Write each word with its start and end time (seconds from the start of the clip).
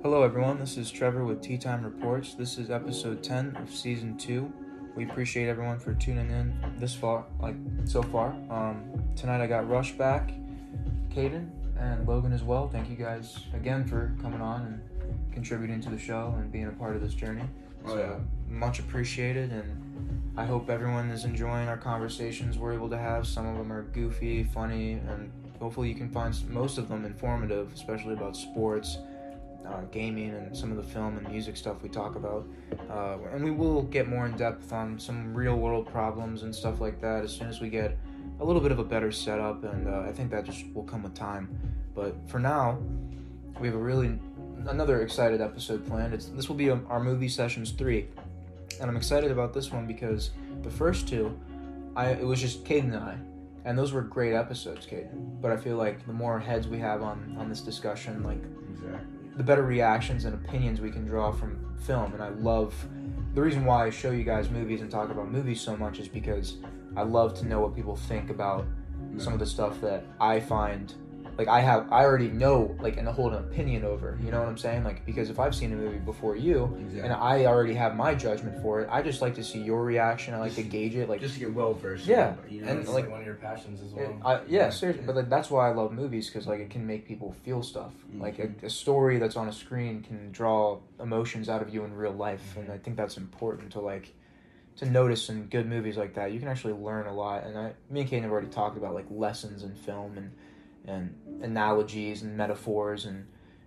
Hello, 0.00 0.22
everyone. 0.22 0.60
This 0.60 0.76
is 0.76 0.92
Trevor 0.92 1.24
with 1.24 1.42
Tea 1.42 1.58
Time 1.58 1.82
Reports. 1.82 2.34
This 2.34 2.56
is 2.56 2.70
episode 2.70 3.20
10 3.20 3.56
of 3.56 3.74
season 3.74 4.16
2. 4.16 4.52
We 4.94 5.02
appreciate 5.04 5.48
everyone 5.48 5.80
for 5.80 5.92
tuning 5.94 6.30
in 6.30 6.54
this 6.78 6.94
far, 6.94 7.24
like 7.40 7.56
so 7.84 8.04
far. 8.04 8.28
Um, 8.48 8.84
tonight 9.16 9.42
I 9.42 9.48
got 9.48 9.68
Rush 9.68 9.90
back, 9.94 10.30
Kayden, 11.10 11.50
and 11.76 12.06
Logan 12.06 12.32
as 12.32 12.44
well. 12.44 12.68
Thank 12.68 12.88
you 12.88 12.94
guys 12.94 13.40
again 13.52 13.84
for 13.88 14.14
coming 14.22 14.40
on 14.40 14.66
and 14.66 15.32
contributing 15.34 15.80
to 15.80 15.90
the 15.90 15.98
show 15.98 16.32
and 16.38 16.52
being 16.52 16.68
a 16.68 16.72
part 16.72 16.94
of 16.94 17.02
this 17.02 17.14
journey. 17.14 17.42
Oh, 17.84 17.98
yeah. 17.98 18.18
Much 18.48 18.78
appreciated, 18.78 19.50
and 19.50 20.32
I 20.36 20.44
hope 20.44 20.70
everyone 20.70 21.10
is 21.10 21.24
enjoying 21.24 21.66
our 21.66 21.76
conversations 21.76 22.56
we're 22.56 22.72
able 22.72 22.88
to 22.90 22.98
have. 22.98 23.26
Some 23.26 23.46
of 23.46 23.58
them 23.58 23.72
are 23.72 23.82
goofy, 23.82 24.44
funny, 24.44 24.92
and 24.92 25.32
hopefully 25.58 25.88
you 25.88 25.96
can 25.96 26.08
find 26.08 26.36
most 26.48 26.78
of 26.78 26.88
them 26.88 27.04
informative, 27.04 27.72
especially 27.74 28.12
about 28.14 28.36
sports 28.36 28.98
uh, 29.68 29.82
gaming 29.92 30.30
and 30.30 30.56
some 30.56 30.70
of 30.70 30.76
the 30.76 30.82
film 30.82 31.16
and 31.18 31.28
music 31.28 31.56
stuff 31.56 31.82
we 31.82 31.88
talk 31.88 32.16
about. 32.16 32.46
Uh, 32.90 33.18
and 33.32 33.44
we 33.44 33.50
will 33.50 33.82
get 33.82 34.08
more 34.08 34.26
in 34.26 34.36
depth 34.36 34.72
on 34.72 34.98
some 34.98 35.34
real 35.34 35.56
world 35.56 35.86
problems 35.86 36.42
and 36.42 36.54
stuff 36.54 36.80
like 36.80 37.00
that 37.00 37.24
as 37.24 37.32
soon 37.32 37.48
as 37.48 37.60
we 37.60 37.68
get 37.68 37.96
a 38.40 38.44
little 38.44 38.62
bit 38.62 38.72
of 38.72 38.78
a 38.78 38.84
better 38.84 39.12
setup. 39.12 39.64
And 39.64 39.88
uh, 39.88 40.00
I 40.00 40.12
think 40.12 40.30
that 40.30 40.44
just 40.44 40.64
will 40.74 40.84
come 40.84 41.02
with 41.02 41.14
time. 41.14 41.48
But 41.94 42.16
for 42.28 42.38
now, 42.38 42.78
we 43.60 43.66
have 43.66 43.76
a 43.76 43.82
really 43.82 44.18
another 44.66 45.02
excited 45.02 45.40
episode 45.40 45.86
planned. 45.86 46.14
It's 46.14 46.26
this 46.26 46.48
will 46.48 46.56
be 46.56 46.70
um 46.70 46.86
our 46.88 47.00
movie 47.02 47.28
sessions 47.28 47.72
three, 47.72 48.08
and 48.80 48.90
I'm 48.90 48.96
excited 48.96 49.30
about 49.30 49.52
this 49.52 49.72
one 49.72 49.86
because 49.86 50.30
the 50.62 50.70
first 50.70 51.08
two, 51.08 51.38
I 51.96 52.10
it 52.10 52.26
was 52.26 52.40
just 52.40 52.64
Kayden 52.64 52.94
and 52.94 52.96
I. 52.96 53.18
And 53.64 53.76
those 53.76 53.92
were 53.92 54.02
great 54.02 54.32
episodes, 54.32 54.86
Kayden. 54.86 55.40
But 55.42 55.50
I 55.50 55.56
feel 55.56 55.76
like 55.76 56.06
the 56.06 56.12
more 56.12 56.38
heads 56.38 56.68
we 56.68 56.78
have 56.78 57.02
on, 57.02 57.36
on 57.38 57.50
this 57.50 57.60
discussion, 57.60 58.22
like 58.22 58.38
Exactly. 58.70 59.17
The 59.38 59.44
better 59.44 59.62
reactions 59.62 60.24
and 60.24 60.34
opinions 60.34 60.80
we 60.80 60.90
can 60.90 61.06
draw 61.06 61.30
from 61.30 61.64
film. 61.86 62.12
And 62.12 62.22
I 62.22 62.28
love 62.28 62.74
the 63.34 63.40
reason 63.40 63.64
why 63.64 63.86
I 63.86 63.90
show 63.90 64.10
you 64.10 64.24
guys 64.24 64.50
movies 64.50 64.82
and 64.82 64.90
talk 64.90 65.10
about 65.10 65.30
movies 65.30 65.60
so 65.60 65.76
much 65.76 66.00
is 66.00 66.08
because 66.08 66.56
I 66.96 67.02
love 67.02 67.38
to 67.38 67.46
know 67.46 67.60
what 67.60 67.74
people 67.74 67.94
think 67.94 68.30
about 68.30 68.66
some 69.16 69.32
of 69.32 69.38
the 69.38 69.46
stuff 69.46 69.80
that 69.80 70.04
I 70.20 70.40
find 70.40 70.92
like 71.38 71.46
I 71.46 71.60
have 71.60 71.90
I 71.92 72.02
already 72.02 72.28
know 72.28 72.76
like 72.80 72.96
and 72.96 73.06
hold 73.06 73.32
an 73.32 73.38
opinion 73.38 73.84
over. 73.84 74.18
You 74.22 74.32
know 74.32 74.40
what 74.40 74.48
I'm 74.48 74.58
saying? 74.58 74.82
Like 74.82 75.06
because 75.06 75.30
if 75.30 75.38
I've 75.38 75.54
seen 75.54 75.72
a 75.72 75.76
movie 75.76 75.98
before 75.98 76.34
you 76.34 76.64
Exactly. 76.80 77.00
and 77.00 77.12
I 77.12 77.46
already 77.46 77.74
have 77.74 77.94
my 77.94 78.12
judgment 78.12 78.60
for 78.60 78.80
it, 78.80 78.88
I 78.90 79.02
just 79.02 79.22
like 79.22 79.36
to 79.36 79.44
see 79.44 79.60
your 79.60 79.84
reaction. 79.84 80.34
I 80.34 80.38
like 80.38 80.56
to 80.56 80.64
gauge 80.64 80.96
it. 80.96 81.08
Like 81.08 81.20
just 81.20 81.34
to 81.34 81.40
get 81.40 81.54
well 81.54 81.74
versed. 81.74 82.06
Yeah, 82.06 82.34
You 82.48 82.62
know, 82.62 82.72
and 82.72 82.88
like- 82.88 83.04
like, 83.04 83.10
one 83.10 83.20
of 83.20 83.26
your 83.26 83.36
passions 83.36 83.80
as 83.80 83.92
well. 83.92 84.20
I, 84.24 84.40
yeah, 84.48 84.70
seriously, 84.70 85.04
but 85.06 85.14
like, 85.14 85.30
that's 85.30 85.48
why 85.48 85.68
I 85.68 85.72
love 85.72 85.92
movies 85.92 86.26
because 86.28 86.48
like 86.48 86.58
it 86.58 86.70
can 86.70 86.84
make 86.84 87.06
people 87.06 87.32
feel 87.44 87.62
stuff. 87.62 87.92
Mm-hmm. 87.92 88.20
Like 88.20 88.38
a, 88.40 88.50
a 88.66 88.70
story 88.70 89.18
that's 89.18 89.36
on 89.36 89.46
a 89.46 89.52
screen 89.52 90.02
can 90.02 90.32
draw 90.32 90.80
emotions 91.00 91.48
out 91.48 91.62
of 91.62 91.72
you 91.72 91.84
in 91.84 91.94
real 91.94 92.12
life, 92.12 92.42
mm-hmm. 92.50 92.62
and 92.62 92.72
I 92.72 92.78
think 92.78 92.96
that's 92.96 93.16
important 93.16 93.70
to 93.72 93.80
like 93.80 94.12
to 94.78 94.86
notice 94.86 95.28
in 95.28 95.46
good 95.46 95.68
movies 95.68 95.96
like 95.96 96.14
that. 96.14 96.32
You 96.32 96.40
can 96.40 96.48
actually 96.48 96.74
learn 96.74 97.06
a 97.06 97.14
lot, 97.14 97.44
and 97.44 97.56
I, 97.56 97.72
me 97.90 98.00
and 98.00 98.10
Kane 98.10 98.22
have 98.22 98.32
already 98.32 98.48
talked 98.48 98.76
about 98.76 98.94
like 98.94 99.06
lessons 99.08 99.62
in 99.62 99.74
film 99.74 100.18
and 100.18 100.32
and 100.88 101.14
analogies 101.42 102.22
and 102.22 102.36
metaphors 102.36 103.04
and 103.04 103.26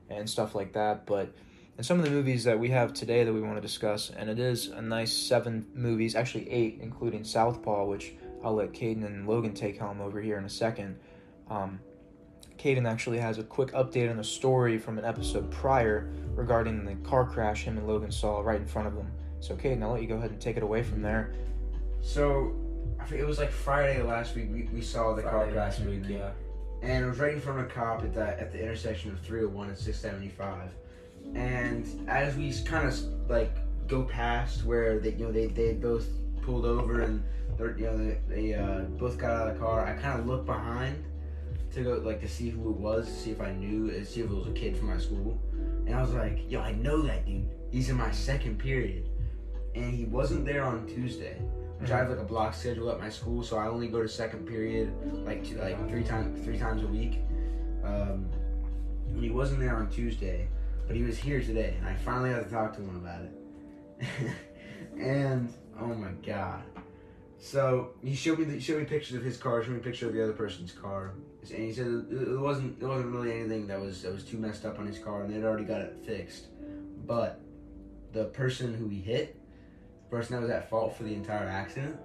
and 0.09 0.29
stuff 0.29 0.55
like 0.55 0.73
that. 0.73 1.05
But 1.05 1.33
in 1.77 1.83
some 1.83 1.99
of 1.99 2.05
the 2.05 2.11
movies 2.11 2.43
that 2.43 2.59
we 2.59 2.69
have 2.69 2.93
today 2.93 3.23
that 3.23 3.33
we 3.33 3.41
want 3.41 3.55
to 3.55 3.61
discuss, 3.61 4.09
and 4.09 4.29
it 4.29 4.39
is 4.39 4.67
a 4.67 4.81
nice 4.81 5.13
seven 5.13 5.65
movies, 5.73 6.15
actually 6.15 6.49
eight, 6.49 6.79
including 6.81 7.23
Southpaw, 7.23 7.85
which 7.85 8.13
I'll 8.43 8.55
let 8.55 8.73
Kayden 8.73 9.05
and 9.05 9.27
Logan 9.27 9.53
take 9.53 9.79
home 9.79 10.01
over 10.01 10.21
here 10.21 10.37
in 10.37 10.45
a 10.45 10.49
second. 10.49 10.99
Um, 11.49 11.79
Kayden 12.57 12.87
actually 12.87 13.17
has 13.17 13.39
a 13.39 13.43
quick 13.43 13.71
update 13.71 14.09
on 14.09 14.17
the 14.17 14.23
story 14.23 14.77
from 14.77 14.97
an 14.99 15.05
episode 15.05 15.49
prior 15.49 16.11
regarding 16.35 16.85
the 16.85 16.95
car 17.07 17.25
crash 17.25 17.63
him 17.63 17.77
and 17.77 17.87
Logan 17.87 18.11
saw 18.11 18.41
right 18.41 18.59
in 18.59 18.67
front 18.67 18.87
of 18.87 18.95
them. 18.95 19.11
So, 19.39 19.55
Kayden, 19.55 19.81
I'll 19.81 19.93
let 19.93 20.01
you 20.01 20.07
go 20.07 20.17
ahead 20.17 20.29
and 20.29 20.39
take 20.39 20.57
it 20.57 20.63
away 20.63 20.83
from 20.83 21.01
there. 21.01 21.33
So, 22.01 22.55
it 23.11 23.25
was 23.25 23.39
like 23.39 23.49
Friday 23.49 24.03
last 24.03 24.35
week. 24.35 24.49
We, 24.51 24.69
we 24.71 24.81
saw 24.81 25.15
the 25.15 25.23
car 25.23 25.45
crash 25.45 25.55
last 25.55 25.79
week, 25.81 26.03
yeah. 26.07 26.31
And 26.81 27.05
it 27.05 27.07
was 27.07 27.19
right 27.19 27.33
in 27.33 27.41
front 27.41 27.59
of 27.59 27.65
a 27.65 27.69
cop 27.69 28.03
at 28.03 28.13
that 28.15 28.39
at 28.39 28.51
the 28.51 28.59
intersection 28.59 29.11
of 29.11 29.19
301 29.19 29.69
and 29.69 29.77
675. 29.77 30.69
And 31.35 32.09
as 32.09 32.35
we 32.35 32.53
kind 32.65 32.87
of 32.87 32.99
like 33.29 33.55
go 33.87 34.03
past 34.03 34.65
where 34.65 34.99
they 34.99 35.11
you 35.11 35.25
know 35.25 35.31
they, 35.31 35.47
they 35.47 35.73
both 35.73 36.07
pulled 36.41 36.65
over 36.65 37.01
and 37.01 37.23
they're 37.57 37.77
you 37.77 37.85
know 37.85 37.97
they, 37.97 38.17
they 38.27 38.53
uh, 38.53 38.81
both 38.81 39.17
got 39.17 39.31
out 39.31 39.47
of 39.49 39.53
the 39.53 39.59
car, 39.59 39.85
I 39.85 39.93
kind 39.93 40.19
of 40.19 40.25
looked 40.25 40.45
behind 40.45 41.03
to 41.73 41.83
go 41.83 42.01
like 42.03 42.19
to 42.21 42.27
see 42.27 42.49
who 42.49 42.69
it 42.69 42.77
was, 42.77 43.05
to 43.07 43.13
see 43.13 43.31
if 43.31 43.41
I 43.41 43.51
knew, 43.53 43.89
and 43.89 44.05
see 44.05 44.21
if 44.21 44.29
it 44.29 44.33
was 44.33 44.47
a 44.47 44.51
kid 44.51 44.75
from 44.75 44.87
my 44.87 44.97
school. 44.97 45.39
And 45.85 45.95
I 45.95 46.01
was 46.01 46.13
like, 46.13 46.49
yo, 46.49 46.61
I 46.61 46.73
know 46.73 47.01
that 47.03 47.25
dude. 47.25 47.47
He's 47.71 47.89
in 47.89 47.95
my 47.95 48.11
second 48.11 48.59
period, 48.59 49.09
and 49.75 49.93
he 49.93 50.05
wasn't 50.05 50.45
there 50.45 50.63
on 50.63 50.85
Tuesday. 50.87 51.37
Which 51.81 51.89
I 51.89 51.97
have 51.97 52.11
like 52.11 52.19
a 52.19 52.23
block 52.23 52.53
schedule 52.53 52.91
at 52.91 52.99
my 52.99 53.09
school, 53.09 53.41
so 53.41 53.57
I 53.57 53.67
only 53.67 53.87
go 53.87 54.03
to 54.03 54.07
second 54.07 54.45
period 54.45 54.93
like 55.25 55.43
two, 55.43 55.55
like 55.55 55.89
three 55.89 56.03
times 56.03 56.45
three 56.45 56.59
times 56.59 56.83
a 56.83 56.87
week. 56.87 57.21
Um, 57.83 58.29
and 59.07 59.23
he 59.23 59.31
wasn't 59.31 59.61
there 59.61 59.75
on 59.75 59.89
Tuesday, 59.89 60.47
but 60.85 60.95
he 60.95 61.01
was 61.01 61.17
here 61.17 61.41
today, 61.41 61.73
and 61.79 61.87
I 61.87 61.95
finally 61.95 62.29
had 62.29 62.43
to 62.43 62.49
talk 62.51 62.75
to 62.75 62.81
him 62.81 62.97
about 62.97 63.23
it. 63.23 64.31
and 64.99 65.51
oh 65.79 65.87
my 65.87 66.11
god! 66.23 66.61
So 67.39 67.95
he 68.03 68.13
showed 68.13 68.37
me 68.37 68.45
the, 68.45 68.53
he 68.53 68.59
showed 68.59 68.77
me 68.77 68.85
pictures 68.85 69.17
of 69.17 69.23
his 69.23 69.37
car, 69.37 69.63
showed 69.63 69.71
me 69.71 69.77
a 69.77 69.83
picture 69.83 70.05
of 70.05 70.13
the 70.13 70.23
other 70.23 70.33
person's 70.33 70.71
car, 70.71 71.15
and 71.49 71.59
he 71.65 71.73
said 71.73 71.87
it, 71.87 72.39
wasn't 72.39 72.79
it 72.79 72.85
wasn't 72.85 73.11
really 73.11 73.31
anything 73.31 73.65
that 73.65 73.81
was 73.81 74.03
that 74.03 74.13
was 74.13 74.23
too 74.23 74.37
messed 74.37 74.65
up 74.65 74.77
on 74.77 74.85
his 74.85 74.99
car, 74.99 75.23
and 75.23 75.33
they'd 75.33 75.43
already 75.43 75.65
got 75.65 75.81
it 75.81 75.95
fixed. 76.05 76.45
But 77.07 77.41
the 78.13 78.25
person 78.25 78.75
who 78.75 78.87
he 78.87 79.01
hit, 79.01 79.40
person 80.11 80.35
that 80.35 80.41
was 80.41 80.51
at 80.51 80.69
fault 80.69 80.95
for 80.95 81.03
the 81.03 81.13
entire 81.15 81.47
accident, 81.47 81.95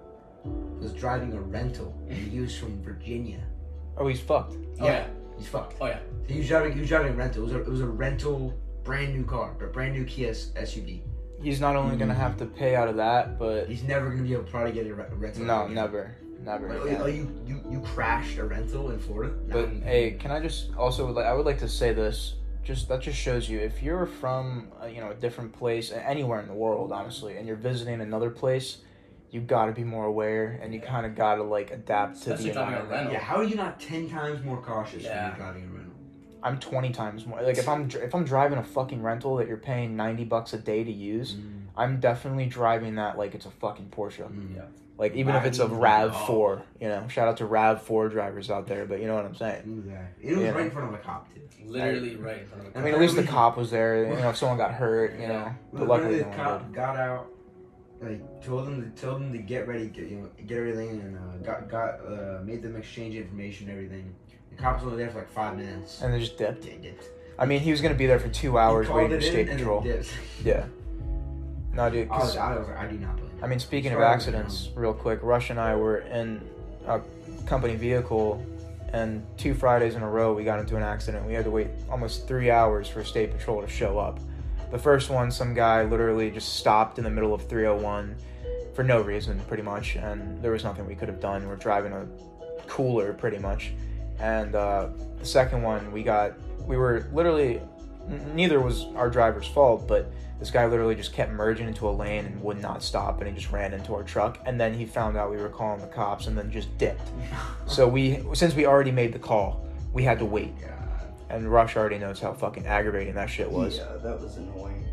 was 0.79 0.93
driving 0.93 1.33
a 1.33 1.41
rental, 1.41 1.93
and 2.07 2.17
he 2.17 2.39
was 2.39 2.57
from 2.57 2.81
Virginia. 2.81 3.43
Oh, 3.97 4.07
he's 4.07 4.21
fucked. 4.21 4.55
Oh, 4.79 4.85
Yeah. 4.85 4.91
yeah. 4.91 5.07
He's 5.37 5.47
fucked. 5.47 5.75
Oh, 5.81 5.85
yeah. 5.87 5.99
He 6.27 6.39
was 6.39 6.47
driving. 6.47 6.71
He 6.73 6.79
was 6.79 6.89
driving 6.89 7.13
a 7.13 7.15
rental. 7.15 7.41
It 7.43 7.45
was 7.45 7.53
a, 7.53 7.59
it 7.61 7.67
was 7.67 7.81
a 7.81 7.85
rental, 7.87 8.53
brand 8.83 9.13
new 9.13 9.23
car, 9.25 9.53
a 9.61 9.67
brand 9.67 9.93
new 9.93 10.05
Kia 10.05 10.29
S- 10.31 10.51
SUV. 10.55 11.01
He's 11.43 11.59
not 11.61 11.75
only 11.75 11.95
going 11.97 12.07
to 12.09 12.15
have 12.15 12.37
to 12.37 12.45
pay 12.47 12.75
out 12.75 12.87
of 12.87 12.95
that, 12.95 13.37
but 13.37 13.67
He's 13.69 13.83
never 13.83 14.09
gonna 14.09 14.23
be 14.23 14.33
able 14.33 14.45
to 14.45 14.49
probably 14.49 14.71
get 14.71 14.87
a 14.87 14.95
re- 14.95 15.05
rental. 15.11 15.43
no, 15.43 15.63
again. 15.65 15.75
never. 15.75 16.15
Never. 16.43 16.69
Like, 16.69 16.79
oh, 16.79 16.83
again. 16.85 17.01
oh, 17.01 17.05
you, 17.07 17.41
you 17.45 17.61
you 17.69 17.79
crashed 17.81 18.37
a 18.39 18.45
rental 18.45 18.89
in 18.91 18.99
Florida? 18.99 19.33
No. 19.45 19.53
But 19.65 19.69
hey, 19.83 20.11
can 20.19 20.31
I 20.31 20.39
just 20.39 20.73
also 20.75 21.11
like 21.11 21.25
I 21.25 21.33
would 21.33 21.45
like 21.45 21.59
to 21.59 21.67
say 21.67 21.93
this. 21.93 22.35
Just 22.67 22.89
that 22.89 22.99
just 22.99 23.17
shows 23.17 23.47
you 23.47 23.59
if 23.59 23.81
you're 23.81 24.05
from 24.05 24.67
uh, 24.83 24.87
you 24.87 24.99
know 24.99 25.11
a 25.11 25.15
different 25.15 25.53
place 25.53 25.89
anywhere 25.89 26.41
in 26.41 26.49
the 26.49 26.53
world, 26.53 26.91
honestly, 26.91 27.37
and 27.37 27.47
you're 27.47 27.55
visiting 27.55 28.01
another 28.01 28.29
place, 28.29 28.79
you 29.31 29.39
got 29.39 29.67
to 29.67 29.71
be 29.71 29.85
more 29.85 30.03
aware 30.03 30.59
and 30.61 30.73
you 30.73 30.81
kind 30.81 31.05
of 31.05 31.15
got 31.15 31.35
to 31.35 31.43
like 31.43 31.71
adapt 31.71 32.21
to 32.23 32.33
Especially 32.33 32.49
the 32.49 32.53
driving 32.55 32.75
a 32.75 32.83
rental. 32.83 33.13
yeah, 33.13 33.19
how 33.19 33.37
are 33.37 33.45
you 33.45 33.55
not 33.55 33.79
ten 33.79 34.09
times 34.09 34.43
more 34.43 34.61
cautious 34.61 35.05
when 35.05 35.13
you're 35.13 35.35
driving 35.37 35.63
a 35.63 35.67
rental? 35.67 35.93
I'm 36.43 36.59
20 36.59 36.91
times 36.91 37.25
more. 37.25 37.41
Like 37.41 37.57
if 37.57 37.69
I'm 37.69 37.89
if 37.89 38.13
I'm 38.13 38.25
driving 38.25 38.57
a 38.57 38.63
fucking 38.63 39.01
rental 39.01 39.37
that 39.37 39.47
you're 39.47 39.55
paying 39.55 39.95
90 39.95 40.25
bucks 40.25 40.51
a 40.51 40.57
day 40.57 40.83
to 40.83 40.91
use, 40.91 41.37
I'm 41.77 42.01
definitely 42.01 42.47
driving 42.47 42.95
that 42.95 43.17
like 43.17 43.33
it's 43.33 43.45
a 43.45 43.51
fucking 43.51 43.93
Porsche. 43.95 44.29
Mm. 44.29 44.55
Yeah. 44.57 44.61
Like 44.97 45.13
even 45.15 45.35
if 45.35 45.45
it's 45.45 45.59
a 45.59 45.67
Rav 45.67 46.11
oh. 46.15 46.25
4, 46.25 46.63
you 46.81 46.87
know. 46.89 47.07
Shout 47.07 47.27
out 47.27 47.37
to 47.37 47.45
Rav 47.45 47.81
4 47.83 48.09
drivers 48.09 48.49
out 48.49 48.65
there, 48.67 48.85
but 48.85 48.99
you 48.99 49.05
know 49.07 49.15
what 49.15 49.25
I'm 49.25 49.35
saying. 49.35 49.61
Exactly. 49.85 50.29
It 50.29 50.35
was 50.35 50.43
Yeah. 50.45 50.51
right 50.51 50.65
in 50.65 50.71
front 50.71 50.87
of 50.89 50.93
a 50.95 51.03
cop 51.03 51.27
too. 51.33 51.41
Literally 51.65 52.15
right 52.15 52.39
in 52.41 52.47
front 52.47 52.61
of 52.61 52.67
a 52.67 52.69
I 52.69 52.73
car. 52.73 52.81
mean, 52.83 52.93
at 52.95 52.99
least 52.99 53.15
the 53.15 53.23
cop 53.23 53.57
was 53.57 53.69
there. 53.69 54.05
You 54.09 54.15
know, 54.15 54.29
if 54.29 54.37
someone 54.37 54.57
got 54.57 54.73
hurt, 54.73 55.19
you 55.19 55.27
know. 55.27 55.51
But 55.71 55.81
Well, 55.87 55.89
luckily, 55.99 56.17
the 56.19 56.23
no 56.23 56.27
one 56.29 56.37
cop 56.37 56.71
got 56.73 56.95
out, 56.97 57.27
like 58.01 58.41
told 58.43 58.65
them 58.67 58.91
to 58.91 59.01
told 59.01 59.21
them 59.21 59.31
to 59.33 59.37
get 59.39 59.67
ready, 59.67 59.87
get 59.87 60.07
you 60.07 60.17
know, 60.17 60.29
get 60.47 60.57
everything, 60.57 60.89
and 60.89 61.17
uh, 61.17 61.37
got 61.45 61.69
got 61.69 61.99
uh, 62.07 62.39
made 62.43 62.61
them 62.63 62.75
exchange 62.75 63.15
information, 63.15 63.69
and 63.69 63.77
everything. 63.77 64.15
The 64.49 64.55
cop 64.55 64.77
was 64.77 64.85
only 64.85 64.97
there 64.97 65.11
for 65.11 65.19
like 65.19 65.29
five 65.31 65.57
minutes. 65.57 66.01
And 66.01 66.11
they 66.13 66.19
just 66.19 66.37
dipped. 66.37 66.63
They 66.63 66.77
dipped. 66.77 67.05
I 67.37 67.45
mean, 67.45 67.59
he 67.59 67.69
was 67.69 67.81
gonna 67.81 67.93
be 67.93 68.07
there 68.07 68.19
for 68.19 68.29
two 68.29 68.57
hours 68.57 68.89
waiting 68.89 69.09
for 69.11 69.15
it 69.15 69.23
in 69.23 69.29
state 69.29 69.39
and 69.41 69.49
then 69.49 69.57
patrol. 69.59 69.85
Yeah. 70.43 70.65
No, 71.73 71.89
dude. 71.91 72.09
I 72.09 72.17
was, 72.17 72.27
'cause- 72.29 72.37
I 72.37 72.57
was 72.57 72.67
like, 72.67 72.77
I 72.77 72.87
do 72.87 72.97
not 72.97 73.15
believe. 73.17 73.26
I 73.41 73.47
mean, 73.47 73.59
speaking 73.59 73.91
of 73.93 73.99
accidents, 74.13 74.69
real 74.75 74.93
quick, 74.93 75.19
Rush 75.21 75.49
and 75.49 75.59
I 75.59 75.75
were 75.75 75.99
in 75.99 76.41
a 76.87 77.01
company 77.45 77.75
vehicle, 77.75 78.43
and 78.93 79.23
two 79.37 79.53
Fridays 79.53 79.95
in 79.95 80.01
a 80.01 80.09
row 80.09 80.33
we 80.33 80.43
got 80.43 80.59
into 80.59 80.75
an 80.75 80.83
accident. 80.83 81.25
We 81.25 81.33
had 81.33 81.45
to 81.45 81.51
wait 81.51 81.67
almost 81.89 82.27
three 82.27 82.49
hours 82.49 82.87
for 82.87 83.03
state 83.03 83.31
patrol 83.31 83.61
to 83.61 83.67
show 83.67 83.99
up. 83.99 84.19
The 84.71 84.79
first 84.79 85.09
one, 85.09 85.29
some 85.31 85.53
guy 85.53 85.83
literally 85.83 86.31
just 86.31 86.55
stopped 86.55 86.97
in 86.97 87.03
the 87.03 87.09
middle 87.09 87.33
of 87.33 87.47
301 87.47 88.15
for 88.73 88.83
no 88.83 89.01
reason, 89.01 89.39
pretty 89.47 89.63
much, 89.63 89.95
and 89.95 90.41
there 90.41 90.51
was 90.51 90.63
nothing 90.63 90.85
we 90.85 90.95
could 90.95 91.07
have 91.07 91.19
done. 91.19 91.47
We're 91.47 91.55
driving 91.55 91.93
a 91.93 92.07
cooler, 92.67 93.13
pretty 93.13 93.37
much. 93.37 93.71
And 94.19 94.55
uh, 94.55 94.89
the 95.19 95.25
second 95.25 95.61
one, 95.61 95.91
we 95.91 96.03
got, 96.03 96.33
we 96.65 96.75
were 96.75 97.07
literally, 97.13 97.61
n- 98.09 98.31
neither 98.35 98.59
was 98.61 98.85
our 98.95 99.09
driver's 99.09 99.47
fault, 99.47 99.87
but 99.87 100.11
this 100.39 100.51
guy 100.51 100.65
literally 100.67 100.95
just 100.95 101.13
kept 101.13 101.31
merging 101.31 101.67
into 101.67 101.87
a 101.87 101.91
lane 101.91 102.25
and 102.25 102.43
would 102.43 102.61
not 102.61 102.83
stop, 102.83 103.19
and 103.19 103.27
he 103.29 103.35
just 103.35 103.51
ran 103.51 103.73
into 103.73 103.95
our 103.95 104.03
truck. 104.03 104.39
And 104.45 104.59
then 104.59 104.73
he 104.73 104.85
found 104.85 105.17
out 105.17 105.31
we 105.31 105.37
were 105.37 105.49
calling 105.49 105.81
the 105.81 105.87
cops, 105.87 106.27
and 106.27 106.37
then 106.37 106.51
just 106.51 106.75
dipped. 106.77 107.01
So 107.67 107.85
we, 107.85 108.23
since 108.33 108.55
we 108.55 108.65
already 108.65 108.91
made 108.91 109.11
the 109.11 109.19
call, 109.19 109.65
we 109.91 110.03
had 110.03 110.19
to 110.19 110.25
wait. 110.25 110.53
And 111.29 111.51
Rush 111.51 111.75
already 111.75 111.97
knows 111.97 112.19
how 112.19 112.31
fucking 112.31 112.65
aggravating 112.65 113.13
that 113.15 113.29
shit 113.29 113.51
was. 113.51 113.77
Yeah, 113.77 113.97
that 114.01 114.21
was 114.21 114.37
annoying. 114.37 114.85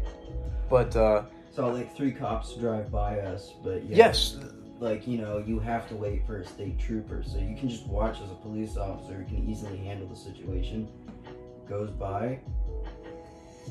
But 0.68 0.96
uh, 0.96 1.22
Saw 1.54 1.68
like 1.68 1.94
three 1.94 2.10
cops 2.10 2.54
drive 2.54 2.90
by 2.90 3.20
us, 3.20 3.52
but 3.62 3.84
yeah, 3.84 3.96
yes, 3.96 4.38
like 4.80 5.06
you 5.06 5.18
know, 5.18 5.38
you 5.38 5.60
have 5.60 5.88
to 5.88 5.94
wait 5.94 6.26
for 6.26 6.40
a 6.40 6.44
state 6.44 6.80
trooper, 6.80 7.22
so 7.24 7.38
you 7.38 7.54
can 7.56 7.68
just 7.68 7.86
watch 7.86 8.16
as 8.20 8.30
a 8.30 8.34
police 8.34 8.76
officer 8.76 9.14
who 9.14 9.24
can 9.24 9.48
easily 9.48 9.76
handle 9.76 10.08
the 10.08 10.16
situation 10.16 10.88
goes 11.68 11.90
by, 11.90 12.38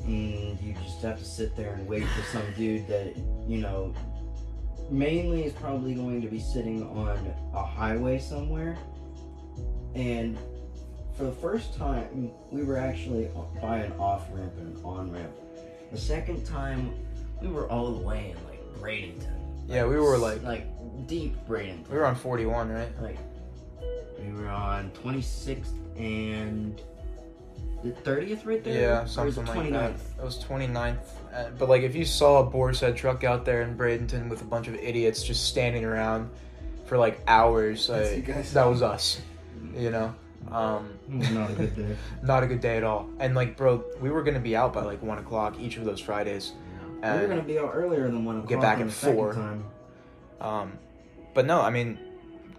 and 0.04 0.60
you 0.60 0.74
just 0.84 1.00
have 1.02 1.18
to 1.18 1.24
sit 1.24 1.56
there 1.56 1.74
and 1.74 1.86
wait 1.86 2.04
for 2.06 2.22
some 2.32 2.42
dude 2.56 2.86
that 2.88 3.14
you 3.46 3.58
know 3.58 3.94
mainly 4.90 5.44
is 5.44 5.52
probably 5.54 5.94
going 5.94 6.20
to 6.20 6.28
be 6.28 6.38
sitting 6.38 6.82
on 6.90 7.18
a 7.54 7.62
highway 7.64 8.18
somewhere, 8.18 8.76
and 9.94 10.36
for 11.16 11.24
the 11.24 11.32
first 11.32 11.76
time 11.76 12.30
we 12.50 12.62
were 12.64 12.76
actually 12.76 13.28
by 13.62 13.78
an 13.78 13.92
off 13.98 14.26
ramp 14.32 14.52
and 14.58 14.76
an 14.76 14.84
on 14.84 15.10
ramp. 15.12 15.32
The 15.92 15.98
second 15.98 16.44
time 16.44 16.92
we 17.40 17.48
were 17.48 17.68
all 17.70 17.92
the 17.92 18.00
way 18.04 18.34
in 18.36 18.44
like 18.46 18.60
Bradenton. 18.80 19.30
Yeah, 19.68 19.86
we 19.86 19.96
were, 19.98 20.18
like- 20.18 20.42
like 20.42 20.66
deep 21.06 21.36
Bradenton. 21.48 21.88
we 21.88 21.96
were 21.96 22.04
on 22.04 22.14
41, 22.16 22.68
right? 22.70 23.00
like 23.00 23.18
we 24.18 24.32
were 24.32 24.48
on 24.48 24.90
26th 24.90 25.72
and 25.98 26.80
the 27.84 27.90
30th 27.90 28.46
right 28.46 28.64
there. 28.64 28.80
Yeah, 28.80 29.00
Or 29.02 29.04
is 29.04 29.12
something 29.12 29.46
it 29.46 29.46
like 29.46 29.70
that. 29.72 29.92
It 30.18 30.24
was 30.24 30.42
29th. 30.42 30.96
Uh, 31.32 31.50
but 31.58 31.68
like, 31.68 31.82
if 31.82 31.94
you 31.94 32.04
saw 32.04 32.40
a 32.40 32.44
boar's 32.44 32.80
head 32.80 32.96
truck 32.96 33.24
out 33.24 33.44
there 33.44 33.62
in 33.62 33.76
Bradenton 33.76 34.28
with 34.28 34.40
a 34.40 34.44
bunch 34.44 34.68
of 34.68 34.74
idiots 34.76 35.22
just 35.22 35.46
standing 35.46 35.84
around 35.84 36.30
for 36.86 36.96
like 36.96 37.20
hours, 37.26 37.86
That's 37.88 38.18
guys. 38.26 38.52
that 38.54 38.64
was 38.64 38.82
us. 38.82 39.20
You 39.76 39.90
know, 39.90 40.14
um, 40.50 40.98
not 41.08 41.50
a 41.50 41.54
good 41.54 41.76
day. 41.76 41.96
not 42.22 42.42
a 42.42 42.46
good 42.46 42.60
day 42.60 42.76
at 42.76 42.84
all. 42.84 43.08
And 43.18 43.34
like, 43.34 43.56
bro, 43.56 43.84
we 44.00 44.10
were 44.10 44.22
gonna 44.22 44.40
be 44.40 44.54
out 44.56 44.72
by 44.72 44.82
like 44.82 45.02
one 45.02 45.18
o'clock 45.18 45.56
each 45.60 45.76
of 45.76 45.84
those 45.84 46.00
Fridays. 46.00 46.52
we 47.02 47.08
were 47.08 47.26
gonna 47.26 47.42
be 47.42 47.58
out 47.58 47.72
earlier 47.74 48.04
than 48.04 48.24
one 48.24 48.36
o'clock. 48.36 48.48
Get 48.50 48.60
back 48.60 48.76
on 48.76 48.82
at 48.82 48.88
the 48.88 48.92
four. 48.94 49.34
Time. 49.34 49.64
Um, 50.40 50.72
but 51.34 51.46
no, 51.46 51.60
I 51.60 51.70
mean, 51.70 51.98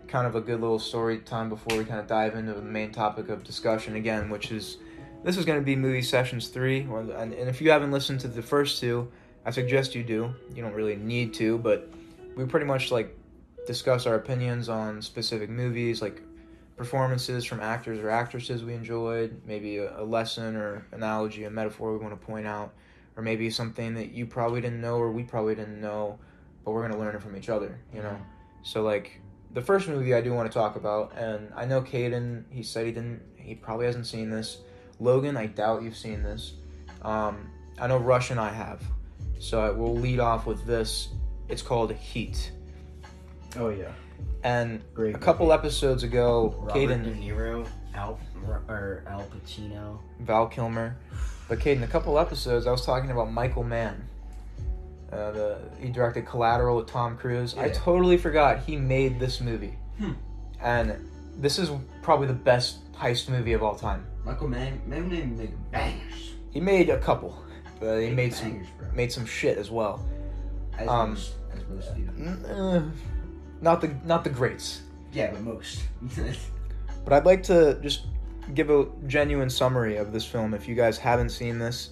kind 0.07 0.27
of 0.27 0.35
a 0.35 0.41
good 0.41 0.59
little 0.59 0.79
story 0.79 1.19
time 1.19 1.49
before 1.49 1.77
we 1.77 1.85
kind 1.85 1.99
of 1.99 2.07
dive 2.07 2.35
into 2.35 2.53
the 2.53 2.61
main 2.61 2.91
topic 2.91 3.29
of 3.29 3.43
discussion 3.43 3.95
again, 3.95 4.29
which 4.29 4.51
is 4.51 4.77
this 5.25 5.37
is 5.37 5.43
going 5.43 5.59
to 5.59 5.65
be 5.65 5.75
movie 5.75 6.03
sessions 6.03 6.49
three. 6.49 6.81
And, 6.81 7.33
and 7.33 7.49
if 7.49 7.59
you 7.59 7.71
haven't 7.71 7.91
listened 7.91 8.19
to 8.21 8.27
the 8.27 8.43
first 8.43 8.79
two, 8.79 9.11
I 9.43 9.49
suggest 9.49 9.95
you 9.95 10.03
do. 10.03 10.31
You 10.53 10.61
don't 10.61 10.73
really 10.73 10.95
need 10.95 11.33
to, 11.35 11.57
but 11.57 11.89
we 12.35 12.45
pretty 12.45 12.67
much 12.67 12.91
like 12.91 13.17
discuss 13.65 14.05
our 14.05 14.13
opinions 14.15 14.69
on 14.69 15.01
specific 15.01 15.49
movies, 15.49 15.99
like 15.99 16.21
performances 16.77 17.43
from 17.43 17.59
actors 17.59 17.99
or 17.99 18.11
actresses 18.11 18.63
we 18.63 18.75
enjoyed, 18.75 19.41
maybe 19.47 19.77
a, 19.77 19.99
a 19.99 20.03
lesson 20.03 20.55
or 20.55 20.85
analogy, 20.91 21.45
a 21.45 21.49
metaphor 21.49 21.91
we 21.91 21.97
want 21.97 22.19
to 22.19 22.23
point 22.23 22.45
out, 22.45 22.75
or 23.15 23.23
maybe 23.23 23.49
something 23.49 23.95
that 23.95 24.11
you 24.11 24.27
probably 24.27 24.61
didn't 24.61 24.79
know 24.79 24.97
or 24.97 25.11
we 25.11 25.23
probably 25.23 25.55
didn't 25.55 25.81
know 25.81 26.19
but 26.63 26.71
we're 26.71 26.87
gonna 26.87 26.99
learn 26.99 27.15
it 27.15 27.21
from 27.21 27.35
each 27.35 27.49
other, 27.49 27.79
you 27.93 28.01
know. 28.01 28.09
Mm-hmm. 28.09 28.23
So 28.63 28.83
like 28.83 29.21
the 29.53 29.61
first 29.61 29.87
movie 29.87 30.13
I 30.13 30.21
do 30.21 30.33
want 30.33 30.51
to 30.51 30.53
talk 30.53 30.75
about, 30.75 31.13
and 31.15 31.51
I 31.55 31.65
know 31.65 31.81
Kayden, 31.81 32.43
he 32.49 32.61
said 32.63 32.85
he 32.85 32.91
didn't, 32.91 33.21
he 33.37 33.55
probably 33.55 33.85
hasn't 33.85 34.07
seen 34.07 34.29
this. 34.29 34.59
Logan, 34.99 35.37
I 35.37 35.47
doubt 35.47 35.83
you've 35.83 35.97
seen 35.97 36.23
this. 36.23 36.53
Um, 37.01 37.49
I 37.79 37.87
know 37.87 37.97
Rush 37.97 38.31
and 38.31 38.39
I 38.39 38.49
have, 38.51 38.81
so 39.39 39.61
I 39.61 39.69
will 39.69 39.95
lead 39.95 40.19
off 40.19 40.45
with 40.45 40.65
this. 40.65 41.09
It's 41.49 41.61
called 41.61 41.91
Heat, 41.93 42.51
Oh 43.57 43.69
yeah, 43.69 43.91
and 44.43 44.81
great. 44.93 45.15
a 45.15 45.19
couple 45.19 45.51
episodes 45.53 46.03
ago, 46.03 46.55
Robert 46.57 46.73
De 46.73 46.87
Kayden, 46.87 47.23
Niro, 47.23 47.67
Al 47.93 48.19
or 48.67 49.03
Al 49.07 49.21
Pacino. 49.23 49.99
Val 50.21 50.47
Kilmer, 50.47 50.95
but 51.47 51.59
Kayden, 51.59 51.83
a 51.83 51.87
couple 51.87 52.17
episodes 52.17 52.65
I 52.65 52.71
was 52.71 52.85
talking 52.85 53.11
about 53.11 53.31
Michael 53.31 53.63
Mann. 53.63 54.07
Uh, 55.11 55.31
the, 55.31 55.59
he 55.79 55.89
directed 55.89 56.25
Collateral 56.25 56.77
with 56.77 56.87
Tom 56.87 57.15
Cruise. 57.15 57.55
I 57.55 57.69
totally 57.69 58.17
forgot 58.17 58.63
he 58.63 58.75
made 58.75 59.19
this 59.19 59.39
movie. 59.39 59.75
Hmm. 59.99 60.13
And 60.59 61.09
this 61.37 61.59
is 61.59 61.69
probably 62.01 62.27
the 62.27 62.33
best 62.33 62.91
heist 62.93 63.29
movie 63.29 63.53
of 63.53 63.61
all 63.61 63.75
time. 63.75 64.05
Michael 64.25 64.47
Mann, 64.47 64.81
Mann 64.87 65.09
didn't 65.09 65.37
make 65.37 65.51
bangers. 65.71 66.33
He 66.49 66.59
made 66.59 66.89
a 66.89 66.97
couple, 66.99 67.37
but 67.79 67.99
he 67.99 68.09
made 68.09 68.33
some 68.33 68.51
bangers, 68.51 68.67
bro. 68.79 68.87
made 68.93 69.11
some 69.11 69.25
shit 69.25 69.57
as 69.57 69.69
well. 69.69 70.03
As 70.79 70.87
um, 70.87 71.11
most, 71.11 71.35
as 71.53 71.61
most 71.69 72.49
uh, 72.49 72.81
not 73.61 73.81
the 73.81 73.95
not 74.03 74.23
the 74.23 74.29
greats. 74.29 74.81
Yeah, 75.13 75.31
but 75.31 75.41
most. 75.41 75.83
But 77.05 77.13
I'd 77.13 77.25
like 77.25 77.43
to 77.43 77.77
just 77.83 78.07
give 78.55 78.71
a 78.71 78.87
genuine 79.05 79.51
summary 79.51 79.97
of 79.97 80.11
this 80.11 80.25
film. 80.25 80.55
If 80.55 80.67
you 80.67 80.73
guys 80.73 80.97
haven't 80.97 81.29
seen 81.29 81.59
this, 81.59 81.91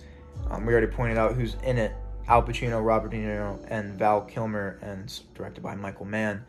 um, 0.49 0.65
we 0.65 0.73
already 0.73 0.87
pointed 0.87 1.19
out 1.19 1.35
who's 1.35 1.55
in 1.63 1.77
it: 1.77 1.93
Al 2.27 2.41
Pacino, 2.41 2.83
Robert 2.83 3.11
De 3.11 3.17
Niro, 3.17 3.63
and 3.67 3.97
Val 3.99 4.21
Kilmer, 4.21 4.79
and 4.81 5.03
it's 5.03 5.19
directed 5.35 5.61
by 5.61 5.75
Michael 5.75 6.05
Mann. 6.05 6.43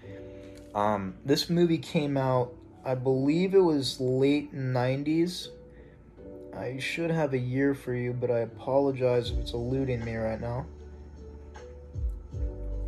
Um, 0.74 1.14
this 1.26 1.50
movie 1.50 1.76
came 1.76 2.16
out, 2.16 2.54
I 2.86 2.94
believe 2.94 3.54
it 3.54 3.60
was 3.60 4.00
late 4.00 4.54
'90s. 4.54 5.48
I 6.56 6.78
should 6.78 7.10
have 7.10 7.34
a 7.34 7.38
year 7.38 7.74
for 7.74 7.94
you, 7.94 8.12
but 8.12 8.30
I 8.30 8.40
apologize 8.40 9.30
if 9.30 9.38
it's 9.38 9.52
eluding 9.52 10.04
me 10.04 10.14
right 10.14 10.40
now. 10.40 10.66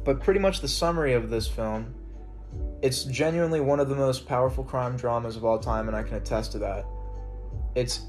But 0.05 0.21
pretty 0.21 0.41
much 0.41 0.61
the 0.61 0.69
summary 0.69 1.15
of 1.15 1.31
this 1.31 1.49
film 1.49 1.95
it's 2.83 3.05
genuinely 3.05 3.61
one 3.61 3.81
of 3.81 3.89
the 3.89 3.95
most 3.95 4.27
powerful 4.27 4.63
crime 4.63 4.97
dramas 4.97 5.37
of 5.37 5.45
all 5.45 5.59
time, 5.59 5.89
and 5.89 5.97
I 5.97 6.03
can 6.03 6.17
attest 6.17 6.53
to 6.53 6.59
that. 6.59 6.85
It's 7.75 8.03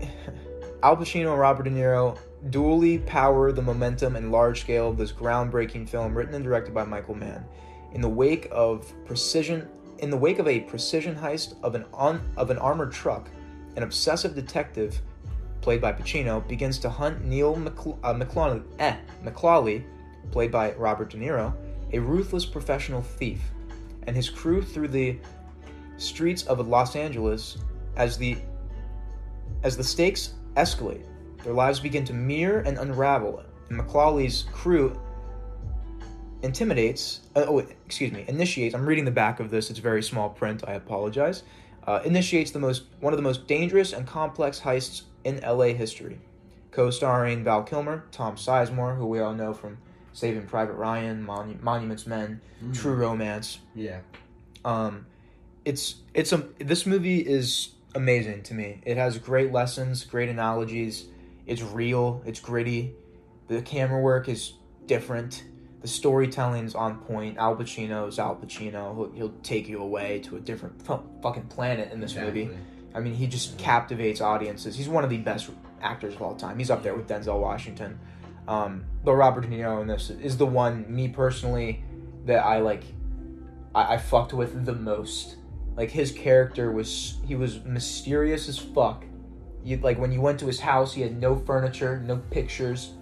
Al 0.82 0.96
Pacino 0.96 1.30
and 1.30 1.40
Robert 1.40 1.62
De 1.64 1.70
Niro 1.70 2.18
dually 2.50 3.04
power 3.06 3.52
the 3.52 3.62
momentum 3.62 4.16
and 4.16 4.30
large 4.30 4.60
scale 4.60 4.90
of 4.90 4.98
this 4.98 5.12
groundbreaking 5.12 5.88
film 5.88 6.14
written 6.14 6.34
and 6.34 6.44
directed 6.44 6.74
by 6.74 6.84
Michael 6.84 7.14
Mann. 7.14 7.44
In 7.92 8.00
the 8.00 8.08
wake 8.08 8.48
of 8.50 8.92
precision, 9.06 9.68
in 9.98 10.10
the 10.10 10.16
wake 10.16 10.38
of 10.38 10.48
a 10.48 10.60
precision 10.60 11.14
heist 11.14 11.54
of 11.62 11.74
an 11.74 11.84
on, 11.94 12.20
of 12.36 12.50
an 12.50 12.58
armored 12.58 12.92
truck, 12.92 13.30
an 13.76 13.82
obsessive 13.82 14.34
detective, 14.34 15.00
played 15.60 15.80
by 15.80 15.92
Pacino, 15.92 16.46
begins 16.46 16.78
to 16.78 16.90
hunt 16.90 17.24
Neil 17.24 17.56
McCl- 17.56 17.98
uh, 18.02 18.14
McClawley, 18.14 18.62
eh, 18.78 18.96
McClawley, 19.24 19.84
played 20.30 20.50
by 20.50 20.72
Robert 20.74 21.10
De 21.10 21.16
Niro, 21.16 21.54
a 21.92 21.98
ruthless 21.98 22.44
professional 22.44 23.02
thief 23.02 23.40
and 24.06 24.14
his 24.14 24.28
crew 24.28 24.62
through 24.62 24.88
the 24.88 25.18
streets 25.96 26.42
of 26.44 26.66
Los 26.66 26.96
Angeles 26.96 27.58
as 27.96 28.16
the 28.18 28.36
as 29.62 29.76
the 29.76 29.84
stakes 29.84 30.34
escalate. 30.56 31.04
Their 31.42 31.52
lives 31.52 31.80
begin 31.80 32.04
to 32.06 32.12
mirror 32.12 32.60
and 32.60 32.78
unravel, 32.78 33.42
and 33.68 33.78
McClawley's 33.78 34.44
crew 34.52 34.98
intimidates. 36.42 37.20
Uh, 37.34 37.44
oh, 37.48 37.58
excuse 37.58 38.12
me, 38.12 38.24
initiates. 38.28 38.74
I'm 38.74 38.86
reading 38.86 39.04
the 39.04 39.10
back 39.10 39.40
of 39.40 39.50
this. 39.50 39.70
It's 39.70 39.78
very 39.78 40.02
small 40.02 40.30
print. 40.30 40.64
I 40.66 40.74
apologize. 40.74 41.42
Uh, 41.86 42.00
initiates 42.04 42.50
the 42.50 42.58
most 42.58 42.84
one 43.00 43.12
of 43.12 43.18
the 43.18 43.22
most 43.22 43.46
dangerous 43.46 43.92
and 43.92 44.06
complex 44.06 44.60
heists 44.60 45.02
in 45.22 45.40
LA 45.40 45.74
history. 45.74 46.18
Co-starring 46.70 47.44
Val 47.44 47.62
Kilmer, 47.62 48.04
Tom 48.10 48.36
Sizemore, 48.36 48.96
who 48.96 49.06
we 49.06 49.20
all 49.20 49.34
know 49.34 49.52
from 49.52 49.78
Saving 50.12 50.46
Private 50.46 50.74
Ryan, 50.74 51.24
Monu- 51.24 51.60
Monuments 51.60 52.06
Men, 52.06 52.40
True 52.72 52.94
Romance. 52.94 53.58
Yeah. 53.74 54.00
Um, 54.64 55.06
it's 55.64 55.96
it's 56.14 56.32
a 56.32 56.38
this 56.58 56.86
movie 56.86 57.20
is 57.20 57.70
amazing 57.94 58.42
to 58.44 58.54
me. 58.54 58.80
It 58.84 58.96
has 58.96 59.18
great 59.18 59.52
lessons, 59.52 60.04
great 60.04 60.28
analogies. 60.28 61.06
It's 61.46 61.62
real. 61.62 62.22
It's 62.24 62.40
gritty. 62.40 62.94
The 63.48 63.60
camera 63.62 64.00
work 64.00 64.28
is 64.28 64.54
different. 64.86 65.44
The 65.84 65.88
storytelling's 65.88 66.74
on 66.74 66.96
point. 66.96 67.36
Al 67.36 67.54
Pacino's 67.56 68.18
Al 68.18 68.36
Pacino. 68.36 68.94
He'll, 68.96 69.12
he'll 69.12 69.34
take 69.42 69.68
you 69.68 69.82
away 69.82 70.20
to 70.20 70.36
a 70.36 70.40
different 70.40 70.80
fu- 70.80 71.02
fucking 71.22 71.48
planet 71.48 71.92
in 71.92 72.00
this 72.00 72.16
movie. 72.16 72.48
I 72.94 73.00
mean, 73.00 73.12
he 73.12 73.26
just 73.26 73.58
captivates 73.58 74.22
audiences. 74.22 74.76
He's 74.76 74.88
one 74.88 75.04
of 75.04 75.10
the 75.10 75.18
best 75.18 75.50
actors 75.82 76.14
of 76.14 76.22
all 76.22 76.36
time. 76.36 76.58
He's 76.58 76.70
up 76.70 76.82
there 76.82 76.94
with 76.94 77.06
Denzel 77.06 77.38
Washington. 77.38 77.98
Um, 78.48 78.86
but 79.04 79.14
Robert 79.14 79.42
De 79.42 79.48
Niro 79.48 79.82
in 79.82 79.86
this 79.86 80.08
is 80.08 80.38
the 80.38 80.46
one, 80.46 80.86
me 80.88 81.08
personally, 81.08 81.84
that 82.24 82.42
I 82.42 82.60
like. 82.60 82.84
I, 83.74 83.96
I 83.96 83.98
fucked 83.98 84.32
with 84.32 84.64
the 84.64 84.74
most. 84.74 85.36
Like 85.76 85.90
his 85.90 86.12
character 86.12 86.72
was, 86.72 87.18
he 87.26 87.34
was 87.34 87.62
mysterious 87.62 88.48
as 88.48 88.58
fuck. 88.58 89.04
You 89.62 89.76
like 89.76 89.98
when 89.98 90.12
you 90.12 90.22
went 90.22 90.40
to 90.40 90.46
his 90.46 90.60
house, 90.60 90.94
he 90.94 91.02
had 91.02 91.20
no 91.20 91.36
furniture, 91.36 92.00
no 92.00 92.16
pictures, 92.16 92.92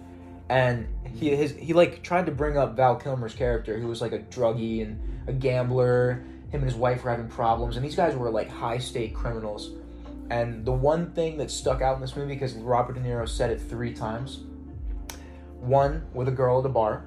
and 0.49 0.85
he 1.15 1.35
his 1.35 1.51
he 1.53 1.73
like 1.73 2.03
tried 2.03 2.25
to 2.25 2.31
bring 2.31 2.57
up 2.57 2.75
Val 2.75 2.95
Kilmer's 2.95 3.33
character, 3.35 3.77
who 3.79 3.87
was 3.87 4.01
like 4.01 4.11
a 4.13 4.19
druggie 4.19 4.81
and 4.81 4.99
a 5.27 5.33
gambler. 5.33 6.23
Him 6.49 6.61
and 6.61 6.63
his 6.65 6.75
wife 6.75 7.03
were 7.03 7.09
having 7.09 7.27
problems, 7.27 7.77
and 7.77 7.85
these 7.85 7.95
guys 7.95 8.15
were 8.15 8.29
like 8.29 8.49
high 8.49 8.77
stake 8.77 9.15
criminals. 9.15 9.71
And 10.29 10.65
the 10.65 10.71
one 10.71 11.11
thing 11.13 11.37
that 11.37 11.49
stuck 11.51 11.81
out 11.81 11.95
in 11.95 12.01
this 12.01 12.15
movie, 12.15 12.33
because 12.33 12.53
Robert 12.53 12.93
De 12.93 12.99
Niro 12.99 13.27
said 13.27 13.49
it 13.49 13.59
three 13.59 13.93
times 13.93 14.41
one, 15.59 16.05
with 16.13 16.27
a 16.27 16.31
girl 16.31 16.59
at 16.59 16.65
a 16.65 16.69
bar, 16.69 17.05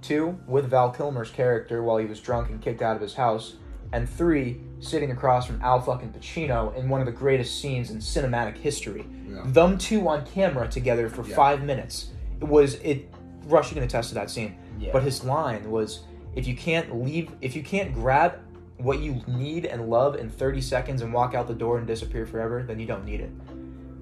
two, 0.00 0.38
with 0.46 0.68
Val 0.68 0.90
Kilmer's 0.90 1.30
character 1.30 1.82
while 1.82 1.98
he 1.98 2.06
was 2.06 2.20
drunk 2.20 2.50
and 2.50 2.60
kicked 2.60 2.82
out 2.82 2.96
of 2.96 3.02
his 3.02 3.14
house, 3.14 3.54
and 3.92 4.08
three 4.08 4.60
sitting 4.80 5.10
across 5.12 5.46
from 5.46 5.60
Al 5.62 5.80
fucking 5.80 6.12
Pacino 6.12 6.74
in 6.76 6.88
one 6.88 7.00
of 7.00 7.06
the 7.06 7.12
greatest 7.12 7.60
scenes 7.60 7.90
in 7.90 7.98
cinematic 7.98 8.56
history. 8.56 9.06
Yeah. 9.28 9.42
Them 9.46 9.78
two 9.78 10.08
on 10.08 10.26
camera 10.26 10.66
together 10.68 11.08
for 11.08 11.24
Yeah. 11.26 11.36
five 11.36 11.62
minutes. 11.62 12.10
It 12.40 12.48
was 12.48 12.74
it. 12.76 13.08
Rush, 13.46 13.70
you 13.70 13.74
can 13.74 13.84
attest 13.84 14.10
to 14.10 14.14
that 14.16 14.30
scene. 14.30 14.56
Yeah. 14.78 14.90
But 14.92 15.02
his 15.02 15.24
line 15.24 15.70
was, 15.70 16.00
"If 16.34 16.46
you 16.46 16.54
can't 16.56 17.02
leave, 17.04 17.30
if 17.40 17.54
you 17.56 17.62
can't 17.62 17.92
grab 17.94 18.34
what 18.78 18.98
you 19.00 19.20
need 19.28 19.64
and 19.66 19.88
love 19.88 20.16
in 20.16 20.28
30 20.28 20.60
seconds 20.60 21.02
and 21.02 21.12
walk 21.12 21.34
out 21.34 21.46
the 21.46 21.54
door 21.54 21.78
and 21.78 21.86
disappear 21.86 22.26
forever, 22.26 22.62
then 22.62 22.78
you 22.78 22.86
don't 22.86 23.04
need 23.04 23.20
it." 23.20 23.30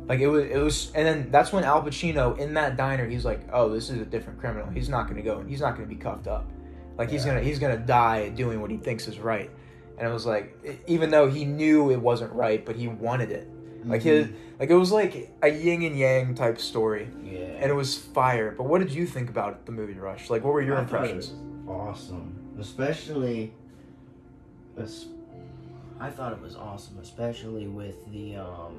Like 0.08 0.20
it 0.20 0.26
was, 0.26 0.44
it 0.44 0.58
was, 0.58 0.90
and 0.94 1.06
then 1.06 1.28
that's 1.30 1.52
when 1.52 1.62
Al 1.64 1.82
Pacino 1.82 2.36
in 2.38 2.54
that 2.54 2.76
diner, 2.76 3.06
he's 3.06 3.24
like, 3.24 3.40
"Oh, 3.52 3.68
this 3.68 3.90
is 3.90 4.00
a 4.00 4.04
different 4.04 4.40
criminal. 4.40 4.68
He's 4.70 4.88
not 4.88 5.06
gonna 5.08 5.22
go. 5.22 5.42
He's 5.46 5.60
not 5.60 5.74
gonna 5.76 5.86
be 5.86 5.94
cuffed 5.96 6.26
up. 6.26 6.50
Like 6.98 7.10
he's 7.10 7.24
Yeah. 7.24 7.34
gonna, 7.34 7.44
he's 7.44 7.58
gonna 7.58 7.76
die 7.76 8.28
doing 8.30 8.60
what 8.60 8.70
he 8.70 8.76
thinks 8.76 9.06
is 9.06 9.18
right." 9.20 9.50
And 9.98 10.08
it 10.08 10.12
was 10.12 10.24
like, 10.26 10.56
even 10.86 11.10
though 11.10 11.28
he 11.28 11.44
knew 11.44 11.90
it 11.90 12.00
wasn't 12.00 12.32
right, 12.32 12.64
but 12.64 12.74
he 12.74 12.88
wanted 12.88 13.30
it. 13.30 13.48
Like 13.84 14.02
his, 14.02 14.28
like 14.58 14.70
it 14.70 14.74
was 14.74 14.92
like 14.92 15.30
a 15.42 15.48
yin 15.48 15.82
and 15.82 15.98
yang 15.98 16.34
type 16.34 16.58
story, 16.60 17.08
yeah. 17.24 17.38
and 17.60 17.70
it 17.70 17.74
was 17.74 17.96
fire. 17.96 18.52
But 18.56 18.64
what 18.64 18.78
did 18.80 18.92
you 18.92 19.06
think 19.06 19.30
about 19.30 19.64
the 19.66 19.72
movie 19.72 19.94
Rush? 19.94 20.28
Like, 20.30 20.44
what 20.44 20.52
were 20.52 20.62
your 20.62 20.76
I 20.76 20.80
impressions? 20.82 21.30
was 21.64 21.68
awesome, 21.68 22.34
especially. 22.58 23.52
I 25.98 26.08
thought 26.10 26.32
it 26.32 26.40
was 26.40 26.56
awesome, 26.56 26.98
especially 27.02 27.66
with 27.68 27.96
the 28.12 28.36
um, 28.36 28.78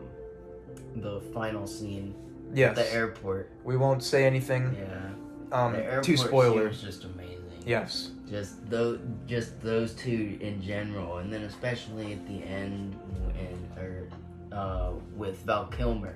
the 0.96 1.22
final 1.34 1.68
scene 1.68 2.16
Yes. 2.54 2.78
at 2.78 2.86
the 2.86 2.94
airport. 2.94 3.50
We 3.64 3.78
won't 3.78 4.04
say 4.04 4.26
anything 4.26 4.76
Yeah, 4.78 5.56
um, 5.58 5.74
the 5.74 5.84
airport 5.86 6.06
scene 6.06 6.18
spoilers. 6.18 6.82
just 6.82 7.04
amazing. 7.06 7.38
Yes. 7.66 8.10
just 8.30 8.68
those 8.70 9.00
just 9.28 9.62
those 9.62 9.94
two 9.94 10.38
in 10.42 10.62
general 10.62 11.18
and 11.20 11.32
then 11.32 11.44
especially 11.44 12.14
at 12.14 12.26
the 12.28 12.44
end 12.44 12.98
and 13.38 13.78
or 13.78 14.08
uh, 14.52 14.92
with 15.16 15.40
Val 15.44 15.66
Kilmer 15.68 16.16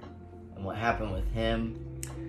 and 0.56 0.66
what 0.66 0.76
happened 0.78 1.12
with 1.14 1.30
him 1.34 1.80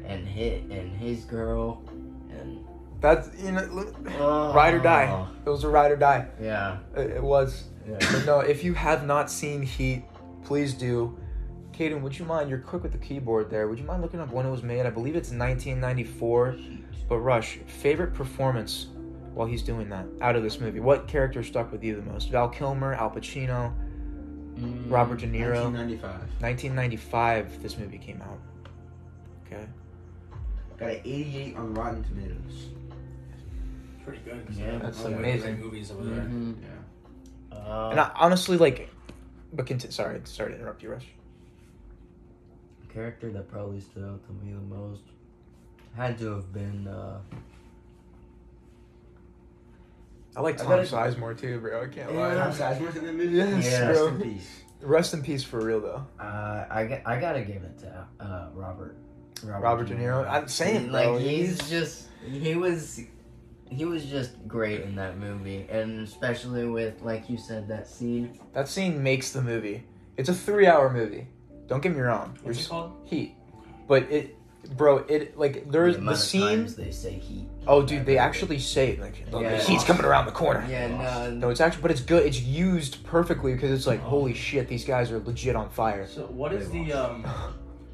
and 0.05 0.27
hit 0.27 0.63
and 0.65 0.97
his 0.97 1.25
girl 1.25 1.83
and 2.31 2.65
That's 3.01 3.31
you 3.43 3.53
know, 3.53 3.65
look, 3.65 3.95
oh, 4.19 4.53
ride 4.53 4.75
or 4.75 4.81
die. 4.81 5.27
It 5.45 5.49
was 5.49 5.65
a 5.65 5.69
ride 5.69 5.91
or 5.91 5.97
die. 5.97 6.27
yeah 6.41 6.79
It, 6.97 7.11
it 7.13 7.23
was. 7.23 7.65
yeah 7.89 7.99
But 8.13 8.25
no, 8.27 8.41
if 8.41 8.65
you 8.65 8.75
have 8.75 9.05
not 9.05 9.31
seen 9.31 9.63
Heat, 9.63 10.05
please 10.45 10.75
do. 10.75 11.19
Kayden, 11.73 12.01
would 12.01 12.19
you 12.19 12.25
mind? 12.25 12.49
You're 12.49 12.59
quick 12.59 12.83
with 12.83 12.93
the 12.93 12.99
keyboard 12.99 13.51
there. 13.51 13.69
Would 13.69 13.79
you 13.79 13.85
mind 13.85 14.01
looking 14.01 14.19
up 14.21 14.33
when 14.33 14.47
it 14.47 14.51
was 14.51 14.63
made? 14.63 14.87
I 14.87 14.91
believe 14.91 15.15
it's 15.15 15.31
1994. 15.31 16.57
But 17.09 17.19
Rush, 17.19 17.59
favorite 17.67 18.15
performance 18.15 18.87
while 19.35 19.47
he's 19.47 19.63
doing 19.63 19.91
that 19.91 20.07
out 20.23 20.35
of 20.35 20.43
this 20.43 20.59
movie? 20.61 20.81
What 20.81 21.07
character 21.07 21.43
stuck 21.45 21.71
with 21.71 21.85
you 21.85 21.95
the 21.95 22.03
most? 22.03 22.31
Val 22.31 22.49
Kilmer, 22.49 22.95
Al 22.95 23.11
Pacino, 23.11 23.73
Robert 24.89 25.21
De 25.21 25.27
Niro. 25.27 25.71
1995. 25.73 26.21
1995, 26.41 27.63
this 27.63 27.77
movie 27.79 27.99
came 27.99 28.23
out. 28.23 28.39
Okay. 29.47 29.65
Got 30.79 30.91
an 30.91 31.01
88 31.05 31.57
on 31.57 31.75
Rotten 31.75 32.03
Tomatoes. 32.05 32.67
Pretty 34.05 34.21
good. 34.25 34.47
Yeah, 34.53 34.79
that's 34.79 35.01
a 35.01 35.05
lot 35.05 35.13
of 35.15 35.19
amazing. 35.19 35.61
Movies 35.61 35.91
over 35.91 36.05
there. 36.05 36.25
mhm. 36.25 36.57
Yeah. 36.63 37.57
Uh, 37.59 37.89
And 37.91 38.01
I, 38.01 38.11
honestly, 38.17 38.57
like, 38.57 38.89
but 39.53 39.67
conti- 39.67 39.91
sorry, 39.91 40.21
sorry 40.25 40.53
to 40.53 40.59
interrupt 40.59 40.83
you, 40.83 40.91
Rush. 40.91 41.07
character 42.93 43.31
that 43.33 43.49
probably 43.51 43.81
stood 43.81 44.05
out 44.05 44.21
to 44.27 44.33
me 44.45 44.53
the 44.53 44.75
most 44.75 45.03
had 45.97 46.19
to 46.19 46.27
have 46.35 46.53
been 46.53 46.87
uh, 46.89 47.19
I 50.37 50.41
like 50.41 50.57
I 50.61 50.65
Tom 50.65 50.69
gotta- 50.69 50.83
Sizemore 50.83 51.39
too, 51.39 51.59
bro. 51.61 51.83
I 51.83 51.87
can't 51.87 52.15
lie. 52.15 52.35
Tom 52.35 52.51
lie. 52.51 52.55
Sizemore's 52.57 52.97
in 52.97 53.07
the 53.07 53.13
movie? 53.13 53.37
Yes, 53.37 53.65
Yeah. 53.65 53.89
Rest 53.89 53.99
bro. 54.01 54.09
in 54.09 54.21
peace. 54.21 54.61
Rest 54.83 55.15
in 55.15 55.23
peace 55.23 55.43
for 55.43 55.61
real 55.65 55.81
though. 55.81 56.07
uh, 56.21 56.67
I, 56.71 56.85
got- 56.85 57.01
I 57.07 57.19
gotta 57.19 57.41
give 57.41 57.63
it 57.63 57.79
to 57.81 58.07
uh, 58.21 58.49
Robert 58.53 58.97
Robert 59.45 59.89
De 59.89 59.95
Niro. 59.95 60.29
I'm 60.29 60.49
saying, 60.49 60.93
like 60.93 61.07
bro, 61.07 61.19
he's 61.19 61.59
he's- 61.61 61.71
just 61.71 62.09
he 62.25 62.55
was 62.55 63.01
he 63.69 63.85
was 63.85 64.05
just 64.05 64.31
great 64.47 64.83
in 64.83 64.95
that 64.95 65.19
movie 65.19 65.67
and 65.69 66.07
especially 66.07 66.67
with 66.69 67.03
like 67.03 67.29
you 67.29 67.37
said 67.37 67.67
that 67.69 67.89
scene 67.89 68.39
That 68.53 68.69
scene 68.69 69.03
makes 69.03 69.33
the 69.33 69.43
movie. 69.43 69.85
It's 70.17 70.29
a 70.29 70.35
three-hour 70.35 70.93
movie. 70.93 71.27
Don't 71.67 71.83
get 71.83 71.93
me 71.95 72.01
wrong. 72.01 72.31
What's 72.43 72.59
There's 72.59 72.67
it 72.67 72.69
called? 72.71 72.93
Heat, 73.05 73.35
but 73.89 74.05
it, 74.11 74.37
bro, 74.77 74.99
it 75.09 75.37
like 75.37 75.71
there's 75.71 75.95
the, 75.95 75.99
the, 76.01 76.03
amount 76.03 76.17
of 76.17 76.23
scene. 76.23 76.41
times 76.43 76.77
they 76.77 76.91
say 76.91 77.13
heat 77.19 77.49
Oh, 77.69 77.83
dude, 77.83 78.07
they 78.07 78.17
actually 78.19 78.59
say 78.61 78.97
like 79.01 79.29
the 79.31 79.41
Yeah. 79.41 79.59
heat's 79.59 79.85
coming 79.85 80.05
around 80.05 80.27
the 80.27 80.33
corner. 80.33 80.65
yeah 80.69 80.87
no, 80.89 81.31
No, 81.33 81.49
it's 81.51 81.61
actually, 81.61 81.83
but 81.83 81.91
it's 81.91 82.01
good. 82.01 82.25
It's 82.25 82.41
used 82.41 83.03
perfectly 83.05 83.53
because 83.55 83.71
it's 83.73 83.87
like, 83.87 84.01
holy 84.01 84.35
shit, 84.35 84.69
these 84.69 84.85
guys 84.85 85.11
are 85.11 85.19
legit 85.19 85.57
on 85.57 85.69
fire. 85.71 86.07
So 86.07 86.23
what 86.27 86.53
is 86.53 86.71
They 86.71 86.85
the 86.85 86.93
um, 86.93 87.25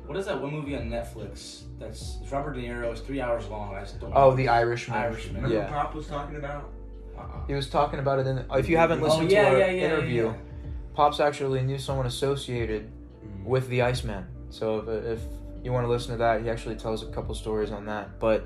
what 0.07 0.19
is 0.19 0.27
that 0.27 0.41
one 0.41 0.53
movie 0.53 0.77
on 0.77 0.91
Netflix 0.91 1.63
that's 1.79 2.19
it's 2.23 2.31
Robert 2.31 2.53
De 2.55 2.61
Niro? 2.63 2.91
It's 2.93 3.01
three 3.01 3.21
hours 3.21 3.47
long. 3.49 3.75
I 3.75 3.81
just 3.81 3.99
don't. 4.01 4.13
Oh, 4.15 4.31
know. 4.31 4.37
The 4.37 4.49
Irishman. 4.49 4.99
Irishman. 4.99 5.37
Remember 5.43 5.57
Yeah. 5.57 5.69
Pop 5.69 5.95
was 5.95 6.07
talking 6.07 6.37
about? 6.37 6.71
Uh-uh. 7.17 7.47
He 7.47 7.55
was 7.55 7.69
talking 7.71 7.99
about 7.99 8.19
it 8.19 8.27
in. 8.27 8.37
The, 8.37 8.47
If 8.59 8.69
you 8.69 8.77
haven't 8.77 9.01
Oh 9.01 9.05
listened 9.07 9.31
yeah, 9.31 9.43
to 9.43 9.49
our 9.51 9.59
yeah, 9.59 9.67
yeah, 9.71 9.85
interview, 9.87 10.25
yeah. 10.27 10.35
Pops 10.95 11.21
actually 11.21 11.63
knew 11.63 11.79
someone 11.79 12.05
associated 12.07 12.91
Mm. 13.25 13.45
with 13.47 13.69
the 13.69 13.81
Iceman. 13.83 14.27
So 14.51 14.81
if, 14.81 14.89
if 15.19 15.21
you 15.65 15.73
want 15.73 15.85
to 15.87 15.91
listen 15.91 16.11
to 16.13 16.19
that, 16.19 16.43
he 16.43 16.51
actually 16.51 16.75
tells 16.75 17.03
a 17.03 17.07
couple 17.07 17.35
stories 17.35 17.71
on 17.71 17.87
that. 17.87 18.19
But 18.19 18.45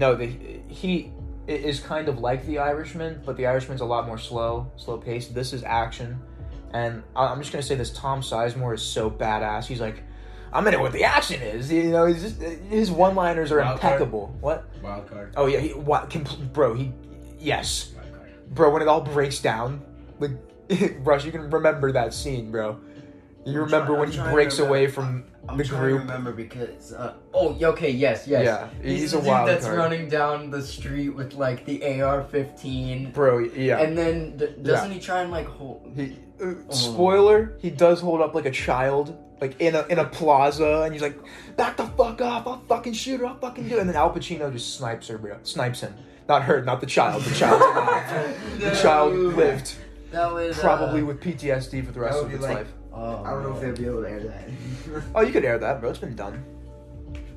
no, 0.00 0.14
the 0.14 0.26
he 0.68 1.12
is 1.46 1.80
kind 1.80 2.08
of 2.08 2.18
like 2.20 2.44
the 2.46 2.58
Irishman, 2.58 3.22
but 3.24 3.36
the 3.36 3.46
Irishman's 3.46 3.80
a 3.80 3.84
lot 3.84 4.06
more 4.06 4.18
slow, 4.18 4.70
slow 4.76 4.98
paced. 4.98 5.34
This 5.34 5.52
is 5.52 5.62
action, 5.62 6.18
and 6.72 7.02
I- 7.14 7.26
I'm 7.26 7.40
just 7.40 7.52
gonna 7.52 7.62
say 7.62 7.74
this: 7.76 7.90
Tom 7.92 8.20
Sizemore 8.22 8.74
is 8.74 8.82
so 8.82 9.10
badass. 9.10 9.66
He's 9.66 9.80
like. 9.80 10.02
I'm 10.52 10.66
in 10.66 10.74
it 10.74 10.80
what 10.80 10.90
the 10.90 11.04
action 11.04 11.40
is, 11.42 11.70
you 11.70 11.92
know. 11.92 12.06
He's 12.06 12.22
just 12.22 12.40
his 12.42 12.90
one-liners 12.90 13.52
are 13.52 13.58
Wild 13.60 13.78
card. 13.78 13.92
impeccable. 13.92 14.36
What? 14.40 14.64
Wild 14.82 15.06
card. 15.08 15.32
Oh 15.36 15.46
yeah, 15.46 15.60
he, 15.60 15.68
what? 15.74 16.10
Compl- 16.10 16.52
bro, 16.52 16.74
he, 16.74 16.92
yes, 17.38 17.92
card. 17.94 18.08
bro. 18.52 18.70
When 18.70 18.82
it 18.82 18.88
all 18.88 19.00
breaks 19.00 19.38
down, 19.40 19.80
like 20.18 20.32
Rush, 21.04 21.24
you 21.24 21.30
can 21.30 21.48
remember 21.50 21.92
that 21.92 22.12
scene, 22.12 22.50
bro. 22.50 22.80
You 23.46 23.60
remember 23.62 23.92
try- 23.94 23.98
when 24.00 24.10
he 24.10 24.18
breaks 24.18 24.58
away 24.58 24.86
from 24.86 25.24
I'm 25.48 25.56
the 25.56 25.64
trying 25.64 25.80
group. 25.80 26.00
to 26.02 26.06
remember 26.06 26.32
because 26.32 26.92
uh, 26.92 27.14
oh 27.32 27.56
okay 27.62 27.90
yes 27.90 28.26
yes 28.28 28.44
Yeah, 28.44 28.68
he's, 28.82 29.00
he's 29.00 29.12
the 29.12 29.18
a 29.18 29.20
dude 29.22 29.28
wild 29.28 29.48
that's 29.48 29.64
card. 29.64 29.78
running 29.78 30.08
down 30.10 30.50
the 30.50 30.62
street 30.62 31.08
with 31.10 31.32
like 31.34 31.64
the 31.64 31.82
AR-15 32.02 33.12
bro. 33.14 33.38
Yeah, 33.38 33.80
and 33.80 33.96
then 33.96 34.36
d- 34.36 34.54
doesn't 34.62 34.90
he 34.90 35.00
try 35.00 35.22
and 35.22 35.30
like 35.30 35.46
hold 35.46 35.92
he. 35.96 36.16
Uh, 36.42 36.54
Oh. 36.70 36.72
spoiler: 36.74 37.56
He 37.60 37.68
does 37.70 38.00
hold 38.00 38.22
up 38.22 38.34
like 38.34 38.46
a 38.46 38.50
child, 38.50 39.14
like 39.42 39.60
in 39.60 39.74
a 39.74 39.86
in 39.88 39.98
a 39.98 40.04
plaza, 40.06 40.82
and 40.84 40.92
he's 40.94 41.02
like, 41.02 41.18
"Back 41.56 41.76
the 41.76 41.84
fuck 41.86 42.20
up! 42.22 42.46
I'll 42.46 42.62
fucking 42.66 42.94
shoot 42.94 43.20
her! 43.20 43.26
I'll 43.26 43.36
fucking 43.38 43.68
do 43.68 43.76
it!" 43.76 43.80
And 43.80 43.88
then 43.88 43.96
Al 43.96 44.10
Pacino 44.10 44.50
just 44.50 44.74
snipes 44.76 45.08
her, 45.08 45.18
bro. 45.18 45.36
Snipes 45.42 45.80
him. 45.82 45.94
Not 46.30 46.44
her, 46.44 46.62
not 46.64 46.80
the 46.80 46.86
child. 46.86 47.22
The 47.24 47.34
child. 47.34 47.60
the 48.58 48.74
child 48.80 49.14
lived 49.14 49.74
that 50.12 50.32
was 50.32 50.58
uh, 50.58 50.62
probably 50.62 51.02
with 51.02 51.20
PTSD 51.20 51.84
for 51.84 51.92
the 51.92 52.00
rest 52.00 52.16
That 52.18 52.24
of 52.24 52.28
be 52.30 52.34
its 52.36 52.44
like- 52.44 52.56
life. 52.58 52.68
Oh, 52.92 53.24
I 53.24 53.30
don't 53.30 53.42
know 53.42 53.54
if 53.54 53.60
they'd 53.60 53.76
be 53.76 53.88
able 53.88 54.02
to 54.02 54.10
air 54.10 54.20
that. 54.20 54.48
Oh, 55.14 55.20
you 55.20 55.32
could 55.32 55.44
air 55.44 55.58
that, 55.58 55.80
bro. 55.80 55.90
It's 55.90 55.98
been 55.98 56.16
done. 56.16 56.44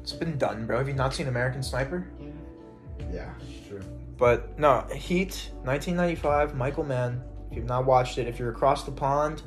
It's 0.02 0.14
been 0.14 0.38
done, 0.38 0.66
bro. 0.66 0.78
Have 0.80 0.88
you 0.88 0.94
not 0.94 1.14
seen 1.14 1.28
American 1.28 1.64
Sniper? 1.64 2.08
yeah, 3.12 3.30
true. 3.68 3.82
But 4.18 4.58
no, 4.60 4.82
Heat, 4.94 5.50
1995, 5.64 6.56
Michael 6.56 6.84
Mann. 6.84 7.22
If 7.50 7.58
you've 7.58 7.66
not 7.66 7.86
watched 7.86 8.18
it, 8.18 8.28
if 8.28 8.40
you're 8.40 8.50
across 8.50 8.84
the 8.84 8.92
pond 8.92 9.44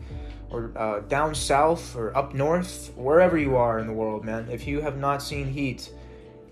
or 0.51 0.73
uh, 0.77 1.01
down 1.01 1.35
south 1.35 1.97
or 1.97 2.17
up 2.17 2.35
north, 2.35 2.93
wherever 2.95 3.37
you 3.37 3.57
are 3.57 3.79
in 3.81 3.87
the 3.87 3.93
world, 3.93 4.25
man, 4.25 4.49
if 4.51 4.67
you 4.67 4.81
have 4.81 4.97
not 4.97 5.23
seen 5.23 5.49
Heat, 5.49 5.91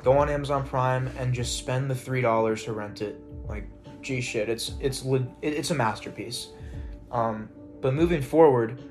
go 0.03 0.19
on 0.19 0.29
Amazon 0.29 0.67
Prime 0.67 1.09
and 1.19 1.33
just 1.33 1.57
spend 1.57 1.91
the 1.91 1.95
three 1.95 2.21
dollars 2.21 2.65
to 2.65 2.73
rent 2.73 3.03
it. 3.03 3.21
Like, 3.49 3.69
gee, 4.03 4.21
shit, 4.21 4.49
it's 4.49 4.73
it's 4.81 5.05
it's 5.43 5.71
a 5.71 5.75
masterpiece. 5.75 6.49
Um, 7.13 7.49
but 7.81 7.95
moving 7.95 8.23
forward, 8.23 8.83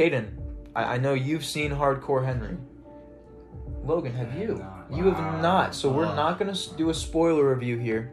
Kayden, 0.00 0.30
I, 0.74 0.94
I 0.94 0.96
know 0.96 1.12
you've 1.12 1.44
seen 1.44 1.70
Hardcore 1.72 2.24
Henry. 2.24 2.56
Logan, 3.84 4.14
have 4.14 4.28
I 4.28 4.30
have 4.30 4.40
you? 4.40 4.54
not. 4.56 4.86
You 4.90 5.04
have 5.10 5.42
not. 5.42 5.74
So 5.74 5.90
we're 5.90 6.06
not 6.14 6.38
gonna 6.38 6.54
do 6.78 6.88
a 6.88 6.94
spoiler 6.94 7.54
review 7.54 7.76
here. 7.78 8.12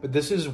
But 0.00 0.12
this 0.12 0.32
is 0.32 0.48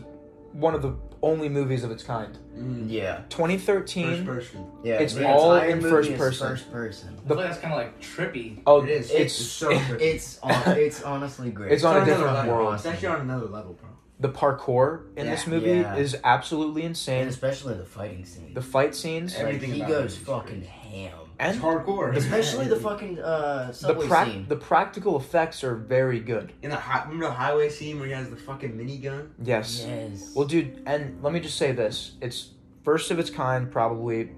one 0.52 0.74
of 0.74 0.82
the 0.82 0.96
only 1.22 1.48
movies 1.48 1.82
of 1.84 1.90
its 1.90 2.02
kind. 2.02 2.36
Mm. 2.56 2.86
yeah 2.90 3.16
First 3.22 3.30
2013. 3.30 4.26
person. 4.26 4.66
yeah 4.82 4.98
It's 4.98 5.14
the 5.14 5.26
all 5.28 5.54
in 5.56 5.80
first 5.80 6.14
person. 6.16 6.48
first 6.48 6.70
person 6.72 7.16
I 7.24 7.28
feel 7.28 7.36
like 7.36 7.46
that's 7.48 7.60
kind 7.60 7.72
of 7.72 7.78
like 7.78 8.00
trippy. 8.00 8.60
Oh, 8.66 8.82
It 8.82 8.90
is. 8.90 9.10
It's 9.10 9.20
It's 9.20 9.34
so 9.34 9.70
trippy. 9.72 10.00
it's 10.00 10.38
on, 10.42 10.52
it's 10.78 11.02
honestly 11.02 11.50
great 11.50 11.72
It's 11.72 11.84
on 11.84 11.94
a 11.96 11.98
another 11.98 12.12
different 12.12 12.34
level. 12.34 12.54
world. 12.54 12.74
It's 12.74 12.86
actually 12.86 13.08
on 13.08 13.20
another 13.22 13.46
level, 13.46 13.74
bro. 13.74 13.89
The 14.20 14.28
parkour 14.28 15.00
in 15.16 15.24
Yeah. 15.24 15.30
this 15.32 15.46
movie 15.46 15.70
Yeah. 15.70 15.96
is 15.96 16.16
absolutely 16.24 16.82
and 16.82 16.90
insane. 16.90 17.26
especially 17.26 17.74
the 17.74 17.84
fighting 17.86 18.24
scenes. 18.24 18.54
The 18.54 18.60
fight 18.62 18.94
scenes, 18.94 19.34
Every- 19.34 19.54
like, 19.54 19.62
he 19.62 19.80
goes 19.80 20.14
fucking 20.16 20.60
crazy. 20.60 20.66
ham 20.66 21.12
It's 21.38 21.54
and 21.54 21.60
hardcore. 21.62 22.14
especially 22.14 22.66
the 22.68 22.76
fucking 22.76 23.18
uh 23.18 23.68
the 23.68 23.72
subway 23.72 24.08
scene 24.26 24.46
the 24.48 24.56
practical 24.56 25.16
effects 25.16 25.64
are 25.64 25.74
very 25.74 26.20
good. 26.20 26.52
In 26.62 26.68
the 26.70 26.76
hi- 26.76 27.04
remember 27.04 27.26
the 27.28 27.32
highway 27.32 27.70
scene 27.70 27.98
where 27.98 28.08
he 28.08 28.12
has 28.12 28.28
the 28.28 28.36
fucking 28.36 28.72
minigun? 28.72 29.28
Yes. 29.42 29.84
yes 29.88 30.32
Well, 30.36 30.46
dude, 30.46 30.82
and 30.84 31.22
let 31.22 31.32
me 31.32 31.40
just 31.40 31.56
say 31.56 31.72
this: 31.72 32.12
it's 32.20 32.50
first 32.84 33.10
of 33.10 33.18
its 33.18 33.30
kind, 33.30 33.70
probably 33.72 34.30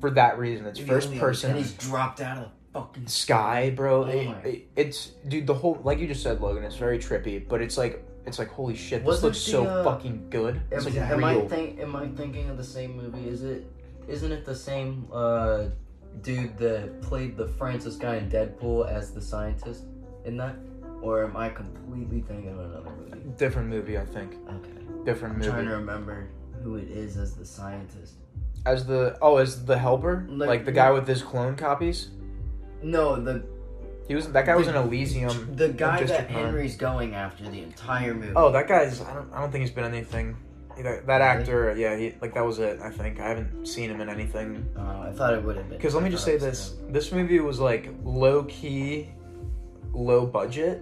for 0.00 0.10
that 0.12 0.38
reason. 0.38 0.64
It's 0.64 0.78
Maybe 0.78 0.88
first 0.90 1.14
person. 1.18 1.50
And 1.50 1.58
he's 1.58 1.72
dropped 1.74 2.22
out 2.22 2.38
of 2.38 2.44
the 2.44 2.50
fucking 2.80 3.08
sky, 3.08 3.70
bro. 3.76 4.04
Oh 4.04 4.08
It- 4.08 4.46
it- 4.46 4.68
it's 4.74 5.08
dude, 5.28 5.46
the 5.46 5.52
whole 5.54 5.78
like 5.84 5.98
you 5.98 6.06
just 6.06 6.22
said, 6.22 6.40
Logan. 6.40 6.62
It's 6.64 6.76
very 6.76 6.98
trippy, 6.98 7.46
but 7.46 7.60
it's 7.60 7.76
like 7.76 8.02
it's 8.28 8.38
like 8.38 8.48
holy 8.48 8.76
shit. 8.76 9.02
Was 9.02 9.16
this 9.16 9.22
it 9.22 9.26
looks 9.26 9.44
the, 9.44 9.50
so 9.50 9.64
uh, 9.66 9.84
fucking 9.84 10.30
good. 10.30 10.60
It's 10.70 10.86
Am, 10.86 10.92
like 10.94 11.02
am 11.10 11.24
I 11.24 11.32
real. 11.34 11.48
think 11.48 11.80
am 11.80 11.96
I 11.96 12.06
thinking 12.08 12.48
of 12.50 12.56
the 12.56 12.64
same 12.64 12.96
movie? 12.96 13.28
Is 13.28 13.42
it 13.42 13.66
isn't 14.06 14.30
it 14.30 14.44
the 14.44 14.54
same 14.54 15.06
uh 15.12 15.64
dude 16.22 16.56
that 16.58 17.00
played 17.02 17.36
the 17.36 17.46
Francis 17.46 17.96
guy 17.96 18.16
in 18.16 18.30
Deadpool 18.30 18.88
as 18.88 19.12
the 19.12 19.20
scientist 19.20 19.84
in 20.24 20.36
that? 20.36 20.56
Or 21.00 21.24
am 21.24 21.36
I 21.36 21.48
completely 21.48 22.20
thinking 22.22 22.50
of 22.50 22.58
another 22.58 22.90
movie? 22.90 23.20
Different 23.36 23.68
movie, 23.68 23.96
I 23.98 24.04
think. 24.04 24.34
Okay. 24.48 24.70
Different 25.04 25.34
I'm 25.34 25.38
movie. 25.38 25.50
trying 25.50 25.66
to 25.66 25.76
remember 25.76 26.28
who 26.62 26.74
it 26.76 26.88
is 26.88 27.16
as 27.16 27.34
the 27.36 27.44
scientist. 27.46 28.14
As 28.66 28.84
the 28.84 29.16
oh, 29.22 29.36
as 29.36 29.64
the 29.64 29.78
helper, 29.78 30.26
Like- 30.28 30.48
like, 30.48 30.64
the 30.64 30.72
guy 30.72 30.90
with 30.90 31.06
his 31.06 31.22
clone 31.22 31.54
copies. 31.56 32.10
No, 32.82 33.14
the 33.20 33.44
He 34.08 34.14
was 34.14 34.26
that 34.32 34.46
guy 34.46 34.56
was 34.56 34.68
in 34.68 34.74
Elysium. 34.74 35.54
the 35.54 35.68
guy 35.68 36.02
that 36.02 36.30
Nine. 36.30 36.44
Henry's 36.44 36.76
going 36.76 37.14
after 37.14 37.44
the 37.44 37.62
entire 37.62 38.14
movie. 38.14 38.32
Oh, 38.34 38.50
that 38.50 38.66
guy's. 38.66 39.00
I 39.02 39.12
don't. 39.14 39.32
I 39.32 39.40
don't 39.40 39.52
think 39.52 39.62
he's 39.62 39.70
been 39.70 39.84
anything. 39.84 40.36
That, 40.82 41.06
that 41.08 41.20
actor, 41.20 41.74
yeah, 41.76 41.96
he 41.96 42.14
like 42.22 42.34
that 42.34 42.44
was 42.44 42.58
it. 42.60 42.80
I 42.80 42.88
think 42.90 43.18
I 43.20 43.28
haven't 43.28 43.66
seen 43.66 43.90
him 43.90 44.00
in 44.00 44.08
anything. 44.08 44.64
Uh, 44.76 45.08
I 45.08 45.12
thought 45.12 45.34
it 45.34 45.42
would 45.42 45.56
have 45.56 45.68
been. 45.68 45.76
Because 45.76 45.94
let 45.94 46.04
me 46.04 46.10
just 46.10 46.24
say 46.24 46.38
this: 46.38 46.76
this 46.88 47.10
movie 47.12 47.40
was 47.40 47.58
like 47.58 47.90
low 48.04 48.44
key, 48.44 49.08
low 49.92 50.24
budget, 50.24 50.80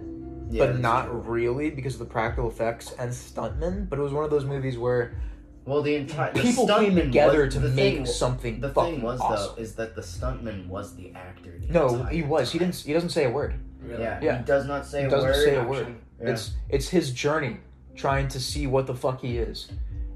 Yeah, 0.51 0.67
but 0.67 0.79
not 0.79 1.07
true. 1.07 1.19
really 1.21 1.71
because 1.71 1.93
of 1.93 1.99
the 1.99 2.05
practical 2.05 2.47
effects 2.49 2.93
and 2.99 3.09
stuntmen. 3.11 3.89
But 3.89 3.97
it 3.99 4.03
was 4.03 4.13
one 4.13 4.23
of 4.23 4.29
those 4.29 4.45
movies 4.45 4.77
where 4.77 5.19
Well, 5.67 5.81
the 5.81 5.95
entire 5.95 6.31
the 6.33 6.41
people 6.41 6.65
came 6.67 6.95
together 6.95 7.43
was- 7.45 7.53
to 7.55 7.59
the 7.59 7.69
make 7.69 7.95
thing, 7.97 8.05
something 8.05 8.61
The 8.61 8.69
fucking 8.69 8.95
thing 8.95 9.03
was 9.03 9.19
awesome. 9.19 9.55
though 9.57 9.61
is 9.61 9.75
that 9.75 9.95
the 9.95 10.01
stuntman 10.01 10.67
was 10.67 10.95
the 10.95 11.11
actor. 11.13 11.51
the 11.59 11.71
no, 11.73 12.03
he 12.05 12.21
was. 12.23 12.51
He 12.53 12.57
didn't. 12.59 12.75
He 12.75 12.93
doesn't 12.93 13.09
say 13.09 13.25
a 13.25 13.29
word. 13.29 13.53
Really? 13.81 14.01
Yeah, 14.01 14.19
Yeah. 14.21 14.37
he 14.39 14.43
does 14.45 14.65
not 14.65 14.85
say 14.85 15.01
He 15.01 15.07
a 15.07 15.09
doesn't 15.09 15.29
word. 15.29 15.43
say 15.43 15.55
a 15.55 15.63
word. 15.63 15.87
Yeah. 16.21 16.29
It's 16.31 16.51
it's 16.69 16.87
his 16.89 17.11
journey, 17.11 17.57
trying 17.95 18.27
to 18.29 18.39
see 18.39 18.65
what 18.65 18.87
the 18.87 18.95
fuck 18.95 19.21
he 19.21 19.37
is, 19.37 19.67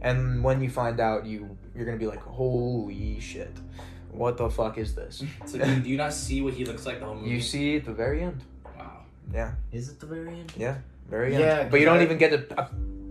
and 0.02 0.44
when 0.44 0.62
you 0.64 0.70
find 0.70 1.00
out, 1.00 1.26
you 1.26 1.58
you're 1.76 1.86
gonna 1.86 1.98
be 2.06 2.08
like, 2.08 2.24
holy 2.24 3.20
shit, 3.20 3.54
what 4.12 4.38
the 4.38 4.50
fuck 4.50 4.78
is 4.78 4.96
this? 4.96 5.24
So 5.46 5.58
do, 5.60 5.80
do 5.82 5.90
you 5.90 5.98
not 5.98 6.14
see 6.14 6.42
what 6.42 6.54
he 6.54 6.64
looks 6.66 6.86
like 6.86 7.00
the 7.00 7.06
whole 7.06 7.16
movie? 7.16 7.30
You 7.32 7.42
see 7.42 7.76
at 7.76 7.86
the 7.86 7.94
very 7.94 8.24
end. 8.24 8.40
Wow. 8.78 9.04
Yeah. 9.34 9.52
Is 9.74 9.90
it 9.90 10.00
the 10.00 10.06
very 10.08 10.34
end? 10.40 10.54
Yeah, 10.58 10.76
very 11.10 11.34
Yeah, 11.34 11.60
end. 11.60 11.72
But 11.72 11.80
you 11.82 11.86
don't 11.86 12.00
I- 12.00 12.04
even 12.04 12.18
get 12.18 12.32
a, 12.34 12.42
a 12.58 12.62
uh, 12.62 12.68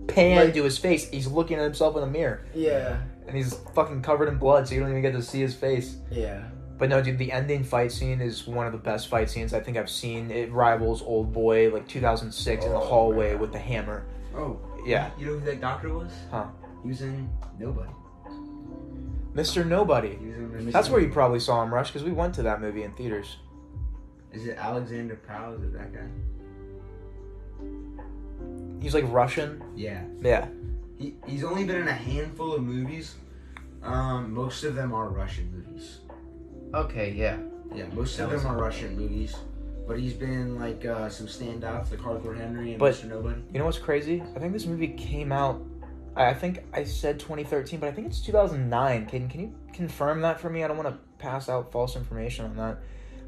pan 0.07 0.37
Like- 0.45 0.53
to 0.55 0.63
his 0.63 0.77
face. 0.77 1.09
He's 1.09 1.27
looking 1.27 1.57
at 1.57 1.63
himself 1.63 1.95
in 1.95 2.01
the 2.01 2.07
mirror. 2.07 2.41
Yeah. 2.53 2.97
And 3.27 3.35
he's 3.37 3.53
fucking 3.75 4.01
covered 4.01 4.27
in 4.27 4.37
blood, 4.37 4.67
so 4.67 4.75
you 4.75 4.81
don't 4.81 4.89
even 4.89 5.01
get 5.01 5.13
to 5.13 5.21
see 5.21 5.39
his 5.41 5.53
face. 5.55 5.97
Yeah. 6.09 6.43
But 6.77 6.89
no, 6.89 7.01
dude, 7.01 7.19
the 7.19 7.31
ending 7.31 7.63
fight 7.63 7.91
scene 7.91 8.21
is 8.21 8.47
one 8.47 8.65
of 8.65 8.71
the 8.71 8.79
best 8.79 9.07
fight 9.07 9.29
scenes 9.29 9.53
I 9.53 9.59
think 9.59 9.77
I've 9.77 9.89
seen. 9.89 10.31
It 10.31 10.51
rivals 10.51 11.01
Old 11.03 11.31
Boy, 11.31 11.69
like 11.71 11.87
2006, 11.87 12.65
in 12.65 12.71
the 12.71 12.77
Oh, 12.77 12.79
hallway 12.79 13.35
with 13.35 13.51
the 13.51 13.59
hammer. 13.59 14.03
Oh, 14.35 14.57
Yeah. 14.85 15.11
You 15.19 15.27
know 15.27 15.33
who 15.33 15.45
that 15.45 15.61
doctor 15.61 15.93
was? 15.93 16.11
Huh. 16.31 16.45
He 16.81 16.89
was 16.89 17.01
in 17.01 17.29
Nobody. 17.59 17.91
Mr. 19.35 19.65
Nobody. 19.65 20.17
He 20.17 20.25
was 20.27 20.35
in 20.37 20.49
Mr. 20.67 20.71
That's 20.71 20.89
where 20.89 20.99
you 20.99 21.09
probably 21.09 21.39
saw 21.39 21.61
him, 21.63 21.73
Rush, 21.73 21.87
because 21.91 22.03
we 22.03 22.11
went 22.11 22.33
to 22.35 22.43
that 22.43 22.59
movie 22.59 22.83
in 22.83 22.91
theaters. 22.93 23.37
Is 24.33 24.47
it 24.47 24.57
Alexander 24.57 25.15
Powell? 25.27 25.53
Is 25.55 25.63
it 25.63 25.73
that 25.73 25.93
guy? 25.93 25.99
He's 28.81 28.93
like 28.93 29.05
Russian. 29.07 29.61
Yeah. 29.75 30.03
Yeah. 30.21 30.47
He, 30.97 31.15
he's 31.27 31.43
only 31.43 31.63
been 31.63 31.77
in 31.77 31.87
a 31.87 31.93
handful 31.93 32.53
of 32.53 32.63
movies. 32.63 33.15
Um, 33.83 34.33
most 34.33 34.63
of 34.63 34.75
them 34.75 34.93
are 34.93 35.09
Russian 35.09 35.51
movies. 35.51 35.99
Okay. 36.73 37.11
Yeah. 37.11 37.37
Yeah, 37.73 37.85
most 37.93 38.19
of 38.19 38.29
them 38.29 38.37
was- 38.39 38.45
are 38.45 38.57
Russian 38.57 38.97
movies. 38.97 39.35
But 39.87 39.99
he's 39.99 40.13
been 40.13 40.59
like 40.59 40.85
uh, 40.85 41.09
some 41.09 41.27
standouts 41.27 41.91
like 41.91 41.99
Hardcore 41.99 42.37
Henry 42.37 42.71
and 42.71 42.79
But- 42.79 42.93
Mr. 42.93 43.05
Nobody. 43.09 43.41
You 43.51 43.59
know 43.59 43.65
what's 43.65 43.79
crazy? 43.79 44.23
I 44.35 44.39
think 44.39 44.53
this 44.53 44.65
movie 44.65 44.89
came 44.89 45.31
out. 45.31 45.61
I 46.15 46.27
I 46.27 46.33
think 46.33 46.63
I 46.73 46.83
said 46.83 47.19
2013, 47.19 47.79
but 47.79 47.87
I 47.89 47.91
think 47.91 48.07
it's 48.07 48.21
2009. 48.21 49.05
Can 49.07 49.27
can 49.29 49.39
you 49.41 49.55
confirm 49.73 50.21
that 50.21 50.39
for 50.39 50.49
me? 50.49 50.63
I 50.63 50.67
don't 50.67 50.77
want 50.77 50.89
to 50.89 50.97
pass 51.17 51.49
out 51.49 51.71
false 51.71 51.95
information 51.95 52.45
on 52.45 52.55
that. 52.57 52.77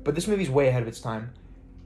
But 0.04 0.16
this 0.16 0.28
movie's 0.28 0.50
way 0.50 0.68
ahead 0.68 0.82
of 0.82 0.88
its 0.88 1.00
time. 1.00 1.32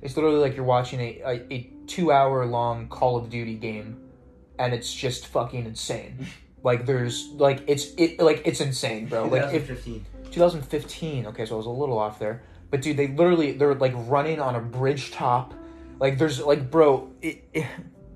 It's 0.01 0.15
literally 0.15 0.39
like 0.39 0.55
you're 0.55 0.65
watching 0.65 0.99
a, 0.99 1.21
a, 1.25 1.53
a 1.53 1.69
two 1.87 2.11
hour 2.11 2.45
long 2.45 2.87
Call 2.87 3.17
of 3.17 3.29
Duty 3.29 3.55
game, 3.55 3.99
and 4.59 4.73
it's 4.73 4.93
just 4.93 5.27
fucking 5.27 5.65
insane. 5.65 6.27
Like 6.63 6.85
there's 6.85 7.29
like 7.35 7.63
it's 7.67 7.93
it 7.97 8.19
like 8.19 8.41
it's 8.43 8.59
insane, 8.59 9.05
bro. 9.05 9.27
Like 9.27 9.53
if 9.53 9.67
2015. 9.67 10.05
2015. 10.31 11.27
Okay, 11.27 11.45
so 11.45 11.53
I 11.53 11.57
was 11.57 11.65
a 11.65 11.69
little 11.69 11.97
off 11.97 12.19
there. 12.19 12.41
But 12.71 12.81
dude, 12.81 12.97
they 12.97 13.07
literally 13.07 13.53
they're 13.53 13.75
like 13.75 13.93
running 13.95 14.41
on 14.41 14.55
a 14.55 14.59
bridge 14.59 15.11
top. 15.11 15.53
Like 15.99 16.17
there's 16.17 16.41
like 16.41 16.69
bro, 16.69 17.09
it, 17.21 17.47
it, 17.53 17.67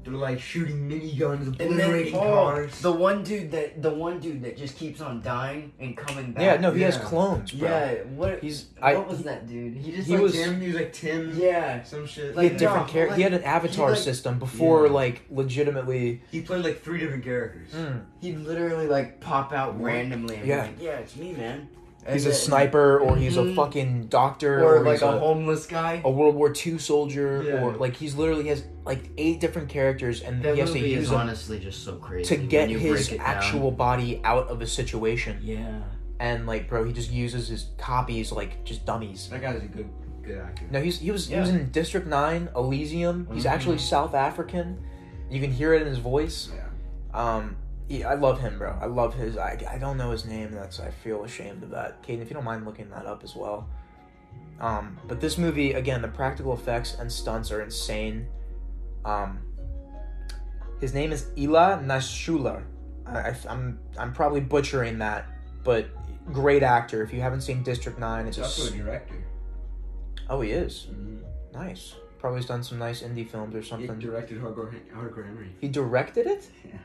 They're 0.04 0.14
like 0.14 0.40
shooting 0.40 0.90
miniguns, 0.90 1.46
And 1.46 1.56
then 1.58 1.68
obliterating 1.74 2.16
oh, 2.16 2.20
cars. 2.20 2.82
the 2.82 2.92
one 2.92 3.24
dude 3.24 3.52
that 3.52 3.82
the 3.84 3.92
one 3.94 4.20
dude 4.20 4.42
that 4.44 4.58
just 4.58 4.76
keeps 4.78 5.00
on 5.00 5.22
dying 5.22 5.74
and 5.80 5.96
coming 5.96 6.32
back. 6.32 6.44
yeah, 6.44 6.58
no, 6.58 6.72
he 6.72 6.82
has 6.82 6.98
clones, 6.98 7.52
bro. 7.52 7.70
Yeah. 7.70 7.94
What? 8.16 8.40
He's 8.42 8.66
what 8.80 8.84
I 8.96 8.98
was 8.98 9.22
that 9.24 9.48
dude? 9.48 9.78
He 9.78 9.92
just 9.92 10.08
he 10.08 10.14
like 10.14 10.24
was 10.24 10.32
was- 10.34 10.42
Tim. 10.42 10.60
He 10.60 10.68
was 10.68 10.76
like 10.76 10.94
Tim. 10.94 11.32
Yeah. 11.40 11.84
Some 11.84 12.08
shit. 12.08 12.32
he 12.32 12.36
Like, 12.38 12.52
had 12.54 12.60
different 12.60 12.88
no, 12.88 12.94
char- 12.94 13.08
like, 13.10 13.16
he 13.18 13.22
had 13.22 13.34
an 13.34 13.44
avatar 13.44 13.92
like- 13.92 14.00
system 14.00 14.40
before 14.40 14.88
Yeah. 14.88 14.92
like 14.94 15.22
legitimately 15.30 16.22
he 16.32 16.42
played 16.42 16.64
like 16.64 16.82
three 16.82 17.00
different 17.00 17.24
characters. 17.24 17.70
mm, 17.72 18.02
He'd 18.22 18.40
literally 18.40 18.88
like 18.88 19.20
pop 19.20 19.54
out 19.54 19.76
What? 19.76 19.86
randomly. 19.86 20.38
And 20.38 20.48
Yeah. 20.48 20.56
yeah. 20.56 20.62
Like, 20.64 20.82
yeah, 20.82 20.92
it's 20.98 21.16
me, 21.16 21.34
man. 21.34 21.68
He's 22.10 22.26
a 22.26 22.34
sniper 22.34 23.00
or 23.00 23.16
he's 23.16 23.38
a 23.38 23.42
Mhm. 23.44 23.56
fucking 23.56 24.08
doctor 24.08 24.64
or, 24.64 24.84
like 24.84 25.02
a, 25.02 25.10
a, 25.10 25.20
homeless 25.20 25.68
guy. 25.68 26.02
a 26.04 26.10
World 26.10 26.36
War 26.36 26.52
II 26.52 26.78
soldier 26.80 27.44
Yeah. 27.48 27.62
or 27.64 27.74
like 27.74 27.96
he's 27.96 28.16
literally 28.16 28.48
has 28.48 28.64
like 28.86 29.10
eight 29.18 29.40
different 29.40 29.70
characters 29.70 30.22
and 30.22 30.42
That 30.42 30.56
he 30.56 30.62
has 30.62 30.72
to 30.72 30.80
use 30.80 31.10
them 31.10 31.20
honestly 31.20 31.60
just 31.60 31.84
so 31.84 31.98
crazy 31.98 32.36
to 32.36 32.42
get 32.48 32.70
his 32.70 33.12
it 33.12 33.18
down. 33.18 33.26
actual 33.28 33.70
body 33.72 34.20
out 34.24 34.48
of 34.50 34.62
a 34.62 34.68
situation 34.68 35.38
Yeah. 35.44 35.82
and 36.20 36.48
like 36.48 36.68
bro 36.68 36.84
he 36.86 36.92
just 36.92 37.12
uses 37.12 37.48
his 37.50 37.68
copies 37.78 38.32
like 38.32 38.64
just 38.64 38.84
dummies 38.86 39.30
That 39.30 39.42
guy's 39.42 39.62
a 39.62 39.68
good, 39.68 39.90
good 40.24 40.40
actor. 40.40 40.66
No, 40.72 40.82
he's 40.82 41.00
he 41.00 41.12
was 41.12 41.28
he 41.28 41.36
was 41.40 41.50
in 41.50 41.70
District 41.70 42.08
Nine, 42.08 42.50
Elysium. 42.56 43.28
He's 43.32 43.46
Mhm. 43.46 43.52
actually 43.52 43.78
South 43.78 44.16
African. 44.16 44.80
You 45.30 45.40
can 45.40 45.52
hear 45.52 45.74
it 45.76 45.82
in 45.84 45.88
his 45.88 46.00
voice. 46.00 46.50
Yeah. 46.56 46.64
Um, 47.14 47.56
he, 47.92 48.04
I 48.04 48.14
love 48.16 48.40
him, 48.40 48.58
bro. 48.58 48.78
I 48.82 48.86
love 48.86 49.14
his. 49.14 49.38
I, 49.38 49.58
I 49.70 49.78
don't 49.78 49.98
know 49.98 50.12
his 50.12 50.26
name. 50.26 50.52
That's 50.52 50.80
I 50.80 50.90
feel 50.92 51.24
ashamed 51.24 51.64
of 51.64 51.70
that. 51.72 52.02
Kayden, 52.04 52.22
if 52.22 52.30
you 52.30 52.34
don't 52.36 52.44
mind 52.46 52.66
looking 52.66 52.90
that 52.92 53.06
up 53.06 53.24
as 53.24 53.36
well. 53.36 53.68
Um, 54.60 54.98
but 55.08 55.20
this 55.20 55.38
movie 55.38 55.74
again, 55.74 56.02
the 56.02 56.08
practical 56.08 56.54
effects 56.54 56.96
and 57.00 57.12
stunts 57.12 57.52
are 57.52 57.62
insane. 57.62 58.28
Um, 59.06 59.40
his 60.80 60.94
name 60.94 61.12
is 61.12 61.28
Ilya 61.36 61.82
Naishuller. 61.84 62.64
I, 63.06 63.20
I, 63.30 63.36
I'm 63.50 63.80
I'm 63.98 64.14
probably 64.14 64.42
butchering 64.42 65.00
that, 65.00 65.28
but 65.64 65.88
great 66.32 66.64
actor. 66.64 67.02
If 67.04 67.12
you 67.14 67.22
haven't 67.22 67.42
seen 67.42 67.64
District 67.64 67.98
Nine, 68.00 68.28
it's 68.28 68.38
a 68.38 68.44
also 68.44 68.72
a 68.74 68.78
director. 68.78 69.24
oh 70.30 70.42
he 70.42 70.52
is 70.52 70.88
Mm-hmm. 70.92 71.18
nice. 71.54 71.96
Probably 72.20 72.38
has 72.40 72.46
done 72.46 72.62
some 72.64 72.78
nice 72.78 73.02
indie 73.02 73.28
films 73.28 73.56
or 73.56 73.62
He 73.62 73.68
something. 73.68 73.98
directed 73.98 74.40
Hardcore, 74.40 74.72
Hardcore 74.96 75.26
Henry. 75.26 75.50
He 75.60 75.68
directed 75.68 76.28
it? 76.28 76.48
Yeah. 76.66 76.78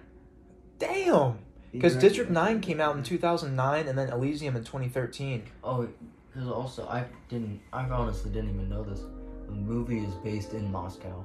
Damn. 0.79 1.39
Because 1.73 1.97
District 1.97 2.31
it. 2.31 2.33
9 2.33 2.61
came 2.61 2.81
out 2.81 2.97
in 2.97 3.03
2009 3.03 3.87
and 3.89 3.99
then 3.99 4.09
Elysium 4.11 4.57
in 4.57 4.65
2013. 4.65 5.45
Oh, 5.63 5.89
because 6.33 6.49
also 6.49 6.87
I 6.89 7.05
didn't. 7.29 7.61
I 7.73 7.85
honestly 7.85 8.31
didn't 8.31 8.51
even 8.51 8.69
know 8.69 8.83
this. 8.83 9.01
The 9.47 9.53
movie 9.53 9.99
is 10.01 10.15
based 10.17 10.53
in 10.55 10.71
Moscow. 10.71 11.25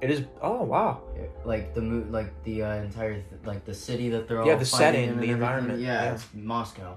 It 0.00 0.10
is. 0.10 0.24
Oh, 0.40 0.62
wow. 0.64 1.02
Yeah, 1.16 1.26
Like 1.44 1.74
the 1.74 1.80
mo- 1.80 2.06
like 2.10 2.32
the 2.42 2.62
uh, 2.64 2.74
entire 2.76 3.14
th- 3.14 3.24
like 3.44 3.64
the 3.64 3.74
city 3.74 4.08
that 4.10 4.26
they're 4.28 4.40
all 4.40 4.46
Yeah, 4.46 4.56
the 4.56 4.64
setting, 4.64 5.04
in 5.04 5.10
and 5.10 5.22
the 5.22 5.30
environment, 5.30 5.80
Yeah, 5.80 6.04
yeah. 6.04 6.12
it's 6.14 6.26
Moscow. 6.34 6.96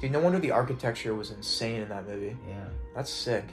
Dude, 0.00 0.10
no 0.12 0.18
wonder 0.20 0.38
the 0.40 0.50
architecture 0.50 1.14
was 1.14 1.30
insane 1.30 1.82
in 1.82 1.88
that 1.90 2.08
movie. 2.08 2.36
Yeah. 2.48 2.64
That's 2.96 3.10
sick. 3.10 3.44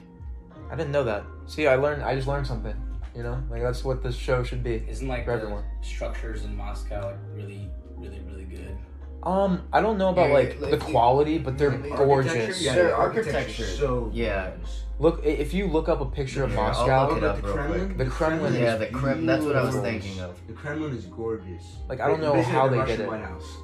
I 0.71 0.75
didn't 0.75 0.91
know 0.91 1.03
that. 1.03 1.23
See, 1.45 1.67
I 1.67 1.75
learned. 1.75 2.01
I 2.03 2.15
just 2.15 2.27
learned 2.27 2.47
something. 2.47 2.75
You 3.15 3.23
know, 3.23 3.41
like 3.49 3.61
that's 3.61 3.83
what 3.83 4.01
this 4.03 4.15
show 4.15 4.43
should 4.43 4.63
be. 4.63 4.83
Isn't 4.87 5.07
like 5.07 5.25
For 5.25 5.31
the 5.37 5.41
everyone. 5.43 5.63
structures 5.81 6.43
in 6.45 6.55
Moscow 6.55 7.07
like 7.07 7.17
really, 7.33 7.69
really, 7.97 8.19
really 8.21 8.43
good? 8.45 8.77
Um, 9.23 9.63
I 9.73 9.81
don't 9.81 9.97
know 9.97 10.09
about 10.09 10.29
Yeah, 10.29 10.33
like 10.35 10.61
like, 10.61 10.71
the 10.71 10.77
you- 10.77 10.91
quality, 10.93 11.37
but 11.37 11.57
they're 11.57 11.71
The 11.71 11.91
architecture, 11.91 12.05
gorgeous. 12.05 12.61
Yeah, 12.63 12.75
Their 12.75 12.87
the 12.87 12.95
architecture, 12.95 13.63
So 13.65 14.09
yeah. 14.13 14.51
Look, 14.99 15.19
i- 15.23 15.27
if 15.27 15.53
you 15.53 15.67
look 15.67 15.89
up 15.89 16.01
a 16.01 16.05
picture 16.05 16.43
of 16.43 16.51
Yeah, 16.53 16.59
I'll 16.59 16.67
Moscow, 16.69 17.07
look 17.09 17.17
it 17.17 17.23
up 17.23 17.35
the 17.37 17.43
real 17.43 17.53
Kremlin, 17.53 17.85
quick. 17.85 17.97
The 17.99 18.05
Kremlin 18.05 18.53
is 18.55 18.59
Yeah, 18.61 18.75
the 18.77 18.87
Krem. 18.87 19.25
That's 19.27 19.43
what 19.45 19.55
I 19.55 19.61
was 19.63 19.75
beautiful. 19.75 19.81
thinking 20.01 20.21
of. 20.21 20.47
The 20.47 20.53
Kremlin 20.53 20.93
is 20.97 21.05
gorgeous. 21.05 21.63
Like, 21.87 21.99
I 21.99 22.07
don't 22.07 22.21
know 22.21 22.33
Basically 22.33 22.53
how 22.53 22.63
the 22.65 22.69
they 22.71 22.77
Russian 22.79 22.97
did 22.97 23.03
it. 23.03 23.09
White 23.09 23.21
House 23.23 23.57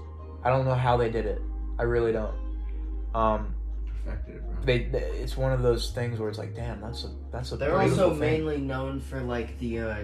I 0.44 0.50
don't 0.50 0.66
know 0.66 0.76
how 0.76 0.98
they 0.98 1.10
did 1.10 1.26
it. 1.26 1.42
I 1.80 1.84
really 1.84 2.12
don't. 2.12 2.36
Um, 3.16 3.56
perfected 4.06 4.36
it, 4.36 4.42
bro. 4.44 4.64
they, 4.66 4.78
they 4.86 5.00
it's 5.00 5.38
one 5.38 5.52
of 5.54 5.62
those 5.64 5.92
things 5.92 6.20
where 6.20 6.28
it's 6.30 6.38
like, 6.38 6.54
damn, 6.56 6.82
that's 6.82 7.04
a 7.06 7.10
that's 7.32 7.52
a 7.52 7.58
They're 7.58 7.78
beautiful 7.80 8.04
also 8.06 8.20
thing. 8.20 8.20
mainly 8.20 8.58
known 8.60 9.00
for 9.00 9.22
like 9.22 9.58
the 9.60 9.80
uh, 9.80 9.96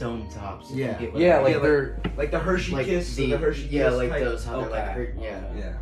dome 0.00 0.28
tops. 0.30 0.70
if 0.70 0.76
you 0.76 0.84
Yeah. 0.84 0.92
get 0.98 1.16
yeah, 1.16 1.38
like 1.40 1.54
Yeah, 1.54 1.58
they're 1.60 2.00
like 2.16 2.30
the 2.30 2.38
Hershey 2.38 2.72
like 2.72 2.86
Kiss, 2.86 3.14
the, 3.14 3.30
the, 3.30 3.38
Hershey 3.38 3.68
yeah, 3.70 3.88
Kiss 3.88 3.94
like 3.96 4.10
type. 4.10 4.24
those 4.24 4.44
how 4.44 4.60
they're 4.60 4.70
like 4.70 4.96
Okay. 4.96 5.14
yeah. 5.20 5.40
Yeah, 5.56 5.72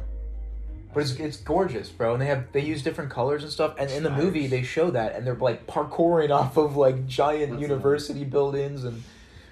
But 0.92 1.00
it's 1.04 1.12
it's 1.12 1.36
gorgeous, 1.38 1.88
bro. 1.88 2.12
And 2.12 2.20
they 2.22 2.26
have 2.26 2.50
they 2.52 2.60
use 2.62 2.82
different 2.82 3.10
colors 3.10 3.42
and 3.44 3.52
stuff. 3.52 3.74
And 3.78 3.90
in 3.90 4.02
the 4.02 4.10
movie, 4.10 4.46
they 4.48 4.62
show 4.62 4.90
that, 4.90 5.14
and 5.14 5.26
they're 5.26 5.34
like 5.34 5.66
parkouring 5.66 6.30
off 6.40 6.56
of 6.56 6.76
like 6.76 7.06
giant 7.06 7.50
That's 7.52 7.62
university 7.62 8.24
buildings. 8.24 8.84
And 8.84 9.02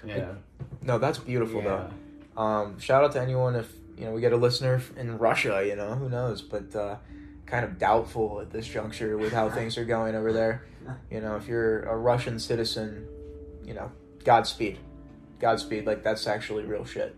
Yeah. 0.05 0.33
no, 0.81 0.97
that's 0.99 1.17
beautiful 1.17 1.61
yeah. 1.63 1.87
though. 2.35 2.41
Um, 2.41 2.77
shout 2.79 3.03
out 3.03 3.13
to 3.13 3.21
anyone 3.21 3.55
if 3.55 3.71
you 3.97 4.05
know 4.05 4.11
we 4.11 4.21
get 4.21 4.31
a 4.33 4.37
listener 4.37 4.81
in 4.95 5.17
Russia. 5.17 5.63
You 5.65 5.75
know 5.75 5.95
who 5.95 6.07
knows, 6.09 6.41
but 6.41 6.75
uh, 6.75 6.97
kind 7.45 7.63
of 7.65 7.79
doubtful 7.79 8.41
at 8.41 8.51
this 8.51 8.67
juncture 8.67 9.17
with 9.17 9.31
how 9.33 9.49
things 9.57 9.77
are 9.77 9.85
going 9.85 10.13
over 10.15 10.31
there. 10.33 10.65
You 11.09 11.19
know, 11.21 11.35
if 11.35 11.47
you're 11.47 11.81
a 11.83 11.95
Russian 11.97 12.39
citizen, 12.39 13.07
you 13.65 13.73
know, 13.73 13.91
Godspeed, 14.23 14.77
Godspeed. 15.39 15.85
Like 15.85 16.03
that's 16.03 16.27
actually 16.27 16.63
real 16.65 16.85
shit. 16.85 17.15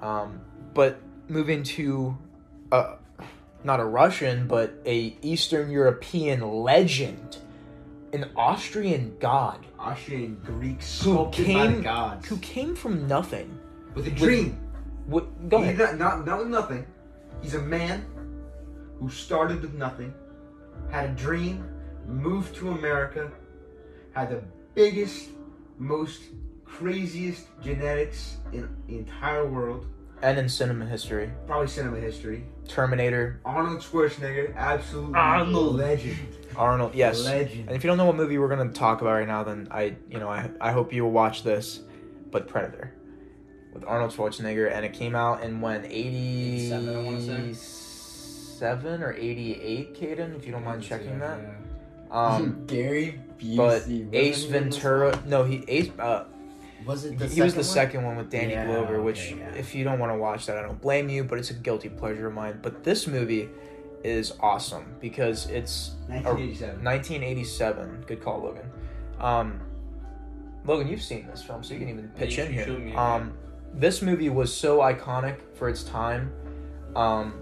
Um, 0.00 0.40
but 0.74 1.00
moving 1.28 1.62
to, 1.62 2.16
a, 2.72 2.94
not 3.62 3.80
a 3.80 3.84
Russian, 3.84 4.46
but 4.48 4.74
a 4.84 5.16
Eastern 5.22 5.70
European 5.70 6.40
legend, 6.62 7.38
an 8.12 8.30
Austrian 8.36 9.16
god 9.20 9.64
Austrian 9.78 10.40
Greek 10.44 10.82
Who 11.02 11.28
came- 11.30 11.82
gods 11.82 12.26
who 12.28 12.36
came 12.38 12.74
from 12.74 13.06
nothing. 13.06 13.58
with 13.94 14.06
a 14.06 14.10
dream. 14.10 14.58
What, 15.06 15.48
go 15.50 15.58
He's 15.60 15.78
ahead. 15.78 15.98
Not, 15.98 16.18
not, 16.18 16.26
not 16.26 16.38
with 16.38 16.48
nothing. 16.48 16.86
He's 17.42 17.54
a 17.54 17.60
man 17.60 18.04
who 18.98 19.10
started 19.10 19.60
with 19.60 19.74
nothing, 19.74 20.14
had 20.90 21.10
a 21.10 21.12
dream, 21.12 21.68
moved 22.06 22.54
to 22.56 22.70
America, 22.70 23.30
had 24.12 24.30
the 24.30 24.42
biggest, 24.74 25.28
most 25.78 26.22
craziest 26.64 27.46
genetics 27.62 28.36
in 28.52 28.68
the 28.88 28.98
entire 28.98 29.46
world, 29.46 29.86
And 30.22 30.38
in 30.38 30.48
cinema 30.48 30.86
history, 30.86 31.30
probably 31.46 31.68
cinema 31.68 31.98
history. 31.98 32.44
Terminator, 32.66 33.40
Arnold 33.44 33.80
Schwarzenegger, 33.80 34.54
absolute 34.56 35.14
Arnold. 35.14 35.76
legend. 35.76 36.18
Arnold. 36.56 36.94
Yes. 36.94 37.24
Legend. 37.24 37.66
And 37.68 37.76
if 37.76 37.84
you 37.84 37.88
don't 37.88 37.98
know 37.98 38.06
what 38.06 38.16
movie 38.16 38.38
we're 38.38 38.48
gonna 38.48 38.70
talk 38.72 39.02
about 39.02 39.12
right 39.12 39.28
now, 39.28 39.42
then 39.44 39.68
I, 39.70 39.96
you 40.08 40.18
know, 40.18 40.28
I, 40.28 40.50
I 40.60 40.72
hope 40.72 40.92
you 40.92 41.02
will 41.04 41.10
watch 41.12 41.42
this. 41.42 41.80
But 42.30 42.48
Predator, 42.48 42.94
with 43.72 43.84
Arnold 43.86 44.12
Schwarzenegger, 44.12 44.72
and 44.72 44.84
it 44.84 44.92
came 44.94 45.14
out 45.14 45.42
in 45.42 45.60
when 45.60 45.84
87, 45.84 46.88
I 46.88 47.02
wanna 47.02 47.20
say. 47.20 47.32
87 48.54 49.02
or 49.02 49.12
eighty 49.14 49.60
eight, 49.60 49.94
Kayden, 49.94 50.36
if 50.36 50.46
you 50.46 50.52
don't 50.52 50.64
mind 50.64 50.82
checking 50.82 51.18
that. 51.18 51.38
Yeah. 51.40 52.16
Um, 52.16 52.64
Gary 52.66 53.20
Busey. 53.38 53.56
but 53.56 53.64
wasn't 53.82 54.14
Ace 54.14 54.42
he 54.42 54.46
in 54.46 54.52
this 54.52 54.76
Ventura, 54.76 55.22
no, 55.26 55.44
he 55.44 55.64
Ace, 55.68 55.90
uh, 55.98 56.24
Was 56.86 57.04
it 57.04 57.18
the 57.18 57.26
he 57.26 57.42
was 57.42 57.54
the 57.54 57.58
one? 57.58 57.64
second 57.64 58.04
one 58.04 58.16
with 58.16 58.30
Danny 58.30 58.52
Yeah, 58.52 58.66
Glover, 58.66 59.00
which 59.02 59.32
okay, 59.32 59.38
yeah. 59.38 59.54
if 59.54 59.74
you 59.74 59.84
don't 59.84 59.98
want 59.98 60.12
to 60.12 60.18
watch 60.18 60.46
that, 60.46 60.56
I 60.58 60.62
don't 60.62 60.80
blame 60.80 61.08
you, 61.08 61.24
but 61.24 61.38
it's 61.38 61.50
a 61.50 61.54
guilty 61.54 61.88
pleasure 61.88 62.26
of 62.28 62.34
mine. 62.34 62.58
But 62.62 62.84
this 62.84 63.06
movie 63.06 63.48
is 64.02 64.34
awesome 64.40 64.94
because 65.00 65.46
it's 65.48 65.92
1987. 66.08 66.84
1987. 66.84 68.04
Good 68.06 68.22
call, 68.22 68.42
Logan. 68.42 68.70
Um, 69.18 69.60
Logan, 70.66 70.88
you've 70.88 71.02
seen 71.02 71.26
this 71.30 71.42
film, 71.42 71.62
so 71.64 71.74
you 71.74 71.80
can 71.80 71.88
even 71.88 72.08
pitch 72.10 72.36
you- 72.38 72.44
in 72.44 72.52
here. 72.52 72.66
me, 72.78 72.94
Um, 72.94 73.32
this 73.74 74.02
movie 74.02 74.28
was 74.28 74.52
so 74.54 74.78
iconic 74.78 75.36
for 75.54 75.68
its 75.68 75.82
time, 75.84 76.32
um, 76.96 77.34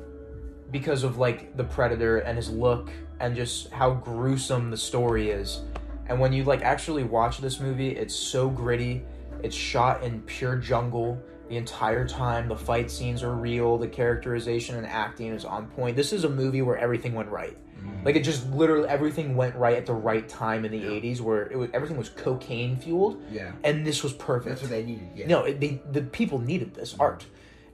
because 0.71 1.05
of 1.05 1.19
like 1.19 1.57
the 1.57 1.65
predator 1.65 2.19
and 2.19 2.37
his 2.37 2.49
look 2.51 2.91
and 3.21 3.37
just 3.37 3.71
how 3.71 3.91
gruesome 3.91 4.71
the 4.71 4.77
story 4.77 5.31
is. 5.31 5.61
And 6.09 6.19
when 6.21 6.33
you 6.33 6.45
like 6.45 6.63
actually 6.63 7.05
watch 7.05 7.39
this 7.39 7.61
movie, 7.61 7.91
it's 7.91 8.15
so 8.15 8.49
gritty. 8.51 9.03
It's 9.43 9.57
shot 9.57 10.03
in 10.03 10.23
pure 10.23 10.57
jungle 10.57 11.21
the 11.49 11.57
entire 11.57 12.07
time. 12.07 12.49
The 12.49 12.57
fight 12.57 12.91
scenes 12.91 13.23
are 13.23 13.35
real. 13.35 13.79
The 13.79 13.89
characterization 13.89 14.77
and 14.77 14.87
acting 14.87 15.29
is 15.29 15.45
on 15.45 15.67
point. 15.69 15.97
This 15.97 16.13
is 16.13 16.25
a 16.25 16.29
movie 16.29 16.63
where 16.63 16.77
everything 16.77 17.15
went 17.15 17.29
right. 17.29 17.57
Mm-hmm. 17.79 18.05
Like 18.05 18.17
it 18.17 18.23
just 18.23 18.49
literally 18.51 18.89
everything 18.89 19.37
went 19.37 19.55
right 19.57 19.77
at 19.77 19.87
the 19.87 19.95
right 19.95 20.29
time 20.29 20.65
in 20.65 20.71
the 20.71 20.79
Yeah. 20.79 20.91
80s 20.91 21.21
where 21.21 21.51
it 21.51 21.57
was 21.57 21.71
everything 21.75 21.97
was 21.97 22.09
cocaine 22.09 22.77
fueled 22.77 23.23
Yeah. 23.31 23.53
and 23.65 23.87
this 23.87 24.03
was 24.03 24.13
perfect. 24.13 24.51
That's 24.51 24.63
what 24.63 24.71
they 24.71 24.85
needed. 24.85 25.09
Yeah. 25.15 25.27
No, 25.27 25.45
it, 25.45 25.61
they, 25.61 25.83
the 25.91 26.03
people 26.03 26.39
needed 26.39 26.75
this 26.75 26.93
mm-hmm. 26.93 27.03
art. 27.03 27.27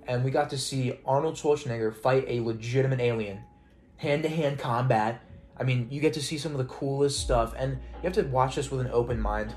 And 0.06 0.24
we 0.24 0.30
got 0.30 0.48
to 0.50 0.58
see 0.58 0.98
Arnold 1.04 1.34
Schwarzenegger 1.34 1.94
fight 1.94 2.24
a 2.26 2.40
legitimate 2.40 3.00
alien. 3.00 3.40
Hand 3.98 4.22
to 4.22 4.28
hand 4.28 4.58
combat. 4.58 5.22
I 5.60 5.64
mean, 5.64 5.88
you 5.90 6.00
get 6.00 6.12
to 6.14 6.22
see 6.22 6.38
some 6.38 6.52
of 6.52 6.58
the 6.58 6.64
coolest 6.64 7.20
stuff. 7.20 7.54
And 7.56 7.72
you 7.72 8.02
have 8.04 8.12
to 8.14 8.22
watch 8.22 8.56
this 8.56 8.70
with 8.70 8.80
an 8.80 8.90
open 8.92 9.20
mind. 9.20 9.54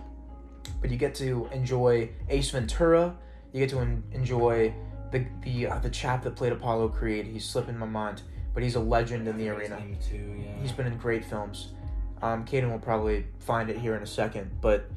But 0.79 0.89
you 0.89 0.97
get 0.97 1.15
to 1.15 1.47
enjoy 1.51 2.09
Ace 2.29 2.51
Ventura. 2.51 3.15
You 3.53 3.59
get 3.59 3.69
to 3.69 3.79
en- 3.79 4.03
enjoy 4.11 4.73
the 5.11 5.25
the 5.43 5.67
uh, 5.67 5.79
the 5.79 5.89
chap 5.89 6.23
that 6.23 6.35
played 6.35 6.53
Apollo 6.53 6.89
Creed. 6.89 7.25
He's 7.25 7.45
slipping 7.45 7.77
my 7.77 7.85
mind. 7.85 8.21
But 8.53 8.63
he's 8.63 8.75
a 8.75 8.79
legend 8.79 9.27
in 9.27 9.37
the 9.37 9.49
arena. 9.49 9.81
Too, 10.09 10.35
yeah. 10.37 10.61
He's 10.61 10.71
been 10.71 10.87
in 10.87 10.97
great 10.97 11.23
films. 11.23 11.73
Um, 12.21 12.45
Kayden 12.45 12.69
will 12.69 12.79
probably 12.79 13.25
find 13.39 13.69
it 13.69 13.77
here 13.77 13.95
in 13.95 14.03
a 14.03 14.07
second, 14.07 14.51
but 14.61 14.89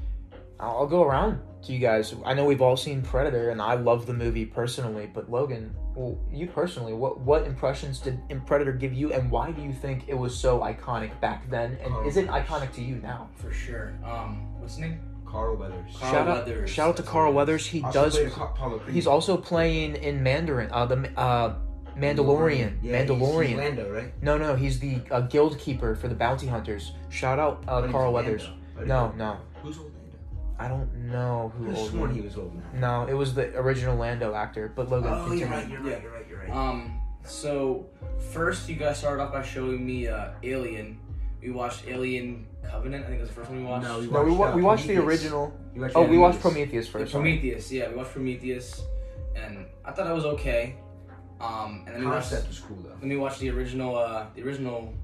I'll, 0.60 0.78
I'll 0.78 0.86
go 0.86 1.04
around 1.04 1.40
to 1.62 1.72
you 1.72 1.78
guys. 1.78 2.14
I 2.24 2.34
know 2.34 2.44
we've 2.44 2.60
all 2.60 2.76
seen 2.76 3.00
Predator, 3.00 3.50
and 3.50 3.62
I 3.62 3.74
love 3.74 4.06
the 4.06 4.12
movie 4.12 4.44
personally. 4.44 5.08
But 5.12 5.30
Logan, 5.30 5.74
well, 5.94 6.18
you 6.32 6.46
personally, 6.46 6.92
what 6.92 7.20
what 7.20 7.46
impressions 7.46 7.98
did 8.00 8.18
Predator 8.46 8.72
give 8.72 8.92
you, 8.92 9.12
and 9.12 9.30
why 9.30 9.50
do 9.52 9.62
you 9.62 9.72
think 9.72 10.04
it 10.08 10.14
was 10.14 10.36
so 10.36 10.60
iconic 10.60 11.18
back 11.20 11.48
then, 11.50 11.78
and 11.82 12.06
is 12.06 12.16
it 12.16 12.26
iconic 12.28 12.72
to 12.74 12.82
you 12.82 12.96
now? 12.96 13.28
for 13.36 13.52
sure. 13.52 13.92
Um, 14.04 14.46
what's 14.60 14.74
his 14.74 14.80
name? 14.80 15.00
Carl 15.26 15.56
Weathers. 15.56 15.96
Carl 15.98 16.12
shout 16.12 16.28
out, 16.28 16.46
Weathers, 16.46 16.70
shout 16.70 16.88
out 16.90 16.96
to 16.96 17.02
that's 17.02 17.12
Carl 17.12 17.32
what 17.32 17.48
it 17.48 17.54
is. 17.54 17.64
Weathers. 17.64 17.66
He 17.66 17.82
Also 17.82 18.02
does. 18.04 18.14
played 18.16 18.28
Apollo 18.32 18.78
Creed. 18.80 18.94
He's 18.94 19.06
also 19.06 19.36
playing 19.36 19.96
in 19.96 20.22
Mandarin, 20.22 20.70
uh, 20.72 20.86
the 20.86 21.10
uh, 21.18 21.54
Mandalorian. 21.96 22.78
Yeah, 22.82 23.02
he's- 23.02 23.08
he's 23.08 23.18
Mandalorian. 23.18 23.56
Lando, 23.56 23.92
right? 23.92 24.22
No, 24.22 24.38
no, 24.38 24.54
he's 24.54 24.78
the 24.80 25.00
uh, 25.10 25.20
guild 25.22 25.58
keeper 25.58 25.94
for 25.96 26.08
the 26.08 26.14
bounty 26.14 26.46
hunters. 26.46 26.92
Shout 27.08 27.38
out 27.38 27.64
uh, 27.68 27.86
Carl 27.88 28.12
Weathers. 28.12 28.48
No, 28.84 29.12
no, 29.16 29.38
Who's 29.62 29.78
old 29.78 29.86
Lando? 29.86 29.93
I 30.58 30.68
don't 30.68 30.92
know 31.10 31.52
who 31.56 31.64
could 31.64 31.70
have 31.74 31.78
old. 31.78 31.90
sworn 31.90 32.02
Lando- 32.04 32.14
he 32.16 32.20
was 32.22 32.36
old 32.38 32.54
now. 32.74 33.04
No, 33.04 33.10
it 33.10 33.14
was 33.14 33.34
the 33.34 33.56
original 33.58 33.96
Lando 33.96 34.34
actor. 34.34 34.72
But 34.74 34.88
Logan, 34.90 35.12
Oh, 35.12 35.16
continue. 35.26 35.38
you're 35.46 35.48
right. 35.50 35.68
You're 35.68 35.80
right. 35.80 36.02
You're 36.02 36.12
right. 36.12 36.26
You're 36.28 36.38
right. 36.40 36.50
Um, 36.50 37.00
so 37.24 37.86
first 38.32 38.68
you 38.68 38.76
guys 38.76 38.98
started 38.98 39.22
off 39.22 39.32
by 39.32 39.42
showing 39.42 39.84
me 39.84 40.06
uh, 40.08 40.28
Alien. 40.42 40.98
We 41.42 41.50
watched 41.50 41.86
Alien 41.88 42.46
Covenant. 42.62 43.04
I 43.04 43.08
think 43.08 43.18
it 43.18 43.22
was 43.22 43.30
the 43.30 43.34
first 43.34 43.50
one 43.50 43.60
we 43.60 43.64
watched. 43.66 43.84
No, 43.86 43.98
we 44.00 44.06
No, 44.06 44.22
we, 44.24 44.30
wa- 44.30 44.46
uh, 44.52 44.56
we 44.56 44.62
watched 44.62 44.86
the 44.86 44.96
original. 44.98 45.52
Watched 45.74 45.96
Oh, 45.96 46.04
we 46.06 46.16
watched 46.18 46.40
Prometheus. 46.40 46.88
Prometheus 46.88 46.88
first. 46.88 47.12
Prometheus. 47.12 47.72
Yeah, 47.72 47.88
we 47.90 47.96
watched 47.96 48.12
Prometheus, 48.12 48.82
and 49.34 49.66
I 49.84 49.90
thought 49.92 50.06
that 50.06 50.14
was 50.14 50.24
okay. 50.24 50.76
Um, 51.40 51.82
and 51.86 51.96
then 51.96 52.00
we 52.04 52.06
watched 52.06 52.30
Concept 52.30 52.48
was 52.48 52.60
cool 52.60 52.76
though. 52.76 52.94
then 53.00 53.08
we 53.08 53.16
watched 53.16 53.40
the 53.40 53.50
original 53.50 53.96
uh, 53.96 54.26
the 54.36 54.42
original 54.42 54.94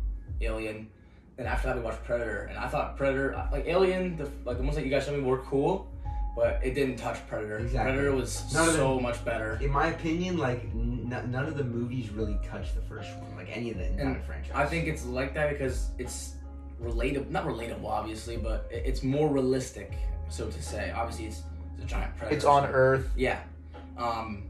Alien. 0.40 0.88
Then 1.40 1.48
after 1.48 1.68
that 1.68 1.76
we 1.78 1.82
watched 1.82 2.04
Predator, 2.04 2.48
and 2.50 2.58
I 2.58 2.68
thought 2.68 2.98
Predator 2.98 3.48
like 3.50 3.64
Alien 3.66 4.14
the 4.18 4.30
like 4.44 4.58
the 4.58 4.62
ones 4.62 4.76
that 4.76 4.84
you 4.84 4.90
guys 4.90 5.06
showed 5.06 5.16
me 5.16 5.22
were 5.22 5.38
cool, 5.38 5.90
but 6.36 6.60
it 6.62 6.74
didn't 6.74 6.96
touch 6.96 7.26
Predator. 7.28 7.60
Exactly. 7.60 7.92
Predator 7.92 8.14
was 8.14 8.52
None 8.52 8.68
of 8.68 8.74
so 8.74 9.00
much 9.00 9.24
better. 9.24 9.58
In 9.62 9.70
my 9.70 9.86
opinion, 9.86 10.36
like 10.36 10.64
n- 10.74 11.08
none 11.30 11.46
of 11.46 11.56
the 11.56 11.64
movies 11.64 12.10
really 12.10 12.38
touched 12.46 12.74
the 12.74 12.82
first 12.82 13.08
one, 13.16 13.34
like 13.38 13.48
any 13.56 13.70
of 13.70 13.78
the 13.78 13.86
entire 13.86 14.06
And 14.16 14.24
franchise. 14.24 14.52
I 14.54 14.66
think 14.66 14.86
it's 14.86 15.06
like 15.06 15.32
that 15.32 15.48
because 15.48 15.88
it's 15.96 16.34
relatable, 16.78 17.30
not 17.30 17.46
relatable 17.46 17.86
obviously, 17.86 18.36
but 18.36 18.68
it's 18.70 19.02
more 19.02 19.30
realistic, 19.30 19.94
so 20.28 20.50
to 20.50 20.62
say. 20.62 20.90
Obviously, 20.90 21.24
it's, 21.24 21.40
it's 21.76 21.84
a 21.84 21.86
giant 21.86 22.14
predator. 22.18 22.36
It's 22.36 22.44
on 22.44 22.64
so- 22.64 22.68
Earth. 22.70 23.08
Yeah, 23.16 23.40
um, 23.96 24.42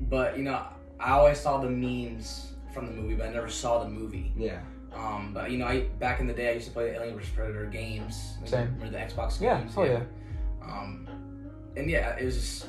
but 0.00 0.36
you 0.36 0.42
know, 0.42 0.60
I 0.98 1.12
always 1.12 1.38
saw 1.38 1.58
the 1.58 1.70
memes 1.70 2.48
from 2.74 2.86
the 2.86 2.92
movie, 3.00 3.14
but 3.14 3.28
I 3.28 3.32
never 3.32 3.48
saw 3.48 3.84
the 3.84 3.88
movie. 3.88 4.32
yeah. 4.36 4.58
Um, 4.94 5.32
but 5.32 5.50
you 5.50 5.58
know, 5.58 5.66
I 5.66 5.80
back 5.98 6.20
in 6.20 6.26
the 6.26 6.32
day, 6.34 6.50
I 6.50 6.52
used 6.54 6.66
to 6.66 6.72
play 6.72 6.90
the 6.90 6.96
Alien 6.96 7.16
vs 7.16 7.30
Predator 7.30 7.66
games. 7.66 8.34
Same. 8.44 8.74
Remember 8.74 8.90
the 8.90 8.98
Xbox 8.98 9.38
games? 9.38 9.40
Yeah. 9.42 9.58
games? 9.60 9.72
Oh 9.76 9.84
yeah. 9.84 10.02
Um, 10.62 11.08
and 11.76 11.90
yeah, 11.90 12.16
it 12.16 12.24
was. 12.24 12.34
Just, 12.36 12.66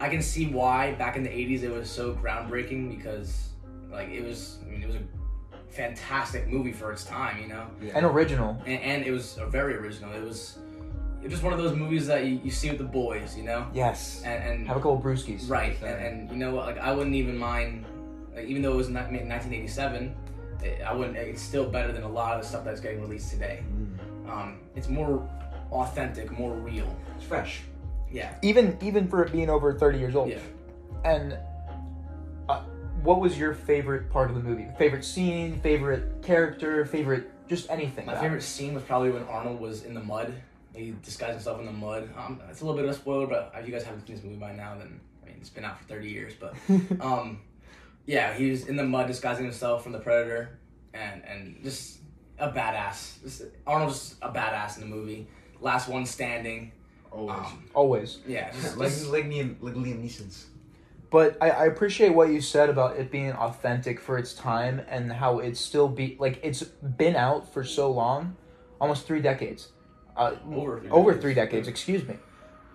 I 0.00 0.08
can 0.08 0.22
see 0.22 0.46
why 0.46 0.92
back 0.94 1.16
in 1.16 1.22
the 1.22 1.28
'80s 1.28 1.62
it 1.62 1.70
was 1.70 1.90
so 1.90 2.14
groundbreaking 2.14 2.96
because, 2.96 3.50
like, 3.90 4.08
it 4.10 4.24
was. 4.24 4.58
I 4.66 4.70
mean, 4.70 4.82
it 4.82 4.86
was 4.86 4.96
a 4.96 5.02
fantastic 5.70 6.48
movie 6.48 6.72
for 6.72 6.90
its 6.92 7.04
time, 7.04 7.40
you 7.40 7.48
know, 7.48 7.66
yeah. 7.82 7.92
And 7.94 8.06
original. 8.06 8.60
and, 8.66 8.80
and 8.82 9.04
it 9.04 9.10
was 9.10 9.36
a 9.38 9.46
very 9.46 9.74
original. 9.76 10.12
It 10.12 10.22
was. 10.22 10.58
It 11.20 11.24
was 11.24 11.32
just 11.32 11.42
one 11.42 11.52
of 11.52 11.58
those 11.58 11.74
movies 11.76 12.06
that 12.06 12.24
you, 12.26 12.40
you 12.44 12.50
see 12.52 12.68
with 12.68 12.78
the 12.78 12.84
boys, 12.84 13.36
you 13.36 13.42
know, 13.42 13.66
Yes. 13.74 14.22
and, 14.24 14.40
and 14.42 14.68
Have 14.68 14.76
a 14.76 14.80
couple 14.80 15.00
brewskis. 15.00 15.50
Right, 15.50 15.76
and, 15.82 16.00
and 16.00 16.30
you 16.30 16.36
know 16.36 16.54
what? 16.54 16.66
Like 16.66 16.78
I 16.78 16.92
wouldn't 16.92 17.16
even 17.16 17.36
mind, 17.36 17.84
like, 18.36 18.46
even 18.46 18.62
though 18.62 18.72
it 18.72 18.76
was 18.76 18.88
not, 18.88 19.10
made 19.10 19.22
in 19.22 19.28
1987, 19.28 20.14
it, 20.62 20.82
I 20.82 20.92
wouldn't. 20.92 21.16
It's 21.16 21.42
still 21.42 21.68
better 21.68 21.92
than 21.92 22.02
a 22.02 22.08
lot 22.08 22.36
of 22.36 22.42
the 22.42 22.48
stuff 22.48 22.64
that's 22.64 22.80
getting 22.80 23.00
released 23.00 23.30
today. 23.30 23.62
Mm. 23.72 24.30
Um, 24.30 24.60
it's 24.74 24.88
more 24.88 25.28
authentic, 25.72 26.30
more 26.30 26.52
real. 26.52 26.94
It's 27.16 27.24
fresh. 27.24 27.62
Yeah, 28.10 28.34
Even 28.42 28.78
even 28.80 29.06
for 29.06 29.22
it 29.22 29.32
being 29.32 29.50
over 29.50 29.74
thirty 29.74 29.98
years 29.98 30.14
old. 30.14 30.30
yeah. 30.30 30.38
And 31.04 31.36
uh, 32.48 32.62
what 33.02 33.20
was 33.20 33.38
your 33.38 33.52
favorite 33.52 34.10
part 34.10 34.30
of 34.30 34.36
the 34.36 34.42
movie? 34.42 34.66
Favorite 34.78 35.04
scene? 35.04 35.60
Favorite 35.60 36.22
character? 36.22 36.86
Favorite 36.86 37.30
just 37.48 37.70
anything? 37.70 38.06
My 38.06 38.18
favorite 38.18 38.38
it? 38.38 38.42
scene 38.42 38.74
was 38.74 38.82
probably 38.82 39.10
when 39.10 39.24
Arnold 39.24 39.60
was 39.60 39.84
in 39.84 39.94
the 39.94 40.02
mud. 40.02 40.32
He 40.74 40.94
disguised 41.02 41.34
himself 41.34 41.60
in 41.60 41.66
the 41.66 41.72
mud. 41.72 42.08
Um, 42.16 42.40
it's 42.48 42.60
a 42.60 42.64
little 42.64 42.76
bit 42.76 42.84
of 42.84 42.92
a 42.92 42.94
spoiler, 42.94 43.26
but 43.26 43.52
if 43.58 43.66
you 43.66 43.72
guys 43.72 43.82
haven't 43.84 44.06
seen 44.06 44.16
this 44.16 44.24
movie 44.24 44.36
by 44.36 44.52
now, 44.52 44.74
then 44.78 45.00
I 45.22 45.26
mean 45.26 45.36
it's 45.40 45.50
been 45.50 45.64
out 45.64 45.78
for 45.78 45.84
30 45.84 46.08
years. 46.08 46.32
But 46.38 46.54
um, 47.00 47.40
yeah, 48.08 48.32
he 48.32 48.50
was 48.50 48.66
in 48.66 48.76
the 48.76 48.84
mud 48.84 49.06
disguising 49.06 49.44
himself 49.44 49.82
from 49.82 49.92
the 49.92 49.98
predator, 50.00 50.58
and 50.94 51.22
and 51.24 51.62
just 51.62 51.98
a 52.38 52.48
badass. 52.50 53.22
Just, 53.22 53.42
Arnold's 53.66 54.16
a 54.22 54.30
badass 54.30 54.76
in 54.78 54.88
the 54.88 54.96
movie. 54.96 55.28
Last 55.60 55.88
one 55.88 56.06
standing. 56.06 56.72
Always. 57.10 57.36
Um, 57.38 57.64
Always. 57.74 58.18
yeah, 58.26 58.50
just, 58.62 58.76
like, 58.78 58.88
just- 58.88 59.06
like, 59.08 59.24
Liam, 59.26 59.56
like 59.60 59.74
Liam 59.74 60.02
Neeson's. 60.02 60.46
But 61.10 61.36
I, 61.40 61.50
I 61.50 61.64
appreciate 61.66 62.10
what 62.10 62.28
you 62.28 62.40
said 62.42 62.68
about 62.70 62.96
it 62.98 63.10
being 63.10 63.32
authentic 63.32 63.98
for 63.98 64.18
its 64.18 64.32
time 64.34 64.82
and 64.90 65.10
how 65.12 65.38
it's 65.38 65.58
still 65.60 65.88
be 65.88 66.16
like 66.18 66.38
it's 66.42 66.62
been 66.62 67.16
out 67.16 67.52
for 67.52 67.62
so 67.64 67.90
long, 67.90 68.36
almost 68.80 69.06
three 69.06 69.20
decades, 69.22 69.68
uh, 70.16 70.34
Over 70.52 70.80
three 70.80 70.90
over 70.90 71.10
decades. 71.12 71.22
three 71.22 71.34
decades, 71.34 71.68
excuse 71.68 72.06
me, 72.08 72.16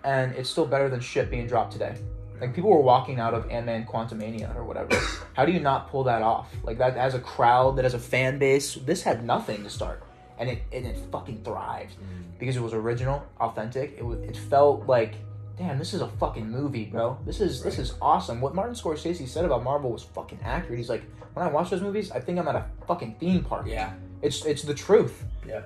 and 0.04 0.32
it's 0.34 0.50
still 0.50 0.66
better 0.66 0.88
than 0.88 0.98
shit 1.00 1.30
being 1.30 1.46
dropped 1.46 1.72
today. 1.72 1.94
Like 2.40 2.54
people 2.54 2.70
were 2.70 2.80
walking 2.80 3.20
out 3.20 3.34
of 3.34 3.48
Ant 3.50 3.66
Man 3.66 3.86
Quantumania 3.86 4.54
or 4.56 4.64
whatever. 4.64 4.96
How 5.34 5.44
do 5.44 5.52
you 5.52 5.60
not 5.60 5.88
pull 5.88 6.04
that 6.04 6.22
off? 6.22 6.52
Like 6.62 6.78
that 6.78 6.96
as 6.96 7.14
a 7.14 7.20
crowd, 7.20 7.76
that 7.76 7.84
as 7.84 7.94
a 7.94 7.98
fan 7.98 8.38
base, 8.38 8.74
this 8.74 9.02
had 9.02 9.24
nothing 9.24 9.62
to 9.62 9.70
start, 9.70 10.02
and 10.38 10.48
it 10.48 10.62
and 10.72 10.86
it 10.86 10.96
fucking 11.12 11.42
thrived 11.44 11.92
mm. 11.92 12.38
because 12.38 12.56
it 12.56 12.62
was 12.62 12.72
original, 12.72 13.24
authentic. 13.40 13.94
It 13.96 14.04
was 14.04 14.18
it 14.20 14.36
felt 14.36 14.86
like, 14.86 15.14
damn, 15.56 15.78
this 15.78 15.94
is 15.94 16.00
a 16.00 16.08
fucking 16.08 16.50
movie, 16.50 16.86
bro. 16.86 17.18
This 17.24 17.40
is 17.40 17.62
this 17.62 17.78
is 17.78 17.94
awesome. 18.02 18.40
What 18.40 18.54
Martin 18.54 18.74
Scorsese 18.74 19.26
said 19.28 19.44
about 19.44 19.62
Marvel 19.62 19.90
was 19.90 20.02
fucking 20.02 20.40
accurate. 20.42 20.78
He's 20.78 20.90
like, 20.90 21.04
when 21.34 21.46
I 21.46 21.50
watch 21.50 21.70
those 21.70 21.82
movies, 21.82 22.10
I 22.10 22.20
think 22.20 22.38
I'm 22.38 22.48
at 22.48 22.56
a 22.56 22.66
fucking 22.86 23.16
theme 23.20 23.44
park. 23.44 23.66
yeah, 23.66 23.94
It's 24.22 24.44
it's 24.44 24.62
the 24.62 24.74
truth. 24.74 25.24
Yeah. 25.46 25.62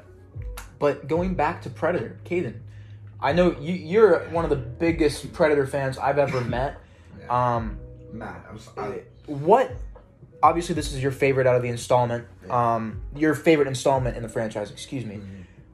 But 0.79 1.09
going 1.09 1.35
back 1.35 1.63
to 1.63 1.71
Predator, 1.71 2.19
Kayden, 2.25 2.61
I 3.21 3.33
know 3.33 3.57
you 3.59 3.75
you're 3.75 4.21
one 4.31 4.45
of 4.45 4.51
the 4.51 4.57
biggest 4.57 5.33
Predator 5.33 5.67
fans 5.67 5.99
I've 5.99 6.19
ever 6.19 6.41
met. 6.41 6.79
Um, 7.29 7.79
Matt, 8.13 8.47
I'm 8.49 8.59
so, 8.59 8.71
I, 8.77 9.03
what? 9.27 9.73
Obviously, 10.43 10.75
this 10.75 10.93
is 10.93 11.03
your 11.03 11.11
favorite 11.11 11.47
out 11.47 11.57
of 11.57 11.63
the 11.63 11.69
installment. 11.69 12.27
Um, 12.49 13.03
your 13.17 13.35
favorite 13.35 13.67
installment 13.67 14.17
in 14.17 14.23
the 14.23 14.29
franchise. 14.29 14.71
Excuse 14.71 15.05
me. 15.05 15.21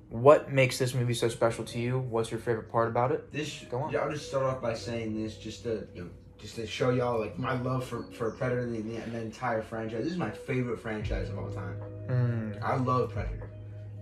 What 0.09 0.53
makes 0.53 0.79
this 0.79 0.95
movie 0.95 1.13
so 1.13 1.29
special 1.29 1.65
to 1.65 1.79
you? 1.79 1.99
What's 1.99 2.31
your 2.31 2.41
favorite 2.41 2.71
part 2.71 2.89
about 2.89 3.11
it? 3.13 3.33
This 3.33 3.65
Go 3.71 3.81
on. 3.81 3.93
Yeah, 3.93 4.01
I'll 4.01 4.13
just 4.13 4.29
start 4.29 4.45
off 4.45 4.63
by 4.63 4.75
saying 4.75 5.21
this, 5.21 5.37
just 5.37 5.65
to 5.65 5.87
you 5.95 6.05
know, 6.05 6.11
just 6.39 6.55
to 6.57 6.67
show 6.67 6.91
y'all 6.91 7.21
like 7.21 7.39
my 7.39 7.61
love 7.61 7.85
for 7.85 8.05
for 8.13 8.31
Predator 8.31 8.63
and 8.63 8.75
the, 8.75 8.97
and 8.97 9.13
the 9.13 9.21
entire 9.21 9.61
franchise. 9.61 10.05
This 10.05 10.13
is 10.13 10.19
my 10.19 10.31
favorite 10.31 10.81
franchise 10.81 11.29
of 11.31 11.39
all 11.39 11.51
time. 11.51 11.77
Mm, 12.09 12.63
I 12.63 12.77
love 12.77 13.13
Predator. 13.13 13.51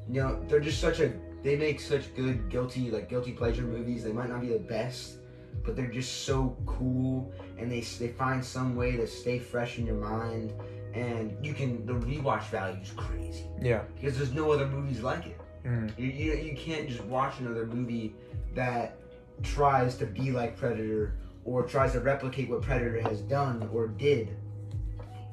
You 0.09 0.21
know, 0.23 0.45
they're 0.49 0.61
just 0.61 0.81
such 0.81 1.01
a 1.01 1.13
they 1.43 1.57
make 1.57 1.81
such 1.81 2.15
good 2.15 2.49
guilty 2.49 2.91
like 2.91 3.09
guilty 3.09 3.33
pleasure 3.33 3.63
movies. 3.63 4.05
They 4.05 4.13
might 4.13 4.29
not 4.29 4.41
be 4.41 4.49
the 4.49 4.59
best, 4.59 5.19
but 5.65 5.77
they're 5.77 5.87
just 5.87 6.25
so 6.25 6.57
cool, 6.67 7.33
and 7.59 7.71
they 7.71 7.81
they 7.81 8.09
find 8.09 8.45
some 8.45 8.77
way 8.77 8.97
to 8.97 9.07
stay 9.07 9.39
fresh 9.39 9.79
in 9.79 9.87
your 9.87 9.97
mind, 9.97 10.53
and 10.95 11.37
you 11.45 11.55
can 11.55 11.85
the 11.87 11.95
rewatch 11.95 12.45
value 12.45 12.81
is 12.81 12.91
crazy 12.93 13.45
yeah. 13.61 13.83
because 13.95 14.17
there's 14.17 14.33
no 14.33 14.51
other 14.53 14.67
movies 14.67 15.01
like 15.01 15.27
it. 15.27 15.41
Mm, 15.65 15.97
You, 15.99 16.07
you, 16.07 16.33
you 16.35 16.57
can't 16.57 16.89
just 16.89 17.05
watch 17.05 17.39
another 17.39 17.67
movie 17.67 18.15
that 18.55 18.99
tries 19.43 19.97
to 19.97 20.07
be 20.07 20.33
like 20.33 20.57
Predator 20.57 21.15
or 21.45 21.65
tries 21.65 21.93
to 21.93 22.01
replicate 22.01 22.49
what 22.49 22.63
Predator 22.63 23.01
has 23.01 23.21
done 23.23 23.69
or 23.73 23.89
did 23.89 24.37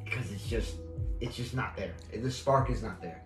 because 0.03 0.31
it's 0.31 0.47
just 0.47 0.75
it's 1.21 1.35
just 1.35 1.53
not 1.53 1.75
there. 1.75 1.93
The 2.13 2.31
spark 2.31 2.69
is 2.69 2.81
not 2.81 3.01
there. 3.01 3.23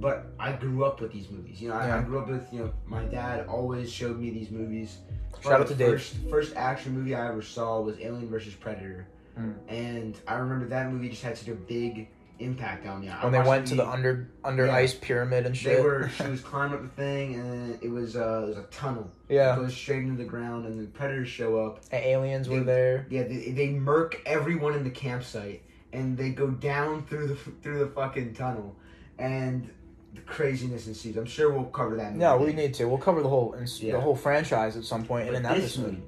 But 0.00 0.26
I 0.38 0.52
grew 0.52 0.84
up 0.84 1.00
with 1.00 1.12
these 1.12 1.30
movies. 1.30 1.60
You 1.60 1.68
know, 1.70 1.74
I, 1.76 1.98
I 1.98 2.02
grew 2.02 2.18
up 2.20 2.28
with 2.28 2.46
you 2.52 2.60
know 2.60 2.72
my 2.86 3.02
dad 3.04 3.46
always 3.48 3.90
showed 3.92 4.18
me 4.18 4.30
these 4.30 4.50
movies. 4.50 4.98
Shout 5.42 5.60
out 5.60 5.66
the 5.68 5.74
to 5.74 5.78
Dave. 5.78 5.90
First, 5.92 6.14
first 6.30 6.56
action 6.56 6.92
movie 6.94 7.14
I 7.14 7.28
ever 7.28 7.42
saw 7.42 7.80
was 7.80 7.98
Alien 8.00 8.28
versus 8.28 8.54
Predator, 8.54 9.06
Mm. 9.38 9.54
and 9.68 10.16
I 10.26 10.34
remember 10.36 10.66
that 10.68 10.90
movie 10.90 11.10
just 11.10 11.22
had 11.22 11.36
such 11.36 11.48
a 11.48 11.54
big 11.54 12.08
impact 12.38 12.86
on 12.86 13.00
me. 13.00 13.08
I 13.08 13.22
when 13.22 13.32
they 13.32 13.40
went 13.40 13.66
to 13.68 13.74
the 13.74 13.86
under 13.86 14.28
under 14.44 14.66
Yeah. 14.66 14.74
ice 14.76 14.94
pyramid 14.94 15.46
and 15.46 15.56
shit. 15.56 15.76
they 15.76 15.82
were. 15.82 16.08
She 16.10 16.22
was 16.28 16.40
climbing 16.40 16.74
up 16.74 16.82
the 16.82 16.88
thing, 16.88 17.34
and 17.34 17.78
it 17.82 17.90
was 17.90 18.16
uh, 18.16 18.42
it 18.44 18.48
was 18.48 18.56
a 18.58 18.62
tunnel. 18.70 19.10
Yeah. 19.28 19.34
It 19.34 19.38
yeah. 19.38 19.56
goes 19.56 19.74
straight 19.76 20.02
into 20.02 20.16
the 20.22 20.28
ground, 20.28 20.66
and 20.66 20.80
the 20.80 20.86
predators 20.86 21.28
show 21.28 21.58
up. 21.64 21.80
And 21.92 22.04
aliens 22.04 22.48
were 22.48 22.60
there. 22.60 23.06
Yeah, 23.10 23.22
they, 23.24 23.50
they 23.52 23.68
murk 23.70 24.20
everyone 24.26 24.74
in 24.74 24.84
the 24.84 24.90
campsite, 24.90 25.62
and 25.92 26.16
they 26.16 26.30
go 26.30 26.48
down 26.50 27.04
through 27.06 27.28
the 27.28 27.36
through 27.62 27.78
the 27.80 27.88
fucking 27.88 28.34
tunnel, 28.34 28.74
and 29.18 29.68
the 30.14 30.20
craziness 30.22 30.86
ensues. 30.86 31.16
I'm 31.16 31.26
sure 31.26 31.50
we'll 31.52 31.64
cover 31.64 31.96
that. 31.96 32.12
in 32.12 32.18
No, 32.18 32.38
we 32.38 32.52
need 32.52 32.74
to. 32.74 32.86
We'll 32.86 32.98
cover 32.98 33.22
the 33.22 33.28
whole 33.28 33.54
ins- 33.54 33.82
Yeah. 33.82 33.92
the 33.92 34.00
whole 34.00 34.16
franchise 34.16 34.76
at 34.76 34.84
some 34.84 35.04
point 35.04 35.28
in 35.28 35.34
But 35.34 35.44
an 35.50 35.60
this 35.60 35.76
episode. 35.76 36.02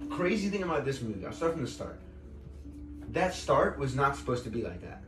movie, 0.00 0.08
crazy 0.10 0.48
thing 0.50 0.62
about 0.62 0.84
this 0.84 1.00
movie, 1.02 1.24
I'll 1.24 1.32
start 1.32 1.52
from 1.52 1.62
the 1.62 1.68
start. 1.70 1.98
That 3.10 3.34
start 3.34 3.78
was 3.78 3.94
not 3.94 4.16
supposed 4.16 4.44
to 4.44 4.50
be 4.50 4.62
like 4.62 4.80
that. 4.82 5.02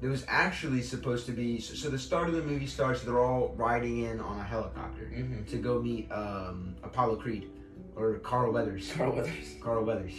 It 0.00 0.06
was 0.08 0.24
actually 0.28 0.82
supposed 0.82 1.26
to 1.26 1.32
be. 1.32 1.58
So, 1.60 1.74
so 1.74 1.88
the 1.90 1.98
start 1.98 2.28
of 2.28 2.34
the 2.34 2.42
movie 2.42 2.66
starts. 2.66 3.02
They're 3.02 3.18
all 3.20 3.54
riding 3.56 4.04
in 4.04 4.20
on 4.20 4.38
a 4.38 4.42
helicopter 4.44 5.10
Mhm. 5.12 5.46
to 5.48 5.56
go 5.56 5.80
meet 5.82 6.10
um, 6.12 6.76
Apollo 6.84 7.16
Creed 7.16 7.50
or 7.96 8.14
Carl 8.18 8.52
Weathers. 8.52 8.92
Carl 8.92 9.12
Weathers. 9.16 9.56
Carl 9.60 9.84
Weathers. 9.84 10.12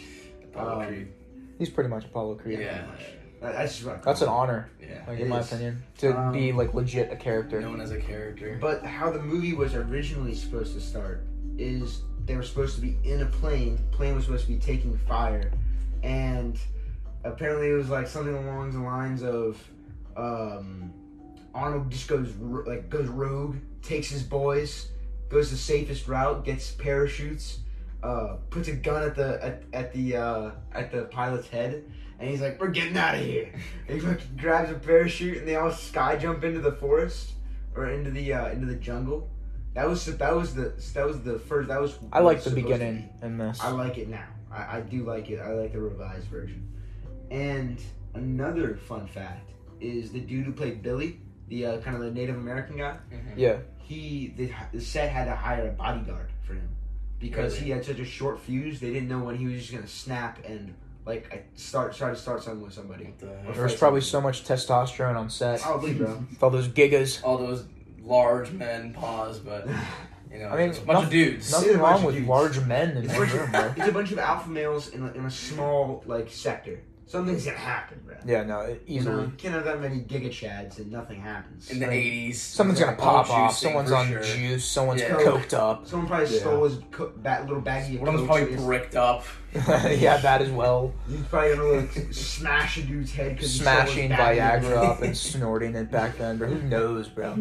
Apollo 0.52 0.80
Um, 0.82 0.86
Creed. 0.86 1.08
He's 1.58 1.70
pretty 1.70 1.88
much 1.90 2.04
Apollo 2.06 2.34
Creed. 2.36 2.58
Yeah, 2.60 2.86
That- 3.40 3.52
That's 3.54 3.72
just 3.74 3.86
what 3.86 3.96
I 3.96 4.00
That's 4.00 4.22
an 4.22 4.28
honor, 4.28 4.68
yeah. 4.80 5.02
like 5.08 5.18
in 5.18 5.28
my 5.28 5.40
is. 5.40 5.46
opinion, 5.52 5.82
to 5.98 6.18
Um, 6.18 6.32
be 6.32 6.52
like 6.52 6.74
legit 6.74 7.10
a 7.12 7.16
character. 7.16 7.60
Known 7.60 7.80
as 7.80 7.90
a 7.90 7.98
character. 7.98 8.58
But 8.60 8.84
how 8.84 9.10
the 9.10 9.22
movie 9.22 9.54
was 9.54 9.74
originally 9.74 10.34
supposed 10.34 10.74
to 10.74 10.80
start 10.80 11.24
is 11.58 12.02
they 12.26 12.36
were 12.36 12.42
supposed 12.42 12.74
to 12.76 12.80
be 12.82 12.98
in 13.04 13.22
a 13.22 13.26
plane. 13.26 13.78
Plane 13.92 14.14
was 14.14 14.24
supposed 14.24 14.46
to 14.46 14.52
be 14.52 14.58
taking 14.58 14.96
fire, 15.08 15.50
and 16.02 16.58
apparently 17.24 17.70
it 17.70 17.74
was 17.74 17.88
like 17.88 18.06
something 18.06 18.34
along 18.34 18.72
the 18.72 18.80
lines 18.80 19.22
of 19.22 19.62
um, 20.16 20.92
Arnold 21.54 21.90
just 21.90 22.08
goes 22.08 22.34
like 22.66 22.90
goes 22.90 23.08
rogue, 23.08 23.56
takes 23.82 24.08
his 24.10 24.22
boys, 24.22 24.88
goes 25.30 25.50
the 25.50 25.56
safest 25.56 26.08
route, 26.08 26.44
gets 26.44 26.70
parachutes, 26.72 27.60
uh, 28.02 28.36
puts 28.50 28.68
a 28.68 28.72
gun 28.72 29.02
at 29.02 29.14
the 29.16 29.42
at, 29.44 29.62
at 29.72 29.92
the 29.94 30.16
uh, 30.16 30.50
at 30.72 30.92
the 30.92 31.02
pilot's 31.04 31.48
head, 31.48 31.84
and 32.20 32.28
he's 32.30 32.40
like, 32.40 32.60
"We're 32.60 32.68
getting 32.68 32.96
out 32.96 33.14
of 33.16 33.22
here." 33.22 33.48
And 33.88 34.00
he 34.00 34.06
fucking 34.06 34.36
grabs 34.36 34.70
a 34.70 34.74
parachute, 34.74 35.38
and 35.38 35.48
they 35.48 35.56
all 35.56 35.72
sky 35.72 36.16
jump 36.16 36.44
into 36.44 36.60
the 36.60 36.72
forest 36.72 37.32
or 37.74 37.88
into 37.88 38.10
the 38.10 38.32
uh, 38.34 38.48
into 38.50 38.66
the 38.66 38.76
jungle. 38.76 39.28
That 39.74 39.88
was 39.88 40.04
that 40.06 40.34
was 40.36 40.54
the 40.54 40.74
that 40.94 41.06
was 41.06 41.22
the 41.22 41.38
first. 41.38 41.68
That 41.68 41.80
was. 41.80 41.98
I 42.12 42.20
like 42.20 42.36
the 42.36 42.36
it's 42.36 42.44
supposed 42.44 42.56
to 42.56 42.62
beginning 42.62 43.08
in 43.22 43.38
this. 43.38 43.60
I 43.60 43.70
like 43.70 43.98
it 43.98 44.08
now. 44.08 44.26
I, 44.52 44.78
I 44.78 44.80
do 44.80 45.04
like 45.04 45.30
it. 45.30 45.40
I 45.40 45.52
like 45.54 45.72
the 45.72 45.80
revised 45.80 46.26
version. 46.26 46.66
And 47.30 47.80
another 48.14 48.76
fun 48.76 49.06
fact 49.06 49.50
is 49.80 50.10
the 50.12 50.20
dude 50.20 50.44
who 50.44 50.52
played 50.52 50.82
Billy, 50.82 51.20
the 51.48 51.66
uh, 51.66 51.80
kind 51.80 51.96
of 51.96 52.02
the 52.02 52.10
Native 52.10 52.36
American 52.36 52.76
guy. 52.78 52.96
Mhm. 53.12 53.34
Yeah, 53.36 53.58
He 53.78 54.34
the, 54.36 54.52
the 54.72 54.80
set 54.80 55.10
had 55.10 55.26
to 55.26 55.34
hire 55.36 55.68
a 55.68 55.72
bodyguard 55.72 56.30
for 56.44 56.54
him 56.54 56.68
because 57.20 57.54
Really? 57.54 57.64
he 57.66 57.70
had 57.70 57.84
such 57.84 58.00
a 58.00 58.04
short 58.04 58.40
fuse. 58.40 58.80
They 58.80 58.92
didn't 58.92 59.08
know 59.08 59.20
when 59.22 59.36
he 59.36 59.46
was 59.46 59.60
just 59.60 59.72
gonna 59.72 59.86
snap 59.86 60.44
and 60.44 60.74
like 61.06 61.32
I 61.32 61.42
start 61.54 61.94
try 61.94 62.10
to 62.10 62.16
start 62.16 62.42
something 62.42 62.62
with 62.62 62.72
somebody. 62.72 63.04
What 63.04 63.18
the 63.18 63.26
Or 63.26 63.36
heck? 63.38 63.54
there 63.54 63.78
probably 63.78 64.00
so 64.02 64.20
much 64.20 64.44
testosterone 64.44 65.16
on 65.16 65.30
set. 65.30 65.60
Probably, 65.60 65.94
bro. 65.94 66.16
With 66.30 66.42
all 66.42 66.50
those 66.50 66.68
gigas. 66.68 67.22
All 67.24 67.38
those 67.38 67.64
large 68.02 68.50
men 68.52 68.92
pause, 68.92 69.38
but 69.38 69.66
you 70.32 70.38
know, 70.38 70.48
I 70.48 70.56
mean, 70.56 70.70
it's 70.70 70.78
a 70.78 70.82
bunch 70.82 71.04
of 71.04 71.10
dudes. 71.10 71.50
Nothing- 71.50 71.66
Nothing 71.68 71.80
a 71.80 71.82
bunch 71.82 71.96
wrong 71.96 72.04
with 72.06 72.14
dudes. 72.16 72.28
large 72.28 72.60
men 72.66 72.96
in 72.96 73.04
It's 73.04 73.14
a, 73.14 73.16
bunch 73.18 73.32
room, 73.32 73.50
bro. 73.50 73.66
of, 73.66 73.78
it's 73.78 73.88
a 73.88 73.92
bunch 73.92 74.12
of 74.12 74.18
alpha 74.18 74.48
males 74.48 74.88
in 74.88 75.02
a, 75.02 75.12
in 75.12 75.24
a 75.24 75.30
small 75.30 76.02
like 76.06 76.30
sector. 76.30 76.80
Something's 77.10 77.44
gonna 77.44 77.56
happen, 77.56 78.00
bro. 78.06 78.14
Yeah, 78.24 78.44
no, 78.44 78.60
it- 78.60 78.84
You 78.86 79.00
know, 79.00 79.10
easily. 79.10 79.22
you 79.24 79.32
can't 79.36 79.54
have 79.54 79.64
that 79.64 79.80
many 79.80 80.02
giga 80.02 80.28
chads 80.30 80.78
and 80.78 80.92
nothing 80.92 81.20
happens. 81.20 81.68
in 81.68 81.80
the 81.80 81.86
Like, 81.86 81.96
eighties. 81.96 82.40
Someone's 82.40 82.78
gonna 82.78 82.96
pop 82.96 83.28
off. 83.28 83.58
Someone's 83.58 83.90
on 83.90 84.06
sure. 84.08 84.22
juice. 84.22 84.64
Someone's 84.64 85.00
Yeah. 85.00 85.14
coked 85.16 85.52
up. 85.52 85.88
Someone 85.88 86.06
probably 86.06 86.32
Yeah. 86.32 86.40
stole 86.40 86.64
his 86.68 86.78
co- 86.92 87.10
that 87.24 87.46
little 87.48 87.62
baggie 87.62 87.96
of 87.96 88.02
One 88.02 88.08
of 88.10 88.14
them's 88.14 88.26
probably 88.28 88.56
so 88.56 88.64
bricked 88.64 88.94
up. 88.94 89.24
yeah, 89.54 90.18
that 90.18 90.40
as 90.40 90.50
well. 90.50 90.92
He's 91.08 91.20
probably 91.22 91.56
gonna 91.56 91.64
like 91.80 92.12
smash 92.12 92.76
a 92.76 92.82
dude's 92.82 93.10
head 93.12 93.34
because 93.34 93.52
Smashing 93.58 94.10
Viagra 94.12 94.76
up 94.76 95.02
and 95.02 95.16
snorting 95.16 95.74
it 95.74 95.90
back 95.90 96.16
then, 96.16 96.38
bro. 96.38 96.46
Who 96.46 96.62
knows, 96.68 97.08
bro? 97.08 97.36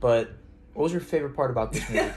But 0.00 0.30
what 0.76 0.84
was 0.84 0.92
your 0.92 1.00
favorite 1.00 1.34
part 1.34 1.50
about 1.50 1.72
this 1.72 1.88
movie? 1.88 2.10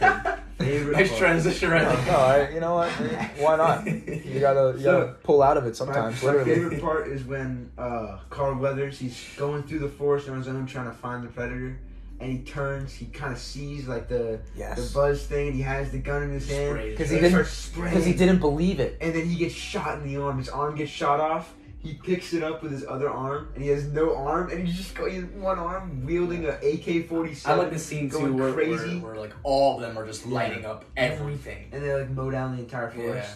Favorite 0.60 0.92
nice 0.98 1.08
part. 1.08 1.20
transition 1.20 1.70
right 1.70 2.06
no. 2.06 2.14
I, 2.18 2.50
you 2.50 2.60
know 2.60 2.76
what? 2.76 2.90
Why 3.38 3.56
not? 3.56 3.88
You 3.88 4.42
gotta, 4.42 4.78
you 4.78 4.84
gotta 4.84 5.16
pull 5.24 5.42
out 5.42 5.56
of 5.56 5.66
it 5.66 5.78
sometimes. 5.78 6.22
my 6.22 6.32
literally. 6.32 6.54
favorite 6.56 6.82
part 6.82 7.08
is 7.08 7.24
when 7.24 7.72
uh, 7.78 8.20
Carl 8.30 8.60
Weathers 8.60 9.00
he's 9.00 9.26
going 9.38 9.64
through 9.64 9.80
the 9.80 9.88
forest 9.88 10.28
on 10.28 10.38
his 10.38 10.50
own 10.50 10.66
trying 10.66 10.88
to 10.88 10.92
find 10.92 11.24
the 11.24 11.30
predator, 11.30 11.80
and 12.20 12.30
he 12.30 12.40
turns. 12.40 12.94
He 12.94 13.06
kind 13.06 13.32
of 13.32 13.40
sees 13.40 13.88
like 13.88 14.10
the 14.10 14.42
the 14.76 14.92
buzz 14.94 15.26
thing, 15.26 15.48
and 15.48 15.56
he 15.56 15.62
has 15.62 15.92
the 15.92 16.00
gun 16.00 16.24
in 16.24 16.32
his 16.32 16.50
hand. 16.50 16.76
Because 16.90 17.10
he 17.10 17.20
didn't. 17.22 17.38
Because 17.76 18.06
he 18.06 18.12
didn't 18.14 18.40
believe 18.40 18.82
it. 18.82 18.98
and 19.00 19.16
then 19.16 19.26
he 19.30 19.38
gets 19.38 19.56
shot 19.56 20.00
in 20.00 20.04
the 20.06 20.22
arm. 20.22 20.38
His 20.40 20.50
arm 20.50 20.76
gets 20.76 20.92
shot 20.92 21.22
off. 21.22 21.54
He 21.82 21.94
picks 21.94 22.34
it 22.34 22.44
up 22.44 22.62
with 22.62 22.74
his 22.74 22.86
other 22.86 23.10
arm, 23.10 23.50
and 23.56 23.64
he 23.64 23.70
has 23.70 23.86
no 23.88 24.14
arm, 24.16 24.50
and 24.52 24.68
he's 24.68 24.76
just 24.76 24.96
going 24.96 25.14
he 25.16 25.22
one 25.22 25.58
arm 25.58 26.06
wielding 26.06 26.46
a 26.46 26.50
AK 26.50 27.08
forty 27.08 27.34
seven. 27.34 27.34
I 27.34 27.34
seven. 27.34 27.58
like 27.60 27.72
the 27.72 27.80
scene 27.80 28.10
too 28.10 28.18
going 28.20 28.34
where, 28.38 28.46
where, 28.48 28.54
crazy. 28.54 29.00
where 29.00 29.16
like 29.16 29.32
all 29.44 29.76
of 29.76 29.82
them 29.82 29.98
are 29.98 30.06
just 30.06 30.26
Yeah. 30.26 30.34
lighting 30.34 30.66
up 30.66 30.84
everything. 30.98 31.70
and 31.72 31.82
they 31.82 31.94
like 31.94 32.10
mow 32.10 32.30
down 32.30 32.56
the 32.58 32.62
entire 32.64 32.90
forest. 32.92 33.30
Yeah. 33.30 33.36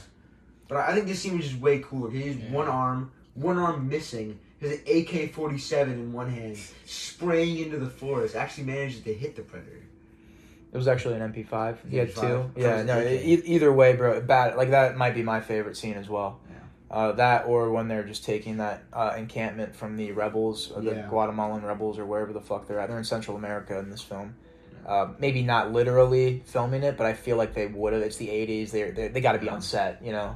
But 0.68 0.78
I 0.78 0.94
think 0.94 1.08
this 1.08 1.20
scene 1.22 1.38
was 1.38 1.48
just 1.48 1.62
way 1.62 1.80
cooler. 1.80 2.10
He 2.12 2.22
has 2.28 2.36
Yeah. 2.36 2.52
one 2.52 2.68
arm 2.68 3.12
one 3.36 3.58
arm 3.58 3.88
missing, 3.88 4.38
has 4.62 4.72
an 4.74 4.80
AK 4.88 5.28
forty 5.32 5.58
seven 5.58 5.94
in 5.94 6.12
one 6.12 6.30
hand, 6.30 6.58
spraying 6.86 7.60
into 7.60 7.78
the 7.80 7.90
forest. 7.90 8.36
Actually 8.36 8.66
manages 8.66 9.00
to 9.02 9.14
hit 9.14 9.38
the 9.38 9.42
predator. 9.42 9.84
It 10.74 10.78
was 10.78 10.88
actually 10.90 11.16
an 11.16 11.22
MP5. 11.22 11.78
He 11.90 11.96
had 11.98 12.10
MP5. 12.10 12.22
two. 12.56 12.60
Yeah, 12.62 12.84
no. 12.84 13.00
E- 13.00 13.42
either 13.46 13.72
way, 13.72 13.94
bro. 13.96 14.20
Bad. 14.22 14.58
Like 14.58 14.72
that 14.72 14.98
might 14.98 15.16
be 15.16 15.24
my 15.24 15.40
favorite 15.40 15.78
scene 15.78 15.94
as 15.94 16.10
well. 16.10 16.40
Yeah. 16.94 17.00
Uh, 17.00 17.12
that 17.14 17.46
or 17.48 17.72
when 17.72 17.88
they're 17.88 18.04
just 18.04 18.24
taking 18.24 18.58
that 18.58 18.84
uh, 18.94 19.14
encampment 19.18 19.76
from 19.76 19.98
the 19.98 20.12
rebels, 20.12 20.72
or 20.72 20.82
the 20.82 20.92
Yeah. 20.92 21.08
Guatemalan 21.10 21.64
rebels, 21.64 21.98
or 21.98 22.06
wherever 22.06 22.32
the 22.34 22.42
fuck 22.42 22.68
they're 22.68 22.80
at. 22.80 22.88
They're 22.90 22.98
in 23.00 23.04
Central 23.04 23.36
America 23.36 23.78
in 23.80 23.90
this 23.90 24.02
film. 24.02 24.36
Uh, 24.86 25.08
maybe 25.18 25.42
not 25.42 25.72
literally 25.72 26.44
filming 26.46 26.84
it, 26.84 26.98
but 26.98 27.06
I 27.08 27.14
feel 27.14 27.38
like 27.38 27.54
they 27.54 27.68
would 27.68 27.94
have. 27.94 28.02
It's 28.02 28.18
the 28.18 28.28
'80s. 28.28 28.72
They're, 28.72 28.92
they're 28.92 29.10
they 29.10 29.22
got 29.22 29.32
to 29.34 29.40
be 29.40 29.50
on 29.50 29.62
set, 29.62 30.02
you 30.04 30.12
know. 30.12 30.36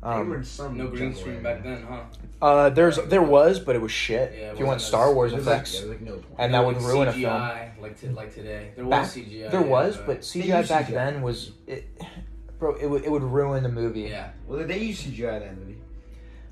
Um, 0.00 0.44
some 0.44 0.78
No 0.78 0.86
green 0.86 1.12
screen 1.12 1.34
area. 1.38 1.42
back 1.42 1.64
then, 1.64 1.82
huh? 1.82 2.02
uh, 2.40 2.70
there's 2.70 2.98
there 3.08 3.20
was, 3.22 3.58
but 3.58 3.74
it 3.74 3.80
was 3.82 3.90
shit. 3.90 4.32
Yeah, 4.32 4.50
it 4.50 4.52
if 4.52 4.60
you 4.60 4.66
want 4.66 4.80
Star 4.80 5.12
Wars 5.12 5.32
It 5.32 5.38
was 5.38 5.46
like- 5.46 5.56
effects, 5.56 5.80
yeah, 5.82 5.88
like 5.90 6.00
no 6.00 6.12
point. 6.12 6.24
and 6.38 6.54
that 6.54 6.64
would 6.64 6.76
Like 6.76 6.84
ruin 6.86 7.08
a 7.08 7.12
film. 7.12 7.42
Like 7.82 7.98
to, 8.00 8.12
like 8.12 8.32
today. 8.32 8.70
There 8.76 8.84
Back- 8.84 9.02
was 9.02 9.16
CGI. 9.16 9.50
There 9.50 9.60
yeah, 9.60 9.66
was, 9.66 9.96
but 10.06 10.20
CGI 10.20 10.68
back 10.68 10.86
CGI. 10.86 10.90
then 10.94 11.20
was 11.20 11.50
it, 11.66 11.88
bro. 12.60 12.76
It 12.76 12.86
would 12.86 13.02
it 13.04 13.10
would 13.10 13.24
ruin 13.24 13.64
the 13.64 13.68
movie. 13.68 14.02
yeah. 14.02 14.30
well, 14.46 14.64
they 14.64 14.78
used 14.78 15.04
CGI 15.04 15.34
in 15.38 15.40
that 15.40 15.58
movie. 15.58 15.78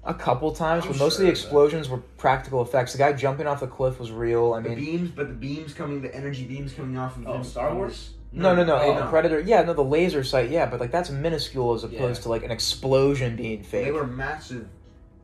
A 0.07 0.14
couple 0.14 0.53
times, 0.53 0.85
I'm 0.85 0.92
but 0.92 0.99
most 0.99 1.14
of 1.14 1.21
the 1.21 1.27
but- 1.27 1.31
explosions 1.33 1.88
were 1.88 1.99
practical 2.16 2.62
effects. 2.62 2.92
The 2.92 2.99
guy 2.99 3.12
jumping 3.12 3.47
off 3.47 3.61
the 3.61 3.66
cliff 3.66 3.99
was 3.99 4.11
real. 4.12 4.53
I 4.55 4.61
the 4.61 4.69
mean, 4.71 4.79
beams, 4.79 5.11
but 5.11 5.29
the 5.29 5.35
beams 5.35 5.75
coming, 5.75 6.01
the 6.01 6.14
energy 6.14 6.45
beams 6.45 6.73
coming 6.73 6.97
off 6.97 7.16
of 7.16 7.27
Oh, 7.27 7.42
Star 7.42 7.75
Wars? 7.75 8.11
no, 8.33 8.55
no, 8.55 8.62
no. 8.64 8.77
Oh. 8.79 8.99
in 8.99 9.09
Predator, 9.09 9.40
yeah, 9.40 9.62
no, 9.62 9.73
the 9.75 9.83
laser 9.85 10.23
sight, 10.23 10.49
yeah, 10.51 10.66
but 10.66 10.79
like 10.81 10.92
that's 10.92 11.11
minuscule 11.11 11.75
as 11.75 11.83
opposed 11.85 12.21
Yeah. 12.21 12.23
to 12.25 12.29
like 12.29 12.45
an 12.45 12.51
explosion 12.53 13.35
being 13.37 13.62
fake. 13.64 13.85
They 13.87 13.90
were 13.90 14.07
massive 14.07 14.69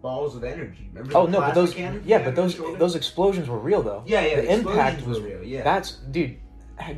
balls 0.01 0.35
of 0.35 0.42
energy. 0.42 0.88
Remember? 0.92 1.16
oh 1.16 1.27
the 1.27 1.33
no, 1.33 1.40
but 1.40 1.55
those, 1.55 1.75
cannons 1.75 2.05
yeah, 2.05 2.18
they 2.18 2.25
but 2.25 2.35
those 2.35 2.59
their 2.59 2.77
those 2.77 2.97
explosions 2.97 3.49
were 3.49 3.59
real 3.59 3.83
though. 3.83 4.03
yeah, 4.05 4.23
yeah, 4.27 4.37
the 4.37 4.42
the 4.42 4.53
impact 4.53 5.07
was 5.07 5.21
real. 5.21 5.45
Yeah, 5.45 5.62
That's 5.62 5.92
dude, 6.11 6.38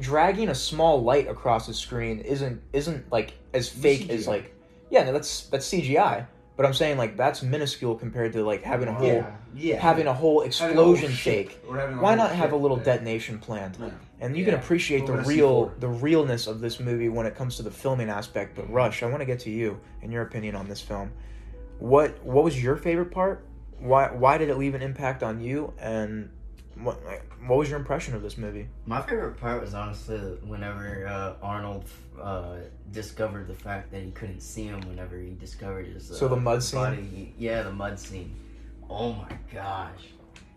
dragging 0.01 0.49
a 0.49 0.55
small 0.55 1.03
light 1.03 1.29
across 1.29 1.67
the 1.67 1.75
screen 1.75 2.21
isn't 2.21 2.63
isn't 2.73 3.13
like 3.13 3.35
as 3.53 3.69
fake 3.69 4.09
as 4.09 4.27
like, 4.27 4.55
yeah, 4.91 5.05
no, 5.05 5.13
that's 5.13 5.49
that's 5.49 5.69
CGI. 5.71 6.27
But 6.57 6.67
I'm 6.67 6.75
saying 6.75 6.99
like 6.99 7.17
that's 7.17 7.43
minuscule 7.43 7.97
compared 7.97 8.33
to 8.35 8.45
like 8.45 8.63
having 8.63 8.87
a 8.89 8.93
whole 8.95 9.07
yeah, 9.09 9.37
yeah. 9.55 9.81
having 9.81 10.07
a 10.07 10.15
whole 10.15 10.43
a 10.43 10.43
whole 10.43 10.43
explosion 10.43 11.11
ship, 11.11 11.49
fake. 11.49 11.61
or 11.69 11.77
having 11.79 11.99
a 11.99 12.01
Why 12.01 12.15
not 12.15 12.31
have 12.33 12.53
a 12.53 12.57
little 12.57 12.77
there. 12.77 12.95
detonation 12.95 13.39
planned? 13.41 13.79
No. 13.81 13.91
And 14.21 14.37
you 14.37 14.45
Yeah. 14.45 14.51
can 14.53 14.61
appreciate 14.61 15.05
the 15.07 15.15
Over 15.15 15.23
a 15.23 15.27
real 15.27 15.73
the 15.81 15.89
realness 15.89 16.47
of 16.47 16.61
this 16.61 16.79
movie 16.79 17.09
when 17.09 17.27
it 17.27 17.35
comes 17.35 17.57
to 17.57 17.63
the 17.65 17.73
filming 17.73 18.09
aspect. 18.09 18.55
But 18.55 18.71
Rush, 18.73 19.03
I 19.03 19.07
want 19.07 19.21
to 19.21 19.25
get 19.27 19.41
to 19.41 19.51
you 19.51 19.81
and 20.03 20.13
your 20.13 20.23
opinion 20.23 20.55
on 20.55 20.69
this 20.69 20.81
film. 20.81 21.11
What 21.81 22.23
what 22.25 22.45
was 22.45 22.63
your 22.63 22.77
favorite 22.77 23.11
part? 23.11 23.45
Why 23.81 24.07
why 24.13 24.39
did 24.39 24.49
it 24.49 24.57
leave 24.57 24.77
an 24.77 24.83
impact 24.83 25.25
on 25.25 25.41
you? 25.41 25.73
And 25.81 26.31
what 26.83 26.97
what 27.47 27.59
was 27.59 27.69
your 27.71 27.79
impression 27.79 28.15
of 28.15 28.23
this 28.23 28.37
movie? 28.37 28.69
My 28.87 29.01
favorite 29.01 29.39
part 29.41 29.61
was 29.61 29.75
honestly 29.75 30.19
whenever 30.47 31.07
uh, 31.07 31.35
Arnold 31.43 31.85
uh, 32.21 32.57
discovered 32.91 33.47
the 33.49 33.55
fact 33.55 33.91
that 33.93 34.03
he 34.03 34.11
couldn't 34.11 34.41
see 34.41 34.65
him 34.65 34.81
whenever 34.83 35.17
he 35.19 35.31
discovered 35.35 35.87
his. 35.87 36.11
Uh, 36.11 36.15
So 36.15 36.29
the 36.29 36.37
mud 36.37 36.63
scene? 36.63 36.81
body. 36.81 37.35
Yeah, 37.39 37.63
the 37.63 37.73
mud 37.73 37.99
scene. 37.99 38.35
Oh 38.91 39.13
my 39.13 39.39
gosh, 39.53 40.01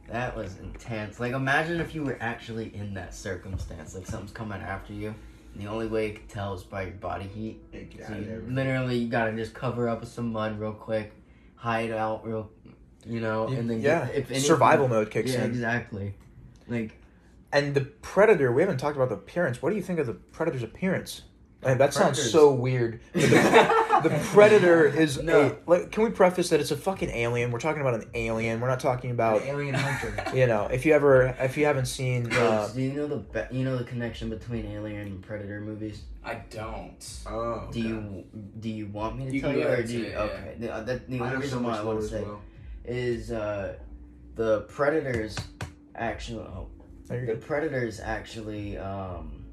that 0.09 0.35
was 0.35 0.57
intense. 0.59 1.19
Like 1.19 1.33
imagine 1.33 1.79
if 1.79 1.93
you 1.93 2.03
were 2.03 2.17
actually 2.19 2.73
in 2.75 2.93
that 2.95 3.13
circumstance, 3.13 3.95
like 3.95 4.05
something's 4.05 4.31
coming 4.31 4.61
after 4.61 4.93
you. 4.93 5.13
And 5.53 5.65
the 5.65 5.69
only 5.71 5.87
way 5.87 6.07
you 6.09 6.13
could 6.13 6.29
tell 6.29 6.53
is 6.53 6.63
by 6.63 6.83
your 6.83 6.91
body 6.91 7.25
heat. 7.25 7.61
So 8.05 8.13
you, 8.13 8.43
literally, 8.47 8.97
you 8.97 9.07
gotta 9.09 9.33
just 9.33 9.53
cover 9.53 9.89
up 9.89 10.01
with 10.01 10.09
some 10.09 10.31
mud 10.31 10.59
real 10.59 10.73
quick, 10.73 11.13
hide 11.55 11.91
out 11.91 12.25
real, 12.25 12.49
you 13.05 13.19
know, 13.21 13.47
and 13.47 13.69
then 13.69 13.81
yeah, 13.81 14.05
if 14.07 14.15
anything- 14.29 14.39
survival 14.39 14.87
mode 14.87 15.09
kicks 15.11 15.33
Yeah, 15.33 15.43
in. 15.45 15.51
exactly. 15.51 16.15
Like 16.67 16.91
And 17.53 17.73
the 17.75 17.81
predator, 17.81 18.51
we 18.51 18.61
haven't 18.61 18.77
talked 18.77 18.95
about 18.97 19.09
the 19.09 19.15
appearance. 19.15 19.61
What 19.61 19.69
do 19.69 19.75
you 19.75 19.81
think 19.81 19.99
of 19.99 20.07
the 20.07 20.13
predator's 20.13 20.63
appearance? 20.63 21.21
Man, 21.63 21.79
that 21.79 21.91
sounds 21.93 22.21
so 22.21 22.53
weird. 22.53 22.99
The, 23.13 23.19
the 24.03 24.09
predator 24.31 24.85
is 24.85 25.19
No. 25.23 25.57
a. 25.65 25.69
Like, 25.69 25.91
can 25.91 26.03
we 26.03 26.11
preface 26.11 26.49
that 26.49 26.59
it's 26.59 26.69
a 26.69 26.77
fucking 26.77 27.09
alien? 27.09 27.49
We're 27.51 27.59
talking 27.59 27.81
about 27.81 27.95
an 27.95 28.09
alien. 28.13 28.61
We're 28.61 28.67
not 28.67 28.79
talking 28.79 29.09
about 29.09 29.41
An 29.41 29.47
alien 29.47 29.73
hunter. 29.73 30.37
you 30.37 30.45
know. 30.45 30.67
If 30.67 30.85
you 30.85 30.93
ever, 30.93 31.35
if 31.39 31.57
you 31.57 31.65
haven't 31.65 31.87
seen, 31.87 32.31
uh, 32.31 32.69
do 32.75 32.79
you 32.81 32.93
know 32.93 33.07
the 33.07 33.17
be- 33.17 33.57
you 33.57 33.63
know 33.65 33.75
the 33.75 33.85
connection 33.85 34.29
between 34.29 34.67
Alien 34.67 35.07
and 35.07 35.21
Predator 35.23 35.59
movies? 35.59 36.03
I 36.23 36.35
don't. 36.51 37.19
Oh, 37.25 37.69
Do 37.71 37.79
you 37.79 38.23
do 38.59 38.69
you 38.69 38.85
want 38.87 39.17
me 39.17 39.25
to 39.25 39.31
You 39.33 39.41
tell 39.41 39.49
can 39.49 39.57
you, 39.59 39.63
go 39.65 39.69
or 39.71 39.73
ahead 39.73 39.87
do 39.87 39.93
you? 39.93 40.03
say 40.03 40.09
it, 40.09 40.11
yeah. 40.11 40.19
okay, 40.21 40.55
the, 40.59 40.73
uh, 40.73 40.81
that, 40.83 41.09
the 41.09 41.19
I 41.19 41.19
only 41.21 41.29
know 41.33 41.35
so 41.35 41.41
reason 41.41 41.63
why 41.63 41.69
much 41.71 41.79
I 41.79 41.81
lore 41.83 41.95
want 41.95 41.99
to 42.01 42.05
as 42.05 42.11
say 42.11 42.21
well. 42.27 42.41
Is 42.87 43.31
uh, 43.31 43.75
the 44.35 44.61
Predators 44.61 45.35
actually. 45.95 46.39
Oh, 46.39 46.67
the 47.07 47.17
good. 47.19 47.41
Predators 47.41 47.99
actually 47.99 48.77
um, 48.77 49.45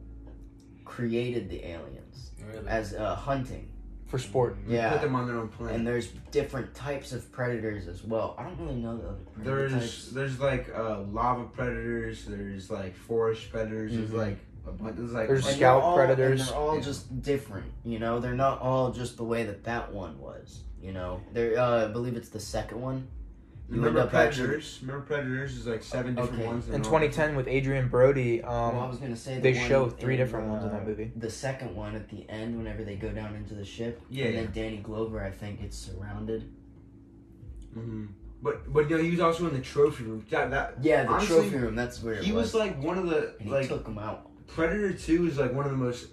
created 0.85 1.49
the 1.49 1.65
aliens 1.67 2.31
Really? 2.53 2.67
as 2.69 2.95
uh, 2.95 3.15
hunting. 3.15 3.71
for 4.07 4.19
sport. 4.19 4.57
Yeah. 4.69 4.93
Put 4.93 5.01
them 5.03 5.15
on 5.17 5.27
their 5.27 5.37
own 5.39 5.49
planet. 5.49 5.77
And 5.77 5.87
there's 5.87 6.09
different 6.31 6.75
types 6.75 7.13
of 7.13 7.31
predators 7.33 7.89
as 7.89 8.05
well. 8.05 8.35
I 8.39 8.45
don't 8.45 8.59
really 8.61 8.77
know 8.77 8.97
the 8.99 9.09
other 9.09 9.19
There's 9.39 9.73
types. 9.73 10.09
there's 10.11 10.39
like 10.41 10.69
uh, 10.75 11.01
lava 11.11 11.45
predators. 11.45 12.25
There's 12.27 12.71
like 12.71 12.95
forest 12.95 13.51
predators. 13.51 13.93
There's 13.93 14.11
Mhm. 14.11 14.17
like 14.17 14.39
a. 14.67 14.93
There's 14.93 15.13
like 15.13 15.29
There's 15.29 15.45
like- 15.45 15.53
And 15.53 15.59
scout 15.61 15.83
all, 15.83 15.97
predators. 15.97 16.41
And 16.43 16.49
they're 16.51 16.57
all 16.57 16.75
Yeah. 16.77 16.83
just 16.83 17.23
different, 17.23 17.67
you 17.85 17.99
know. 17.99 18.21
They're 18.21 18.35
not 18.35 18.61
all 18.61 18.93
just 18.93 19.17
the 19.17 19.25
way 19.25 19.45
that 19.45 19.65
that 19.65 19.93
one 19.93 20.19
was, 20.21 20.63
you 20.81 20.93
know. 20.93 21.21
They're, 21.33 21.59
uh, 21.59 21.87
I 21.87 21.89
believe 21.93 22.17
it's 22.17 22.29
the 22.31 22.41
second 22.41 22.81
one. 22.81 23.09
You 23.69 23.77
Remember 23.77 24.01
end 24.01 24.09
up 24.09 24.15
actually- 24.15 24.43
predators? 24.47 24.79
Remember 24.83 25.07
predators? 25.07 25.57
is 25.57 25.67
like 25.67 25.83
seven 25.83 26.15
different 26.15 26.35
Okay. 26.41 26.47
ones. 26.47 26.69
In 26.69 26.75
in 26.75 26.83
2010 26.83 27.35
with 27.35 27.49
Adrien 27.49 27.89
Brody, 27.89 28.43
um, 28.43 28.75
well, 28.75 28.81
I 28.85 28.89
was 28.89 28.99
gonna 28.99 29.17
say 29.17 29.37
the 29.37 29.41
they 29.41 29.55
show 29.55 29.89
three 29.89 30.15
in, 30.15 30.21
different 30.21 30.49
ones 30.49 30.65
in 30.65 30.71
uh, 30.71 30.73
that 30.75 30.87
movie. 30.87 31.13
The 31.17 31.31
second 31.31 31.75
one 31.75 31.95
at 31.97 32.09
the 32.11 32.29
end, 32.29 32.59
whenever 32.59 32.85
they 32.85 32.97
go 32.97 33.09
down 33.11 33.35
into 33.35 33.55
the 33.55 33.65
ship, 33.65 34.03
Yeah, 34.11 34.27
and 34.27 34.35
yeah. 34.35 34.41
then 34.43 34.53
Danny 34.53 34.77
Glover, 34.79 35.23
I 35.25 35.31
think, 35.31 35.63
gets 35.63 35.79
surrounded. 35.79 36.53
hmm 37.73 38.07
But 38.43 38.71
but 38.71 38.91
no, 38.91 38.99
he 38.99 39.11
was 39.11 39.21
also 39.21 39.49
in 39.49 39.55
the 39.55 39.63
trophy 39.63 40.05
room. 40.05 40.25
That, 40.29 40.51
that 40.51 40.75
Yeah, 40.83 41.05
the 41.05 41.09
Honestly, 41.13 41.37
trophy 41.37 41.57
room. 41.57 41.75
That's 41.75 42.03
where 42.03 42.15
it 42.15 42.25
he 42.25 42.33
was. 42.33 42.53
was 42.53 42.55
like 42.57 42.83
one 42.83 42.99
of 42.99 43.07
the 43.09 43.35
and 43.41 43.49
he 43.49 43.51
like 43.51 43.69
took 43.69 43.87
him 43.87 43.97
out. 43.99 44.31
Predator 44.47 44.93
Two 44.93 45.27
is 45.27 45.39
like 45.39 45.55
one 45.55 45.65
of 45.65 45.71
the 45.71 45.79
most 45.79 46.09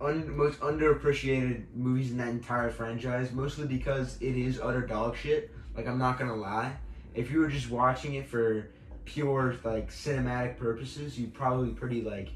un, 0.00 0.36
most 0.36 0.60
underappreciated 0.60 1.64
movies 1.74 2.12
in 2.12 2.18
that 2.18 2.28
entire 2.28 2.70
franchise. 2.70 3.32
Mostly 3.32 3.66
because 3.66 4.16
it 4.20 4.36
is 4.36 4.60
utter 4.60 4.82
dog 4.86 5.16
shit. 5.16 5.50
Like 5.78 5.86
I'm 5.86 5.96
not 5.96 6.18
gonna 6.18 6.34
lie. 6.34 6.72
If 7.14 7.30
you 7.30 7.38
were 7.38 7.46
just 7.46 7.70
watching 7.70 8.14
it 8.14 8.26
for 8.26 8.68
pure 9.04 9.54
like 9.62 9.92
cinematic 9.92 10.58
purposes, 10.58 11.16
you'd 11.16 11.32
probably 11.32 11.68
be 11.68 11.74
pretty 11.74 12.02
like 12.02 12.30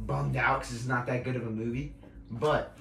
bummed 0.00 0.34
out 0.34 0.60
because 0.60 0.74
it's 0.74 0.86
not 0.86 1.06
that 1.06 1.22
good 1.22 1.36
of 1.36 1.46
a 1.46 1.50
movie. 1.50 1.94
But 2.32 2.76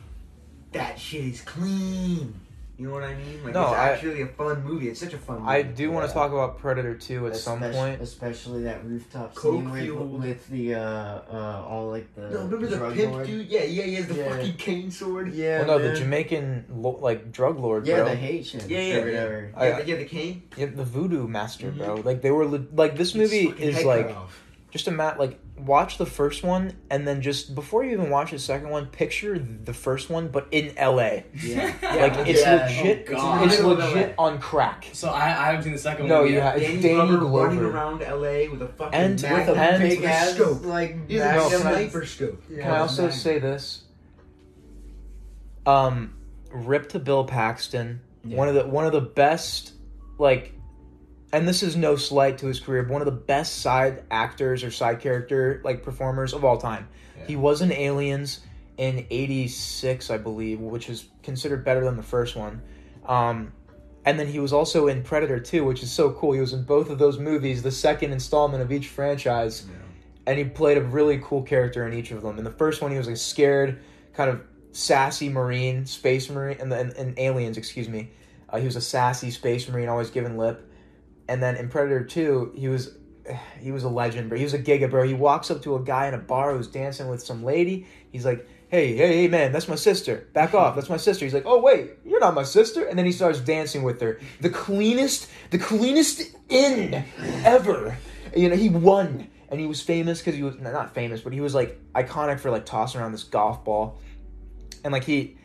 that 0.71 0.99
shit 0.99 1.25
is 1.25 1.41
clean. 1.41 2.33
You 2.79 2.87
know 2.87 2.93
what 2.93 3.03
I 3.03 3.13
mean? 3.13 3.43
Like 3.43 3.53
No, 3.53 3.63
it's 3.63 3.71
I- 3.73 3.89
actually 3.89 4.21
a 4.21 4.27
fun 4.27 4.63
movie. 4.63 4.87
It's 4.87 5.01
such 5.01 5.13
a 5.13 5.17
fun 5.17 5.39
movie. 5.39 5.49
I 5.51 5.61
do 5.63 5.91
want 5.91 6.07
to 6.07 6.13
talk 6.13 6.31
about 6.31 6.59
Predator 6.59 6.95
2 6.95 7.27
at 7.27 7.35
some 7.35 7.59
point. 7.59 8.01
especially 8.01 8.63
that 8.63 8.85
rooftop 8.85 9.35
Coke 9.35 9.55
scene 9.55 9.69
with, 9.69 10.21
with 10.23 10.47
the 10.47 10.75
uh, 10.75 10.79
uh, 10.81 11.65
all 11.67 11.89
like 11.89 12.07
the 12.15 12.21
No, 12.29 12.45
remember 12.45 12.67
the 12.67 12.89
pimp 12.95 13.11
lord? 13.11 13.27
dude? 13.27 13.47
Yeah, 13.47 13.63
yeah, 13.65 13.83
he 13.83 13.95
has 13.95 14.07
the 14.07 14.15
Yeah. 14.15 14.29
fucking 14.29 14.53
cane 14.53 14.91
sword. 14.91 15.33
Yeah, 15.33 15.65
Well, 15.67 15.77
no, 15.79 15.89
the. 15.89 15.95
Jamaican 15.97 16.67
lo- 16.69 16.99
like 17.01 17.33
drug 17.33 17.59
lord, 17.59 17.85
Yeah, 17.85 17.97
bro. 17.97 18.05
the 18.11 18.15
Haitian. 18.15 18.61
Yeah, 18.69 18.79
yeah, 18.79 18.93
or 18.95 18.97
yeah. 18.99 19.03
whatever. 19.23 19.51
I- 19.57 19.81
Yeah, 19.81 19.95
the, 19.97 20.05
cane. 20.05 20.43
Yeah, 20.55 20.67
the 20.67 20.85
voodoo 20.85 21.27
master, 21.27 21.71
Mhm. 21.71 21.77
bro. 21.79 21.95
Like 21.95 22.21
they 22.21 22.31
were 22.31 22.45
li- 22.45 22.67
like 22.73 22.95
this 22.95 23.13
movie 23.13 23.49
is 23.59 23.83
like 23.83 24.07
off. 24.15 24.41
just 24.71 24.87
a 24.87 24.91
mat 24.91 25.19
like 25.19 25.37
watch 25.65 25.97
the 25.97 26.05
first 26.05 26.43
one 26.43 26.73
and 26.89 27.07
then 27.07 27.21
just 27.21 27.53
before 27.55 27.83
you 27.83 27.91
even 27.91 28.09
watch 28.09 28.31
the 28.31 28.39
second 28.39 28.69
one, 28.69 28.87
picture 28.87 29.37
the 29.39 29.73
first 29.73 30.09
one 30.09 30.27
but 30.29 30.47
in 30.51 30.73
LA. 30.75 31.21
Yeah. 31.41 31.73
like 31.81 32.27
it's 32.27 32.41
yeah. 32.41 32.65
legit. 32.67 33.05
Oh, 33.09 33.13
God. 33.13 33.47
it's 33.47 33.59
legit 33.61 34.15
on 34.17 34.39
crack. 34.39 34.87
So 34.93 35.09
I, 35.09 35.25
I 35.25 35.45
haven't 35.47 35.63
seen 35.63 35.73
the 35.73 35.77
second 35.79 36.07
No, 36.07 36.19
one 36.21 36.27
you 36.29 36.33
yet. 36.35 36.43
have 36.43 36.61
it's 36.61 36.81
Danny, 36.81 36.81
Danny 36.81 37.17
Glover, 37.19 37.45
running 37.47 37.59
around 37.59 37.99
LA 38.01 38.49
with 38.51 38.61
a 38.61 38.67
fucking 38.77 38.99
And- 38.99 39.21
mag- 39.21 39.47
with 39.47 39.57
a 39.57 39.61
and 39.61 39.83
big 39.83 40.03
ass, 40.03 40.35
scope. 40.35 40.65
like 40.65 41.07
He 41.09 41.17
No, 41.17 41.25
magnum- 41.25 41.49
can 41.49 41.67
I- 41.67 41.71
sniper 41.73 42.05
scope. 42.05 42.43
Yeah. 42.49 42.61
Can 42.63 42.71
I 42.71 42.77
also 42.79 43.03
Mag- 43.03 43.11
say 43.13 43.39
this? 43.39 43.83
Um, 45.65 46.15
rip 46.51 46.89
to 46.89 46.99
Bill 46.99 47.25
Paxton. 47.25 48.01
Yeah. 48.23 48.37
One 48.37 48.47
of 48.47 48.55
the 48.55 48.67
one 48.67 48.85
of 48.85 48.91
the 48.91 49.01
best, 49.01 49.73
like, 50.17 50.53
and 51.31 51.47
this 51.47 51.63
is 51.63 51.75
no 51.75 51.95
slight 51.95 52.37
to 52.39 52.47
his 52.47 52.59
career. 52.59 52.83
But 52.83 52.93
one 52.93 53.01
of 53.01 53.05
the 53.05 53.11
best 53.11 53.59
side 53.59 54.03
actors 54.09 54.63
or 54.63 54.71
side 54.71 54.99
character 54.99 55.61
like 55.63 55.83
performers 55.83 56.33
of 56.33 56.43
all 56.43 56.57
time. 56.57 56.87
Yeah. 57.17 57.25
He 57.27 57.35
was 57.35 57.61
in 57.61 57.71
Aliens 57.71 58.41
in 58.77 59.05
'86, 59.09 60.09
I 60.09 60.17
believe, 60.17 60.59
which 60.59 60.89
is 60.89 61.05
considered 61.23 61.63
better 61.63 61.83
than 61.83 61.97
the 61.97 62.03
first 62.03 62.35
one. 62.35 62.61
Um, 63.05 63.53
and 64.05 64.19
then 64.19 64.27
he 64.27 64.39
was 64.39 64.53
also 64.53 64.87
in 64.87 65.03
Predator 65.03 65.39
2, 65.39 65.65
which 65.65 65.83
is 65.83 65.91
so 65.91 66.11
cool. 66.11 66.31
He 66.31 66.39
was 66.39 66.53
in 66.53 66.63
both 66.63 66.89
of 66.89 66.97
those 66.97 67.19
movies, 67.19 67.61
the 67.61 67.71
second 67.71 68.13
installment 68.13 68.63
of 68.63 68.71
each 68.71 68.87
franchise 68.87 69.67
and 70.29 70.37
he 70.37 70.45
played 70.45 70.77
a 70.77 70.81
really 70.81 71.19
cool 71.23 71.41
character 71.41 71.87
in 71.87 71.93
each 71.93 72.11
of 72.11 72.21
them. 72.21 72.37
In 72.37 72.43
the 72.43 72.51
first 72.51 72.83
one, 72.83 72.91
he 72.91 72.99
was 72.99 73.07
a 73.07 73.15
scared, 73.15 73.79
kind 74.13 74.29
of 74.29 74.43
sassy 74.73 75.27
marine, 75.27 75.87
space 75.87 76.29
marine, 76.29 76.57
and 76.59 76.71
in, 76.71 76.91
in, 76.91 77.15
Aliens, 77.17 77.57
excuse 77.57 77.89
me, 77.89 78.11
uh, 78.47 78.59
he 78.59 78.65
was 78.65 78.75
a 78.75 78.81
sassy 78.81 79.31
space 79.31 79.67
marine, 79.67 79.89
always 79.89 80.11
giving 80.11 80.37
lip. 80.37 80.68
And 81.29 81.43
then 81.43 81.55
in 81.55 81.69
Predator 81.69 82.03
Two, 82.03 82.51
he 82.55 82.67
was 82.67 82.95
he 83.59 83.71
was 83.71 83.83
a 83.83 83.89
legend, 83.89 84.29
bro. 84.29 84.37
He 84.39 84.43
was 84.43 84.55
a 84.55 84.59
giga, 84.59 84.89
bro. 84.89 85.03
He 85.03 85.13
walks 85.13 85.51
up 85.51 85.61
to 85.61 85.75
a 85.75 85.79
guy 85.79 86.07
in 86.07 86.15
a 86.15 86.17
bar 86.17 86.55
who's 86.55 86.67
dancing 86.67 87.07
with 87.07 87.21
some 87.21 87.43
lady. 87.43 87.85
He's 88.11 88.25
like, 88.25 88.47
"Hey, 88.69 88.95
hey, 88.95 89.21
hey, 89.21 89.27
man, 89.27 89.51
that's 89.51 89.67
my 89.67 89.75
sister. 89.75 90.27
Back 90.33 90.55
off, 90.55 90.73
that's 90.73 90.89
my 90.89 90.97
sister." 90.97 91.25
He's 91.25 91.33
like, 91.35 91.45
"Oh 91.45 91.61
wait, 91.61 91.91
you're 92.03 92.19
not 92.19 92.33
my 92.33 92.41
sister." 92.41 92.83
And 92.83 92.97
then 92.97 93.05
he 93.05 93.11
starts 93.11 93.39
dancing 93.39 93.83
with 93.83 94.01
her. 94.01 94.19
The 94.41 94.49
cleanest, 94.49 95.29
the 95.51 95.59
cleanest 95.59 96.35
in 96.49 97.05
ever. 97.45 97.95
You 98.35 98.49
know, 98.49 98.55
he 98.55 98.69
won, 98.69 99.27
and 99.49 99.59
he 99.59 99.67
was 99.67 99.83
famous 99.83 100.17
because 100.17 100.33
he 100.33 100.41
was 100.41 100.57
not 100.57 100.95
famous, 100.95 101.21
but 101.21 101.31
he 101.31 101.41
was 101.41 101.53
like 101.53 101.79
iconic 101.93 102.39
for 102.39 102.49
like 102.49 102.65
tossing 102.65 102.99
around 102.99 103.11
this 103.11 103.23
golf 103.23 103.63
ball, 103.63 103.99
and 104.83 104.91
like 104.91 105.03
he. 105.03 105.37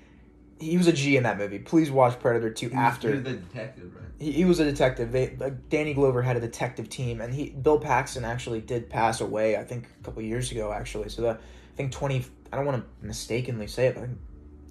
He 0.64 0.76
was 0.76 0.86
a 0.86 0.92
G 0.92 1.16
in 1.16 1.22
that 1.24 1.38
movie. 1.38 1.58
Please 1.58 1.90
watch 1.90 2.18
Predator 2.20 2.50
2 2.50 2.72
after 2.72 3.08
He 3.10 3.14
was 3.14 3.24
the 3.24 3.32
detective, 3.34 3.94
right? 3.94 4.04
he, 4.18 4.32
he 4.32 4.44
was 4.44 4.60
a 4.60 4.64
detective. 4.64 5.12
They 5.12 5.36
like, 5.38 5.68
Danny 5.68 5.94
Glover 5.94 6.22
had 6.22 6.36
a 6.36 6.40
detective 6.40 6.88
team, 6.88 7.20
and 7.20 7.32
he 7.34 7.50
Bill 7.50 7.78
Paxton 7.78 8.24
actually 8.24 8.60
did 8.60 8.88
pass 8.90 9.20
away. 9.20 9.56
I 9.56 9.64
think 9.64 9.86
a 10.00 10.04
couple 10.04 10.22
years 10.22 10.50
ago, 10.52 10.72
actually. 10.72 11.08
So 11.08 11.22
the 11.22 11.30
I 11.30 11.76
think 11.76 11.92
twenty. 11.92 12.24
I 12.52 12.56
don't 12.56 12.66
want 12.66 12.82
to 12.84 13.06
mistakenly 13.06 13.66
say 13.66 13.86
it. 13.88 13.94
But 13.94 14.04
I 14.04 14.06
think 14.06 14.18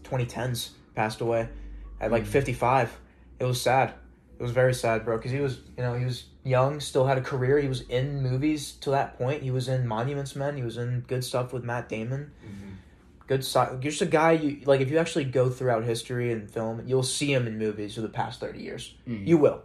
twenty 0.04 0.26
tens 0.26 0.72
passed 0.96 1.22
away 1.22 1.50
at 2.02 2.12
like 2.12 2.24
Mhm. 2.24 2.28
fifty 2.28 2.54
five. 2.54 2.98
It 3.39 3.46
was 3.46 3.62
sad. 3.62 3.94
It 4.39 4.41
was 4.41 4.52
very 4.52 4.74
sad, 4.74 5.06
bro. 5.06 5.18
Because 5.18 5.32
he 5.32 5.39
was 5.39 5.60
you 5.78 5.84
know 5.84 5.94
he 5.94 6.06
was 6.06 6.26
young, 6.44 6.80
still 6.80 7.06
had 7.06 7.18
a 7.18 7.22
career. 7.22 7.60
He 7.60 7.68
was 7.68 7.82
in 7.82 8.22
movies 8.22 8.74
to 8.82 8.89
that 8.91 9.18
point. 9.18 9.44
He 9.44 9.52
was 9.52 9.68
in 9.70 9.88
Monuments 9.88 10.36
Men. 10.36 10.58
He 10.58 10.64
was 10.64 10.78
in 10.78 11.02
good 11.08 11.24
stuff 11.24 11.54
with 11.54 11.64
Matt 11.64 11.88
Damon 11.89 12.32
good 13.34 13.43
si- 13.45 13.59
you're 13.81 13.91
just 13.91 14.01
a 14.01 14.05
guy 14.05 14.31
you 14.34 14.61
like 14.65 14.81
if 14.81 14.89
you 14.91 14.97
actually 14.97 15.25
go 15.25 15.49
throughout 15.49 15.84
history 15.84 16.31
and 16.31 16.49
film 16.49 16.84
you'll 16.86 17.03
see 17.03 17.34
him 17.34 17.47
in 17.47 17.57
movies 17.57 17.95
for 17.95 18.01
the 18.01 18.09
past 18.09 18.39
30 18.39 18.59
years. 18.59 18.93
Mhm. 19.07 19.27
you 19.27 19.38
will. 19.38 19.61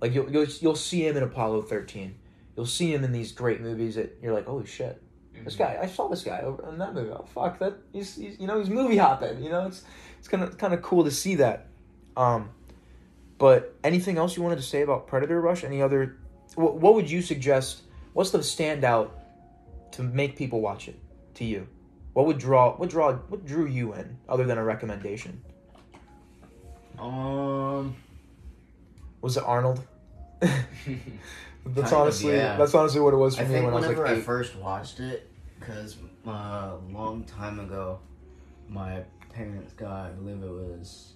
Like 0.00 0.14
you'll, 0.14 0.30
you'll 0.30 0.46
you'll 0.60 0.74
see 0.90 1.06
him 1.06 1.16
in 1.16 1.22
apollo 1.22 1.62
13 1.62 2.14
you'll 2.56 2.66
see 2.66 2.92
him 2.92 3.02
in 3.04 3.12
these 3.12 3.32
great 3.32 3.60
movies 3.60 3.94
that 3.94 4.18
you're 4.22 4.34
like 4.34 4.46
holy 4.46 4.66
shit. 4.66 5.00
This 5.44 5.56
guy 5.56 5.78
i 5.82 5.86
saw 5.86 6.08
this 6.08 6.22
guy 6.22 6.40
over 6.40 6.68
in 6.68 6.78
that 6.78 6.94
movie. 6.94 7.10
Oh 7.10 7.24
fuck 7.34 7.58
that 7.60 7.74
he's, 7.92 8.14
he's 8.16 8.38
you 8.40 8.46
know 8.46 8.58
he's 8.60 8.70
movie 8.70 8.96
hopping 8.98 9.42
you 9.42 9.50
know? 9.50 9.66
It's 9.66 9.82
it's 10.18 10.28
kind 10.28 10.42
of 10.42 10.56
kind 10.58 10.74
of 10.74 10.82
cool 10.82 11.04
to 11.04 11.10
see 11.10 11.34
that. 11.36 11.66
Um 12.16 12.50
but 13.38 13.74
anything 13.82 14.18
else 14.18 14.36
you 14.36 14.42
wanted 14.42 14.56
to 14.56 14.68
say 14.74 14.82
about 14.82 15.06
predator 15.08 15.40
rush? 15.40 15.64
Any 15.64 15.80
other 15.82 16.18
what, 16.54 16.76
what 16.76 16.94
would 16.94 17.10
you 17.10 17.22
suggest 17.22 17.82
what's 18.12 18.30
the 18.30 18.38
standout 18.38 19.10
to 19.92 20.02
make 20.02 20.36
people 20.36 20.60
watch 20.60 20.88
it 20.88 20.98
to 21.34 21.44
you 21.44 21.66
what 22.12 22.26
would 22.26 22.38
draw 22.38 22.76
what 22.76 22.90
draw 22.90 23.14
what 23.14 23.44
drew 23.46 23.66
you 23.66 23.94
in 23.94 24.16
other 24.28 24.44
than 24.44 24.58
a 24.58 24.64
recommendation? 24.64 25.42
Um, 26.98 27.96
was 29.20 29.36
it 29.36 29.44
arnold? 29.44 29.82
That's 30.40 30.62
Kind 31.64 31.86
of, 31.86 31.92
honestly 31.92 32.32
yeah. 32.32 32.56
that's 32.56 32.74
honestly 32.74 33.00
what 33.00 33.14
it 33.14 33.18
was 33.18 33.36
for 33.36 33.44
I 33.44 33.46
me 33.46 33.60
when 33.60 33.72
i 33.72 33.76
was 33.76 33.86
like 33.86 33.98
I 33.98 34.20
first 34.20 34.56
watched 34.56 34.98
it, 34.98 35.30
because 35.60 35.96
uh, 36.26 36.30
a 36.30 36.78
long 36.90 37.22
time 37.22 37.60
ago, 37.60 38.00
my 38.68 39.04
parents 39.32 39.72
got, 39.74 40.06
I 40.06 40.10
believe 40.10 40.42
it 40.42 40.50
was, 40.50 41.12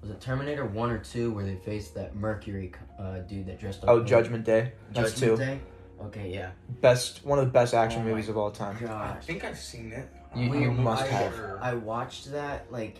was 0.00 0.10
it 0.10 0.20
Terminator 0.20 0.64
1 0.64 0.90
or 0.90 0.98
2 0.98 1.30
where 1.32 1.44
they 1.44 1.54
faced 1.54 1.94
that 1.94 2.16
Mercury 2.16 2.72
uh, 2.98 3.18
dude 3.18 3.46
that 3.46 3.60
dressed 3.60 3.84
up 3.84 3.90
oh 3.90 4.02
judgment 4.02 4.44
day? 4.44 4.72
That's 4.92 5.12
Judgment 5.12 5.38
two. 5.38 5.44
Day? 5.44 5.60
Okay, 6.00 6.32
yeah. 6.32 6.50
best 6.80 7.24
one 7.24 7.38
of 7.38 7.46
the 7.46 7.50
best 7.50 7.74
action 7.74 8.02
Oh 8.02 8.04
movies 8.04 8.28
of 8.28 8.36
all 8.36 8.50
time 8.50 8.76
I 8.90 9.14
think 9.20 9.44
I've 9.44 9.58
seen 9.58 9.92
it. 9.92 10.08
You- 10.34 10.52
I'm 10.52 10.62
you 10.62 10.70
must 10.72 11.04
I, 11.04 11.06
have. 11.06 11.58
I 11.60 11.74
watched 11.74 12.32
that 12.32 12.70
like 12.70 12.98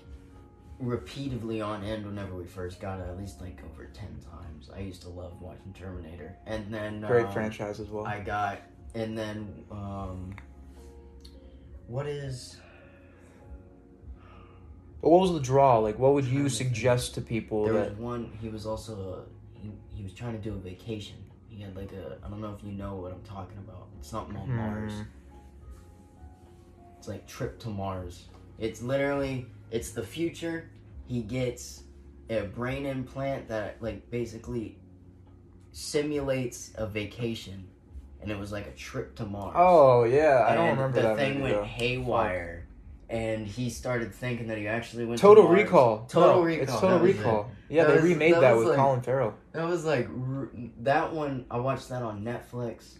repeatedly 0.78 1.60
on 1.60 1.84
end 1.84 2.04
whenever 2.06 2.34
we 2.34 2.44
first 2.44 2.80
got 2.80 3.00
it, 3.00 3.08
at 3.08 3.16
least 3.18 3.40
like 3.40 3.60
over 3.64 3.86
10 3.86 4.06
times. 4.30 4.70
I 4.74 4.80
used 4.80 5.02
to 5.02 5.08
love 5.08 5.40
watching 5.40 5.72
Terminator. 5.72 6.36
And 6.46 6.72
then 6.72 7.00
great 7.00 7.26
um, 7.26 7.32
franchise 7.32 7.80
as 7.80 7.88
well 7.88 8.06
I 8.06 8.20
got, 8.20 8.60
and 8.94 9.16
then 9.16 9.64
um, 9.70 10.34
what 11.86 12.06
is? 12.06 12.56
but 15.00 15.10
what 15.10 15.20
was 15.20 15.32
the 15.32 15.40
draw 15.40 15.76
like 15.78 15.98
what 15.98 16.14
would 16.14 16.24
you 16.24 16.32
Trying 16.32 16.44
to 16.44 16.50
suggest 16.50 17.14
to 17.14 17.20
people 17.20 17.64
There 17.64 17.74
that 17.74 17.90
was 17.90 17.98
one. 17.98 18.38
He 18.40 18.48
was 18.48 18.64
also 18.64 19.26
a, 19.26 19.58
he, 19.60 19.70
he 19.90 20.02
was 20.02 20.14
trying 20.14 20.32
to 20.32 20.38
do 20.38 20.54
a 20.54 20.58
vacation. 20.58 21.16
He 21.56 21.62
had 21.62 21.76
like 21.76 21.92
a 21.92 22.18
I 22.24 22.28
don't 22.28 22.40
know 22.40 22.54
if 22.58 22.64
you 22.64 22.72
know 22.72 22.96
what 22.96 23.12
I'm 23.12 23.22
talking 23.22 23.58
about. 23.58 23.86
It's 23.98 24.08
something 24.08 24.36
on 24.36 24.50
Mars. 24.54 24.92
Hmm. 24.92 25.02
It's 26.98 27.08
like 27.08 27.26
trip 27.26 27.58
to 27.60 27.68
Mars. 27.68 28.24
It's 28.58 28.82
literally 28.82 29.46
it's 29.70 29.90
the 29.92 30.02
future. 30.02 30.70
He 31.06 31.20
gets 31.22 31.82
a 32.30 32.42
brain 32.42 32.86
implant 32.86 33.48
that 33.48 33.76
like 33.80 34.10
basically 34.10 34.78
simulates 35.72 36.72
a 36.76 36.86
vacation, 36.86 37.66
and 38.22 38.30
it 38.30 38.38
was 38.38 38.52
like 38.52 38.66
a 38.66 38.70
trip 38.72 39.14
to 39.16 39.24
Mars. 39.26 39.54
oh 39.56 40.04
yeah 40.04 40.46
i 40.48 40.54
don't 40.54 40.68
And 40.68 40.78
remember 40.78 41.02
the 41.02 41.08
that 41.08 41.16
thing 41.16 41.40
movie, 41.40 41.52
went 41.54 41.66
haywire, 41.66 42.66
and 43.10 43.44
he 43.46 43.68
started 43.70 44.14
thinking 44.14 44.46
that 44.46 44.56
he 44.56 44.68
actually 44.68 45.04
went. 45.04 45.20
total 45.20 45.44
to 45.44 45.48
Mars. 45.50 45.62
recall 45.64 46.06
Total 46.08 46.36
No, 46.36 46.42
Recall. 46.42 46.62
it's 46.62 46.80
total 46.80 46.98
was 47.00 47.10
it. 47.10 47.16
recall 47.18 47.50
yeah 47.68 47.82
That 47.84 47.88
they 47.88 47.94
was- 47.96 48.04
remade 48.04 48.34
that 48.34 48.40
that, 48.40 48.56
with 48.56 48.68
like- 48.68 48.76
colin 48.76 49.00
farrell 49.02 49.34
That 49.52 49.68
was 49.68 49.84
like 49.84 50.08
r- 50.44 50.50
that 50.82 51.12
one. 51.12 51.46
I 51.50 51.58
watched 51.58 51.88
that 51.90 52.02
on 52.02 52.22
Netflix. 52.24 52.98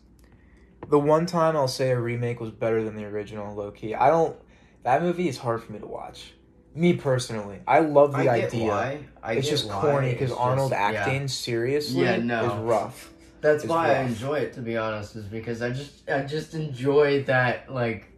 the 0.88 0.98
one 0.98 1.26
time 1.26 1.56
I'll 1.56 1.68
say 1.68 1.90
a 1.90 1.98
remake 2.00 2.40
was 2.40 2.50
better 2.50 2.84
than 2.84 2.94
the 2.96 3.04
original, 3.04 3.54
low 3.54 3.70
key. 3.70 3.94
I 3.94 4.08
don't. 4.10 4.36
That 4.82 5.02
movie 5.02 5.28
is 5.28 5.38
hard 5.38 5.62
for 5.62 5.72
me 5.72 5.78
to 5.78 5.86
watch. 5.86 6.32
Me 6.74 6.92
personally, 6.94 7.60
I 7.68 7.78
love 7.80 8.12
the 8.12 8.18
I 8.18 8.40
get 8.40 8.48
idea. 8.52 8.68
why. 8.68 8.98
I 9.22 9.34
it's 9.34 9.46
get 9.46 9.50
just 9.52 9.68
why. 9.68 9.80
corny 9.80 10.12
because 10.12 10.32
Arnold 10.32 10.72
just- 10.72 10.80
yeah. 10.82 11.00
acting 11.00 11.28
seriously 11.28 12.02
Yeah, 12.02 12.16
no. 12.16 12.46
is 12.46 12.52
rough. 12.62 13.10
That's 13.40 13.62
is 13.64 13.70
why 13.70 13.94
I 13.94 14.00
enjoy 14.02 14.34
it. 14.40 14.54
To 14.54 14.60
be 14.60 14.76
honest, 14.76 15.14
is 15.16 15.24
because 15.26 15.62
I 15.62 15.70
just 15.70 16.08
I 16.10 16.22
just 16.22 16.54
enjoy 16.54 17.22
that 17.24 17.72
like 17.72 18.08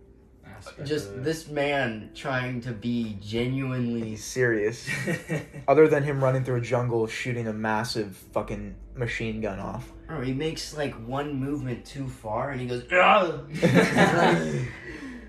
just 0.85 1.23
this 1.23 1.49
man 1.49 2.11
trying 2.15 2.61
to 2.63 2.73
be 2.73 3.19
genuinely. 3.21 4.11
He's 4.11 4.25
serious. 4.25 4.89
Other 5.69 5.87
than 5.87 6.03
him 6.03 6.23
running 6.25 6.43
through 6.45 6.57
a 6.57 6.61
jungle 6.61 7.07
shooting 7.07 7.47
a 7.47 7.53
massive 7.53 8.17
fucking 8.33 8.75
machine 8.97 9.41
gun 9.41 9.59
off. 9.59 9.93
Bro, 10.07 10.23
he 10.23 10.33
makes 10.33 10.77
like 10.77 10.95
one 11.07 11.35
movement 11.35 11.85
too 11.85 12.09
far 12.09 12.51
and 12.51 12.61
he 12.61 12.67
goes. 12.67 12.85
"Ugh." 12.93 13.51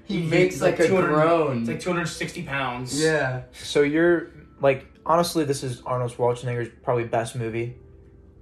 he 0.05 0.21
makes 0.21 0.61
like, 0.61 0.79
a 0.79 0.87
groan. 0.87 1.59
It's 1.59 1.69
like 1.69 1.79
260 1.79 2.43
pounds. 2.43 3.01
yeah. 3.01 3.43
So 3.53 3.81
you're 3.81 4.31
like 4.61 4.85
honestly, 5.05 5.45
this 5.45 5.63
is 5.63 5.81
Arnold 5.85 6.11
Schwarzenegger's 6.11 6.69
probably 6.83 7.05
best 7.05 7.35
movie. 7.35 7.75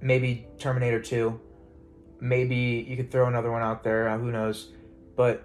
Maybe 0.00 0.46
Terminator 0.58 1.00
Two. 1.00 1.40
Maybe 2.20 2.86
you 2.88 2.96
could 2.96 3.10
throw 3.10 3.26
another 3.28 3.50
one 3.50 3.62
out 3.62 3.82
there. 3.82 4.08
Uh, 4.08 4.18
who 4.18 4.30
knows? 4.30 4.70
But 5.16 5.44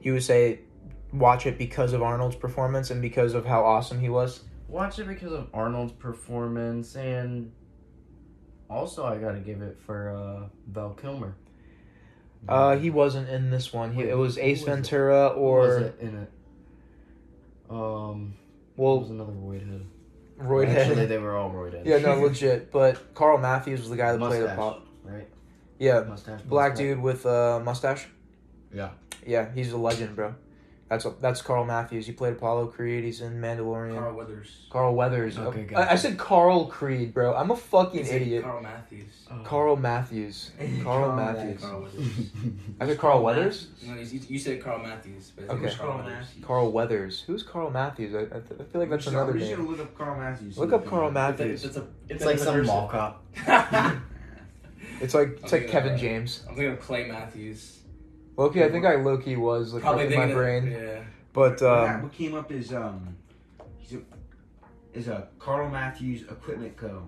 you 0.00 0.14
would 0.14 0.22
say 0.22 0.60
watch 1.12 1.46
it 1.46 1.58
because 1.58 1.92
of 1.92 2.02
Arnold's 2.02 2.36
performance 2.36 2.90
and 2.90 3.02
because 3.02 3.34
of 3.34 3.44
how 3.44 3.64
awesome 3.64 4.00
he 4.00 4.08
was. 4.08 4.40
Watch 4.68 4.98
it 4.98 5.08
because 5.08 5.32
of 5.32 5.48
Arnold's 5.52 5.92
performance 5.92 6.94
and 6.94 7.52
also 8.70 9.04
I 9.04 9.18
gotta 9.18 9.40
give 9.40 9.60
it 9.62 9.78
for 9.84 10.10
uh, 10.10 10.48
Val 10.68 10.90
Kilmer. 10.94 11.34
Uh, 12.48 12.76
he 12.76 12.88
wasn't 12.88 13.28
in 13.28 13.50
this 13.50 13.72
one. 13.72 13.92
He, 13.92 13.98
Wait, 14.02 14.08
it 14.08 14.16
was 14.16 14.38
Ace 14.38 14.60
was? 14.60 14.68
Ventura 14.68 15.30
Who 15.34 15.40
or 15.40 15.60
was 15.60 15.76
it 15.82 15.96
in 16.00 16.16
it? 16.22 16.32
Um, 17.68 18.34
well, 18.76 18.96
it 18.96 19.00
was 19.00 19.10
another 19.10 19.32
Roydhead. 19.32 19.84
Roy 20.38 20.66
Actually, 20.66 20.96
Head. 20.96 21.08
they 21.10 21.18
were 21.18 21.36
all 21.36 21.50
Roydhead. 21.50 21.84
Yeah, 21.84 21.98
no, 21.98 22.14
legit. 22.22 22.72
But 22.72 23.14
Carl 23.14 23.36
Matthews 23.38 23.80
was 23.80 23.90
the 23.90 23.96
guy 23.96 24.12
that 24.12 24.18
played 24.18 24.40
the 24.40 24.46
Mustache, 24.46 24.56
pop. 24.56 24.86
right? 25.04 25.28
Yeah, 25.78 26.00
Mustache. 26.00 26.40
black 26.42 26.70
mustache. 26.72 26.86
dude 26.86 27.00
with 27.02 27.26
a 27.26 27.60
mustache. 27.62 28.06
Yeah. 28.74 28.90
Yeah, 29.26 29.52
he's 29.54 29.72
a 29.72 29.76
legend, 29.76 30.16
bro. 30.16 30.34
That's 30.90 31.06
that's 31.20 31.40
Carl 31.40 31.64
Matthews. 31.64 32.04
He 32.06 32.12
played 32.12 32.32
Apollo 32.32 32.66
Creed. 32.66 33.04
He's 33.04 33.20
in 33.20 33.40
Mandalorian. 33.40 33.94
Carl 33.96 34.16
Weathers. 34.16 34.66
Carl 34.70 34.92
Weathers. 34.96 35.38
Okay, 35.38 35.60
I, 35.60 35.62
gotcha. 35.62 35.92
I 35.92 35.94
said 35.94 36.18
Carl 36.18 36.66
Creed, 36.66 37.14
bro. 37.14 37.32
I'm 37.36 37.52
a 37.52 37.56
fucking 37.56 38.04
He 38.04 38.10
idiot. 38.10 38.42
Carl 38.42 38.60
Matthews. 38.60 39.12
Carl 39.44 39.76
Matthews. 39.76 40.50
Carl 40.82 40.82
Carl 40.82 41.16
Matthews. 41.16 41.60
Carl 41.62 41.88
I 42.80 42.86
said 42.86 42.98
Carl 42.98 43.22
Weathers. 43.22 43.68
No, 43.86 43.94
you, 43.94 44.20
you 44.28 44.38
said 44.40 44.60
Carl 44.64 44.80
Matthews, 44.80 45.30
but 45.36 45.48
Okay. 45.48 45.66
Carl 45.72 45.76
Carl 45.76 45.98
Weathers. 45.98 46.12
Matthews. 46.26 46.44
Carl 46.44 46.72
Weathers. 46.72 47.20
Who's 47.24 47.42
Carl 47.44 47.70
Matthews? 47.70 48.14
I, 48.16 48.22
I, 48.22 48.40
th- 48.40 48.60
I 48.60 48.64
feel 48.64 48.80
like 48.80 48.90
that's 48.90 49.06
I'm 49.06 49.14
another 49.14 49.30
I'm 49.32 49.38
name. 49.38 49.56
gonna 49.58 49.68
look 49.68 49.78
up 49.80 49.96
Carl 49.96 50.18
Matthews. 50.18 50.58
Look 50.58 50.72
up 50.72 50.84
Carl 50.86 51.06
I- 51.08 51.12
Matthews. 51.12 51.64
It's, 51.64 51.76
a, 51.76 51.86
It's 52.08 52.24
like 52.24 52.38
some 52.40 52.66
mall 52.66 52.88
cop. 52.88 53.24
I'm 53.46 54.02
It's 55.00 55.14
like 55.14 55.38
it's 55.40 55.52
like 55.52 55.68
Kevin 55.68 55.94
of- 55.94 56.00
James. 56.00 56.42
I'm 56.48 56.56
thinking 56.56 56.72
of 56.72 56.80
Clay 56.80 57.06
Matthews. 57.06 57.76
Loki, 58.40 58.64
I 58.64 58.70
think 58.70 58.84
I 58.86 58.94
Loki 58.96 59.36
was 59.36 59.74
like 59.74 59.82
Probably 59.82 60.04
in 60.04 60.10
my 60.10 60.16
thinking 60.16 60.30
of- 60.32 60.36
brain, 60.38 60.70
yeah. 60.70 61.00
but 61.32 61.52
What 61.52 61.60
ha- 61.60 61.94
um, 61.96 62.02
what 62.02 62.12
came 62.12 62.34
up 62.34 62.50
is 62.50 62.72
um, 62.72 63.16
he's 63.78 63.98
a, 63.98 64.00
is 64.98 65.08
a 65.08 65.28
Carl 65.38 65.68
Matthews 65.68 66.22
Equipment 66.22 66.76
Co. 66.76 67.02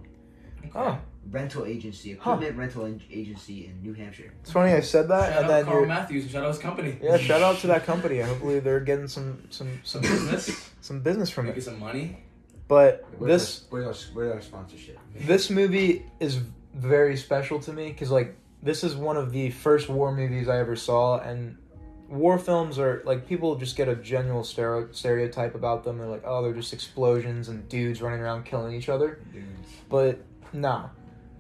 oh, 0.75 0.99
rental 1.31 1.65
agency, 1.65 2.15
Huh. 2.21 2.33
equipment 2.33 2.57
rental 2.59 2.85
en- 2.87 3.01
agency 3.11 3.67
in 3.67 3.81
New 3.83 3.95
Hampshire. 3.95 4.33
it's 4.43 4.53
funny 4.53 4.73
I 4.73 4.81
said 4.81 5.09
that, 5.09 5.33
Shout 5.33 5.37
and 5.43 5.45
out 5.47 5.49
then 5.49 5.65
Carl 5.65 5.79
you're 5.79 5.87
Matthews. 5.89 6.31
Shout 6.31 6.45
out 6.45 6.49
his 6.49 6.59
company. 6.59 6.99
yeah. 7.03 7.17
Shout 7.17 7.43
out 7.43 7.59
to 7.61 7.67
that 7.69 7.85
company. 7.93 8.21
Hopefully 8.21 8.61
they're 8.61 8.81
getting 8.81 9.09
some 9.09 9.43
some 9.51 9.81
Some 9.85 10.03
some 10.03 10.03
business. 10.03 10.71
some 10.81 11.01
business 11.01 11.31
from 11.31 11.47
Making 11.47 11.63
it. 11.63 11.65
some 11.65 11.81
money. 11.81 12.19
But 12.69 13.05
Where's 13.19 13.33
this 13.43 13.61
our, 13.73 13.81
where's 13.81 13.87
our, 13.87 14.15
where's 14.15 14.33
our 14.35 14.41
sponsorship? 14.43 14.99
this 15.17 15.51
movie 15.51 16.05
is 16.21 16.41
very 16.75 17.17
special 17.17 17.59
to 17.61 17.73
me 17.73 17.89
because 17.89 18.11
like 18.11 18.35
this 18.63 18.85
is 18.85 18.95
one 18.95 19.17
of 19.17 19.33
the 19.33 19.51
first 19.51 19.89
war 19.89 20.15
movies 20.15 20.49
I 20.49 20.59
ever 20.59 20.77
saw, 20.77 21.19
and 21.19 21.57
war 22.09 22.39
films 22.39 22.79
are 22.79 23.03
like 23.05 23.27
people 23.27 23.57
just 23.57 23.77
get 23.77 23.89
a 23.89 23.97
general 23.97 24.45
stereo- 24.45 24.93
stereotype 24.93 25.55
about 25.55 25.83
them. 25.83 25.99
They're 25.99 26.07
like, 26.07 26.23
oh, 26.25 26.43
they're 26.43 26.53
just 26.53 26.73
explosions 26.73 27.49
and 27.49 27.69
dudes 27.69 28.01
running 28.01 28.21
around 28.21 28.45
killing 28.45 28.75
each 28.75 28.89
other. 28.89 29.21
But 29.89 30.21
nah, 30.53 30.91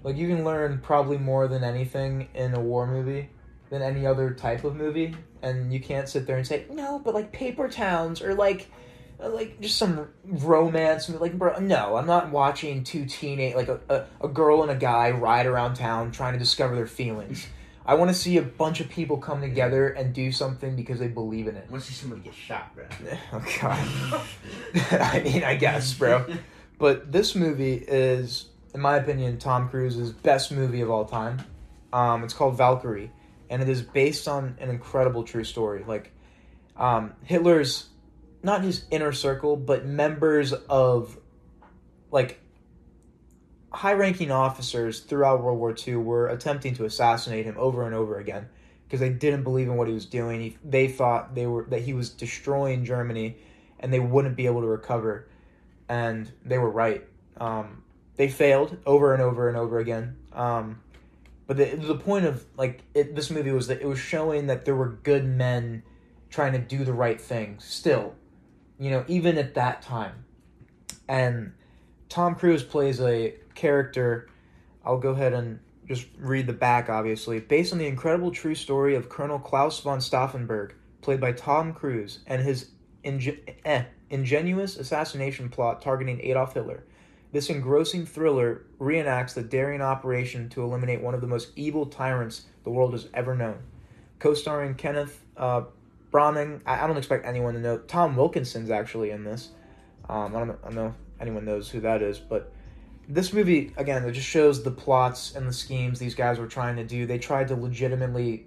like 0.02 0.16
you 0.16 0.28
can 0.28 0.44
learn 0.44 0.80
probably 0.80 1.18
more 1.18 1.46
than 1.46 1.62
anything 1.62 2.28
in 2.34 2.54
a 2.54 2.60
war 2.60 2.86
movie 2.86 3.28
than 3.70 3.82
any 3.82 4.04
other 4.04 4.32
type 4.32 4.64
of 4.64 4.76
movie, 4.76 5.14
and 5.42 5.72
you 5.72 5.80
can't 5.80 6.08
sit 6.08 6.26
there 6.26 6.36
and 6.36 6.46
say 6.46 6.66
no, 6.70 6.98
but 6.98 7.14
like 7.14 7.32
Paper 7.32 7.68
Towns 7.68 8.20
or 8.20 8.34
like 8.34 8.70
like 9.28 9.60
just 9.60 9.78
some 9.78 10.08
romance 10.24 11.08
like 11.08 11.38
bro 11.38 11.58
no 11.58 11.96
i'm 11.96 12.06
not 12.06 12.30
watching 12.30 12.82
two 12.82 13.04
teenage 13.06 13.54
like 13.54 13.68
a, 13.68 13.80
a, 13.88 14.26
a 14.26 14.28
girl 14.28 14.62
and 14.62 14.70
a 14.70 14.76
guy 14.76 15.10
ride 15.10 15.46
around 15.46 15.74
town 15.74 16.10
trying 16.10 16.32
to 16.32 16.38
discover 16.38 16.74
their 16.74 16.86
feelings. 16.86 17.46
I 17.84 17.94
want 17.94 18.10
to 18.10 18.14
see 18.14 18.36
a 18.36 18.42
bunch 18.42 18.80
of 18.80 18.88
people 18.88 19.16
come 19.16 19.40
together 19.40 19.88
and 19.88 20.14
do 20.14 20.30
something 20.30 20.76
because 20.76 21.00
they 21.00 21.08
believe 21.08 21.48
in 21.48 21.56
it. 21.56 21.64
I 21.68 21.72
want 21.72 21.82
to 21.82 21.92
see 21.92 21.96
somebody 21.96 22.22
get 22.22 22.32
shot, 22.32 22.72
bro. 22.76 22.84
oh 23.32 23.44
god. 23.60 24.20
I 25.00 25.20
mean 25.24 25.42
i 25.42 25.56
guess 25.56 25.92
bro. 25.94 26.26
But 26.78 27.10
this 27.10 27.34
movie 27.34 27.74
is 27.74 28.46
in 28.74 28.80
my 28.80 28.96
opinion 28.96 29.38
tom 29.38 29.68
cruise's 29.68 30.12
best 30.12 30.52
movie 30.52 30.80
of 30.80 30.90
all 30.90 31.04
time. 31.04 31.42
Um, 31.92 32.24
it's 32.24 32.34
called 32.34 32.56
valkyrie 32.56 33.10
and 33.50 33.60
it 33.60 33.68
is 33.68 33.82
based 33.82 34.28
on 34.28 34.56
an 34.60 34.70
incredible 34.70 35.24
true 35.24 35.44
story. 35.44 35.84
Like 35.86 36.12
um, 36.76 37.12
hitler's 37.24 37.88
not 38.42 38.62
his 38.62 38.84
inner 38.90 39.12
circle, 39.12 39.56
but 39.56 39.86
members 39.86 40.52
of 40.52 41.18
like 42.10 42.40
high 43.72 43.92
ranking 43.92 44.30
officers 44.30 45.00
throughout 45.00 45.42
World 45.42 45.58
War 45.58 45.74
II 45.86 45.96
were 45.96 46.28
attempting 46.28 46.74
to 46.74 46.84
assassinate 46.84 47.46
him 47.46 47.56
over 47.58 47.86
and 47.86 47.94
over 47.94 48.18
again 48.18 48.48
because 48.84 49.00
they 49.00 49.10
didn't 49.10 49.42
believe 49.42 49.68
in 49.68 49.76
what 49.76 49.88
he 49.88 49.94
was 49.94 50.06
doing. 50.06 50.40
He, 50.40 50.58
they 50.64 50.88
thought 50.88 51.34
they 51.34 51.46
were 51.46 51.64
that 51.70 51.82
he 51.82 51.94
was 51.94 52.10
destroying 52.10 52.84
Germany 52.84 53.36
and 53.80 53.92
they 53.92 54.00
wouldn't 54.00 54.36
be 54.36 54.46
able 54.46 54.60
to 54.60 54.66
recover. 54.66 55.28
And 55.88 56.30
they 56.44 56.58
were 56.58 56.70
right. 56.70 57.04
Um, 57.38 57.82
they 58.16 58.28
failed 58.28 58.76
over 58.86 59.14
and 59.14 59.22
over 59.22 59.48
and 59.48 59.56
over 59.56 59.78
again. 59.78 60.16
Um, 60.32 60.80
but 61.46 61.56
the, 61.56 61.76
the 61.76 61.96
point 61.96 62.24
of 62.24 62.44
like 62.56 62.82
it, 62.94 63.14
this 63.14 63.30
movie 63.30 63.52
was 63.52 63.66
that 63.68 63.80
it 63.80 63.86
was 63.86 63.98
showing 63.98 64.46
that 64.48 64.64
there 64.64 64.76
were 64.76 64.88
good 64.88 65.24
men 65.24 65.82
trying 66.30 66.52
to 66.52 66.58
do 66.58 66.84
the 66.84 66.92
right 66.92 67.20
thing 67.20 67.56
still 67.58 68.14
you 68.82 68.90
know, 68.90 69.04
even 69.06 69.38
at 69.38 69.54
that 69.54 69.80
time. 69.80 70.24
And 71.08 71.52
Tom 72.08 72.34
Cruise 72.34 72.64
plays 72.64 73.00
a 73.00 73.34
character. 73.54 74.28
I'll 74.84 74.98
go 74.98 75.10
ahead 75.10 75.32
and 75.32 75.60
just 75.86 76.08
read 76.18 76.48
the 76.48 76.52
back, 76.52 76.88
obviously. 76.88 77.38
Based 77.38 77.72
on 77.72 77.78
the 77.78 77.86
incredible 77.86 78.32
true 78.32 78.56
story 78.56 78.96
of 78.96 79.08
Colonel 79.08 79.38
Claus 79.38 79.78
von 79.78 80.00
Stauffenberg, 80.00 80.72
played 81.00 81.20
by 81.20 81.30
Tom 81.30 81.72
Cruise, 81.72 82.20
and 82.26 82.42
his 82.42 82.70
ingen- 83.04 83.38
eh, 83.64 83.84
ingenuous 84.10 84.76
assassination 84.76 85.48
plot 85.48 85.80
targeting 85.80 86.20
Adolf 86.20 86.54
Hitler. 86.54 86.82
This 87.30 87.50
engrossing 87.50 88.04
thriller 88.04 88.64
reenacts 88.80 89.34
the 89.34 89.42
daring 89.42 89.80
operation 89.80 90.48
to 90.50 90.62
eliminate 90.62 91.00
one 91.00 91.14
of 91.14 91.20
the 91.20 91.28
most 91.28 91.50
evil 91.54 91.86
tyrants 91.86 92.46
the 92.64 92.70
world 92.70 92.94
has 92.94 93.06
ever 93.14 93.36
known. 93.36 93.58
Co 94.18 94.34
starring 94.34 94.74
Kenneth 94.74 95.24
uh, 95.36 95.62
Branagh. 96.12 96.60
I, 96.66 96.84
I 96.84 96.86
don't 96.86 96.96
expect 96.96 97.26
anyone 97.26 97.54
to 97.54 97.60
know. 97.60 97.78
Tom 97.78 98.14
Wilkinson's 98.16 98.70
actually 98.70 99.10
in 99.10 99.24
this. 99.24 99.50
Um, 100.08 100.36
I 100.36 100.38
don't 100.38 100.48
know, 100.48 100.58
I 100.62 100.66
don't 100.66 100.74
know 100.74 100.86
if 100.88 100.94
anyone 101.20 101.44
knows 101.44 101.70
who 101.70 101.80
that 101.80 102.02
is, 102.02 102.18
but 102.18 102.52
this 103.08 103.32
movie 103.32 103.72
again 103.76 104.04
it 104.04 104.12
just 104.12 104.28
shows 104.28 104.62
the 104.62 104.70
plots 104.70 105.34
and 105.34 105.48
the 105.48 105.52
schemes 105.52 105.98
these 105.98 106.14
guys 106.14 106.38
were 106.38 106.46
trying 106.46 106.76
to 106.76 106.84
do. 106.84 107.06
They 107.06 107.18
tried 107.18 107.48
to 107.48 107.56
legitimately. 107.56 108.46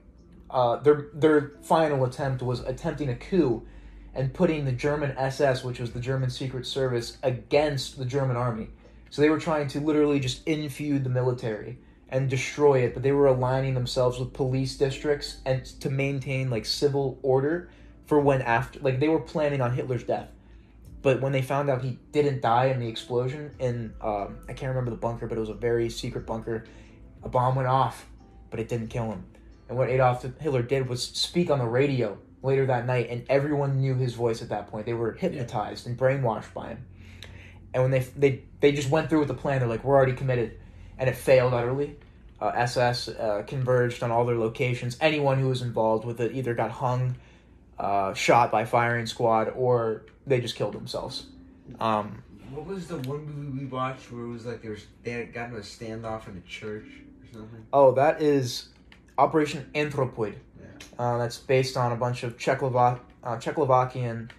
Uh, 0.50 0.78
their 0.78 1.08
their 1.14 1.54
final 1.64 2.06
attempt 2.06 2.42
was 2.42 2.60
attempting 2.62 3.10
a 3.10 3.16
coup 3.16 3.66
and 4.14 4.34
putting 4.34 4.64
the 4.64 4.72
German 4.72 5.14
SS, 5.18 5.64
which 5.64 5.80
was 5.80 5.92
the 5.92 6.00
German 6.00 6.30
Secret 6.30 6.66
Service, 6.66 7.18
against 7.24 7.98
the 7.98 8.06
German 8.06 8.38
army. 8.38 8.70
So 9.10 9.22
they 9.22 9.30
were 9.30 9.40
trying 9.40 9.68
to 9.70 9.80
literally 9.82 10.20
just 10.20 10.46
infeud 10.46 11.04
the 11.04 11.10
military 11.10 11.80
and 12.10 12.30
destroy 12.30 12.80
it, 12.80 12.94
but 12.94 13.04
they 13.04 13.12
were 13.12 13.28
aligning 13.28 13.74
themselves 13.74 14.20
with 14.20 14.34
police 14.34 14.78
districts 14.78 15.38
and 15.46 15.66
to 15.66 15.90
maintain 15.90 16.50
like 16.50 16.66
civil 16.66 17.20
order 17.22 17.70
for 18.06 18.20
when 18.20 18.42
after 18.42 18.80
like 18.80 19.00
they 19.00 19.10
were 19.10 19.20
planning 19.20 19.62
on 19.62 19.74
Hitler's 19.74 20.04
death. 20.04 20.30
But 21.02 21.22
when 21.22 21.32
they 21.32 21.42
found 21.42 21.70
out 21.70 21.84
he 21.84 22.00
didn't 22.12 22.42
die 22.42 22.66
in 22.66 22.80
the 22.80 22.88
explosion 22.88 23.56
in 23.60 23.94
um, 24.02 24.40
I 24.48 24.54
can't 24.54 24.70
remember 24.70 24.92
the 24.92 24.98
bunker, 24.98 25.28
but 25.28 25.38
it 25.38 25.42
was 25.42 25.50
a 25.50 25.56
very 25.56 25.90
secret 25.90 26.26
bunker, 26.26 26.66
a 27.24 27.30
bomb 27.30 27.56
went 27.56 27.68
off, 27.68 28.06
but 28.50 28.60
it 28.60 28.70
didn't 28.70 28.88
kill 28.88 29.12
him. 29.12 29.26
And 29.68 29.78
what 29.78 29.90
Adolf 29.90 30.24
Hitler 30.40 30.62
did 30.62 30.88
was 30.88 31.04
speak 31.04 31.50
on 31.50 31.60
the 31.60 31.66
radio 31.66 32.18
later 32.44 32.66
that 32.68 32.86
night, 32.86 33.08
and 33.10 33.26
everyone 33.30 33.82
knew 33.82 33.96
his 33.96 34.14
voice 34.14 34.42
at 34.42 34.50
that 34.50 34.68
point. 34.68 34.86
They 34.86 34.94
were 34.94 35.14
hypnotized 35.14 35.88
and 35.88 35.98
brainwashed 35.98 36.54
by 36.54 36.70
him. 36.70 36.86
And 37.74 37.84
when 37.84 37.92
they 37.92 38.00
they 38.16 38.44
they 38.62 38.72
just 38.72 38.90
went 38.90 39.10
through 39.10 39.20
with 39.20 39.28
the 39.28 39.34
plan, 39.34 39.60
they're 39.60 39.68
like, 39.68 39.84
"We're 39.84 39.96
already 39.96 40.14
committed," 40.14 40.58
and 40.98 41.10
it 41.10 41.16
failed 41.16 41.54
utterly. 41.54 41.96
Uh, 42.42 42.52
SS 42.56 43.08
uh, 43.08 43.44
converged 43.48 44.04
on 44.04 44.12
all 44.12 44.26
their 44.26 44.38
locations. 44.38 44.98
Anyone 45.00 45.40
who 45.40 45.48
was 45.48 45.62
involved 45.62 46.06
with 46.06 46.20
it 46.20 46.34
either 46.34 46.54
got 46.54 46.70
hung, 46.72 47.16
uh, 47.80 48.14
shot 48.14 48.52
by 48.52 48.66
firing 48.66 49.06
squad, 49.06 49.50
or 49.56 50.04
they 50.28 50.42
just 50.42 50.56
killed 50.56 50.74
themselves. 50.74 51.28
Um, 51.80 52.22
What 52.52 52.68
was 52.68 52.88
the 52.88 52.98
one 53.10 53.26
movie 53.26 53.60
we 53.64 53.66
watched 53.66 54.12
where 54.12 54.24
it 54.24 54.30
was 54.30 54.46
like 54.46 54.62
they 54.62 54.70
were 54.70 54.78
they 55.04 55.12
had 55.12 55.34
gotten 55.34 55.56
a 55.56 55.60
standoff 55.62 56.28
in 56.28 56.38
a 56.38 56.48
church 56.48 56.86
or 57.22 57.28
something? 57.34 57.66
oh, 57.74 57.92
that 57.94 58.22
is 58.22 58.70
Operation 59.18 59.66
Anthropoid. 59.74 60.36
Yeah. 60.60 60.66
Uh, 61.00 61.18
that's 61.18 61.38
based 61.38 61.76
on 61.78 61.92
a 61.92 61.96
bunch 61.96 62.24
of 62.24 62.38
Czechoslovak 62.38 63.00
uh, 63.24 63.38
Czechoslovakian 63.38 64.30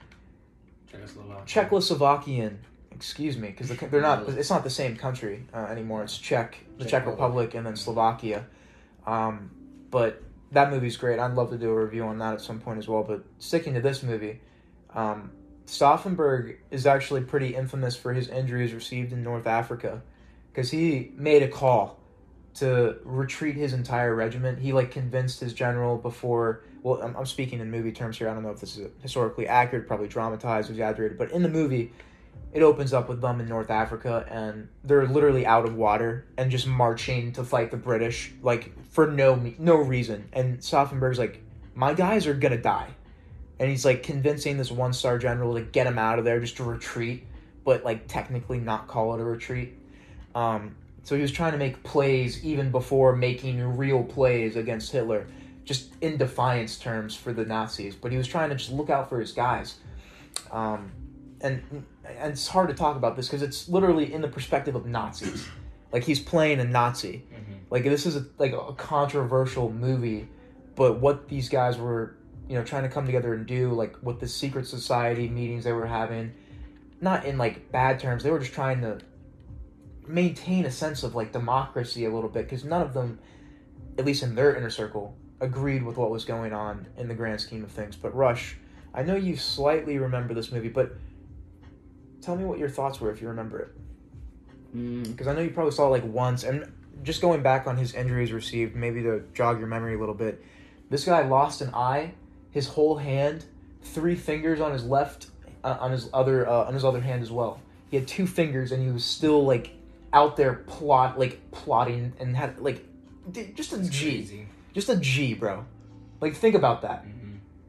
Czechoslovakia. 0.91 1.45
Czechoslovakian, 1.47 2.57
excuse 2.97 3.37
me, 3.37 3.49
because 3.49 3.69
they're 3.69 4.01
not. 4.01 4.29
It's 4.29 4.51
not 4.51 4.65
the 4.65 4.71
same 4.71 4.97
country 4.97 5.47
uh, 5.55 5.67
anymore. 5.67 6.03
It's 6.03 6.19
Czech, 6.19 6.59
the 6.79 6.85
Czech, 6.85 7.05
Czech 7.05 7.07
Republic, 7.07 7.55
and 7.55 7.65
then 7.67 7.77
Slovakia. 7.77 8.47
Um, 9.07 9.51
but 9.91 10.23
that 10.53 10.71
movie's 10.71 10.97
great. 10.97 11.19
I'd 11.19 11.35
love 11.35 11.51
to 11.51 11.59
do 11.59 11.71
a 11.71 11.85
review 11.85 12.05
on 12.05 12.19
that 12.19 12.35
at 12.35 12.41
some 12.41 12.59
point 12.59 12.79
as 12.79 12.89
well. 12.89 13.05
But 13.05 13.25
sticking 13.39 13.75
to 13.75 13.81
this 13.81 14.03
movie, 14.03 14.41
um, 14.95 15.31
Stauffenberg 15.67 16.57
is 16.71 16.87
actually 16.87 17.21
pretty 17.21 17.55
infamous 17.55 17.97
for 17.97 18.13
his 18.13 18.29
injuries 18.29 18.73
received 18.73 19.13
in 19.13 19.23
North 19.23 19.47
Africa, 19.47 20.03
because 20.53 20.71
he 20.71 21.13
made 21.15 21.43
a 21.43 21.49
call 21.49 22.01
to 22.55 22.97
retreat 23.05 23.55
his 23.55 23.75
entire 23.75 24.15
regiment. 24.15 24.59
He 24.59 24.73
like 24.73 24.91
convinced 24.91 25.41
his 25.41 25.53
general 25.53 25.99
before. 25.99 26.63
Well, 26.83 27.03
I'm, 27.03 27.15
I'm 27.17 27.27
speaking 27.27 27.61
in 27.61 27.71
movie 27.71 27.93
terms 27.93 28.17
here. 28.17 28.29
I 28.31 28.35
don't 28.35 28.43
know 28.43 28.51
if 28.51 28.61
this 28.61 28.79
is 28.79 28.89
historically 29.03 29.47
accurate, 29.47 29.87
probably 29.87 30.09
dramatized, 30.09 30.71
exaggerated, 30.71 31.19
but 31.19 31.33
in 31.33 31.43
the 31.43 31.49
movie, 31.49 31.93
it 32.53 32.63
opens 32.63 32.93
up 32.93 33.09
with 33.09 33.21
them 33.21 33.41
in 33.41 33.49
North 33.49 33.71
Africa 33.71 34.27
and 34.31 34.69
they're 34.85 35.07
literally 35.07 35.45
out 35.45 35.67
of 35.67 35.75
water 35.75 36.27
and 36.39 36.51
just 36.51 36.67
marching 36.67 37.33
to 37.33 37.45
fight 37.45 37.71
the 37.71 37.77
British 37.77 38.33
like 38.43 38.73
for 38.91 39.07
no 39.07 39.53
no 39.59 39.77
reason. 39.77 40.29
And 40.33 40.59
Stauffenberg's 40.59 41.19
like, 41.19 41.43
my 41.75 41.93
guys 41.93 42.27
are 42.27 42.35
gonna 42.35 42.57
die, 42.57 42.89
and 43.59 43.69
he's 43.69 43.85
like 43.85 44.03
convincing 44.03 44.57
this 44.57 44.71
one 44.71 44.93
star 44.93 45.19
general 45.19 45.55
to 45.55 45.61
get 45.61 45.87
him 45.87 45.99
out 45.99 46.19
of 46.19 46.25
there 46.25 46.41
just 46.41 46.57
to 46.57 46.65
retreat, 46.65 47.27
but 47.65 47.85
like 47.85 48.09
technically 48.09 48.59
not 48.59 48.89
call 48.89 49.15
it 49.15 49.21
a 49.21 49.25
retreat. 49.25 49.75
Um, 50.35 50.77
so 51.03 51.15
he 51.15 51.23
was 51.23 51.31
trying 51.31 51.53
to 51.53 51.59
make 51.59 51.83
plays 51.83 52.45
even 52.45 52.71
before 52.71 53.15
making 53.15 53.77
real 53.77 54.03
plays 54.03 54.57
against 54.57 54.93
Hitler, 54.93 55.27
just 55.65 55.93
in 56.01 56.17
defiance 56.17 56.79
terms 56.79 57.15
for 57.15 57.33
the 57.33 57.45
Nazis. 57.45 57.95
But 57.95 58.13
he 58.13 58.19
was 58.19 58.27
trying 58.27 58.49
to 58.49 58.57
just 58.57 58.73
look 58.73 58.91
out 58.91 59.09
for 59.09 59.21
his 59.21 59.33
guys. 59.33 59.77
Um, 60.51 60.91
and, 61.41 61.63
and 62.05 62.33
it's 62.33 62.49
hard 62.49 62.69
to 62.69 62.75
talk 62.75 62.97
about 62.97 63.17
this 63.17 63.27
because 63.27 63.43
it's 63.43 63.69
literally 63.69 64.13
in 64.13 64.21
the 64.21 64.29
perspective 64.29 64.75
of 64.75 64.87
Nazis. 64.87 65.47
Like 65.93 66.05
he's 66.05 66.21
playing 66.21 66.61
a 66.61 66.65
Nazi. 66.65 67.25
Mm-hmm. 67.33 67.53
Like 67.71 67.85
this 67.85 68.07
is 68.07 68.17
a, 68.17 68.27
like 68.39 68.53
a 68.53 68.73
controversial 68.75 69.73
movie, 69.73 70.29
but 70.75 71.01
what 71.01 71.29
these 71.29 71.49
guys 71.49 71.79
were, 71.79 72.17
you 72.49 72.55
know, 72.55 72.65
trying 72.65 72.83
to 72.83 72.89
come 72.89 73.07
together 73.07 73.35
and 73.35 73.47
do, 73.47 73.73
like 73.73 73.97
with 74.03 74.21
the 74.21 74.29
secret 74.29 74.67
society 74.67 75.29
meetings 75.29 75.65
they 75.65 75.73
were 75.73 75.87
having, 75.87 76.33
not 77.01 77.25
in 77.25 77.39
like 77.39 77.71
bad 77.73 77.99
terms. 77.99 78.23
They 78.23 78.31
were 78.31 78.39
just 78.39 78.53
trying 78.53 78.81
to 78.83 78.99
maintain 80.07 80.65
a 80.65 80.71
sense 80.71 81.03
of 81.03 81.15
like 81.15 81.33
democracy 81.33 82.05
a 82.05 82.11
little 82.11 82.31
bit 82.31 82.45
because 82.45 82.65
none 82.65 82.83
of 82.83 82.95
them, 82.95 83.19
at 83.99 84.05
least 84.05 84.23
in 84.23 84.35
their 84.35 84.55
inner 84.55 84.71
circle, 84.71 85.17
agreed 85.41 85.83
with 85.83 85.97
what 85.97 86.11
was 86.11 86.25
going 86.25 86.53
on 86.53 86.87
in 86.97 87.09
the 87.09 87.15
grand 87.15 87.41
scheme 87.41 87.65
of 87.65 87.71
things. 87.71 87.97
But 87.97 88.15
Rush, 88.15 88.57
I 88.95 89.03
know 89.03 89.17
you 89.17 89.37
slightly 89.37 89.99
remember 89.99 90.35
this 90.35 90.51
movie, 90.53 90.69
but 90.69 90.97
tell 92.27 92.37
me 92.37 92.45
what 92.45 92.59
your 92.59 92.69
thoughts 92.69 93.01
were 93.01 93.11
if 93.11 93.23
you 93.23 93.29
remember 93.29 93.61
it. 93.61 93.69
Mm, 94.77 95.07
Because 95.11 95.29
I 95.29 95.35
know 95.35 95.41
you 95.41 95.51
probably 95.51 95.73
saw 95.73 95.87
it 95.87 95.91
like 95.91 96.05
once, 96.05 96.43
and 96.45 96.71
just 97.05 97.21
going 97.23 97.43
back 97.43 97.67
on 97.67 97.77
his 97.77 97.95
injuries 97.95 98.33
received, 98.33 98.75
maybe 98.75 99.03
to 99.03 99.23
jog 99.33 99.59
your 99.59 99.69
memory 99.69 99.95
a 99.95 99.99
little 99.99 100.15
bit. 100.15 100.45
This 100.91 101.05
guy 101.05 101.27
lost 101.27 101.61
an 101.63 101.73
eye, 101.73 102.13
his 102.51 102.69
whole 102.69 102.97
hand, 102.97 103.45
three 103.83 104.17
fingers 104.17 104.61
on 104.61 104.73
his 104.73 104.85
left, 104.85 105.29
uh, 105.65 105.77
on 105.81 105.93
his 105.93 106.09
other 106.13 106.49
uh, 106.49 106.65
on 106.65 106.75
his 106.75 106.85
other 106.85 107.01
hand 107.01 107.23
as 107.23 107.31
well. 107.31 107.61
He 107.91 107.97
had 107.97 108.09
two 108.09 108.27
fingers, 108.27 108.73
and 108.73 108.83
he 108.85 108.91
was 108.91 109.05
still 109.05 109.45
like 109.45 109.71
out 110.13 110.37
there 110.37 110.55
plot 110.55 111.19
like 111.19 111.51
plotting 111.53 112.13
and 112.19 112.37
had 112.37 112.59
like 112.61 112.85
just 113.55 113.73
a 113.73 113.79
G, 113.89 114.47
just 114.75 114.89
a 114.89 114.97
G, 114.97 115.35
bro. 115.35 115.65
Like 116.21 116.35
think 116.35 116.55
about 116.55 116.83
that. 116.83 117.05
Mhm. 117.05 117.13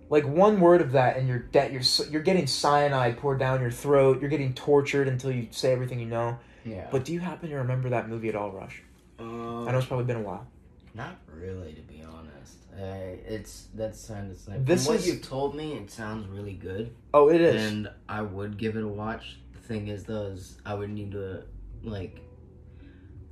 Like 0.09 0.25
one 0.27 0.59
word 0.61 0.81
of 0.81 0.93
that, 0.93 1.17
and 1.17 1.27
you're 1.27 1.39
dead. 1.39 1.73
You're 1.73 1.81
you're 2.09 2.21
getting 2.21 2.47
cyanide 2.47 3.17
poured 3.17 3.39
down 3.39 3.61
your 3.61 3.71
throat. 3.71 4.21
You're 4.21 4.29
getting 4.29 4.53
tortured 4.53 5.07
until 5.07 5.31
you 5.31 5.47
say 5.51 5.71
everything 5.73 5.99
you 5.99 6.05
know. 6.05 6.39
Yeah. 6.63 6.87
But 6.91 7.03
do 7.05 7.13
you 7.13 7.19
happen 7.19 7.49
to 7.49 7.55
remember 7.57 7.89
that 7.89 8.07
movie 8.09 8.29
at 8.29 8.35
all, 8.35 8.51
Rush? 8.51 8.81
Um, 9.19 9.67
I 9.67 9.71
know 9.71 9.77
it's 9.79 9.87
probably 9.87 10.05
been 10.05 10.17
a 10.17 10.21
while. 10.21 10.47
Not 10.93 11.17
really, 11.27 11.73
to 11.73 11.81
be 11.81 12.03
honest. 12.03 12.55
Uh, 12.73 13.17
it's 13.27 13.67
that 13.75 13.95
sounds 13.95 14.47
like 14.47 14.65
This 14.65 14.87
what 14.87 14.97
is- 14.97 15.07
you've 15.07 15.21
told 15.23 15.55
me. 15.55 15.73
It 15.73 15.89
sounds 15.91 16.27
really 16.27 16.53
good, 16.53 16.93
Oh, 17.13 17.29
it 17.29 17.41
is. 17.41 17.55
and 17.71 17.89
I 18.07 18.21
would 18.21 18.57
give 18.57 18.75
it 18.77 18.83
a 18.83 18.87
watch. 18.87 19.37
The 19.53 19.59
thing 19.59 19.87
is, 19.89 20.03
though, 20.05 20.27
is 20.27 20.57
I 20.65 20.73
would 20.73 20.89
need 20.89 21.11
to 21.11 21.43
like. 21.83 22.21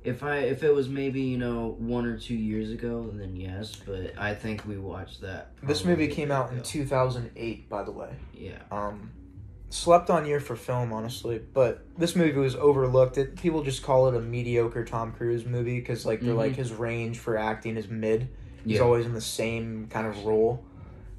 If 0.06 0.22
I 0.22 0.38
if 0.38 0.62
it 0.62 0.74
was 0.74 0.88
maybe 0.88 1.20
you 1.22 1.38
know 1.38 1.74
one 1.78 2.06
or 2.06 2.18
two 2.18 2.34
years 2.34 2.70
ago, 2.70 3.10
then 3.12 3.36
yes. 3.36 3.74
But 3.76 4.14
I 4.18 4.34
think 4.34 4.66
we 4.66 4.78
watched 4.78 5.20
that. 5.22 5.52
this 5.62 5.84
movie 5.84 6.08
came 6.08 6.30
out 6.30 6.52
in 6.52 6.62
2008, 6.62 7.68
by 7.68 7.82
the 7.82 7.90
way. 7.92 8.10
Yeah. 8.34 8.58
Um, 8.70 9.10
slept 9.70 10.10
on 10.10 10.26
year 10.26 10.40
for 10.40 10.56
film, 10.56 10.92
honestly. 10.92 11.38
But 11.52 11.84
this 11.98 12.14
movie 12.16 12.38
was 12.38 12.54
overlooked. 12.56 13.18
It 13.18 13.36
people 13.36 13.62
just 13.62 13.82
call 13.82 14.08
it 14.08 14.14
a 14.14 14.20
mediocre 14.20 14.84
Tom 14.84 15.12
Cruise 15.12 15.44
movie 15.44 15.78
because 15.80 16.06
like 16.06 16.20
they're 16.20 16.34
Mhm. 16.34 16.38
like 16.38 16.54
his 16.56 16.72
range 16.72 17.18
for 17.18 17.36
acting 17.36 17.76
is 17.76 17.88
mid. 17.88 18.28
He's 18.64 18.76
Yeah. 18.76 18.82
always 18.82 19.06
in 19.06 19.12
the 19.14 19.20
same 19.20 19.86
kind 19.90 20.06
of 20.06 20.24
role. 20.24 20.64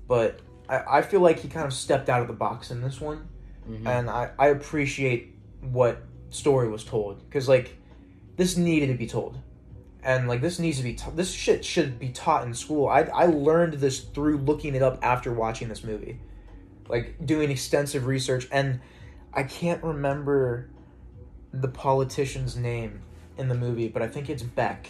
But 0.08 0.40
I, 0.70 1.00
I 1.00 1.02
feel 1.02 1.22
like 1.22 1.40
he 1.40 1.48
kind 1.50 1.66
of 1.66 1.74
stepped 1.74 2.10
out 2.10 2.22
of 2.22 2.28
the 2.28 2.34
box 2.34 2.72
in 2.72 2.82
this 2.82 3.00
one, 3.02 3.28
Mhm. 3.70 3.86
and 3.88 4.10
I, 4.10 4.32
I 4.40 4.48
appreciate 4.48 5.34
what 5.62 6.02
story 6.30 6.68
was 6.70 6.84
told 6.84 7.20
because 7.24 7.48
like 7.48 7.77
this 8.38 8.56
needed 8.56 8.88
to 8.88 8.94
be 8.94 9.08
told. 9.08 9.38
And 10.04 10.28
like 10.28 10.42
this 10.42 10.58
needs 10.60 10.78
to 10.78 10.84
be 10.84 10.94
ta- 10.94 11.12
this 11.12 11.32
shit 11.32 11.66
should 11.66 12.00
be 12.00 12.10
taught 12.10 12.46
in 12.46 12.54
school. 12.54 12.88
I 12.88 13.02
I 13.02 13.26
learned 13.26 13.74
this 13.74 14.00
through 14.00 14.38
looking 14.38 14.76
it 14.76 14.82
up 14.82 15.00
after 15.02 15.34
watching 15.34 15.68
this 15.68 15.84
movie, 15.84 16.20
like 16.88 17.26
doing 17.26 17.52
extensive 17.52 18.06
research. 18.06 18.48
And 18.52 18.80
I 19.34 19.44
can't 19.44 19.84
remember 19.84 20.70
the 21.52 21.68
politician's 21.68 22.56
name 22.56 23.02
in 23.38 23.50
the 23.50 23.56
movie, 23.56 23.88
but 23.90 24.02
I 24.02 24.08
think 24.08 24.30
it's 24.30 24.44
Beck. 24.44 24.88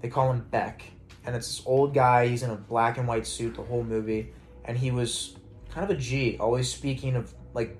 They 0.00 0.08
call 0.08 0.30
him 0.30 0.46
Beck, 0.50 0.84
and 1.24 1.34
it's 1.34 1.48
this 1.48 1.66
old 1.66 1.94
guy. 1.94 2.28
He's 2.28 2.42
in 2.42 2.50
a 2.50 2.56
black 2.56 2.98
and 2.98 3.08
white 3.08 3.26
suit 3.26 3.54
the 3.54 3.62
whole 3.62 3.82
movie, 3.82 4.32
and 4.64 4.78
he 4.78 4.90
was 4.90 5.36
kind 5.70 5.90
of 5.90 5.96
a 5.96 5.98
G, 5.98 6.36
always 6.38 6.70
speaking 6.70 7.16
of 7.16 7.34
like 7.54 7.76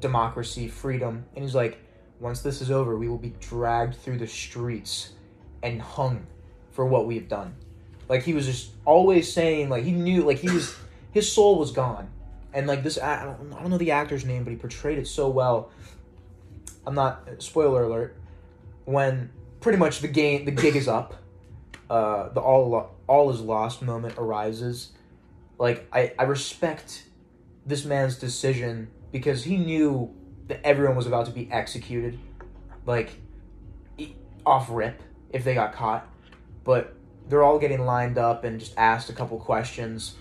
democracy, 0.00 0.68
freedom, 0.68 1.24
and 1.34 1.44
he's 1.44 1.54
like, 1.54 1.78
once 2.20 2.40
this 2.40 2.60
is 2.60 2.70
over, 2.70 2.96
we 2.96 3.08
will 3.08 3.18
be 3.18 3.34
dragged 3.40 3.96
through 3.96 4.18
the 4.18 4.26
streets 4.26 5.12
and 5.62 5.80
hung 5.80 6.26
for 6.72 6.86
what 6.86 7.06
we've 7.06 7.28
done. 7.28 7.54
Like 8.08 8.22
he 8.22 8.34
was 8.34 8.46
just 8.46 8.70
always 8.84 9.32
saying, 9.32 9.68
like 9.68 9.84
he 9.84 9.92
knew, 9.92 10.22
like 10.22 10.38
he 10.38 10.50
was, 10.50 10.76
his 11.12 11.30
soul 11.30 11.58
was 11.58 11.70
gone, 11.70 12.08
and 12.52 12.66
like 12.66 12.82
this, 12.82 12.98
I 12.98 13.24
don't, 13.24 13.52
I 13.52 13.60
don't 13.60 13.70
know 13.70 13.78
the 13.78 13.92
actor's 13.92 14.24
name, 14.24 14.44
but 14.44 14.50
he 14.50 14.56
portrayed 14.56 14.98
it 14.98 15.06
so 15.06 15.28
well. 15.28 15.70
I'm 16.86 16.94
not 16.94 17.28
spoiler 17.38 17.84
alert. 17.84 18.16
When 18.84 19.30
pretty 19.60 19.78
much 19.78 20.00
the 20.00 20.08
game, 20.08 20.44
the 20.44 20.50
gig 20.50 20.76
is 20.76 20.86
up, 20.86 21.14
uh, 21.88 22.28
the 22.28 22.40
all 22.40 22.94
all 23.06 23.30
is 23.30 23.40
lost 23.40 23.82
moment 23.82 24.14
arises. 24.18 24.92
Like 25.58 25.86
I, 25.92 26.12
I 26.18 26.24
respect 26.24 27.04
this 27.64 27.84
man's 27.84 28.18
decision 28.18 28.88
because 29.12 29.44
he 29.44 29.56
knew 29.56 30.14
that 30.48 30.60
everyone 30.64 30.96
was 30.96 31.06
about 31.06 31.26
to 31.26 31.32
be 31.32 31.50
executed, 31.50 32.18
like 32.86 33.10
off 34.44 34.68
rip 34.70 35.02
if 35.30 35.44
they 35.44 35.54
got 35.54 35.72
caught. 35.72 36.08
But 36.64 36.94
they're 37.28 37.42
all 37.42 37.58
getting 37.58 37.84
lined 37.84 38.18
up 38.18 38.44
and 38.44 38.60
just 38.60 38.74
asked 38.76 39.08
a 39.10 39.12
couple 39.12 39.38
questions. 39.38 40.14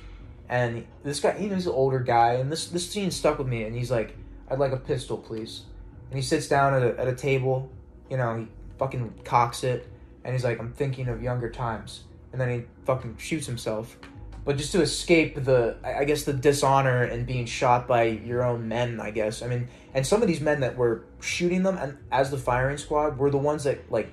And 0.50 0.86
this 1.04 1.20
guy, 1.20 1.38
you 1.38 1.50
know, 1.50 1.56
he's 1.56 1.68
an 1.68 1.74
older 1.74 2.00
guy, 2.00 2.34
and 2.34 2.52
this 2.52 2.68
this 2.68 2.90
scene 2.90 3.12
stuck 3.12 3.38
with 3.38 3.48
me. 3.48 3.64
And 3.64 3.76
he's 3.76 3.92
like, 3.92 4.16
"I'd 4.50 4.60
like 4.60 4.72
a 4.72 4.78
pistol, 4.78 5.18
please." 5.18 5.64
And 6.10 6.18
he 6.18 6.22
sits 6.22 6.48
down 6.48 6.74
at 6.74 6.84
a, 6.84 7.00
at 7.00 7.08
a 7.08 7.16
table, 7.16 7.72
you 8.10 8.18
know, 8.18 8.38
he 8.38 8.48
fucking 8.78 9.22
cocks 9.24 9.64
it, 9.64 9.88
and 10.24 10.34
he's 10.34 10.44
like, 10.44 10.60
"I'm 10.60 10.74
thinking 10.74 11.08
of 11.08 11.24
younger 11.24 11.50
times." 11.50 12.04
And 12.32 12.42
then 12.42 12.50
he 12.50 12.66
fucking 12.86 13.18
shoots 13.18 13.46
himself 13.46 13.98
but 14.46 14.58
just 14.58 14.72
to 14.74 14.82
escape 14.82 15.44
the 15.44 15.78
I 15.84 16.04
guess 16.06 16.24
the 16.24 16.34
dishonor 16.34 17.04
and 17.04 17.26
being 17.26 17.46
shot 17.46 17.88
by 17.88 18.04
your 18.04 18.44
own 18.44 18.68
men, 18.68 19.00
I 19.00 19.12
guess. 19.12 19.42
I 19.42 19.48
mean, 19.48 19.68
and 19.94 20.06
some 20.06 20.22
of 20.22 20.28
these 20.28 20.42
men 20.42 20.60
that 20.62 20.76
were 20.78 21.04
shooting 21.22 21.64
them 21.64 21.78
and 21.78 21.98
as 22.12 22.32
the 22.32 22.38
firing 22.38 22.78
squad 22.78 23.18
were 23.18 23.30
the 23.30 23.38
ones 23.38 23.64
that 23.64 23.92
like 23.92 24.12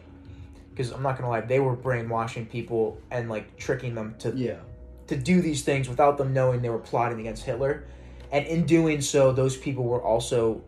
because 0.71 0.93
I'm 0.93 1.03
not 1.03 1.17
gonna 1.19 1.29
lie, 1.31 1.41
they 1.41 1.61
were 1.61 1.75
brainwashing 1.77 2.47
people 2.47 2.99
and 3.11 3.29
like 3.29 3.57
tricking 3.57 3.95
them 3.95 4.15
to 4.21 4.31
Yeah. 4.35 4.57
to 5.09 5.17
do 5.17 5.41
these 5.41 5.63
things 5.63 5.89
without 5.89 6.17
them 6.19 6.33
knowing 6.33 6.63
they 6.63 6.71
were 6.71 6.79
plotting 6.79 7.21
against 7.21 7.45
Hitler. 7.45 7.85
And 8.33 8.47
in 8.47 8.65
doing 8.65 9.01
so, 9.01 9.33
those 9.33 9.57
people 9.57 9.85
were 9.85 10.01
also 10.01 10.63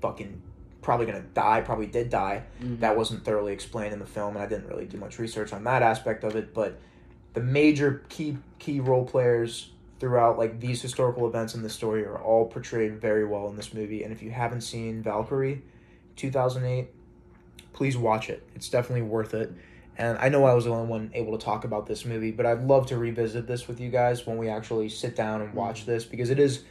fucking 0.00 0.40
probably 0.80 1.06
gonna 1.06 1.24
die, 1.34 1.60
probably 1.62 1.86
did 1.86 2.10
die. 2.10 2.42
Mhm. 2.62 2.80
That 2.80 2.96
wasn't 2.96 3.24
thoroughly 3.24 3.52
explained 3.52 3.92
in 3.92 3.98
the 3.98 4.06
film, 4.06 4.36
and 4.36 4.44
I 4.44 4.46
didn't 4.46 4.68
really 4.68 4.84
do 4.86 4.98
much 4.98 5.18
research 5.18 5.52
on 5.52 5.64
that 5.64 5.82
aspect 5.82 6.22
of 6.24 6.36
it. 6.36 6.54
But 6.54 6.78
the 7.34 7.40
major 7.40 8.04
key 8.08 8.38
key 8.58 8.80
role 8.80 9.04
players 9.04 9.70
throughout 10.00 10.38
like 10.38 10.60
these 10.60 10.80
historical 10.82 11.26
events 11.26 11.54
in 11.54 11.62
the 11.62 11.70
story 11.70 12.04
are 12.04 12.20
all 12.20 12.46
portrayed 12.46 13.00
very 13.00 13.24
well 13.24 13.48
in 13.48 13.56
this 13.56 13.74
movie. 13.74 14.02
And 14.02 14.12
if 14.12 14.22
you 14.22 14.30
haven't 14.30 14.62
seen 14.62 15.02
Valkyrie, 15.02 15.62
2008, 16.16 16.88
please 17.72 17.96
watch 17.96 18.28
it. 18.28 18.46
It's 18.54 18.68
definitely 18.68 19.02
worth 19.02 19.34
it. 19.34 19.52
And 19.96 20.18
I 20.18 20.28
know 20.28 20.44
I 20.44 20.54
was 20.54 20.64
the 20.64 20.72
only 20.72 20.88
one 20.88 21.10
able 21.14 21.38
to 21.38 21.44
talk 21.44 21.64
about 21.64 21.86
this 21.86 22.04
movie, 22.04 22.32
but 22.32 22.46
I'd 22.46 22.64
love 22.64 22.86
to 22.86 22.98
revisit 22.98 23.46
this 23.46 23.68
with 23.68 23.80
you 23.80 23.90
guys 23.90 24.26
when 24.26 24.38
we 24.38 24.48
actually 24.48 24.88
sit 24.88 25.14
down 25.14 25.40
and 25.40 25.54
watch 25.54 25.86
this 25.86 26.04
because 26.04 26.30
it 26.30 26.40
is 26.40 26.64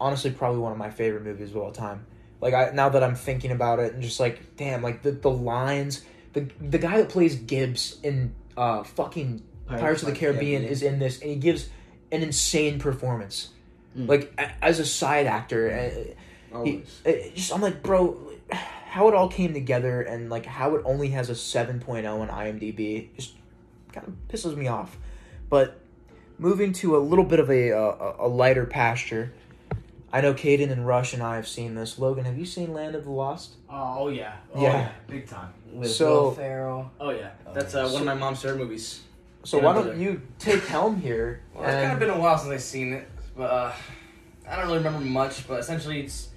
honestly 0.00 0.30
probably 0.30 0.60
one 0.60 0.72
of 0.72 0.78
my 0.78 0.90
favorite 0.90 1.24
movies 1.24 1.50
of 1.50 1.56
all 1.56 1.72
time. 1.72 2.06
Like 2.40 2.54
I 2.54 2.70
now 2.72 2.88
that 2.88 3.02
I'm 3.02 3.14
thinking 3.14 3.50
about 3.50 3.78
it 3.78 3.94
and 3.94 4.02
just 4.02 4.18
like 4.18 4.56
damn, 4.56 4.82
like 4.82 5.02
the 5.02 5.12
the 5.12 5.30
lines, 5.30 6.04
the 6.32 6.48
the 6.60 6.78
guy 6.78 6.98
that 6.98 7.08
plays 7.08 7.36
Gibbs 7.36 7.98
in 8.02 8.34
uh 8.56 8.82
fucking 8.82 9.42
Pirates, 9.80 10.02
of 10.02 10.08
the 10.08 10.14
Caribbean 10.14 10.62
is 10.64 10.82
in 10.82 10.98
this 10.98 11.20
and 11.20 11.30
he 11.30 11.36
gives 11.36 11.68
an 12.10 12.22
insane 12.22 12.78
performance. 12.78 13.50
Mm. 13.96 14.08
Like 14.08 14.32
a- 14.38 14.64
as 14.64 14.78
a 14.78 14.86
side 14.86 15.26
actor, 15.26 15.70
uh, 16.52 16.56
Always. 16.56 17.00
it 17.04 17.34
just 17.34 17.52
I'm 17.52 17.60
like, 17.60 17.82
bro, 17.82 18.16
how 18.50 19.08
it 19.08 19.14
all 19.14 19.28
came 19.28 19.54
together 19.54 20.02
and 20.02 20.28
like 20.30 20.44
how 20.46 20.74
it 20.76 20.82
only 20.84 21.08
has 21.08 21.30
a 21.30 21.34
7.0 21.34 22.06
on 22.20 22.28
IMDb 22.28 23.14
just 23.16 23.34
kind 23.92 24.06
of 24.08 24.14
pisses 24.28 24.56
me 24.56 24.68
off. 24.68 24.96
But 25.50 25.78
moving 26.38 26.72
to 26.74 26.96
a 26.96 27.00
little 27.00 27.24
bit 27.24 27.40
of 27.40 27.50
a 27.50 27.70
a, 27.70 28.26
a 28.26 28.28
lighter 28.28 28.64
pasture, 28.66 29.32
I 30.12 30.20
know 30.20 30.34
Kayden 30.34 30.70
and 30.70 30.86
Rush 30.86 31.14
and 31.14 31.22
I 31.22 31.36
have 31.36 31.48
seen 31.48 31.74
this. 31.74 31.98
Logan, 31.98 32.24
have 32.26 32.36
you 32.38 32.44
seen 32.44 32.72
Land 32.74 32.94
of 32.94 33.04
the 33.04 33.10
Lost? 33.10 33.54
Oh, 33.70 33.94
oh 34.00 34.08
yeah. 34.08 34.36
Oh 34.54 34.62
Yeah. 34.62 34.72
yeah. 34.72 34.88
Big 35.08 35.26
time. 35.26 35.52
With 35.72 35.90
So- 35.90 36.24
Will 36.24 36.30
Ferrell. 36.32 36.90
Oh 37.00 37.10
yeah. 37.10 37.30
That's 37.54 37.74
uh, 37.74 37.80
Oh, 37.80 37.84
one 37.84 37.92
so- 37.92 37.98
of 38.00 38.04
my 38.06 38.14
mom's 38.14 38.42
favorite 38.42 38.58
movies. 38.58 39.00
So 39.44 39.58
why 39.58 39.74
don't 39.74 39.98
you 39.98 40.22
take 40.38 40.64
helm 40.66 41.00
here? 41.00 41.42
Well, 41.54 41.64
it's 41.64 41.74
kind 41.74 41.92
of 41.92 41.98
been 41.98 42.10
a 42.10 42.18
while 42.18 42.38
since 42.38 42.50
I've 42.52 42.62
seen 42.62 42.92
it, 42.92 43.08
but 43.36 43.50
uh, 43.50 43.72
I 44.48 44.56
don't 44.56 44.66
really 44.66 44.78
remember 44.78 45.00
much. 45.00 45.46
But 45.46 45.60
essentially, 45.60 46.00
it's, 46.00 46.30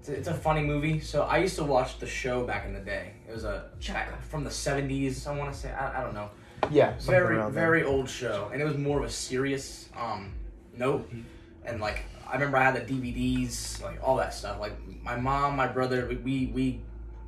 it's 0.00 0.08
it's 0.10 0.28
a 0.28 0.34
funny 0.34 0.62
movie. 0.62 1.00
So 1.00 1.22
I 1.22 1.38
used 1.38 1.56
to 1.56 1.64
watch 1.64 1.98
the 1.98 2.06
show 2.06 2.44
back 2.44 2.66
in 2.66 2.74
the 2.74 2.80
day. 2.80 3.12
It 3.28 3.32
was 3.32 3.44
a 3.44 3.70
back 3.86 4.22
from 4.22 4.44
the 4.44 4.50
'70s. 4.50 5.26
I 5.26 5.36
want 5.36 5.52
to 5.52 5.58
say 5.58 5.72
I, 5.72 6.00
I 6.00 6.04
don't 6.04 6.14
know. 6.14 6.30
yeah, 6.70 6.94
Very 7.00 7.36
there. 7.36 7.48
very 7.48 7.82
old 7.84 8.08
show, 8.10 8.50
and 8.52 8.60
it 8.60 8.64
was 8.64 8.76
more 8.76 8.98
of 8.98 9.04
a 9.04 9.10
serious 9.10 9.88
um 9.96 10.34
note. 10.76 11.10
And 11.64 11.80
like 11.80 12.04
I 12.28 12.34
remember, 12.34 12.58
I 12.58 12.64
had 12.70 12.76
the 12.86 12.92
DVDs, 12.92 13.82
like 13.82 13.98
all 14.02 14.16
that 14.16 14.34
stuff. 14.34 14.60
Like 14.60 14.74
my 15.02 15.16
mom, 15.16 15.56
my 15.56 15.66
brother, 15.66 16.06
we 16.22 16.50
we 16.54 16.80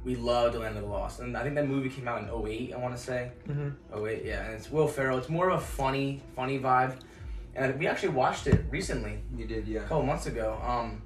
we, 0.05 0.15
we 0.15 0.21
loved 0.21 0.57
Land 0.57 0.77
of 0.77 0.83
the 0.83 0.89
Lost, 0.89 1.21
and 1.21 1.37
I 1.37 1.43
think 1.43 1.55
that 1.57 1.67
movie 1.69 1.89
came 1.91 2.09
out 2.09 2.23
in 2.23 2.29
08, 2.29 2.73
I 2.75 2.77
want 2.79 2.97
to 2.97 3.01
say. 3.03 3.31
Mhm. 3.49 3.75
Oh 3.93 4.03
wait, 4.03 4.25
yeah, 4.25 4.45
and 4.45 4.55
it's 4.55 4.71
Will 4.71 4.89
Ferrell. 4.89 5.19
It's 5.19 5.29
more 5.29 5.51
of 5.51 5.59
a 5.59 5.65
funny, 5.65 6.23
funny 6.37 6.59
vibe, 6.59 6.97
and 7.55 7.79
we 7.79 7.87
actually 7.87 8.11
watched 8.11 8.47
it 8.47 8.61
recently, 8.71 9.19
You 9.37 9.47
did, 9.47 9.67
yeah. 9.69 9.81
a 9.81 9.83
couple 9.83 10.03
months 10.05 10.27
ago. 10.27 10.59
Um, 10.65 11.03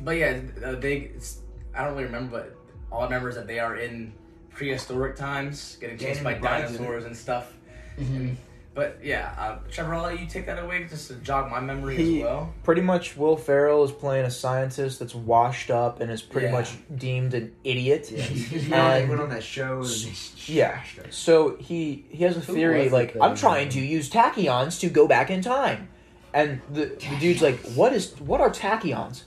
but 0.00 0.12
yeah, 0.16 0.40
uh, 0.64 0.72
they. 0.76 0.96
It's, 1.16 1.40
I 1.74 1.84
don't 1.84 1.92
really 1.92 2.04
remember, 2.04 2.38
but 2.38 2.56
all 2.90 3.02
I 3.02 3.04
remember 3.04 3.28
is 3.28 3.34
that 3.36 3.46
they 3.46 3.58
are 3.58 3.76
in 3.76 4.12
prehistoric 4.50 5.16
times, 5.16 5.76
getting 5.80 5.98
chased 5.98 6.22
Danny 6.22 6.40
by 6.40 6.48
McBride's 6.48 6.72
dinosaurs 6.72 7.04
and 7.04 7.16
stuff. 7.16 7.52
Mm-hmm. 7.98 8.34
But 8.76 8.98
yeah, 9.02 9.32
uh, 9.38 9.56
Trevor, 9.70 9.94
I'll 9.94 10.02
let 10.02 10.20
you 10.20 10.26
take 10.26 10.44
that 10.46 10.62
away 10.62 10.84
just 10.84 11.08
to 11.08 11.14
jog 11.16 11.50
my 11.50 11.60
memory 11.60 11.96
He- 11.96 12.18
as 12.20 12.24
well. 12.26 12.52
Pretty 12.62 12.82
much, 12.82 13.16
Will 13.16 13.34
Ferrell 13.38 13.82
is 13.84 13.90
playing 13.90 14.26
a 14.26 14.30
scientist 14.30 14.98
that's 14.98 15.14
washed 15.14 15.70
up 15.70 16.02
and 16.02 16.10
is 16.10 16.20
pretty 16.20 16.48
Yeah. 16.48 16.52
much 16.52 16.76
deemed 16.94 17.32
an 17.32 17.52
idiot. 17.64 18.10
Yeah, 18.12 18.20
he 18.22 18.72
And- 18.72 19.08
went 19.08 19.22
on 19.22 19.30
that 19.30 19.42
show 19.42 19.78
and 19.78 20.46
Yeah. 20.46 20.78
So 21.08 21.56
he 21.56 22.04
he 22.10 22.22
has 22.24 22.36
a 22.36 22.40
Who 22.40 22.52
theory 22.52 22.90
like 22.90 23.14
that- 23.14 23.22
I'm 23.22 23.34
trying 23.34 23.70
to 23.70 23.80
use 23.80 24.10
tachyons 24.10 24.78
to 24.80 24.90
go 24.90 25.08
back 25.08 25.30
in 25.30 25.40
time, 25.40 25.88
and 26.34 26.60
the, 26.70 26.84
the 26.84 27.16
dude's 27.18 27.40
like, 27.40 27.58
what 27.74 27.94
is 27.94 28.12
what 28.20 28.42
are 28.42 28.50
tachyons? 28.50 29.22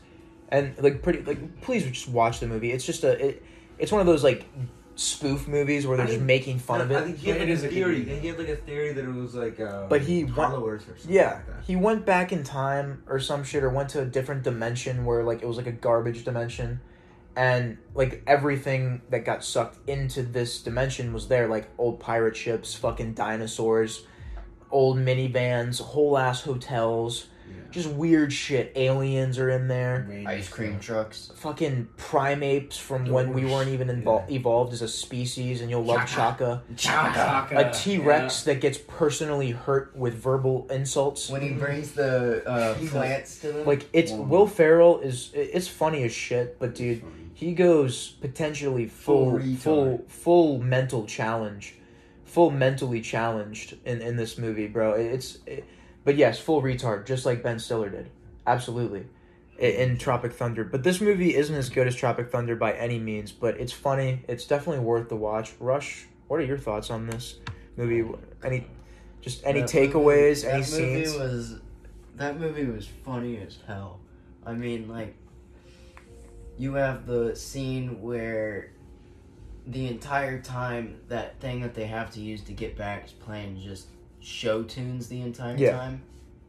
And 0.50 0.76
like 0.80 1.02
pretty 1.02 1.24
like 1.24 1.62
please 1.62 1.84
just 1.86 2.08
watch 2.08 2.40
the 2.40 2.46
movie. 2.46 2.72
It's 2.72 2.86
just 2.86 3.04
a 3.04 3.14
it, 3.30 3.44
it's 3.80 3.92
one 3.92 4.00
of 4.00 4.06
those 4.06 4.24
like 4.24 4.46
spoof 5.00 5.48
movies 5.48 5.88
where 5.88 5.96
they're 5.96 6.06
I 6.06 6.10
just 6.10 6.18
think- 6.18 6.28
making 6.28 6.60
fun 6.60 6.82
of 6.82 6.92
it. 6.92 6.96
I 6.96 7.00
it. 7.00 7.04
think 7.06 7.18
he 7.20 7.30
had 7.30 7.40
like 7.40 7.48
a 7.50 7.52
is 7.52 7.64
a 7.64 7.70
theory. 7.70 8.04
He 8.04 8.28
had 8.28 8.38
like 8.38 8.50
a 8.50 8.56
theory 8.58 8.92
that 8.94 9.04
it 9.06 9.14
was 9.14 9.34
like. 9.34 9.60
Uh, 9.60 9.88
But 9.88 10.02
he 10.02 10.26
went- 10.26 10.54
or 10.54 10.78
something 10.80 10.96
Yeah, 11.12 11.36
like 11.36 11.48
that. 11.48 11.64
he 11.66 11.76
went 11.76 12.06
back 12.06 12.32
in 12.34 12.44
time 12.44 13.04
or 13.08 13.20
some 13.20 13.44
shit, 13.46 13.64
or 13.64 13.70
went 13.70 13.90
to 13.90 14.02
a 14.02 14.06
different 14.06 14.44
dimension 14.44 15.06
where 15.06 15.24
like 15.24 15.42
it 15.42 15.48
was 15.48 15.56
like 15.58 15.68
a 15.68 15.72
garbage 15.72 16.26
dimension, 16.26 16.82
and 17.36 17.78
like 17.96 18.22
everything 18.28 19.02
that 19.10 19.24
got 19.24 19.44
sucked 19.44 19.78
into 19.90 20.22
this 20.22 20.62
dimension 20.62 21.14
was 21.14 21.30
there, 21.30 21.48
like 21.48 21.70
old 21.78 22.00
pirate 22.02 22.36
ships, 22.36 22.76
fucking 22.76 23.14
dinosaurs, 23.14 24.06
old 24.70 24.98
minivans, 24.98 25.80
whole 25.82 26.18
ass 26.18 26.42
hotels, 26.42 27.14
Yeah. 27.24 27.30
Just 27.72 27.90
weird 27.90 28.34
shit. 28.34 28.72
Aliens 28.76 29.38
are 29.38 29.50
in 29.50 29.68
there. 29.68 30.06
Rain 30.10 30.26
Ice 30.28 30.50
cream 30.50 30.80
trucks. 30.80 31.32
Fucking 31.36 31.88
primates 31.98 32.78
from 32.78 33.06
when 33.06 33.34
we 33.34 33.46
weren't 33.46 33.70
even 33.70 33.88
invol- 33.88 34.28
Yeah. 34.30 34.36
evolved 34.38 34.74
as 34.74 34.82
a 34.82 34.88
species, 34.88 35.62
and 35.62 35.70
you'll 35.70 35.84
love 35.84 36.08
Chaka. 36.08 36.64
Chaka. 36.76 37.48
A 37.56 37.72
T 37.72 37.98
Rex 38.00 38.44
that 38.44 38.60
gets 38.62 38.78
personally 38.78 39.52
hurt 39.52 39.96
with 39.96 40.16
verbal 40.16 40.68
insults. 40.72 41.30
When 41.30 41.42
he 41.42 41.50
brings 41.52 41.92
the 41.92 42.44
uh, 42.50 42.74
plants 42.90 43.40
to 43.42 43.52
them. 43.52 43.66
Like 43.68 43.88
it's 43.94 44.12
Oh. 44.12 44.22
Will 44.22 44.48
Ferrell 44.48 45.00
is 45.00 45.32
it's 45.34 45.68
funny 45.68 46.04
as 46.04 46.12
shit, 46.12 46.58
but 46.60 46.74
dude, 46.76 47.04
he 47.34 47.54
goes 47.54 48.10
potentially 48.22 48.88
full 48.88 49.40
Full 49.40 49.56
full 49.58 50.06
full, 50.08 50.60
mental 50.60 51.06
challenge, 51.06 51.76
full 52.26 52.50
mentally 52.52 53.02
challenged 53.02 53.78
in 53.86 54.02
in 54.02 54.16
this 54.18 54.38
movie, 54.38 54.68
bro. 54.68 54.94
It's 54.94 55.38
it, 55.46 55.64
but 56.04 56.16
yes, 56.16 56.40
full 56.40 56.62
retard, 56.62 57.06
just 57.06 57.26
like 57.26 57.44
Ben 57.44 57.60
Stiller 57.60 57.90
did, 57.90 58.10
absolutely, 58.48 59.06
i- 59.62 59.66
in 59.66 59.98
Tropic 59.98 60.34
Thunder. 60.34 60.64
But 60.64 60.84
this 60.84 61.02
movie 61.02 61.36
isn't 61.36 61.56
as 61.56 61.70
good 61.70 61.88
as 61.88 61.96
Tropic 61.96 62.32
Thunder 62.32 62.56
by 62.56 62.74
any 62.74 63.00
means, 63.00 63.32
but 63.32 63.60
it's 63.60 63.74
funny. 63.74 64.24
It's 64.28 64.46
definitely 64.46 64.84
worth 64.84 65.10
the 65.10 65.16
watch. 65.18 65.54
Rush, 65.60 66.06
what 66.28 66.40
are 66.40 66.44
your 66.46 66.58
thoughts 66.58 66.90
on 66.90 67.08
this 67.08 67.40
movie? 67.78 68.08
Any 68.44 68.66
just 69.22 69.46
any 69.46 69.62
That 69.62 69.70
takeaways? 69.70 70.44
movie- 70.44 70.48
any 70.48 70.62
that 70.64 70.72
movie 70.72 71.06
scenes? 71.06 71.16
was 71.18 71.60
that 72.16 72.40
movie 72.40 72.66
was 72.66 72.88
funny 73.06 73.38
as 73.38 73.58
hell. 73.68 74.00
I 74.46 74.54
mean, 74.54 74.88
like 74.90 75.16
you 76.58 76.74
have 76.74 77.06
the 77.06 77.36
scene 77.36 78.02
where 78.02 78.72
the 79.68 79.88
entire 79.88 80.42
time 80.42 80.98
that 81.10 81.40
thing 81.40 81.62
that 81.62 81.74
they 81.76 81.86
have 81.86 82.12
to 82.12 82.20
use 82.20 82.42
to 82.44 82.54
get 82.54 82.76
back 82.78 83.06
is 83.06 83.12
playing 83.12 83.60
just 83.62 83.88
show 84.20 84.64
tunes 84.64 85.08
the 85.08 85.22
entire 85.22 85.56
Yeah. 85.58 85.72
time. 85.78 86.02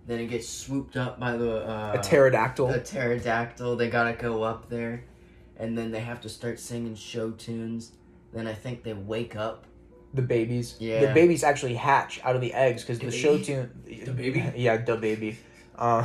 Then 0.06 0.18
it 0.20 0.26
gets 0.26 0.48
swooped 0.48 0.96
up 0.96 1.20
by 1.20 1.36
the 1.36 1.58
uh, 1.68 1.92
a 1.98 2.02
pterodactyl. 2.02 2.70
a 2.70 2.80
pterodactyl. 2.80 3.76
They 3.76 3.88
gotta 3.90 4.12
go 4.14 4.42
up 4.42 4.68
there, 4.68 5.04
and 5.56 5.76
then 5.78 5.90
they 5.92 6.00
have 6.00 6.20
to 6.22 6.28
start 6.28 6.58
singing 6.58 6.94
show 6.96 7.30
tunes. 7.30 7.92
Then 8.32 8.46
I 8.46 8.54
think 8.54 8.82
they 8.82 8.92
wake 8.94 9.36
up. 9.36 9.66
The 10.14 10.22
babies. 10.22 10.76
Yeah. 10.80 11.06
The 11.06 11.14
babies 11.14 11.44
actually 11.44 11.74
hatch 11.74 12.20
out 12.24 12.34
of 12.34 12.40
the 12.40 12.52
eggs 12.54 12.82
because 12.82 12.98
The 12.98 13.06
the 13.06 13.12
show 13.12 13.38
tune. 13.38 13.70
The 13.84 14.12
baby? 14.12 14.44
Yeah, 14.56 14.78
the 14.78 14.96
baby. 14.96 15.38
Uh, 15.76 16.04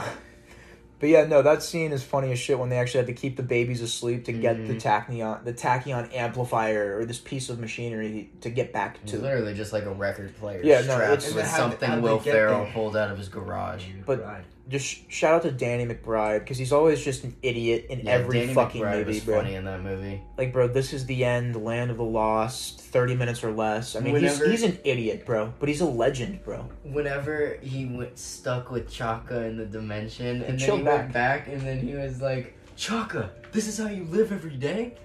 but 1.00 1.10
yeah, 1.10 1.26
no, 1.26 1.42
that 1.42 1.62
scene 1.62 1.92
is 1.92 2.04
funny 2.04 2.32
as 2.32 2.40
shit 2.40 2.58
when 2.58 2.70
they 2.70 2.78
actually 2.78 3.00
had 3.00 3.08
to 3.08 3.14
keep 3.14 3.38
the 3.38 3.44
babies 3.44 3.82
asleep 3.82 4.26
to 4.26 4.32
get 4.34 4.66
the 4.68 4.74
Mhm. 4.76 4.82
tachyon, 4.82 5.44
the 5.44 5.54
tachyon 5.54 6.14
amplifier 6.16 6.98
or 6.98 7.06
this 7.06 7.20
piece 7.20 7.50
of 7.50 7.60
machinery 7.60 8.30
to 8.42 8.50
get 8.50 8.72
back 8.74 9.00
It's 9.04 9.12
to. 9.12 9.20
literally 9.20 9.54
just 9.54 9.74
like 9.74 9.84
a 9.86 9.92
record 9.94 10.36
player 10.38 10.62
Yeah, 10.64 10.78
no, 10.82 10.94
strapped 10.96 11.14
it's- 11.14 11.34
with 11.34 11.48
something 11.48 12.02
Will 12.02 12.20
get 12.20 12.34
Ferrell 12.34 12.68
pulled 12.74 12.96
out 12.96 13.12
of 13.12 13.18
his 13.18 13.28
garage. 13.30 13.84
But- 14.06 14.24
Right. 14.24 14.44
Just 14.68 15.12
shout 15.12 15.36
out 15.36 15.42
to 15.44 15.52
Danny 15.52 15.86
McBride 15.86 16.40
because 16.40 16.58
he's 16.58 16.72
always 16.72 17.04
just 17.04 17.24
an 17.24 17.36
idiot 17.44 17.86
in 17.92 18.00
Yeah, 18.00 18.14
every 18.14 18.40
Danny 18.40 18.54
fucking 18.56 18.82
McBride 18.82 18.98
movie, 19.00 19.12
was 19.12 19.20
bro. 19.24 19.36
funny 19.38 19.54
in 19.54 19.66
that 19.66 19.84
movie. 19.84 20.22
Like, 20.40 20.52
bro, 20.52 20.68
this 20.68 20.92
is 20.92 21.06
the 21.06 21.24
end, 21.24 21.56
Land 21.64 21.92
of 21.92 21.98
the 21.98 22.04
Lost, 22.04 22.82
thirty 22.82 23.16
minutes 23.16 23.44
or 23.44 23.52
less. 23.52 23.96
I 23.96 24.00
mean, 24.00 24.14
Whenever- 24.14 24.50
he's 24.50 24.62
he's 24.62 24.72
an 24.72 24.80
idiot, 24.84 25.24
bro, 25.24 25.54
but 25.60 25.70
he's 25.70 25.82
a 25.82 25.86
legend, 25.86 26.44
bro. 26.44 26.68
Whenever 26.84 27.58
he 27.62 27.86
went 27.86 28.18
stuck 28.18 28.72
with 28.72 28.90
Chaka 28.90 29.44
in 29.44 29.56
the 29.58 29.66
dimension, 29.68 30.42
and 30.42 30.60
then 30.60 30.78
he 30.80 30.84
went 30.84 31.14
back, 31.14 31.48
and 31.48 31.62
then 31.62 31.80
he 31.80 31.94
was 31.94 32.20
like, 32.20 32.56
"Chaka, 32.76 33.30
this 33.52 33.68
is 33.68 33.78
how 33.78 33.88
you 33.88 34.06
live 34.06 34.32
every 34.32 34.56
day. 34.58 34.96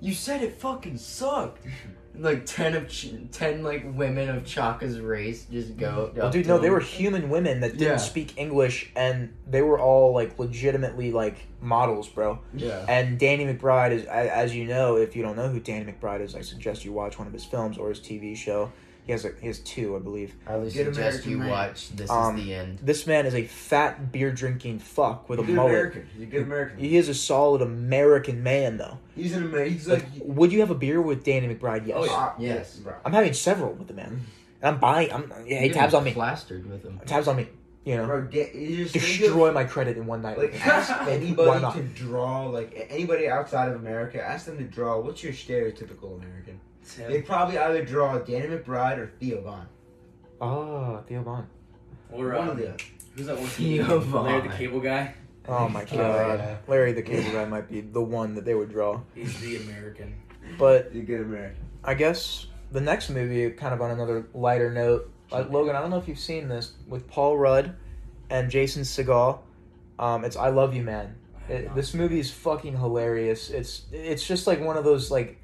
You 0.00 0.14
said 0.14 0.42
it 0.42 0.54
fucking 0.60 0.98
sucked." 0.98 1.66
like 2.18 2.44
ten 2.46 2.74
of 2.74 2.88
Ch- 2.88 3.14
ten 3.30 3.62
like 3.62 3.84
women 3.96 4.28
of 4.28 4.44
Chaka's 4.44 5.00
race 5.00 5.46
just 5.50 5.76
go. 5.76 6.12
Well, 6.14 6.30
dude, 6.30 6.46
no, 6.46 6.58
they 6.58 6.70
were 6.70 6.80
human 6.80 7.30
women 7.30 7.60
that 7.60 7.72
didn't 7.72 7.82
Yeah. 7.92 7.96
speak 7.96 8.34
English, 8.36 8.90
and 8.94 9.32
they 9.48 9.62
were 9.62 9.78
all 9.80 10.12
like 10.12 10.38
legitimately 10.38 11.10
like 11.12 11.36
models, 11.60 12.08
bro. 12.08 12.38
Yeah. 12.54 12.84
And 12.88 13.18
Danny 13.18 13.46
McBride 13.46 13.92
is, 13.92 14.04
a- 14.04 14.36
as 14.36 14.54
you 14.54 14.66
know, 14.66 14.96
if 14.96 15.16
you 15.16 15.22
don't 15.22 15.36
know 15.36 15.48
who 15.48 15.60
Danny 15.60 15.90
McBride 15.90 16.20
is, 16.20 16.34
I 16.34 16.42
suggest 16.42 16.84
you 16.84 16.92
watch 16.92 17.18
one 17.18 17.26
of 17.26 17.32
his 17.32 17.44
films 17.44 17.78
or 17.78 17.88
his 17.88 17.98
TV 18.00 18.36
show. 18.36 18.70
He 19.04 19.10
has 19.12 19.24
a, 19.24 19.32
he 19.40 19.48
has 19.48 19.58
two, 19.58 19.96
I 19.96 19.98
believe. 19.98 20.34
I 20.46 20.56
would 20.56 20.72
Good 20.72 20.86
suggest 20.94 20.98
American 21.26 21.30
you 21.32 21.38
man. 21.38 21.48
watch 21.50 21.88
This 21.90 22.08
Um, 22.08 22.38
Is 22.38 22.44
the 22.44 22.54
End. 22.54 22.78
This 22.82 23.04
man 23.06 23.26
is 23.26 23.34
a 23.34 23.44
fat 23.44 24.12
beer 24.12 24.30
drinking 24.30 24.78
fuck 24.78 25.28
with 25.28 25.40
a 25.40 25.42
He's 25.42 25.48
a 25.48 25.52
good 25.52 25.56
mullet. 25.56 25.70
American. 25.72 26.08
He's 26.14 26.22
a 26.22 26.26
good 26.26 26.42
American. 26.42 26.78
He 26.78 26.96
is 26.96 27.08
a 27.08 27.14
solid 27.14 27.62
American 27.62 28.42
man, 28.44 28.76
though. 28.76 28.98
He's 29.16 29.34
an 29.34 29.42
American. 29.42 29.72
He's 29.72 29.88
Like, 29.88 30.02
like. 30.12 30.22
would 30.24 30.52
you 30.52 30.60
have 30.60 30.70
a 30.70 30.76
beer 30.76 31.02
with 31.02 31.24
Danny 31.24 31.52
McBride? 31.52 31.86
Yes. 31.86 31.96
Oh, 31.98 32.04
yeah. 32.04 32.10
Ah, 32.14 32.34
Yes. 32.38 32.76
bro. 32.76 32.94
I'm 33.04 33.12
having 33.12 33.32
several 33.32 33.72
with 33.72 33.88
the 33.88 33.94
man. 33.94 34.20
And 34.62 34.74
I'm 34.74 34.78
buying. 34.78 35.12
I'm 35.12 35.32
yeah. 35.46 35.58
Hey, 35.58 35.64
You're 35.66 35.74
tabs 35.74 35.94
on 35.94 36.04
me. 36.04 36.12
Plastered 36.12 36.70
with 36.70 36.84
him. 36.84 37.00
Tabs 37.04 37.26
on 37.26 37.36
me. 37.36 37.48
You 37.84 37.96
know, 37.96 38.06
Bro, 38.06 38.26
get, 38.26 38.54
you 38.54 38.84
just 38.84 38.92
think 38.92 39.04
of- 39.04 39.10
destroy 39.18 39.50
my 39.50 39.64
credit 39.64 39.96
in 39.96 40.06
one 40.06 40.22
night. 40.22 40.38
Like 40.38 40.54
ask 40.64 40.88
Why 41.00 41.10
anybody 41.10 41.60
not? 41.62 41.74
to 41.74 41.82
draw, 41.82 42.46
like 42.46 42.72
a- 42.74 42.88
anybody 42.92 43.26
outside 43.28 43.68
of 43.70 43.74
America, 43.74 44.22
ask 44.24 44.46
them 44.46 44.56
to 44.58 44.62
draw. 44.62 45.00
What's 45.00 45.24
your 45.24 45.32
stereotypical 45.32 46.14
American? 46.16 46.60
They 46.96 47.22
probably 47.22 47.58
either 47.58 47.84
draw 47.84 48.18
Danny 48.18 48.48
McBride 48.48 48.98
or 48.98 49.06
Theo 49.20 49.40
Von. 49.42 49.66
Oh, 50.40 51.02
Theo 51.08 51.22
Von. 51.22 51.46
Or 52.10 52.28
One 52.32 52.36
um, 52.36 52.48
of 52.50 52.56
the 52.58 52.68
other. 52.68 52.76
who's 53.16 53.26
that 53.26 53.38
one? 53.38 53.46
Theo 53.46 53.98
Von. 54.00 54.24
Larry 54.26 54.48
the 54.48 54.54
Cable 54.54 54.80
Guy. 54.80 55.14
Oh 55.48 55.68
my 55.68 55.82
Oh, 55.82 55.96
god. 55.96 56.38
yeah. 56.38 56.56
Larry 56.68 56.92
the 56.92 57.02
Cable 57.02 57.32
Guy 57.32 57.44
might 57.46 57.68
be 57.68 57.80
the 57.80 58.00
one 58.02 58.34
that 58.34 58.44
they 58.44 58.54
would 58.54 58.70
draw. 58.70 59.00
He's 59.14 59.38
the 59.40 59.56
American. 59.56 60.14
But 60.58 60.90
He's 60.92 61.02
a 61.02 61.06
good 61.06 61.20
American. 61.22 61.56
I 61.84 61.94
guess 61.94 62.46
the 62.70 62.80
next 62.80 63.10
movie, 63.10 63.50
kind 63.50 63.74
of 63.74 63.80
on 63.80 63.90
another 63.90 64.26
lighter 64.34 64.72
note, 64.72 65.10
uh, 65.32 65.44
Logan, 65.48 65.74
I 65.74 65.80
don't 65.80 65.90
know 65.90 65.98
if 65.98 66.06
you've 66.08 66.18
seen 66.18 66.48
this 66.48 66.72
with 66.86 67.08
Paul 67.08 67.38
Rudd 67.38 67.74
and 68.30 68.50
Jason 68.50 68.82
Segel. 68.82 69.38
Um, 69.98 70.24
it's 70.24 70.36
I 70.36 70.48
Love 70.48 70.74
You 70.74 70.82
Man. 70.82 71.14
It, 71.48 71.74
this 71.74 71.94
movie 71.94 72.20
is 72.20 72.30
fucking 72.30 72.76
hilarious. 72.76 73.50
It's 73.50 73.86
it's 73.92 74.26
just 74.26 74.46
like 74.46 74.60
one 74.60 74.76
of 74.76 74.84
those 74.84 75.10
like 75.10 75.40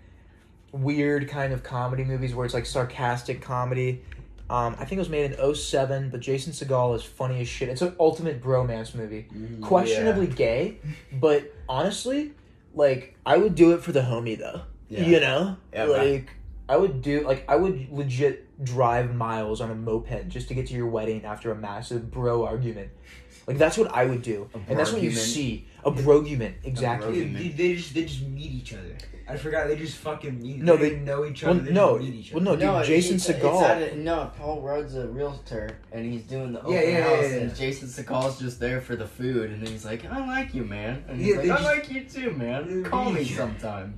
weird 0.79 1.29
kind 1.29 1.53
of 1.53 1.62
comedy 1.62 2.05
movies 2.05 2.35
where 2.35 2.45
it's 2.45 2.55
like 2.55 2.66
sarcastic 2.66 3.41
comedy. 3.41 4.03
Um, 4.51 4.76
I 4.79 4.85
think 4.85 4.93
it 4.93 4.99
was 4.99 5.11
made 5.11 5.33
in 5.33 5.55
07, 5.55 6.09
but 6.11 6.20
Jason 6.20 6.53
Segel 6.53 6.97
is 6.97 7.03
funny 7.03 7.41
as 7.43 7.49
shit. 7.49 7.68
It's 7.68 7.83
an 7.83 7.95
ultimate 8.01 8.43
bromance 8.43 8.95
movie. 8.95 9.26
Questionably 9.61 10.26
gay, 10.26 10.79
but 11.12 11.53
honestly, 11.68 12.33
like 12.74 13.14
I 13.26 13.37
would 13.37 13.55
do 13.55 13.72
it 13.72 13.83
for 13.83 13.93
the 13.93 14.01
homie 14.01 14.39
though. 14.39 14.62
Yeah. 14.89 15.03
You 15.03 15.20
know? 15.20 15.57
Yeah, 15.72 15.85
like 15.85 15.99
right. 15.99 16.26
I 16.68 16.76
would 16.76 17.03
do 17.03 17.26
like 17.26 17.45
I 17.49 17.57
would 17.57 17.89
legit 17.91 18.47
drive 18.64 19.14
miles 19.14 19.61
on 19.61 19.70
a 19.70 19.74
moped 19.74 20.29
just 20.29 20.49
to 20.49 20.55
get 20.55 20.66
to 20.68 20.74
your 20.74 20.87
wedding 20.87 21.24
after 21.24 21.51
a 21.51 21.55
massive 21.55 22.11
bro 22.11 22.45
argument. 22.45 22.91
Like 23.47 23.59
that's 23.59 23.79
what 23.79 23.95
I 23.95 24.05
would 24.05 24.22
do. 24.22 24.49
And 24.68 24.79
that's 24.79 24.93
what 24.93 25.03
you 25.03 25.11
see. 25.11 25.66
A 25.85 25.91
brogument, 25.91 26.57
exactly. 26.64 27.24
They, 27.24 27.43
they, 27.45 27.49
they 27.49 27.74
just 27.76 27.95
they 27.95 28.05
just 28.05 28.22
meet 28.22 28.51
each 28.51 28.74
other. 28.74 28.97
I 29.31 29.37
forgot 29.37 29.68
they 29.68 29.76
just 29.76 29.97
fucking 29.99 30.41
meet. 30.41 30.59
No, 30.62 30.76
they, 30.76 30.91
they- 30.91 30.97
know 31.01 31.24
each 31.24 31.43
well, 31.43 31.53
other. 31.53 31.61
they 31.61 31.72
no, 31.72 31.99
just 31.99 32.11
meet 32.11 32.18
each 32.20 32.33
well, 32.33 32.43
no, 32.43 32.57
dude, 32.57 32.87
Jason 32.87 33.16
it's- 33.16 33.29
it's 33.29 33.93
a- 33.93 33.97
no, 33.97 34.31
Paul 34.39 34.62
Rudd's 34.62 34.95
a 34.97 35.07
realtor, 35.09 35.79
and 35.93 36.11
he's 36.11 36.22
doing 36.22 36.53
the 36.55 36.61
open 36.61 36.72
Yeah, 36.72 36.83
yeah, 36.83 37.03
house, 37.03 37.22
yeah, 37.22 37.29
yeah. 37.29 37.37
and 37.43 37.55
Jason 37.57 37.89
Segel's 37.89 38.39
just 38.39 38.59
there 38.59 38.81
for 38.81 38.97
the 38.97 39.07
food, 39.07 39.51
and 39.51 39.62
then 39.62 39.70
he's 39.70 39.85
like, 39.85 40.05
"I 40.07 40.26
like 40.26 40.55
you, 40.55 40.64
man," 40.64 41.05
and 41.09 41.18
he's 41.20 41.29
Yeah, 41.29 41.35
like, 41.37 41.45
they 41.45 41.51
"I 41.51 41.57
just- 41.57 41.64
like 41.66 41.91
you 41.91 42.05
too, 42.05 42.31
man. 42.33 42.85
Call 42.85 43.07
me 43.07 43.12
meet 43.20 43.31
each 43.31 43.39
other. 43.39 43.53
sometime." 43.53 43.95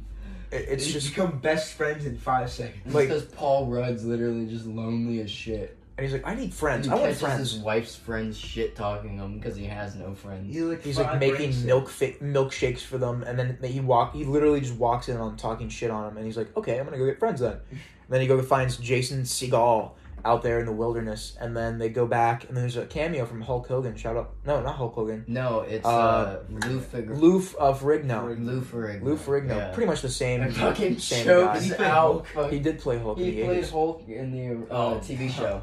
It- 0.50 0.66
They 0.66 0.72
it's 0.72 0.82
just 0.84 0.94
just 1.06 1.14
become 1.14 1.38
best 1.38 1.74
friends 1.74 2.04
in 2.06 2.16
five 2.18 2.50
seconds. 2.50 2.92
Like- 2.92 3.06
because 3.08 3.24
Paul 3.26 3.66
Rudd's 3.68 4.04
literally 4.04 4.46
just 4.46 4.66
lonely 4.66 5.20
as 5.20 5.30
shit. 5.30 5.76
And 6.00 6.08
he's 6.08 6.14
like, 6.14 6.26
I 6.26 6.34
need 6.34 6.54
friends. 6.54 6.86
he 6.86 6.90
I 6.92 6.94
want 6.94 7.04
catches 7.08 7.20
friends. 7.20 7.52
his 7.52 7.60
wife's 7.60 7.94
friends 7.94 8.38
shit 8.38 8.74
talking 8.74 9.18
him 9.18 9.38
because 9.38 9.54
he 9.54 9.66
has 9.66 9.94
no 9.96 10.14
friends. 10.14 10.50
He's 10.50 10.62
like 10.62 10.82
He's 10.82 10.98
like 10.98 11.20
making 11.20 11.66
milk 11.66 11.90
fi- 11.90 12.16
milkshakes 12.22 12.80
for 12.80 12.96
them, 12.96 13.22
and 13.22 13.38
then 13.38 13.58
he 13.62 13.80
walk. 13.80 14.14
He 14.14 14.24
literally 14.24 14.62
just 14.62 14.76
walks 14.76 15.10
in 15.10 15.18
on 15.18 15.36
talking 15.36 15.68
shit 15.68 15.90
on 15.90 16.10
him, 16.10 16.16
and 16.16 16.24
he's 16.24 16.38
like, 16.38 16.56
"Okay, 16.56 16.78
I'm 16.78 16.86
gonna 16.86 16.96
go 16.96 17.04
get 17.04 17.18
friends 17.18 17.40
then." 17.42 17.58
And 17.70 18.14
then 18.14 18.22
he 18.22 18.26
go 18.26 18.40
finds 18.42 18.76
Jason 18.78 19.22
Segel 19.24 19.92
out 20.24 20.42
there 20.42 20.58
in 20.58 20.64
the 20.66 20.72
wilderness, 20.72 21.36
and 21.40 21.54
then 21.56 21.78
they 21.78 21.90
go 21.90 22.06
back, 22.06 22.48
and 22.48 22.56
there's 22.56 22.76
a 22.76 22.84
cameo 22.86 23.24
from 23.26 23.40
Hulk 23.42 23.68
Hogan. 23.68 23.94
Shout 23.94 24.16
out, 24.16 24.32
no, 24.44 24.60
not 24.62 24.74
Hulk 24.76 24.94
Hogan. 24.94 25.24
No, 25.28 25.60
it's 25.60 25.84
Uh, 25.86 25.88
uh, 25.90 26.38
Lou 26.66 26.80
Fig- 26.80 27.10
Lou 27.10 27.36
of 27.58 27.82
Rigno. 27.82 28.36
Lou 28.44 28.62
Ferrigno. 28.62 29.02
Lou 29.04 29.16
Ferrigno, 29.16 29.56
Yeah. 29.56 29.70
pretty 29.72 29.86
much 29.86 30.00
the 30.02 30.08
same, 30.08 30.40
And 30.42 30.56
fucking 30.56 30.98
same 30.98 31.24
chokes 31.24 31.70
guy. 31.70 31.76
He 31.76 31.84
out. 31.84 32.26
He 32.50 32.58
did 32.58 32.80
play 32.80 32.98
Hulk 32.98 33.18
in 33.18 33.24
He 33.26 33.30
the 33.32 33.44
played 33.44 33.62
80s. 33.64 33.70
Hulk 33.70 34.08
in 34.08 34.32
the 34.32 34.74
uh, 34.74 34.76
Oh. 34.94 35.00
TV 35.00 35.30
show. 35.30 35.62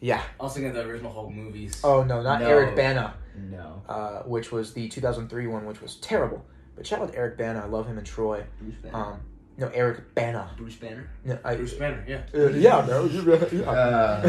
Yeah. 0.00 0.22
I 0.38 0.42
was 0.42 0.52
thinking 0.54 0.70
of 0.70 0.76
the 0.76 0.82
original 0.90 1.12
Hulk 1.12 1.30
movies. 1.32 1.80
Oh 1.82 2.02
no, 2.02 2.22
not 2.22 2.40
No. 2.40 2.48
Eric 2.48 2.76
Bana, 2.76 3.14
No. 3.50 3.82
uh, 3.88 4.22
which 4.22 4.52
was 4.52 4.72
the 4.74 4.88
2003 4.88 5.46
one, 5.46 5.66
which 5.66 5.80
was 5.80 5.96
terrible. 5.96 6.44
But 6.74 6.86
shout 6.86 7.00
out 7.00 7.12
to 7.12 7.18
Eric 7.18 7.38
Bana. 7.38 7.60
I 7.60 7.66
love 7.66 7.86
him 7.86 7.96
and 7.98 8.06
Troy. 8.06 8.44
Who's 8.60 8.74
that? 8.82 8.94
Um, 8.94 9.20
No, 9.56 9.68
Eric 9.72 10.14
Bana. 10.14 10.50
Bruce 10.58 10.76
Banner. 10.76 11.08
No, 11.24 11.38
I, 11.42 11.56
Bruce 11.56 11.72
Banner, 11.74 12.04
yeah. 12.06 12.22
Uh, 12.34 12.48
yeah, 12.50 12.82
bro. 12.82 13.06
Yeah. 13.52 13.70
Uh. 13.70 14.28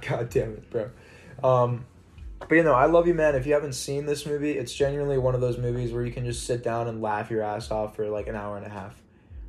God 0.00 0.30
damn 0.30 0.52
it, 0.52 0.70
bro. 0.70 0.90
Um, 1.44 1.84
but 2.48 2.54
you 2.54 2.62
know, 2.62 2.72
I 2.72 2.86
love 2.86 3.06
you, 3.06 3.14
man. 3.14 3.34
If 3.34 3.46
you 3.46 3.52
haven't 3.52 3.74
seen 3.74 4.06
this 4.06 4.24
movie, 4.26 4.52
it's 4.52 4.72
genuinely 4.74 5.18
one 5.18 5.34
of 5.34 5.40
those 5.40 5.58
movies 5.58 5.92
where 5.92 6.04
you 6.04 6.12
can 6.12 6.24
just 6.24 6.46
sit 6.46 6.62
down 6.64 6.88
and 6.88 7.02
laugh 7.02 7.30
your 7.30 7.42
ass 7.42 7.70
off 7.70 7.94
for 7.96 8.08
like 8.08 8.26
an 8.28 8.34
hour 8.34 8.56
and 8.56 8.66
a 8.66 8.70
half. 8.70 9.00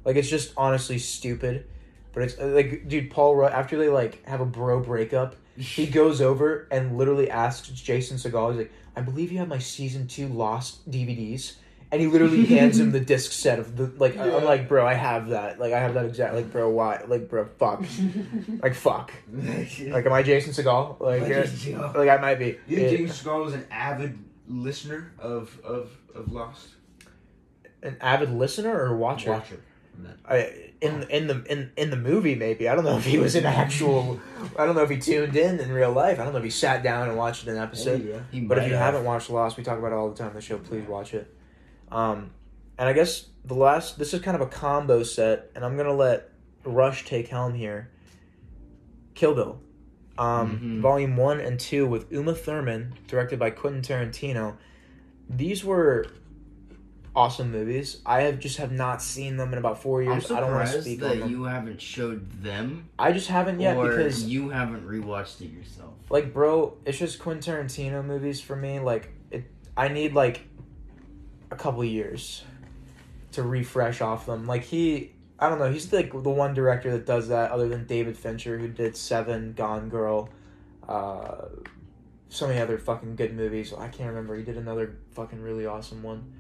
Like 0.06 0.18
it's 0.18 0.30
just 0.30 0.54
honestly 0.58 1.00
stupid, 1.00 1.66
but 2.12 2.24
it's 2.24 2.38
uh, 2.38 2.48
like, 2.48 2.88
dude, 2.90 3.10
Paul 3.10 3.36
Rudd 3.36 3.54
after 3.54 3.78
they 3.78 3.88
like 3.90 4.24
have 4.28 4.42
a 4.42 4.46
bro 4.46 4.82
breakup, 4.82 5.36
he 5.58 5.86
goes 5.88 6.22
over 6.22 6.68
and 6.72 6.98
literally 6.98 7.30
asks 7.30 7.68
Jason 7.70 8.18
Segel, 8.18 8.52
he's 8.52 8.58
like, 8.60 8.72
"I 8.96 9.02
believe 9.02 9.32
you 9.32 9.38
have 9.40 9.48
my 9.48 9.60
season 9.60 10.08
two 10.08 10.28
Lost 10.28 10.90
DVDs." 10.90 11.56
And 11.92 12.02
he 12.02 12.08
literally 12.08 12.44
hands 12.48 12.80
him 12.80 12.92
the 12.92 13.00
disc 13.00 13.32
set 13.32 13.60
of 13.60 13.78
the 13.78 13.92
like. 13.98 14.18
I- 14.18 14.36
I'm 14.36 14.44
like, 14.46 14.68
bro, 14.68 14.84
I 14.86 14.96
have 14.96 15.30
that. 15.30 15.60
Like, 15.60 15.74
I 15.74 15.80
have 15.80 15.94
that 15.94 16.06
exact. 16.06 16.34
Like, 16.34 16.52
bro, 16.52 16.70
why? 16.70 17.04
Like, 17.08 17.30
bro, 17.30 17.46
fuck. 17.60 17.84
like, 18.64 18.74
fuck. 18.74 19.12
Like, 19.32 20.06
am 20.06 20.14
I 20.14 20.24
Jason 20.24 20.54
Segel? 20.54 21.00
Like, 21.00 21.22
uh, 21.24 21.98
like 21.98 22.10
I 22.10 22.18
might 22.18 22.40
be. 22.40 22.58
You 22.68 22.78
think 22.78 22.92
Yeah. 22.92 22.98
James 22.98 23.14
Skull 23.16 23.42
was 23.44 23.54
an 23.54 23.68
avid 23.70 24.18
listener 24.48 25.14
of 25.20 25.60
of 25.64 25.92
of 26.16 26.32
Lost? 26.32 26.70
an 27.84 27.98
avid 28.02 28.30
listener 28.32 28.76
or 28.76 28.96
watcher? 28.96 29.32
Watcher. 29.32 29.60
I, 30.28 30.72
in 30.82 31.04
in 31.10 31.28
the 31.28 31.44
in 31.46 31.72
in 31.78 31.90
the 31.90 31.96
movie, 31.98 32.36
maybe 32.36 32.68
I 32.70 32.76
don't 32.76 32.84
know 32.84 32.98
if 32.98 33.06
he 33.06 33.18
was 33.20 33.36
an 33.36 33.46
actual. 33.46 34.20
I 34.58 34.66
don't 34.66 34.76
know 34.76 34.82
if 34.84 34.90
he 34.90 34.98
tuned 34.98 35.36
in 35.36 35.60
in 35.60 35.72
real 35.72 35.92
life. 35.92 36.20
I 36.20 36.24
don't 36.24 36.34
know 36.34 36.40
if 36.40 36.44
he 36.46 36.50
sat 36.50 36.82
down 36.84 37.10
and 37.10 37.18
watched 37.18 37.46
an 37.48 37.58
episode. 37.58 38.04
yeah. 38.06 38.20
He 38.32 38.42
But 38.42 38.58
if 38.60 38.68
you 38.68 38.74
have. 38.74 38.94
haven't 38.94 39.06
watched 39.06 39.30
Lost, 39.30 39.58
we 39.58 39.64
talk 39.64 39.78
about 39.78 39.92
it 39.92 39.96
all 39.96 40.10
the 40.10 40.16
time 40.16 40.30
on 40.30 40.34
the 40.36 40.42
show. 40.42 40.58
Please 40.58 40.88
watch 40.88 41.14
it. 41.14 41.34
Um, 41.92 42.32
and 42.78 42.90
I 42.90 42.94
guess 42.94 43.28
the 43.46 43.54
last 43.56 43.98
this 44.00 44.14
is 44.14 44.22
kind 44.22 44.36
of 44.36 44.42
a 44.42 44.48
combo 44.48 45.04
set, 45.04 45.52
and 45.56 45.64
I'm 45.66 45.78
gonna 45.78 45.94
let 45.94 46.30
Rush 46.66 47.06
take 47.06 47.28
helm 47.28 47.54
here. 47.54 47.90
Kill 49.14 49.36
Bill, 49.36 49.60
um, 50.18 50.60
Mhm. 50.60 50.82
Volume 50.82 51.18
One 51.18 51.40
and 51.40 51.60
Two 51.60 51.86
with 51.86 52.12
Uma 52.12 52.34
Thurman, 52.34 52.94
directed 53.08 53.38
by 53.40 53.52
Quentin 53.52 53.82
Tarantino. 53.82 54.56
These 55.30 55.64
were 55.64 56.08
awesome 57.16 57.52
movies. 57.52 58.00
I 58.06 58.22
have 58.24 58.40
just 58.40 58.58
have 58.58 58.72
not 58.72 59.02
seen 59.02 59.38
them 59.38 59.52
in 59.54 59.60
about 59.60 59.82
four 59.82 60.02
I'm 60.02 60.10
years. 60.10 60.32
I 60.32 60.40
don't 60.40 60.52
want 60.52 60.70
to 60.70 60.82
speak 60.82 61.02
on 61.04 61.10
that 61.10 61.20
them. 61.20 61.30
you 61.30 61.44
haven't 61.44 61.82
showed 61.82 62.42
them, 62.42 62.90
I 62.98 63.12
just 63.12 63.28
haven't 63.28 63.60
yet 63.60 63.80
because 63.80 64.24
you 64.26 64.50
haven't 64.50 64.88
rewatched 64.88 65.42
it 65.42 65.52
yourself. 65.52 65.94
like 66.10 66.34
bro 66.34 66.76
it's 66.86 66.98
just 66.98 67.20
quentin 67.20 67.56
tarantino 67.68 68.04
movies 68.04 68.42
for 68.42 68.56
me 68.56 68.80
like 68.80 69.10
it 69.32 69.44
i 69.78 69.88
need 69.88 70.14
like 70.14 70.42
a 71.52 71.56
couple 71.56 71.84
years 71.84 72.44
to 73.32 73.42
refresh 73.44 74.02
off 74.02 74.26
them 74.26 74.46
like 74.46 74.64
he 74.64 75.12
i 75.40 75.50
don't 75.50 75.60
know 75.60 75.72
he's 75.72 75.92
like 75.94 76.12
the 76.12 76.30
one 76.30 76.54
director 76.54 76.92
that 76.92 77.06
does 77.06 77.30
that 77.30 77.52
other 77.52 77.68
than 77.70 77.86
david 77.86 78.18
fincher 78.18 78.58
who 78.60 78.68
did 78.68 78.96
seven 78.98 79.54
gone 79.54 79.90
girl 79.90 80.30
uh 80.88 81.46
so 82.30 82.48
many 82.48 82.60
other 82.60 82.78
fucking 82.78 83.16
good 83.16 83.34
movies 83.36 83.74
i 83.78 83.88
can't 83.88 84.10
remember 84.10 84.36
he 84.36 84.44
did 84.44 84.58
another 84.58 84.98
fucking 85.12 85.42
really 85.42 85.66
awesome 85.66 86.04
one 86.04 86.32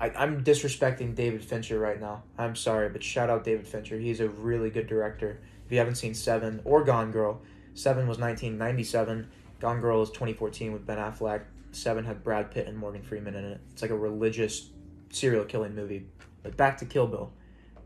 I, 0.00 0.10
i'm 0.10 0.44
disrespecting 0.44 1.14
david 1.14 1.44
fincher 1.44 1.78
right 1.78 2.00
now 2.00 2.22
i'm 2.36 2.56
sorry 2.56 2.88
but 2.88 3.02
shout 3.02 3.30
out 3.30 3.44
david 3.44 3.66
fincher 3.66 3.98
he's 3.98 4.20
a 4.20 4.28
really 4.28 4.70
good 4.70 4.86
director 4.86 5.40
if 5.66 5.72
you 5.72 5.78
haven't 5.78 5.96
seen 5.96 6.14
seven 6.14 6.60
or 6.64 6.84
gone 6.84 7.10
girl 7.10 7.40
Seven 7.78 8.08
was 8.08 8.18
1997. 8.18 9.28
Gone 9.60 9.80
Girl 9.80 10.02
is 10.02 10.08
2014 10.10 10.72
with 10.72 10.84
Ben 10.84 10.98
Affleck. 10.98 11.42
Seven 11.70 12.04
had 12.04 12.24
Brad 12.24 12.50
Pitt 12.50 12.66
and 12.66 12.76
Morgan 12.76 13.02
Freeman 13.02 13.36
in 13.36 13.44
it. 13.44 13.60
It's 13.72 13.82
like 13.82 13.92
a 13.92 13.96
religious 13.96 14.70
serial 15.10 15.44
killing 15.44 15.76
movie. 15.76 16.06
But 16.42 16.56
back 16.56 16.78
to 16.78 16.84
Kill 16.84 17.06
Bill. 17.06 17.30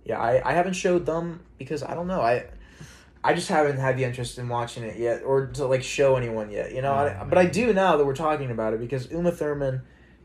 Yeah, 0.07 0.19
I, 0.19 0.51
I 0.51 0.55
haven't 0.55 0.73
showed 0.73 1.05
them 1.05 1.41
because 1.59 1.83
I 1.83 1.95
don't 1.95 2.07
know. 2.07 2.23
I 2.23 2.47
I 3.23 3.35
just 3.35 3.51
haven't 3.51 3.77
had 3.77 3.99
the 3.99 4.05
interest 4.05 4.39
in 4.39 4.49
watching 4.49 4.83
it 4.83 4.99
yet 4.99 5.23
or 5.25 5.47
to 5.49 5.67
like 5.67 5.83
show 5.83 6.17
anyone 6.17 6.51
yet, 6.51 6.75
you 6.75 6.81
know. 6.81 6.95
I, 6.95 7.23
but 7.25 7.37
I 7.37 7.45
do 7.45 7.75
now 7.75 7.99
that 7.99 8.07
we're 8.07 8.17
talking 8.17 8.51
about 8.51 8.73
it 8.73 8.81
because 8.81 9.11
Uma 9.11 9.31
Thurman, 9.31 9.83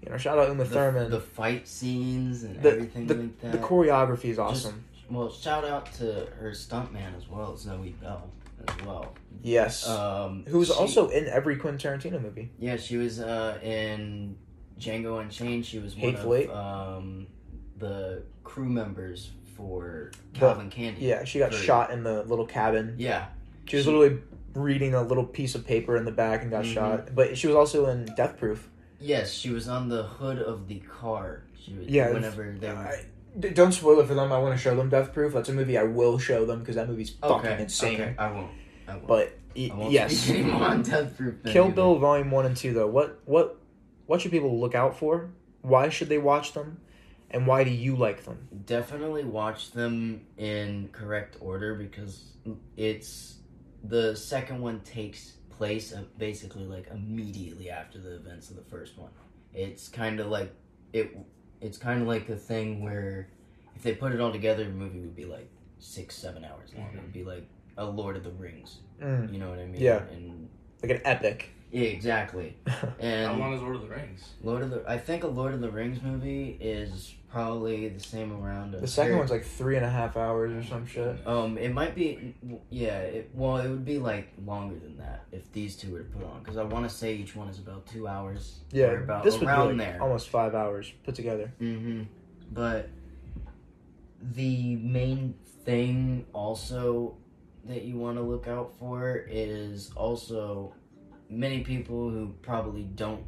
you 0.08 0.12
know, 0.14 0.18
shout 0.18 0.38
out 0.39 0.47
Uma 0.47 0.64
The, 0.64 0.70
Thurman. 0.70 1.12
the 1.12 1.20
fight 1.20 1.68
scenes 1.68 2.43
and 2.43 2.62
The- 2.62 2.72
everything 2.72 3.08
the, 3.08 3.14
like 3.16 3.41
that. 3.41 3.51
the 3.51 3.58
choreography 3.58 4.26
is 4.26 4.39
awesome. 4.39 4.86
well, 5.10 5.30
shout 5.30 5.66
out 5.66 5.91
to 5.95 6.28
her 6.39 6.51
stuntman 6.51 7.16
as 7.18 7.28
well, 7.28 7.58
Zoe 7.58 7.93
Bell, 8.01 8.30
as 8.66 8.86
well. 8.86 9.14
yes. 9.43 9.86
Um, 9.86 10.45
Who's 10.47 10.68
she- 10.68 10.74
also 10.74 11.10
in 11.10 11.28
every 11.28 11.58
Quentin 11.58 11.99
Tarantino 11.99 12.22
movie. 12.22 12.51
Yeah, 12.58 12.78
she 12.78 12.95
was 12.95 13.20
uh, 13.20 13.60
in 13.62 14.38
Django 14.80 15.20
Unchained. 15.22 15.66
She 15.66 15.80
was 15.80 15.93
one 15.93 16.14
Hateful 16.14 16.34
of 16.34 16.49
um, 16.99 17.28
the 17.78 18.24
crew 18.45 18.70
members 18.70 19.32
for 19.58 20.12
The- 20.32 20.39
Calvin 20.39 20.70
Candie. 20.70 21.01
Yeah, 21.05 21.26
she 21.26 21.39
got 21.39 21.53
shot 21.53 21.91
in 21.91 22.03
the 22.03 22.24
little 22.24 22.45
cabin. 22.45 22.95
Yeah. 22.97 23.26
She 23.66 23.76
was 23.76 23.84
She- 23.84 23.91
literally 23.91 24.22
reading 24.53 24.93
a 24.93 25.01
little 25.03 25.26
piece 25.26 25.53
of 25.53 25.68
paper 25.68 25.97
in 25.97 26.05
the 26.05 26.12
back 26.14 26.43
and 26.43 26.49
got 26.49 26.64
Mhm. 26.64 26.74
shot. 26.74 27.10
But 27.14 27.38
she 27.38 27.47
was 27.47 27.58
also 27.58 27.88
in 27.88 28.05
Death 28.16 28.38
Proof. 28.38 28.70
Yes, 29.00 29.32
she 29.32 29.50
was 29.50 29.68
on 29.68 29.89
the 29.89 30.04
hood 30.04 30.39
of 30.39 30.68
the 30.68 30.80
car. 30.80 31.43
She 31.64 31.74
was, 31.74 31.88
Yeah, 31.88 32.12
Whenever 32.12 32.56
they 32.60 32.70
were. 32.70 32.76
I, 32.76 33.06
don't 33.54 33.72
spoil 33.72 34.00
it 34.00 34.08
for 34.08 34.16
them. 34.16 34.32
I 34.32 34.39
want 34.39 34.56
to 34.56 34.62
show 34.62 34.76
them 34.76 34.89
Death 34.89 35.14
Proof. 35.14 35.34
That's 35.34 35.50
a 35.50 35.54
movie 35.54 35.78
I 35.78 35.84
will 35.84 36.18
show 36.18 36.45
them 36.45 36.60
because 36.60 36.76
that 36.76 36.89
movie's 36.89 37.12
fucking 37.12 37.52
okay. 37.52 37.62
insane. 37.62 38.02
Okay. 38.02 38.16
I 38.18 38.32
won't. 38.32 38.52
I 38.88 38.95
won't. 38.95 39.08
But 39.08 39.38
I 39.56 39.72
won't 39.76 39.91
yes, 39.91 40.30
on 40.32 40.82
Death 40.82 41.18
Proof 41.18 41.43
Kill 41.45 41.66
either. 41.66 41.76
Bill 41.76 42.00
Volume 42.00 42.32
One 42.32 42.45
and 42.45 42.58
Two 42.58 42.74
though. 42.74 42.88
What 42.88 43.20
what 43.26 43.60
what 44.08 44.22
should 44.22 44.32
people 44.32 44.60
look 44.60 44.74
out 44.74 44.98
for? 44.98 45.30
Why 45.62 45.89
should 45.89 46.10
they 46.10 46.18
watch 46.18 46.54
them? 46.54 46.80
And 47.30 47.45
why 47.45 47.66
do 47.66 47.70
you 47.70 47.95
like 47.95 48.24
them? 48.24 48.48
Definitely 48.66 49.26
watch 49.26 49.72
them 49.72 50.26
in 50.38 50.89
correct 50.93 51.36
order 51.41 51.76
because 51.76 52.24
it's 52.78 53.39
the 53.84 54.16
second 54.16 54.62
one 54.62 54.80
takes 54.80 55.34
place 55.58 55.93
uh, 55.93 56.03
basically 56.18 56.66
like 56.66 56.88
immediately 56.93 57.70
after 57.70 57.99
the 57.99 58.16
events 58.16 58.49
of 58.49 58.55
the 58.55 58.62
first 58.64 58.97
one. 58.97 59.10
It's 59.53 59.88
kind 59.89 60.20
of 60.20 60.28
like 60.28 60.53
it. 60.93 61.18
It's 61.62 61.78
kind 61.78 62.01
of 62.01 62.08
like 62.08 62.30
a 62.30 62.36
thing 62.36 62.84
where 62.84 63.30
if 63.76 63.82
they 63.84 63.93
put 63.93 64.12
it 64.14 64.22
all 64.22 64.32
together, 64.32 64.64
the 64.64 64.70
movie 64.70 64.99
would 64.99 65.16
be 65.16 65.26
like 65.26 65.49
six, 65.80 66.16
seven 66.16 66.45
hours 66.45 66.72
long. 66.76 66.89
It 66.93 67.01
would 67.01 67.14
be 67.14 67.24
like 67.24 67.47
a 67.78 67.86
Lord 67.86 68.16
of 68.16 68.24
the 68.24 68.32
Rings. 68.32 68.78
Mm, 69.01 69.34
You 69.34 69.39
know 69.39 69.49
what 69.49 69.60
I 69.60 69.66
mean? 69.66 69.82
Yeah. 69.82 70.01
And 70.12 70.47
like 70.84 70.91
an 70.91 71.01
epic. 71.05 71.49
yeah, 71.72 71.82
exactly. 71.84 72.55
How 72.68 73.34
long 73.36 73.53
is 73.53 73.62
Lord 73.62 73.76
of 73.76 73.82
the 73.82 73.88
Rings? 73.88 74.34
Lord 74.43 74.62
of 74.62 74.70
the, 74.72 74.84
I 74.88 74.97
think 74.97 75.24
a 75.24 75.28
Lord 75.28 75.53
of 75.53 75.62
the 75.62 75.70
Rings 75.72 76.01
movie 76.03 76.58
is 76.62 77.14
probably 77.30 77.90
the 77.90 78.00
same 78.00 78.32
around. 78.32 78.72
the 78.72 78.88
second 78.88 79.18
one's 79.18 79.32
like 79.32 79.46
three 79.46 79.76
and 79.76 79.86
a 79.86 79.90
half 79.90 80.16
hours 80.18 80.52
or 80.54 80.68
some 80.68 80.86
shit. 80.86 81.26
Um, 81.28 81.58
it 81.58 81.74
might 81.74 81.96
be, 81.96 82.36
yeah. 82.70 83.00
It, 83.00 83.32
well, 83.34 83.58
it 83.58 83.70
would 83.70 83.86
be 83.86 84.00
like 84.00 84.30
longer 84.46 84.76
than 84.80 84.98
that 84.98 85.26
if 85.32 85.52
these 85.52 85.76
two 85.76 85.92
were 85.92 86.00
to 86.00 86.06
put 86.06 86.24
on, 86.24 86.40
because 86.40 86.58
I 86.58 86.64
want 86.64 86.90
to 86.90 86.96
say 86.96 87.16
each 87.16 87.36
one 87.36 87.48
is 87.50 87.60
about 87.60 87.86
two 87.86 88.08
hours. 88.08 88.60
Yeah, 88.72 88.88
or 88.88 89.04
about 89.04 89.24
this 89.24 89.36
would 89.36 89.42
be 89.42 89.48
around 89.48 89.78
like 89.78 89.78
there. 89.78 90.02
almost 90.02 90.30
five 90.30 90.56
hours 90.56 90.92
put 91.04 91.16
together. 91.16 91.52
Mm-hmm. 91.62 92.04
But 92.52 92.90
the 94.22 94.76
main 94.78 95.36
thing 95.66 96.26
also 96.34 97.18
that 97.66 97.84
you 97.84 97.98
want 97.98 98.18
to 98.18 98.24
look 98.24 98.48
out 98.48 98.74
for 98.80 99.26
is 99.30 99.92
also 99.96 100.74
many 101.30 101.62
people 101.64 102.10
who 102.10 102.34
probably 102.42 102.84
don't 102.84 103.24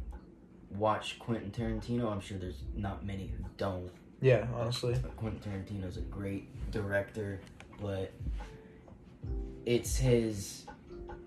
watch 0.76 1.18
Quentin 1.18 1.50
Tarantino. 1.50 2.10
I'm 2.10 2.20
sure 2.20 2.38
there's 2.38 2.62
not 2.74 3.04
many 3.04 3.26
who 3.28 3.44
don't. 3.56 3.90
Yeah, 4.20 4.46
honestly. 4.54 4.96
Quentin 5.16 5.40
Tarantino's 5.40 5.96
a 5.96 6.02
great 6.02 6.48
director, 6.70 7.40
but 7.80 8.12
it's 9.66 9.96
his 9.96 10.64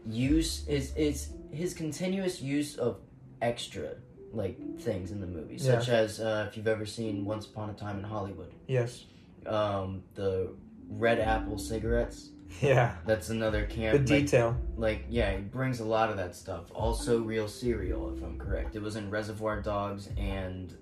use 0.06 0.68
is 0.68 0.94
it's 0.96 1.30
his 1.52 1.74
continuous 1.74 2.42
use 2.42 2.76
of 2.78 2.98
extra 3.42 3.96
like 4.32 4.58
things 4.80 5.12
in 5.12 5.22
the 5.22 5.28
movie, 5.28 5.56
Yeah. 5.56 5.80
such 5.80 5.90
as 5.90 6.20
uh, 6.20 6.46
if 6.50 6.58
you've 6.58 6.68
ever 6.68 6.86
seen 6.86 7.24
Once 7.26 7.46
Upon 7.46 7.70
a 7.70 7.74
Time 7.74 7.98
in 8.00 8.04
Hollywood, 8.04 8.52
Yes. 8.68 9.06
um, 9.46 10.02
the 10.16 10.50
Red 10.90 11.20
Apple 11.20 11.58
cigarettes. 11.60 12.30
Yeah. 12.62 12.96
That's 13.06 13.30
another 13.30 13.66
The 13.66 13.74
camp. 13.74 13.94
like, 14.00 14.06
detail. 14.06 14.58
like 14.78 15.06
yeah, 15.10 15.32
he 15.36 15.42
brings 15.42 15.80
a 15.80 15.86
lot 15.86 16.10
of 16.10 16.18
that 16.18 16.36
stuff. 16.36 16.66
Also, 16.74 17.20
real 17.20 17.48
cereal, 17.48 18.16
if 18.16 18.24
I'm 18.24 18.38
correct. 18.38 18.76
It 18.76 18.82
was 18.82 18.96
in 18.96 19.10
Reservoir 19.10 19.62
Dogs 19.62 20.10
and 20.18 20.74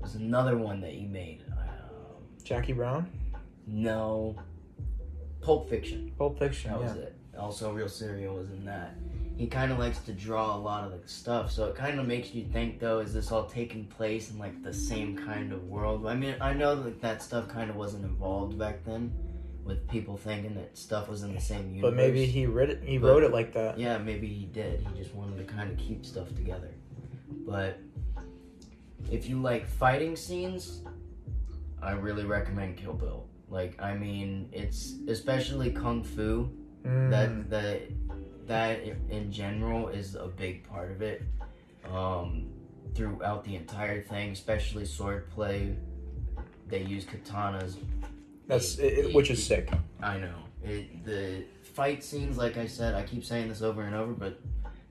there's 0.00 0.14
another 0.14 0.56
one 0.56 0.80
that 0.80 0.92
he 0.92 1.06
made. 1.06 1.44
Um, 1.50 2.24
Jackie 2.42 2.72
Brown. 2.72 3.08
no, 3.66 4.36
Pulp 5.40 5.68
Fiction. 5.68 6.12
Pulp 6.18 6.38
Fiction. 6.38 6.70
That 6.72 6.80
yeah. 6.80 6.86
was 6.86 6.96
it. 6.96 7.16
Also, 7.38 7.72
real 7.72 7.88
cereal 7.88 8.34
was 8.34 8.50
in 8.50 8.64
that. 8.66 8.94
He 9.36 9.46
kind 9.46 9.72
of 9.72 9.78
likes 9.78 9.98
to 10.00 10.12
draw 10.12 10.54
a 10.54 10.58
lot 10.58 10.84
of 10.84 11.00
the 11.00 11.08
stuff, 11.08 11.50
so 11.50 11.64
it 11.66 11.74
kind 11.74 11.98
of 11.98 12.06
makes 12.06 12.34
you 12.34 12.44
think, 12.52 12.78
though, 12.78 12.98
is 12.98 13.14
this 13.14 13.32
all 13.32 13.46
taking 13.46 13.86
place 13.86 14.30
in 14.30 14.38
like 14.38 14.62
the 14.62 14.72
same 14.72 15.16
kind 15.16 15.50
of 15.52 15.64
world? 15.64 16.06
I 16.06 16.14
mean, 16.14 16.34
I 16.42 16.52
know 16.52 16.82
that 16.82 17.00
that 17.00 17.22
stuff 17.22 17.48
kind 17.48 17.70
of 17.70 17.76
wasn't 17.76 18.04
involved 18.04 18.58
back 18.58 18.84
then, 18.84 19.10
with 19.70 19.88
people 19.88 20.16
thinking 20.16 20.54
that 20.56 20.76
stuff 20.76 21.08
was 21.08 21.22
in 21.22 21.32
the 21.34 21.40
same 21.40 21.70
universe. 21.74 21.82
But 21.90 21.94
maybe 21.96 22.26
he 22.26 22.44
read 22.46 22.70
it. 22.70 22.82
He 22.82 22.98
But- 22.98 23.08
wrote 23.08 23.22
it 23.22 23.32
like 23.32 23.52
that. 23.54 23.78
Yeah, 23.78 23.98
maybe 23.98 24.26
he 24.26 24.44
did. 24.46 24.80
He 24.80 24.98
just 25.00 25.14
wanted 25.14 25.38
to 25.38 25.44
kind 25.44 25.70
of 25.70 25.78
keep 25.78 26.04
stuff 26.04 26.28
together. 26.34 26.72
But 27.46 27.78
if 29.10 29.28
you 29.28 29.40
like 29.40 29.66
fighting 29.66 30.16
scenes, 30.16 30.82
I 31.80 31.92
really 31.92 32.24
recommend 32.24 32.76
Kill 32.76 32.92
Bill. 32.94 33.26
Like 33.48 33.80
I 33.80 33.94
mean, 33.94 34.48
it's 34.52 34.96
especially 35.08 35.70
kung 35.70 36.02
fu 36.04 36.50
Mm. 36.84 37.10
that 37.10 37.50
that 37.50 37.80
that 38.46 38.80
in 39.10 39.30
general 39.30 39.88
is 39.88 40.14
a 40.14 40.26
big 40.28 40.64
part 40.64 40.90
of 40.90 41.02
it. 41.02 41.22
Um, 41.90 42.48
throughout 42.94 43.44
the 43.44 43.54
entire 43.56 44.02
thing, 44.02 44.32
especially 44.32 44.84
swordplay, 44.84 45.76
they 46.68 46.82
use 46.82 47.04
katanas. 47.04 47.76
That's 48.50 48.78
it, 48.78 49.06
it- 49.06 49.14
which 49.14 49.30
is 49.30 49.44
sick. 49.44 49.70
I 50.02 50.18
know 50.18 50.34
it. 50.64 51.04
The 51.04 51.44
fight 51.62 52.02
scenes, 52.04 52.36
like 52.36 52.56
I 52.56 52.66
said, 52.66 52.94
I 52.94 53.02
keep 53.02 53.24
saying 53.24 53.48
this 53.48 53.62
over 53.62 53.82
and 53.82 53.94
over, 53.94 54.12
but 54.12 54.38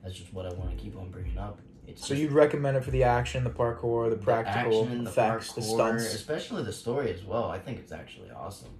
that's 0.02 0.14
just 0.16 0.32
what 0.32 0.46
I 0.46 0.52
want 0.54 0.70
to 0.70 0.76
keep 0.82 0.96
on 0.96 1.10
bringing 1.10 1.38
up. 1.38 1.60
It's 1.86 2.02
So 2.02 2.08
just 2.08 2.20
you'd 2.22 2.32
recommend 2.32 2.76
it 2.76 2.84
for 2.84 2.90
the 2.92 3.02
action, 3.04 3.42
the 3.44 3.50
parkour, 3.50 4.10
the 4.10 4.16
the 4.16 4.22
practical 4.22 4.82
action, 4.84 5.04
the 5.04 5.10
effects, 5.10 5.52
the 5.52 5.62
stunts. 5.62 6.14
especially 6.14 6.62
the 6.62 6.72
story 6.72 7.12
as 7.12 7.22
well. 7.24 7.50
I 7.50 7.58
think 7.58 7.78
it's 7.78 7.92
actually 7.92 8.30
awesome. 8.30 8.70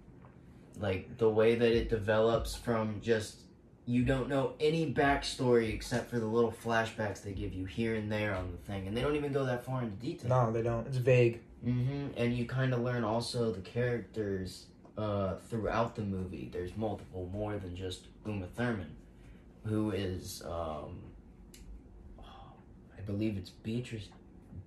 Like 0.79 1.19
the 1.19 1.29
way 1.29 1.57
that 1.57 1.73
it 1.73 1.91
develops 1.91 2.55
from 2.55 3.01
just 3.03 3.37
you 3.87 4.05
don't 4.05 4.29
know 4.29 4.53
any 4.61 4.93
backstory 4.95 5.75
except 5.75 6.09
for 6.09 6.21
the 6.21 6.27
little 6.27 6.53
flashbacks 6.53 7.23
they 7.23 7.33
give 7.33 7.53
you 7.53 7.65
here 7.65 7.97
and 7.97 8.11
there 8.11 8.35
on 8.35 8.53
the 8.53 8.59
thing, 8.59 8.87
and 8.87 8.97
they 8.97 9.01
don't 9.03 9.17
even 9.17 9.33
go 9.33 9.45
that 9.45 9.65
far 9.65 9.83
into 9.83 9.97
detail. 9.97 10.29
No, 10.29 10.53
they 10.53 10.63
don't. 10.63 10.87
It's 10.87 10.97
vague. 10.99 11.41
Mm-hmm. 11.67 12.09
And 12.17 12.35
you 12.37 12.47
kind 12.47 12.73
of 12.73 12.81
learn 12.81 13.03
also 13.05 13.51
the 13.53 13.61
characters 13.61 14.67
uh, 15.01 15.37
throughout 15.49 15.95
the 15.97 16.03
movie. 16.03 16.51
There's 16.53 16.77
multiple 16.77 17.29
more 17.33 17.57
than 17.59 17.75
just 17.75 18.07
Uma 18.27 18.47
Thurman, 18.47 18.95
who 19.65 19.91
is, 19.93 20.43
um, 20.45 20.99
I 22.19 23.01
believe 23.07 23.37
it's 23.37 23.51
Beatrice. 23.51 24.09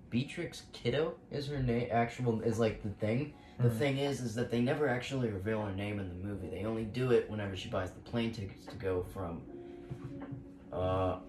Beatrix 0.10 0.64
Kiddo 0.74 1.14
is 1.32 1.48
her 1.48 1.60
name. 1.60 1.88
Actual 1.92 2.42
is 2.42 2.60
like 2.60 2.84
the 2.84 2.90
thing. 2.90 3.34
The 3.60 3.70
Mhm. 3.70 3.78
thing 3.78 3.98
is, 3.98 4.22
is 4.22 4.36
that 4.36 4.50
they 4.52 4.62
never 4.62 4.88
actually 4.88 5.30
reveal 5.30 5.64
her 5.64 5.74
name 5.76 6.00
in 6.00 6.10
the 6.10 6.16
movie. 6.16 6.48
They 6.50 6.66
only 6.66 6.86
do 6.86 7.12
it 7.12 7.30
whenever 7.30 7.56
she 7.56 7.70
buys 7.70 7.92
the 7.92 8.00
plane 8.02 8.32
tickets 8.32 8.66
to 8.68 8.76
go 8.76 9.04
from. 9.04 9.42
Uh, 10.72 11.20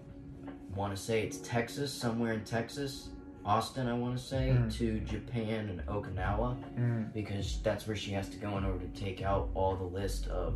want 0.75 0.95
to 0.95 1.01
say 1.01 1.23
it's 1.23 1.37
Texas, 1.39 1.91
somewhere 1.93 2.33
in 2.33 2.43
Texas, 2.43 3.09
Austin. 3.45 3.87
I 3.87 3.93
want 3.93 4.17
to 4.17 4.23
say 4.23 4.49
Mm. 4.57 4.73
to 4.77 4.99
Japan 5.01 5.69
and 5.69 5.85
Okinawa 5.85 6.57
Mm. 6.77 7.13
because 7.13 7.61
that's 7.61 7.85
where 7.87 7.95
she 7.95 8.11
has 8.11 8.27
to 8.29 8.37
go 8.37 8.57
in 8.57 8.65
order 8.65 8.79
to 8.79 8.99
take 8.99 9.21
out 9.21 9.49
all 9.53 9.75
the 9.75 9.83
list 9.83 10.27
of 10.27 10.55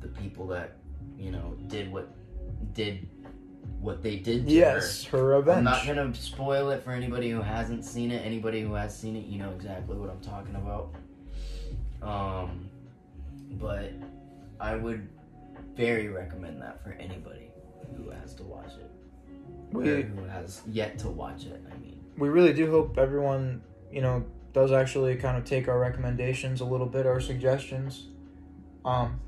the 0.00 0.08
people 0.08 0.46
that 0.48 0.76
you 1.18 1.32
know 1.32 1.56
did 1.66 1.90
what 1.92 2.08
did 2.74 3.06
what 3.80 4.02
they 4.02 4.16
did 4.16 4.46
to 4.46 4.52
Yes, 4.52 5.04
her 5.06 5.18
her. 5.18 5.36
revenge. 5.38 5.58
I'm 5.58 5.64
not 5.64 5.86
gonna 5.86 6.14
spoil 6.14 6.70
it 6.70 6.82
for 6.82 6.92
anybody 6.92 7.30
who 7.30 7.40
hasn't 7.42 7.84
seen 7.84 8.10
it. 8.12 8.24
Anybody 8.24 8.62
who 8.62 8.72
has 8.74 8.96
seen 8.96 9.16
it, 9.16 9.26
you 9.26 9.38
know 9.38 9.50
exactly 9.50 9.96
what 9.96 10.08
I'm 10.10 10.20
talking 10.20 10.54
about. 10.54 10.94
Um, 12.02 12.68
but 13.52 13.92
I 14.60 14.76
would 14.76 15.08
very 15.76 16.08
recommend 16.08 16.60
that 16.62 16.82
for 16.82 16.92
anybody 16.92 17.50
who 17.96 18.10
has 18.10 18.34
to 18.36 18.42
watch 18.44 18.72
it. 18.78 18.90
We 19.72 20.02
who 20.02 20.24
has 20.24 20.62
yet 20.66 20.98
to 21.00 21.08
watch 21.08 21.44
it. 21.44 21.62
I 21.70 21.78
mean, 21.78 22.00
we 22.16 22.28
really 22.28 22.52
do 22.52 22.70
hope 22.70 22.98
everyone, 22.98 23.62
you 23.92 24.00
know, 24.00 24.24
does 24.52 24.72
actually 24.72 25.16
kind 25.16 25.36
of 25.36 25.44
take 25.44 25.68
our 25.68 25.78
recommendations 25.78 26.60
a 26.60 26.64
little 26.64 26.86
bit, 26.86 27.06
our 27.06 27.20
suggestions. 27.20 28.06
Um, 28.84 29.20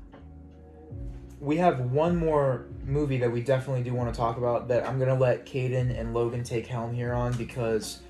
we 1.39 1.57
have 1.57 1.79
one 1.79 2.17
more 2.17 2.65
movie 2.85 3.17
that 3.19 3.31
we 3.31 3.41
definitely 3.41 3.83
do 3.83 3.93
want 3.93 4.13
to 4.13 4.19
talk 4.19 4.37
about 4.37 4.67
that 4.67 4.87
I'm 4.87 4.99
gonna 4.99 5.17
let 5.17 5.45
Kayden 5.45 5.97
and 5.97 6.13
Logan 6.13 6.43
take 6.43 6.67
helm 6.67 6.93
here 6.93 7.13
on 7.13 7.33
because 7.33 8.01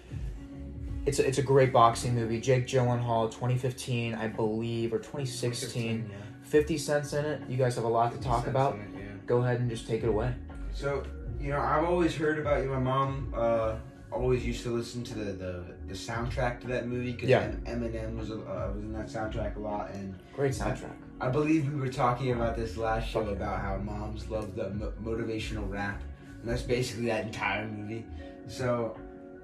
it's 1.06 1.20
a, 1.20 1.28
it's 1.28 1.38
a 1.38 1.44
great 1.44 1.74
boxing 1.74 2.14
movie. 2.14 2.40
Jake 2.40 2.68
Gyllenhaal, 2.68 3.32
2015, 3.32 4.16
I 4.16 4.28
believe, 4.28 4.94
or 4.94 5.00
2016. 5.00 6.10
50 6.44 6.78
cents 6.78 7.14
in 7.14 7.26
it. 7.26 7.42
You 7.48 7.58
guys 7.58 7.76
have 7.76 7.86
a 7.86 7.90
lot 7.90 8.12
to 8.12 8.20
talk 8.20 8.48
about. 8.48 8.78
Go 9.26 9.38
ahead 9.38 9.62
and 9.62 9.70
just 9.70 9.88
take 9.88 10.04
it 10.04 10.10
away. 10.10 10.34
So, 10.74 11.04
you 11.40 11.50
know, 11.50 11.60
I've 11.60 11.84
always 11.84 12.16
heard 12.16 12.40
about 12.40 12.64
you. 12.64 12.70
My 12.70 12.80
mom 12.80 13.34
uh, 13.36 13.76
always 14.12 14.46
used 14.46 14.64
to 14.64 14.70
listen 14.72 15.04
to 15.04 15.14
the, 15.16 15.32
the, 15.34 15.64
the 15.88 15.94
soundtrack 15.94 16.62
to 16.62 16.68
that 16.68 16.88
movie 16.88 17.12
because 17.12 17.30
Yeah. 17.30 17.52
Eminem 17.66 18.18
was, 18.18 18.32
uh, 18.32 18.36
was 18.74 18.84
in 18.84 18.94
that 18.94 19.08
soundtrack 19.08 19.56
a 19.56 19.60
lot. 19.60 19.92
And 19.92 20.18
Great 20.34 20.54
soundtrack. 20.54 20.96
I 21.20 21.30
believe 21.30 21.72
we 21.72 21.80
were 21.80 21.92
talking 21.92 22.32
about 22.32 22.56
this 22.56 22.78
last 22.78 23.08
show 23.10 23.24
yeah. 23.24 23.32
about 23.32 23.62
how 23.62 23.78
moms 23.78 24.30
love 24.30 24.56
the 24.56 24.70
mo- 24.72 24.94
motivational 25.04 25.70
rap. 25.70 26.02
And 26.42 26.50
that's 26.50 26.64
basically 26.64 27.06
that 27.08 27.26
entire 27.26 27.68
movie. 27.68 28.06
So, 28.48 28.98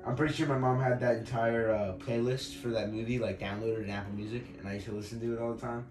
I'm 0.06 0.16
pretty 0.16 0.34
sure 0.34 0.48
my 0.48 0.58
mom 0.58 0.80
had 0.80 1.02
that 1.02 1.18
entire 1.18 1.70
uh, 1.72 1.94
playlist 2.00 2.56
for 2.56 2.70
that 2.70 2.94
movie, 2.94 3.20
like 3.20 3.40
downloaded 3.42 3.84
in 3.84 3.90
Apple 3.90 4.14
Music, 4.14 4.42
and 4.58 4.66
I 4.66 4.76
used 4.76 4.86
to 4.86 4.94
listen 4.94 5.20
to 5.20 5.34
it 5.34 5.40
all 5.42 5.54
the 5.54 5.60
time. 5.60 5.86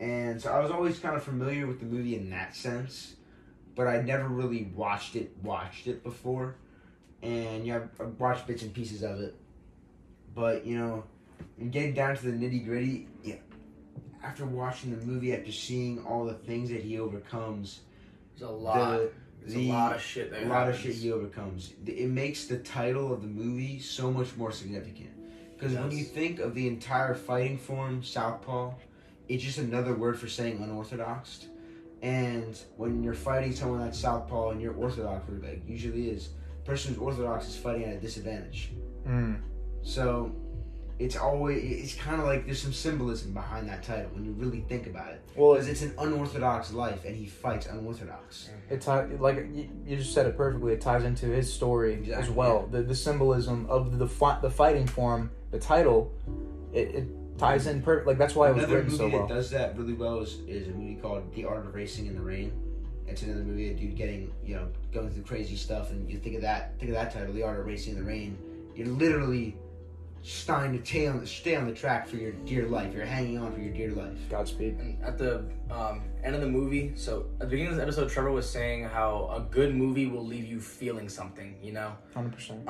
And 0.00 0.40
so 0.40 0.50
I 0.50 0.58
was 0.58 0.70
always 0.70 0.98
kind 0.98 1.14
of 1.14 1.22
familiar 1.22 1.66
with 1.66 1.78
the 1.78 1.84
movie 1.84 2.16
in 2.16 2.30
that 2.30 2.56
sense, 2.56 3.16
but 3.74 3.86
I 3.86 4.02
never 4.02 4.28
really 4.28 4.70
watched 4.74 5.16
it, 5.16 5.32
watched 5.42 5.86
it 5.86 6.02
before. 6.02 6.56
And 7.22 7.64
yeah, 7.66 7.80
I've- 8.00 8.10
watched 8.18 8.46
bits 8.46 8.62
and 8.62 8.72
pieces 8.74 9.02
of 9.02 9.20
it. 9.20 9.34
But, 10.34 10.66
you 10.66 10.78
know, 10.78 11.04
getting 11.70 11.94
down 11.94 12.16
to 12.16 12.30
the 12.30 12.32
nitty 12.32 12.64
gritty, 12.64 13.06
yeah, 13.22 13.36
after 14.22 14.44
watching 14.46 14.98
the 14.98 15.04
movie, 15.06 15.34
after 15.34 15.52
seeing 15.52 16.02
all 16.04 16.24
the 16.24 16.34
things 16.34 16.70
that 16.70 16.80
he 16.82 16.98
overcomes, 16.98 17.80
There's 18.38 18.50
a 18.50 18.52
lot. 18.54 18.98
the, 18.98 19.10
There's 19.40 19.54
the- 19.54 19.70
a 19.70 19.72
lot 19.72 19.94
of 19.96 20.02
shit 20.02 20.30
that 20.30 20.44
a 20.44 20.48
lot 20.48 20.68
of 20.68 20.76
shit 20.76 20.94
he 20.94 21.12
overcomes. 21.12 21.74
It 21.86 22.08
makes 22.10 22.46
the 22.46 22.58
title 22.58 23.12
of 23.12 23.22
the 23.22 23.28
movie 23.28 23.78
so 23.78 24.10
much 24.12 24.36
more 24.36 24.52
significant. 24.52 25.10
Because 25.56 25.74
when 25.76 25.92
you 25.92 26.02
think 26.04 26.40
of 26.40 26.54
the 26.54 26.66
entire 26.66 27.14
fighting 27.14 27.56
form, 27.56 28.02
Southpaw, 28.02 28.74
it's 29.28 29.44
just 29.44 29.58
another 29.58 29.94
word 29.94 30.18
for 30.18 30.26
saying 30.28 30.60
unorthodox. 30.60 31.46
And 32.02 32.58
when 32.76 33.02
you're 33.02 33.14
fighting 33.14 33.54
someone 33.54 33.80
that's 33.80 33.98
Southpaw 33.98 34.50
and 34.50 34.60
you're 34.60 34.74
Orthodox, 34.74 35.28
or 35.30 35.34
like 35.34 35.62
usually 35.66 36.10
is, 36.10 36.30
person 36.64 36.92
who's 36.92 37.00
Orthodox 37.00 37.48
is 37.48 37.56
fighting 37.56 37.84
at 37.84 37.94
a 37.94 38.00
disadvantage. 38.00 38.72
Mm. 39.06 39.40
So 39.82 40.34
it's 40.98 41.16
always 41.16 41.62
it's 41.62 41.94
kind 41.94 42.20
of 42.20 42.26
like 42.26 42.44
there's 42.44 42.60
some 42.62 42.72
symbolism 42.72 43.32
behind 43.32 43.68
that 43.68 43.82
title 43.82 44.10
when 44.14 44.24
you 44.24 44.32
really 44.32 44.60
think 44.68 44.86
about 44.86 45.12
it. 45.12 45.22
Well, 45.36 45.52
Because 45.52 45.68
it's 45.68 45.82
an 45.82 45.94
unorthodox 45.98 46.72
life, 46.72 47.04
and 47.04 47.16
he 47.16 47.26
fights 47.26 47.66
unorthodox. 47.66 48.50
It 48.68 48.80
tie, 48.80 49.04
like 49.18 49.36
you, 49.52 49.68
you 49.86 49.96
just 49.96 50.12
said 50.12 50.26
it 50.26 50.36
perfectly. 50.36 50.72
It 50.72 50.80
ties 50.80 51.04
into 51.04 51.26
his 51.26 51.52
story 51.52 51.94
as 51.94 52.00
Exactly, 52.00 52.34
well. 52.34 52.66
The 52.70 52.82
the 52.82 52.94
symbolism 52.94 53.66
of 53.68 53.98
the 53.98 54.08
fi- 54.08 54.40
the 54.40 54.50
fighting 54.50 54.86
form, 54.86 55.30
the 55.50 55.58
title, 55.58 56.12
it, 56.72 56.88
it 56.94 57.08
ties 57.38 57.66
in 57.66 57.82
per 57.82 58.04
like 58.04 58.18
that's 58.18 58.34
why 58.34 58.50
it 58.50 58.54
was 58.54 58.64
Another 58.64 58.82
written 58.82 58.92
movie 58.92 59.04
so 59.04 59.10
that 59.10 59.18
well. 59.18 59.28
does 59.28 59.50
that 59.50 59.76
really 59.76 59.94
well 59.94 60.20
is, 60.20 60.40
is 60.46 60.68
a 60.68 60.72
movie 60.72 61.00
called 61.00 61.34
The 61.34 61.44
Art 61.44 61.66
of 61.66 61.74
Racing 61.74 62.06
in 62.06 62.14
the 62.14 62.22
Rain. 62.22 62.52
It's 63.06 63.22
another 63.22 63.42
movie, 63.42 63.70
a 63.70 63.74
dude 63.74 63.96
getting 63.96 64.32
you 64.44 64.54
know 64.54 64.68
going 64.92 65.10
through 65.10 65.24
crazy 65.24 65.56
stuff, 65.56 65.90
and 65.90 66.10
you 66.10 66.18
think 66.18 66.36
of 66.36 66.42
that 66.42 66.78
think 66.78 66.90
of 66.90 66.94
that 66.96 67.12
title, 67.12 67.32
The 67.32 67.42
Art 67.42 67.58
of 67.58 67.66
Racing 67.66 67.96
in 67.96 68.00
the 68.00 68.08
Rain. 68.08 68.38
You're 68.74 68.86
literally 68.88 69.56
trying 70.24 70.78
to 70.78 70.86
stay 70.86 71.06
on 71.08 71.20
the, 71.20 71.26
stay 71.26 71.56
on 71.56 71.66
the 71.66 71.74
track 71.74 72.06
for 72.06 72.16
your 72.16 72.32
dear 72.32 72.68
life. 72.68 72.94
You're 72.94 73.04
hanging 73.04 73.38
on 73.38 73.52
for 73.52 73.60
your 73.60 73.72
dear 73.72 73.90
life. 73.90 74.16
Godspeed. 74.30 74.78
And 74.78 75.02
at 75.02 75.18
the 75.18 75.44
um, 75.70 76.02
end 76.22 76.34
of 76.34 76.40
the 76.40 76.48
movie, 76.48 76.92
so 76.94 77.26
at 77.34 77.40
the 77.40 77.46
beginning 77.46 77.72
of 77.72 77.76
this 77.76 77.82
episode, 77.82 78.08
Trevor 78.08 78.30
was 78.30 78.48
saying 78.48 78.84
how 78.84 79.30
a 79.34 79.40
good 79.40 79.74
movie 79.74 80.06
will 80.06 80.24
leave 80.24 80.44
you 80.44 80.60
feeling 80.60 81.08
something, 81.08 81.56
you 81.62 81.72
know? 81.72 81.96
Hundred 82.14 82.34
percent. 82.34 82.68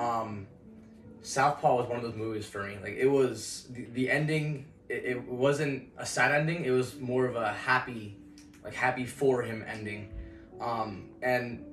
Southpaw 1.22 1.76
was 1.76 1.88
one 1.88 1.96
of 1.96 2.02
those 2.02 2.16
movies 2.16 2.46
for 2.46 2.64
me. 2.64 2.76
Like 2.82 2.94
it 2.94 3.06
was 3.06 3.68
the, 3.70 3.86
the 3.92 4.10
ending. 4.10 4.66
It, 4.88 5.04
it 5.04 5.22
wasn't 5.22 5.88
a 5.96 6.04
sad 6.04 6.32
ending. 6.32 6.64
It 6.64 6.70
was 6.70 6.98
more 6.98 7.26
of 7.26 7.36
a 7.36 7.52
happy, 7.52 8.16
like 8.64 8.74
happy 8.74 9.04
for 9.04 9.42
him 9.42 9.64
ending. 9.66 10.12
Um, 10.60 11.10
and 11.22 11.64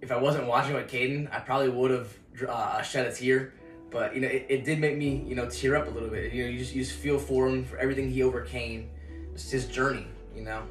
if 0.00 0.10
I 0.10 0.16
wasn't 0.16 0.46
watching 0.46 0.74
with 0.74 0.90
Kayden, 0.90 1.32
I 1.32 1.40
probably 1.40 1.68
would 1.68 1.90
have 1.90 2.08
uh, 2.48 2.82
shed 2.82 3.06
a 3.06 3.14
tear. 3.14 3.52
But 3.90 4.14
you 4.14 4.22
know, 4.22 4.28
it, 4.28 4.46
it 4.48 4.64
did 4.64 4.78
make 4.78 4.96
me 4.96 5.24
you 5.26 5.34
know 5.34 5.48
tear 5.48 5.76
up 5.76 5.86
a 5.86 5.90
little 5.90 6.08
bit. 6.08 6.32
You 6.32 6.44
know, 6.44 6.50
you 6.50 6.58
just 6.58 6.74
you 6.74 6.82
just 6.82 6.96
feel 6.96 7.18
for 7.18 7.48
him 7.48 7.64
for 7.64 7.76
everything 7.76 8.10
he 8.10 8.22
overcame, 8.22 8.90
just 9.34 9.50
his 9.50 9.66
journey. 9.66 10.06
You 10.34 10.42
know, 10.42 10.62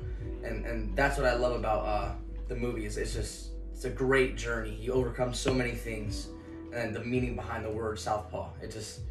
and 0.43 0.65
and 0.65 0.95
that's 0.95 1.17
what 1.17 1.27
I 1.27 1.35
love 1.35 1.53
about 1.53 1.85
uh, 1.85 2.11
the 2.47 2.55
movie. 2.55 2.85
Is 2.85 2.97
it's 2.97 3.13
just 3.13 3.49
it's 3.71 3.85
a 3.85 3.89
great 3.89 4.35
journey. 4.35 4.71
He 4.71 4.89
overcomes 4.89 5.37
so 5.37 5.53
many 5.53 5.71
things 5.71 6.29
and 6.73 6.95
the 6.95 7.03
meaning 7.03 7.35
behind 7.35 7.65
the 7.65 7.69
word 7.69 7.99
southpaw. 7.99 8.49
It 8.61 8.71
just, 8.71 9.01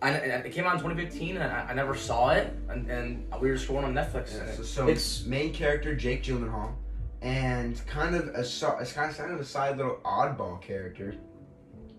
I, 0.00 0.10
it 0.12 0.52
came 0.52 0.64
out 0.64 0.74
in 0.74 0.80
2015, 0.80 1.36
and 1.36 1.44
I, 1.44 1.68
I 1.70 1.74
never 1.74 1.94
saw 1.94 2.30
it, 2.30 2.52
and, 2.68 2.90
and 2.90 3.24
we 3.40 3.48
were 3.48 3.54
just 3.56 3.68
scrolling 3.68 3.84
on 3.84 3.94
Netflix. 3.94 4.36
and 4.38 4.46
Yeah, 4.46 4.52
it- 4.52 4.56
so, 4.56 4.62
so 4.62 4.82
It's- 4.88 5.24
main 5.26 5.52
character 5.52 5.94
Jake 5.94 6.22
Gyllenhaal, 6.22 6.72
and 7.20 7.80
kind 7.86 8.16
of 8.16 8.28
a 8.34 8.40
it's 8.40 8.58
kind 8.92 9.10
of, 9.10 9.16
kind 9.16 9.32
of 9.32 9.40
a 9.40 9.44
side 9.44 9.76
little 9.76 10.00
oddball 10.04 10.60
character. 10.60 11.14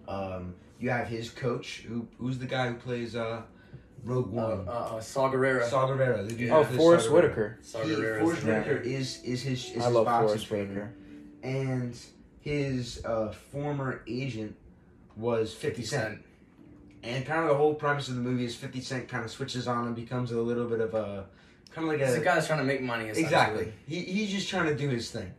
Um, 0.07 0.55
you 0.79 0.89
have 0.89 1.07
his 1.07 1.29
coach, 1.29 1.85
who 1.87 2.05
who's 2.19 2.37
the 2.37 2.45
guy 2.45 2.67
who 2.67 2.73
plays 2.75 3.15
uh, 3.15 3.43
Rogue 4.03 4.27
uh, 4.27 4.35
One. 4.57 4.67
uh, 4.67 4.71
uh, 4.71 4.99
Saw 4.99 5.31
Gerrera. 5.31 5.63
Saw 5.69 5.87
Gerrera. 5.87 6.27
the 6.27 6.33
dude 6.33 6.49
Yeah. 6.49 6.57
Oh, 6.57 6.63
who 6.63 6.75
Forest 6.75 7.05
Saw 7.05 7.13
Whitaker. 7.13 7.57
Saw 7.61 7.83
He, 7.83 7.95
Forest 7.95 8.43
yeah. 8.45 8.59
Whitaker 8.59 8.77
is 8.81 9.23
is 9.23 9.41
his 9.43 9.63
is 9.71 9.81
I 9.81 9.85
his 9.85 9.93
love 9.93 10.05
boxing 10.05 10.27
Forest 10.27 10.47
trainer, 10.47 10.67
Whitaker. 10.67 10.93
and 11.43 11.97
his 12.41 13.01
uh, 13.05 13.31
former 13.31 14.01
agent 14.07 14.57
was 15.15 15.53
Fifty 15.53 15.83
Cent. 15.83 16.19
And 17.03 17.25
kind 17.25 17.41
of 17.43 17.49
the 17.49 17.55
whole 17.55 17.73
premise 17.73 18.07
of 18.07 18.15
the 18.15 18.21
movie 18.21 18.45
is 18.45 18.55
Fifty 18.55 18.81
Cent 18.81 19.07
kind 19.07 19.25
of 19.25 19.31
switches 19.31 19.67
on 19.67 19.87
and 19.87 19.95
becomes 19.95 20.31
a 20.31 20.39
little 20.39 20.65
bit 20.65 20.79
of 20.79 20.93
a 20.93 21.25
kind 21.71 21.87
of 21.87 21.93
like 21.93 22.01
a 22.01 22.21
a 22.21 22.23
guy 22.23 22.35
that's 22.35 22.47
trying 22.47 22.59
to 22.59 22.65
make 22.65 22.81
money. 22.81 23.09
exactly. 23.09 23.73
He 23.87 24.01
he's 24.01 24.31
just 24.31 24.49
trying 24.49 24.67
to 24.67 24.75
do 24.75 24.89
his 24.89 25.11
thing, 25.11 25.31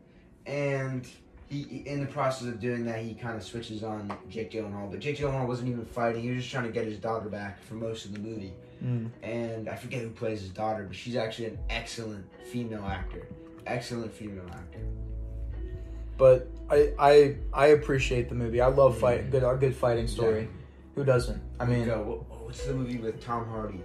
and 0.47 1.07
he 1.49 1.83
in 1.87 2.01
the 2.01 2.07
process 2.07 2.49
of 2.49 2.61
doing 2.61 2.85
that, 2.87 3.01
he 3.01 3.15
kind 3.15 3.37
of 3.37 3.43
switches 3.43 3.83
on 3.83 4.13
Jake 4.29 4.51
Gyllenhaal. 4.51 4.91
But 4.91 5.01
Jake 5.01 5.19
Gyllenhaal 5.19 5.47
wasn't 5.47 5.69
even 5.71 5.85
fighting; 5.85 6.23
he 6.23 6.31
was 6.31 6.41
just 6.41 6.51
trying 6.51 6.65
to 6.65 6.73
get 6.73 6.85
his 6.85 6.99
daughter 6.99 7.29
back 7.29 7.63
for 7.63 7.75
most 7.75 8.05
of 8.05 8.13
the 8.13 8.21
movie. 8.21 8.53
Mm. 8.85 9.11
And 9.23 9.69
I 9.69 9.77
forget 9.77 10.03
who 10.03 10.11
plays 10.11 10.41
his 10.41 10.51
daughter, 10.51 10.85
but 10.85 10.97
she's 10.97 11.17
actually 11.17 11.47
an 11.47 11.59
excellent 11.71 12.27
female 12.51 12.85
actor. 12.85 13.27
Excellent 13.67 14.13
female 14.13 14.47
actor. 14.51 14.81
But 16.19 16.49
I, 16.71 16.93
I 16.99 17.37
I 17.53 17.67
appreciate 17.69 18.29
the 18.29 18.35
movie. 18.35 18.61
I 18.61 18.69
love 18.69 18.99
fight 18.99 19.31
good 19.31 19.43
a 19.43 19.57
good 19.57 19.75
fighting 19.77 20.07
story. 20.07 20.41
Exactly. 20.41 20.61
Who 20.95 21.05
doesn't? 21.05 21.43
I 21.59 21.65
mean, 21.67 21.89
What's 21.89 22.67
the 22.67 22.75
movie 22.75 22.99
with 22.99 23.21
Tom 23.23 23.47
Hardy? 23.49 23.83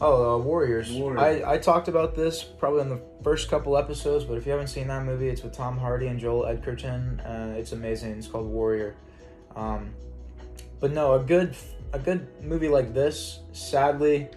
oh, 0.00 0.34
uh, 0.34 0.38
Warriors. 0.38 0.90
Warriors. 0.92 1.42
I, 1.42 1.52
I 1.54 1.58
talked 1.58 1.88
about 1.88 2.14
this 2.14 2.42
probably 2.42 2.82
in 2.82 2.88
the 2.88 3.00
first 3.22 3.50
couple 3.50 3.76
episodes, 3.76 4.24
but 4.24 4.36
if 4.36 4.46
you 4.46 4.52
haven't 4.52 4.68
seen 4.68 4.88
that 4.88 5.04
movie, 5.04 5.28
it's 5.28 5.42
with 5.42 5.52
Tom 5.52 5.78
Hardy 5.78 6.06
and 6.06 6.20
Joel 6.20 6.46
Edgerton. 6.46 7.20
Uh, 7.20 7.54
it's 7.56 7.72
amazing. 7.72 8.12
It's 8.12 8.26
called 8.26 8.46
Warrior. 8.46 8.94
Um, 9.56 9.94
but 10.80 10.92
no, 10.92 11.14
a 11.14 11.22
good 11.22 11.56
a 11.92 11.98
good 11.98 12.28
movie 12.42 12.68
like 12.68 12.94
this, 12.94 13.40
sadly, 13.52 14.28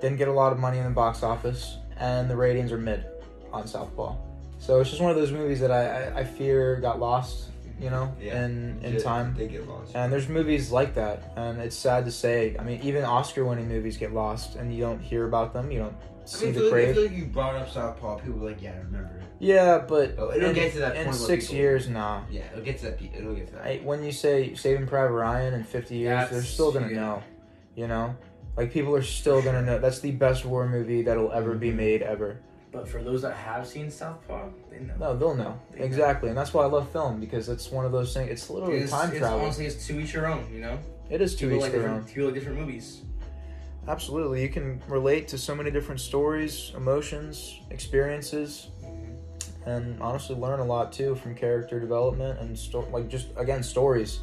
didn't 0.00 0.18
get 0.18 0.28
a 0.28 0.32
lot 0.32 0.52
of 0.52 0.58
money 0.58 0.78
in 0.78 0.84
the 0.84 0.90
box 0.90 1.22
office, 1.22 1.76
and 1.96 2.30
the 2.30 2.36
ratings 2.36 2.72
are 2.72 2.78
mid 2.78 3.04
on 3.52 3.66
Southpaw. 3.66 4.16
So 4.62 4.80
it's 4.80 4.90
just 4.90 5.02
one 5.02 5.10
of 5.10 5.16
those 5.16 5.32
movies 5.32 5.58
that 5.58 5.72
I, 5.72 6.04
I, 6.04 6.18
I 6.20 6.24
fear 6.24 6.76
got 6.76 7.00
lost, 7.00 7.48
you 7.80 7.90
know, 7.90 8.14
Yeah. 8.20 8.44
in 8.44 8.78
in 8.84 9.02
time. 9.02 9.34
They 9.36 9.48
get 9.48 9.68
lost. 9.68 9.96
And 9.96 10.12
there's 10.12 10.28
movies 10.28 10.70
like 10.70 10.94
that, 10.94 11.32
and 11.36 11.60
it's 11.60 11.74
sad 11.74 12.04
to 12.04 12.12
say. 12.12 12.54
I 12.60 12.62
mean, 12.62 12.80
even 12.84 13.02
Oscar-winning 13.02 13.66
movies 13.66 13.96
get 13.96 14.12
lost, 14.14 14.54
and 14.54 14.72
you 14.72 14.80
don't 14.80 15.00
hear 15.00 15.26
about 15.26 15.52
them. 15.52 15.72
You 15.72 15.80
don't 15.80 15.96
I 15.96 16.26
see 16.26 16.46
mean, 16.46 16.54
I 16.54 16.58
the 16.58 16.60
feel, 16.60 16.70
like, 16.70 16.72
I 16.72 16.84
crave. 16.84 16.94
feel 16.94 17.04
like 17.08 17.16
you 17.16 17.24
brought 17.24 17.54
up 17.56 17.68
Southpaw. 17.70 18.18
People 18.18 18.38
were 18.38 18.50
like, 18.50 18.62
"Yeah, 18.62 18.74
I 18.74 18.84
remember 18.84 19.16
it." 19.16 19.24
Yeah, 19.40 19.78
but 19.78 20.14
Oh, 20.16 20.30
it'll 20.32 20.50
in, 20.50 20.54
get 20.54 20.72
to 20.74 20.78
that 20.78 20.94
in 20.94 21.12
six 21.12 21.46
people- 21.46 21.56
years, 21.58 21.88
nah. 21.88 22.22
Yeah, 22.30 22.42
it'll 22.52 22.64
get 22.64 22.78
to 22.78 22.84
that. 22.84 23.02
It'll 23.02 23.34
get 23.34 23.48
to 23.48 23.54
that. 23.54 23.66
I, 23.66 23.80
when 23.82 24.04
you 24.04 24.12
say 24.12 24.54
Saving 24.54 24.86
Private 24.86 25.14
Ryan 25.14 25.54
in 25.54 25.64
50 25.64 25.96
years, 25.96 26.30
they're 26.30 26.40
still 26.44 26.70
gonna 26.70 26.86
yeah. 26.86 27.00
know. 27.00 27.22
You 27.74 27.88
know, 27.88 28.14
like 28.56 28.72
people 28.72 28.94
are 28.94 29.02
still 29.02 29.42
gonna 29.42 29.62
know. 29.62 29.80
That's 29.80 29.98
the 29.98 30.12
best 30.12 30.44
war 30.44 30.68
movie 30.68 31.02
that'll 31.02 31.32
ever 31.32 31.56
be 31.56 31.70
mm-hmm. 31.70 31.76
made 31.78 32.02
ever. 32.02 32.38
But 32.72 32.88
for 32.88 33.02
those 33.02 33.20
that 33.20 33.34
have 33.36 33.66
seen 33.66 33.90
Southpaw, 33.90 34.48
they 34.70 34.80
know. 34.80 34.94
No, 34.98 35.16
they'll 35.16 35.34
know 35.34 35.60
They 35.72 35.80
know. 35.80 35.84
exactly, 35.84 36.30
and 36.30 36.38
that's 36.38 36.54
why 36.54 36.62
I 36.62 36.66
love 36.66 36.90
film 36.90 37.20
because 37.20 37.50
it's 37.50 37.70
one 37.70 37.84
of 37.84 37.92
those 37.92 38.14
things. 38.14 38.30
It's 38.30 38.48
literally 38.48 38.78
It's, 38.78 38.90
time 38.90 39.10
it's 39.10 39.18
travel. 39.18 39.40
honestly, 39.40 39.66
it's 39.66 39.86
to 39.86 40.00
each 40.00 40.14
your 40.14 40.26
own. 40.26 40.50
You 40.52 40.60
know, 40.60 40.78
it 41.10 41.20
is 41.20 41.36
two 41.36 41.48
people 41.50 41.58
each 41.58 41.62
like 41.64 41.72
their 41.72 41.88
own. 41.90 42.04
people 42.04 42.24
like 42.24 42.34
different 42.34 42.58
movies. 42.58 43.02
Absolutely, 43.86 44.40
you 44.40 44.48
can 44.48 44.80
relate 44.88 45.28
to 45.28 45.36
so 45.38 45.54
many 45.54 45.70
different 45.70 46.00
stories, 46.00 46.72
emotions, 46.76 47.60
experiences, 47.70 48.68
mm-hmm. 48.82 49.68
and 49.68 50.00
honestly 50.00 50.34
learn 50.34 50.60
a 50.60 50.64
lot 50.64 50.92
too 50.92 51.14
from 51.16 51.34
character 51.34 51.78
development 51.78 52.38
and 52.40 52.58
sto- 52.58 52.88
like 52.90 53.08
just 53.08 53.28
again 53.36 53.62
stories. 53.62 54.20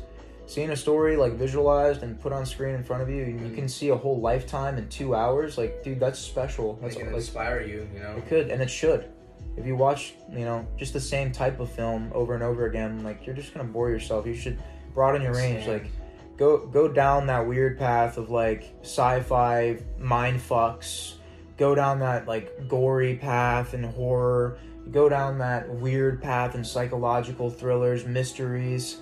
Seeing 0.50 0.72
a 0.72 0.76
story 0.76 1.16
like 1.16 1.34
visualized 1.34 2.02
and 2.02 2.20
put 2.20 2.34
on 2.34 2.44
screen 2.44 2.74
in 2.74 2.84
front 2.84 3.04
of 3.04 3.10
you, 3.10 3.22
and 3.22 3.40
you 3.40 3.46
mm-hmm. 3.46 3.56
can 3.56 3.70
see 3.70 3.90
a 3.90 3.96
whole 3.96 4.20
lifetime 4.20 4.80
in 4.80 4.90
two 4.90 5.14
hours. 5.14 5.60
Like, 5.60 5.84
dude, 5.84 6.00
that's 6.00 6.18
special. 6.18 6.80
That's 6.82 6.96
They 6.96 7.02
can 7.02 7.12
like 7.12 7.22
inspire 7.22 7.62
you. 7.62 7.88
You 7.94 8.00
know. 8.00 8.16
it 8.18 8.28
could 8.28 8.50
and 8.50 8.60
it 8.60 8.68
should. 8.72 9.12
If 9.58 9.68
you 9.68 9.76
watch, 9.76 10.16
you 10.28 10.46
know, 10.46 10.66
just 10.76 10.94
the 10.94 11.00
same 11.00 11.32
type 11.32 11.60
of 11.60 11.72
film 11.72 12.12
over 12.16 12.34
and 12.34 12.42
over 12.42 12.66
again, 12.66 13.04
like 13.04 13.28
you're 13.28 13.36
just 13.36 13.54
gonna 13.54 13.70
bore 13.70 13.92
yourself. 13.92 14.26
You 14.26 14.34
should 14.34 14.58
broaden 14.96 15.22
your 15.22 15.36
range. 15.36 15.68
Like 15.68 15.92
go 16.36 16.66
go 16.66 16.88
down 16.88 17.28
that 17.28 17.46
weird 17.46 17.78
path 17.78 18.18
of 18.18 18.32
like 18.32 18.74
sci-fi 18.82 19.78
mind 20.00 20.40
fucks. 20.40 21.14
Go 21.58 21.76
down 21.76 22.00
that 22.00 22.28
like 22.28 22.68
gory 22.68 23.18
path 23.18 23.76
and 23.76 23.86
horror. 23.86 24.58
Go 24.90 25.10
down 25.10 25.38
that 25.38 25.70
weird 25.70 26.24
path 26.24 26.56
and 26.56 26.66
psychological 26.66 27.52
thrillers, 27.52 28.04
mysteries. 28.04 28.98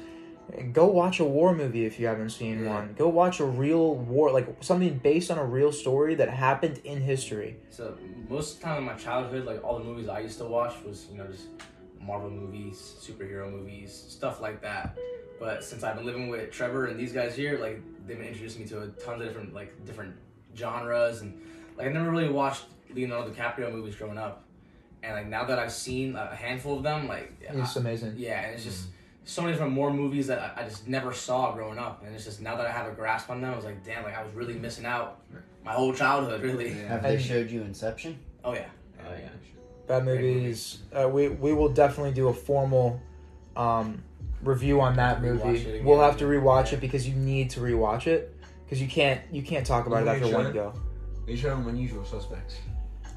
Go 0.74 0.88
watch 0.88 1.20
a 1.20 1.26
war 1.26 1.54
movie 1.54 1.86
if 1.86 2.00
you 2.00 2.08
haven't 2.08 2.30
seen 2.30 2.64
Yeah. 2.64 2.74
one. 2.76 2.96
Go 2.98 3.10
watch 3.10 3.40
a 3.40 3.46
real 3.46 3.96
war, 3.96 4.32
like 4.32 4.48
something 4.62 4.98
based 4.98 5.30
on 5.30 5.38
a 5.38 5.44
real 5.46 5.72
story 5.72 6.16
that 6.16 6.30
happened 6.30 6.80
in 6.84 7.02
history. 7.02 7.58
So 7.70 7.98
most 8.30 8.56
of 8.56 8.60
the 8.60 8.66
time 8.66 8.78
in 8.80 8.84
my 8.86 8.94
childhood, 8.94 9.46
like 9.46 9.64
all 9.64 9.78
the 9.78 9.84
movies 9.84 10.08
I 10.08 10.20
used 10.20 10.38
to 10.40 10.46
watch 10.46 10.74
was 10.86 11.08
you 11.12 11.18
know 11.18 11.28
just 11.28 11.48
Marvel 12.00 12.30
movies, 12.30 12.96
superhero 13.02 13.52
movies, 13.52 13.92
stuff 14.08 14.40
like 14.42 14.62
that. 14.62 14.98
But 15.40 15.64
since 15.64 15.84
I've 15.84 15.96
been 15.98 16.06
living 16.06 16.30
with 16.30 16.50
Trevor 16.52 16.86
and 16.88 17.00
these 17.00 17.12
guys 17.12 17.36
here, 17.36 17.60
like 17.60 17.82
they've 18.08 18.18
been 18.18 18.28
introducing 18.28 18.62
me 18.64 18.68
to 18.70 18.84
a 18.84 18.88
ton 18.88 19.22
of 19.22 19.28
different 19.28 19.54
like 19.54 19.86
different 19.86 20.16
genres 20.56 21.22
and 21.22 21.40
like 21.78 21.88
I 21.88 21.92
never 21.92 22.10
really 22.10 22.30
watched 22.30 22.64
Leonardo 22.94 23.30
DiCaprio 23.32 23.72
movies 23.72 23.96
growing 23.96 24.18
up, 24.18 24.46
and 25.04 25.14
like 25.14 25.28
now 25.28 25.44
that 25.44 25.60
I've 25.60 25.74
seen 25.74 26.16
a 26.16 26.34
handful 26.34 26.78
of 26.78 26.84
them, 26.84 27.08
like 27.08 27.34
It's 27.42 27.76
amazing. 27.76 28.14
yeah, 28.18 28.46
and 28.46 28.56
it's 28.56 28.64
just 28.64 28.88
mm. 28.90 28.94
So 29.28 29.42
many 29.42 29.54
different 29.54 29.74
more 29.74 29.92
movies 29.94 30.28
that 30.28 30.40
I, 30.40 30.62
I 30.62 30.64
just 30.64 30.88
never 30.88 31.14
saw 31.14 31.52
growing 31.54 31.78
up, 31.78 32.04
and 32.06 32.16
it's 32.16 32.24
just 32.26 32.42
now 32.42 32.56
that 32.56 32.66
I 32.66 32.72
have 32.72 32.88
a 32.88 32.92
grasp 32.96 33.30
on 33.30 33.42
them, 33.42 33.52
I 33.54 33.56
was 33.56 33.66
like, 33.66 33.84
damn, 33.86 34.04
like 34.04 34.18
I 34.18 34.24
was 34.24 34.34
really 34.34 34.54
missing 34.54 34.86
out 34.86 35.20
my 35.66 35.74
whole 35.74 35.94
childhood, 35.94 36.42
really. 36.42 36.70
Yeah. 36.70 36.88
Have 36.88 37.04
they 37.04 37.16
And- 37.16 37.24
showed 37.24 37.52
you 37.52 37.62
Inception? 37.62 38.18
Oh 38.44 38.54
yeah. 38.54 38.66
Oh 39.06 39.12
yeah. 39.12 39.30
Bad 39.88 40.04
Great 40.06 40.22
movies. 40.22 40.80
Uh, 40.94 41.08
we 41.10 41.28
we 41.30 41.54
will 41.54 41.70
definitely 41.70 42.14
do 42.14 42.30
a 42.30 42.34
formal 42.34 43.02
um, 43.56 44.04
review 44.42 44.80
on 44.82 44.96
that 44.98 45.22
movie. 45.22 45.82
We'll 45.84 46.02
have 46.02 46.18
to 46.18 46.26
rewatch 46.26 46.72
Yeah. 46.72 46.78
it 46.78 46.82
because 46.82 47.08
you 47.08 47.16
need 47.16 47.50
to 47.52 47.60
rewatch 47.60 48.08
it 48.08 48.36
because 48.66 48.82
you 48.82 48.88
can't 48.88 49.22
you 49.32 49.42
can't 49.44 49.66
talk 49.66 49.88
about 49.88 50.04
it 50.04 50.08
after 50.10 50.34
one 50.34 50.52
go. 50.54 50.74
They 51.26 51.36
showed 51.36 51.52
them 51.52 51.68
Unusual 51.68 52.06
Suspects. 52.06 52.56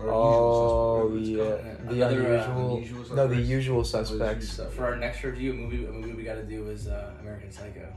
Or 0.01 0.11
Oh 0.11 1.13
Usual 1.15 1.45
Suspects, 1.45 1.61
yeah, 1.61 1.85
whatever 1.85 1.95
the 1.95 2.01
Another, 2.01 2.21
uh, 2.21 2.43
unusual. 2.45 2.77
Unusual 2.77 3.17
no, 3.17 3.29
the 3.29 3.37
usual 3.37 3.85
suspects. 3.85 4.53
So 4.53 4.69
for 4.69 4.85
our 4.87 4.97
next 4.97 5.23
review, 5.23 5.53
a 5.53 5.55
movie, 5.55 5.85
a 5.85 5.91
movie 5.91 6.13
we 6.15 6.23
got 6.23 6.35
to 6.35 6.43
do 6.43 6.69
is 6.69 6.89
uh, 6.89 7.13
American 7.21 7.53
Psycho. 7.53 7.93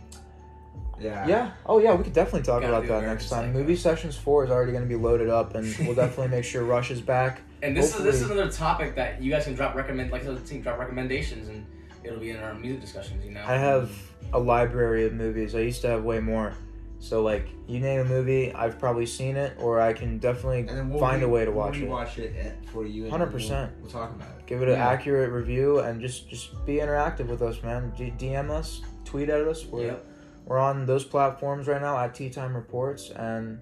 Yeah. 1.00 1.28
Yeah. 1.28 1.52
Oh 1.66 1.80
yeah, 1.80 1.94
we 1.94 2.04
could 2.04 2.14
definitely 2.14 2.44
talk 2.44 2.64
about 2.64 2.82
that 2.84 2.98
American 2.98 3.10
next 3.10 3.30
time. 3.30 3.48
Psycho. 3.48 3.58
Movie 3.58 3.76
sessions 3.76 4.18
four 4.18 4.44
is 4.44 4.52
already 4.52 4.72
going 4.72 4.84
to 4.84 4.90
be 4.90 4.96
loaded 4.96 5.30
up, 5.30 5.56
and 5.56 5.76
we'll 5.80 5.96
definitely 5.96 6.30
make 6.30 6.44
sure 6.44 6.64
Rush 6.64 6.92
is 6.92 7.02
back. 7.02 7.42
And 7.64 7.78
this 7.78 7.96
is 7.96 8.04
this 8.04 8.16
is 8.16 8.30
another 8.30 8.52
topic 8.52 8.94
that 8.96 9.22
you 9.24 9.32
guys 9.32 9.46
can 9.46 9.54
drop 9.54 9.74
recommend 9.74 10.12
like 10.12 10.24
I 10.24 10.26
said, 10.26 10.46
can 10.46 10.60
drop 10.60 10.80
recommendations 10.80 11.48
and 11.48 11.66
it'll 12.04 12.20
be 12.20 12.32
in 12.32 12.36
our 12.36 12.54
music 12.54 12.82
discussions. 12.82 13.24
You 13.24 13.32
know. 13.32 13.42
I 13.42 13.54
have 13.54 13.90
a 14.34 14.40
library 14.40 15.06
of 15.06 15.14
movies. 15.14 15.56
I 15.56 15.60
used 15.60 15.82
to 15.84 15.88
have 15.88 16.04
way 16.04 16.20
more. 16.20 16.56
So 17.04 17.22
like, 17.22 17.50
you 17.68 17.82
name 17.82 18.00
a 18.00 18.06
movie, 18.06 18.54
I've 18.54 18.80
probably 18.80 19.06
seen 19.06 19.36
it, 19.36 19.58
or 19.60 19.82
I 19.82 19.92
can 19.92 20.20
definitely 20.20 20.64
we'll 20.90 21.02
find 21.02 21.22
re- 21.22 21.28
a 21.28 21.30
way 21.30 21.44
to 21.44 21.52
we'll 21.52 21.60
watch 21.66 21.78
it. 21.78 21.90
rewatch 21.90 22.18
it 22.18 22.56
for 22.72 22.86
you. 22.86 23.04
100%. 23.12 23.12
We'll, 23.12 23.70
we'll 23.82 23.92
talk 23.92 24.12
about 24.12 24.30
it. 24.40 24.46
Give 24.48 24.62
it 24.62 24.70
an 24.70 24.76
Yeah. 24.76 24.88
accurate 24.88 25.30
review 25.32 25.80
and 25.80 26.00
just 26.00 26.30
just 26.30 26.66
be 26.66 26.76
interactive 26.76 27.28
with 27.28 27.42
us, 27.42 27.62
man. 27.62 27.92
D- 27.98 28.14
DM 28.18 28.50
us, 28.50 28.82
tweet 29.04 29.28
at 29.28 29.42
us. 29.42 29.66
We're 29.66 29.88
Yep. 29.88 30.06
we're 30.46 30.60
on 30.60 30.86
those 30.86 31.04
platforms 31.04 31.68
right 31.68 31.82
now 31.82 31.98
at 31.98 32.16
Tea 32.16 32.30
Time 32.30 32.56
Reports, 32.56 33.10
and 33.10 33.60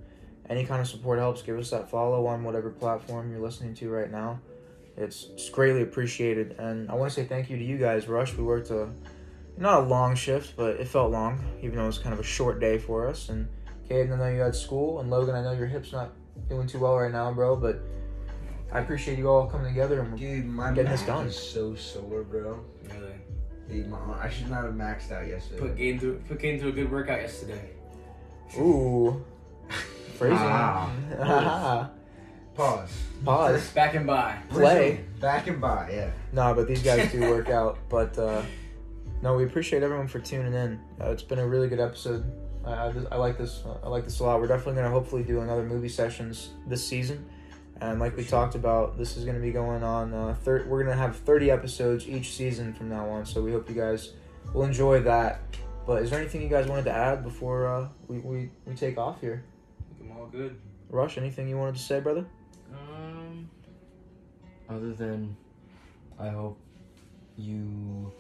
any 0.48 0.64
kind 0.64 0.80
of 0.80 0.88
support 0.88 1.18
helps. 1.18 1.41
Give 1.41 1.57
us 1.57 1.72
that 1.72 1.90
follow 1.90 2.28
on 2.28 2.44
whatever 2.44 2.70
platform 2.70 3.32
you're 3.32 3.41
listening 3.41 3.74
to 3.76 3.90
right 3.90 4.11
now. 4.11 4.40
It's, 4.98 5.30
it's 5.34 5.49
greatly 5.49 5.82
appreciated, 5.82 6.57
and 6.60 6.91
I 6.91 6.94
want 6.94 7.11
to 7.11 7.15
say 7.20 7.26
thank 7.26 7.49
you 7.49 7.57
to 7.57 7.64
you 7.64 7.78
guys, 7.80 8.07
Rush. 8.07 8.36
We 8.38 8.44
worked 8.44 8.70
a 8.70 8.90
not 9.57 9.84
a 9.84 9.86
long 9.86 10.15
shift, 10.15 10.56
but 10.56 10.78
it 10.78 10.88
felt 10.88 11.11
long, 11.11 11.44
even 11.61 11.76
though 11.78 11.84
it 11.84 11.88
was 11.88 11.99
kind 11.99 12.14
of 12.14 12.19
a 12.19 12.23
short 12.23 12.60
day 12.60 12.78
for 12.78 13.07
us. 13.07 13.30
And 13.30 13.48
Kayden, 13.90 14.14
I 14.14 14.18
know 14.18 14.28
you 14.30 14.41
had 14.41 14.56
school, 14.56 14.99
and 14.99 15.10
Logan, 15.10 15.36
I 15.36 15.41
know 15.44 15.52
your 15.52 15.68
hip's 15.68 15.91
not 15.91 16.11
doing 16.49 16.68
too 16.68 16.80
well 16.80 16.98
right 16.98 17.11
now, 17.11 17.32
bro, 17.32 17.56
but. 17.56 17.82
I 18.73 18.80
appreciate 18.80 19.18
you 19.18 19.28
all 19.28 19.48
coming 19.48 19.68
together 19.68 19.99
and 19.99 20.18
Dude, 20.18 20.45
my 20.45 20.72
Getting 20.72 20.91
this 20.91 21.02
back 21.02 21.07
done. 21.07 21.28
is 21.28 21.36
so 21.38 21.76
sore, 21.76 22.23
bro. 22.23 22.64
Really. 22.86 23.15
Dude, 23.69 23.90
my, 23.90 23.98
I 24.18 24.30
should 24.30 24.49
not 24.49 24.64
have 24.64 24.73
maxed 24.73 25.11
out 25.11 25.28
yesterday. 25.28 25.60
Put 25.60 25.76
Gabe 25.76 25.99
through 25.99 26.22
put 26.26 26.40
Gabe 26.40 26.57
through 26.57 26.69
a 26.69 26.72
good 26.72 26.90
workout 26.90 27.19
yesterday. 27.19 27.72
Ooh. 28.57 29.23
Phrasing. 30.18 30.38
Ah. 31.19 31.90
Pause. 32.56 32.91
Pause. 33.26 33.69
Back 33.72 33.95
and 33.95 34.07
by. 34.07 34.38
Play. 34.49 35.03
Back 35.19 35.48
and 35.48 35.60
by, 35.60 35.90
yeah. 35.91 36.11
Nah, 36.32 36.53
but 36.53 36.68
these 36.68 36.82
guys 36.84 37.11
do 37.11 37.22
work 37.22 37.49
out. 37.49 37.78
But 37.90 38.18
uh, 38.18 38.41
no, 39.22 39.35
we 39.35 39.43
appreciate 39.43 39.84
everyone 39.84 40.07
for 40.07 40.19
tuning 40.19 40.53
in. 40.53 40.80
Uh, 40.99 41.11
it's 41.11 41.23
been 41.23 41.39
a 41.39 41.48
really 41.48 41.68
good 41.68 41.80
episode. 41.80 42.23
I, 42.65 42.72
I, 42.72 42.93
I 43.11 43.15
like 43.18 43.38
this. 43.38 43.64
I 43.84 43.88
like 43.88 44.03
this 44.03 44.19
a 44.19 44.23
lot. 44.23 44.39
We're 44.39 44.48
definitely 44.48 44.76
gonna 44.76 44.89
hopefully 44.89 45.23
do 45.23 45.41
another 45.41 45.64
movie 45.64 45.89
sessions 45.89 46.52
this 46.68 46.85
season. 46.85 47.26
And 47.81 47.99
like 47.99 48.15
we 48.15 48.23
talked 48.23 48.56
about, 48.56 48.98
this 48.98 49.18
is 49.18 49.26
gonna 49.26 49.39
be 49.39 49.52
going 49.52 49.84
on. 49.84 50.14
Uh, 50.14 50.35
thir- 50.43 50.65
we're 50.68 50.84
gonna 50.84 50.95
have 50.95 51.15
thirty 51.15 51.49
episodes 51.49 52.07
each 52.07 52.31
season 52.34 52.73
from 52.73 52.89
now 52.89 53.10
on. 53.10 53.26
So 53.26 53.41
we 53.41 53.52
hope 53.52 53.68
you 53.69 53.76
guys 53.76 54.14
will 54.53 54.64
enjoy 54.64 55.02
that. 55.02 55.41
But 55.85 56.03
is 56.03 56.11
there 56.11 56.19
anything 56.19 56.41
you 56.41 56.49
guys 56.49 56.68
wanted 56.68 56.85
to 56.85 56.91
add 56.91 57.23
before 57.23 57.65
uh, 57.68 57.88
we, 58.07 58.19
we, 58.19 58.52
we 58.65 58.76
take 58.76 58.98
off 58.99 59.19
here? 59.19 59.43
I'm 59.99 60.11
all 60.15 60.27
good. 60.27 60.56
Rush, 60.89 61.18
anything 61.18 61.48
you 61.48 61.57
wanted 61.57 61.76
to 61.76 61.81
say, 61.81 61.99
brother? 61.99 62.26
Um, 62.72 63.49
other 64.69 64.93
than, 64.93 65.35
I 66.19 66.30
hope 66.30 66.60
you 67.35 68.11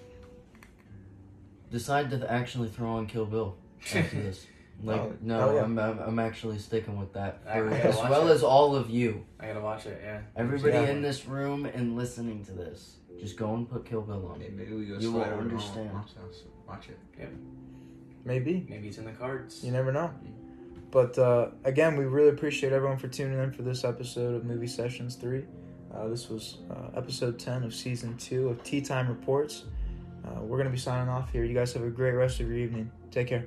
decide 1.71 2.11
to 2.11 2.31
actually 2.31 2.69
throw 2.69 2.89
on 2.91 3.07
Kill 3.07 3.25
Bill 3.25 3.55
after 3.95 4.15
this. 4.21 4.45
Like 4.83 4.99
Oh, 5.01 5.13
no, 5.21 5.39
hell 5.39 5.53
yeah. 5.55 5.63
I'm, 5.63 5.77
I'm 5.79 5.99
I'm 5.99 6.19
actually 6.19 6.57
sticking 6.57 6.97
with 6.97 7.13
that 7.13 7.41
for, 7.43 7.69
gotta 7.69 7.87
as 7.87 7.95
well 7.97 8.27
it. 8.27 8.31
as 8.33 8.43
all 8.43 8.75
of 8.75 8.89
you, 8.89 9.25
I 9.39 9.47
gotta 9.47 9.61
watch 9.61 9.85
it. 9.85 9.99
Yeah. 10.03 10.21
everybody 10.35 10.73
Yeah. 10.73 10.89
in 10.89 11.01
this 11.01 11.25
room 11.27 11.65
and 11.65 11.95
listening 11.95 12.43
to 12.45 12.51
this. 12.51 12.97
Just 13.19 13.37
go 13.37 13.53
and 13.53 13.69
put 13.69 13.85
Kill 13.85 14.01
Bill 14.01 14.25
on. 14.31 14.39
Maybe, 14.39 14.53
maybe 14.55 14.73
we 14.73 14.85
go 14.85 14.97
You 14.97 15.11
will 15.11 15.21
slide 15.21 15.33
over 15.33 15.43
to 15.43 15.49
understand. 15.49 15.93
Mom's 15.93 16.13
house. 16.15 16.43
Watch 16.67 16.89
it. 16.89 16.97
Yeah. 17.19 17.25
Maybe. 18.25 18.65
Maybe 18.69 18.87
it's 18.87 18.97
in 18.97 19.05
the 19.05 19.11
cards. 19.11 19.63
You 19.63 19.71
never 19.71 19.91
know. 19.91 20.11
But 20.89 21.17
uh, 21.19 21.49
again, 21.63 21.95
we 21.95 22.05
really 22.05 22.29
appreciate 22.29 22.73
everyone 22.73 22.97
for 22.97 23.07
tuning 23.07 23.37
in 23.39 23.51
for 23.51 23.61
this 23.61 23.83
episode 23.83 24.35
of 24.35 24.45
Movie 24.45 24.67
Sessions 24.67 25.15
3. 25.15 25.45
Uh, 25.93 26.07
this 26.07 26.29
was 26.29 26.57
uh, 26.71 26.97
episode 26.97 27.37
10 27.39 27.63
of 27.63 27.73
season 27.75 28.17
2 28.17 28.49
of 28.49 28.63
Tea 28.63 28.81
Time 28.81 29.07
Reports. 29.07 29.65
Uh, 30.25 30.41
we're 30.41 30.57
going 30.57 30.67
to 30.67 30.71
be 30.71 30.77
signing 30.77 31.09
off 31.09 31.31
here. 31.31 31.43
You 31.43 31.53
guys 31.53 31.73
have 31.73 31.83
a 31.83 31.89
great 31.89 32.11
rest 32.11 32.39
of 32.39 32.47
your 32.47 32.57
evening. 32.57 32.91
Take 33.11 33.27
care. 33.27 33.45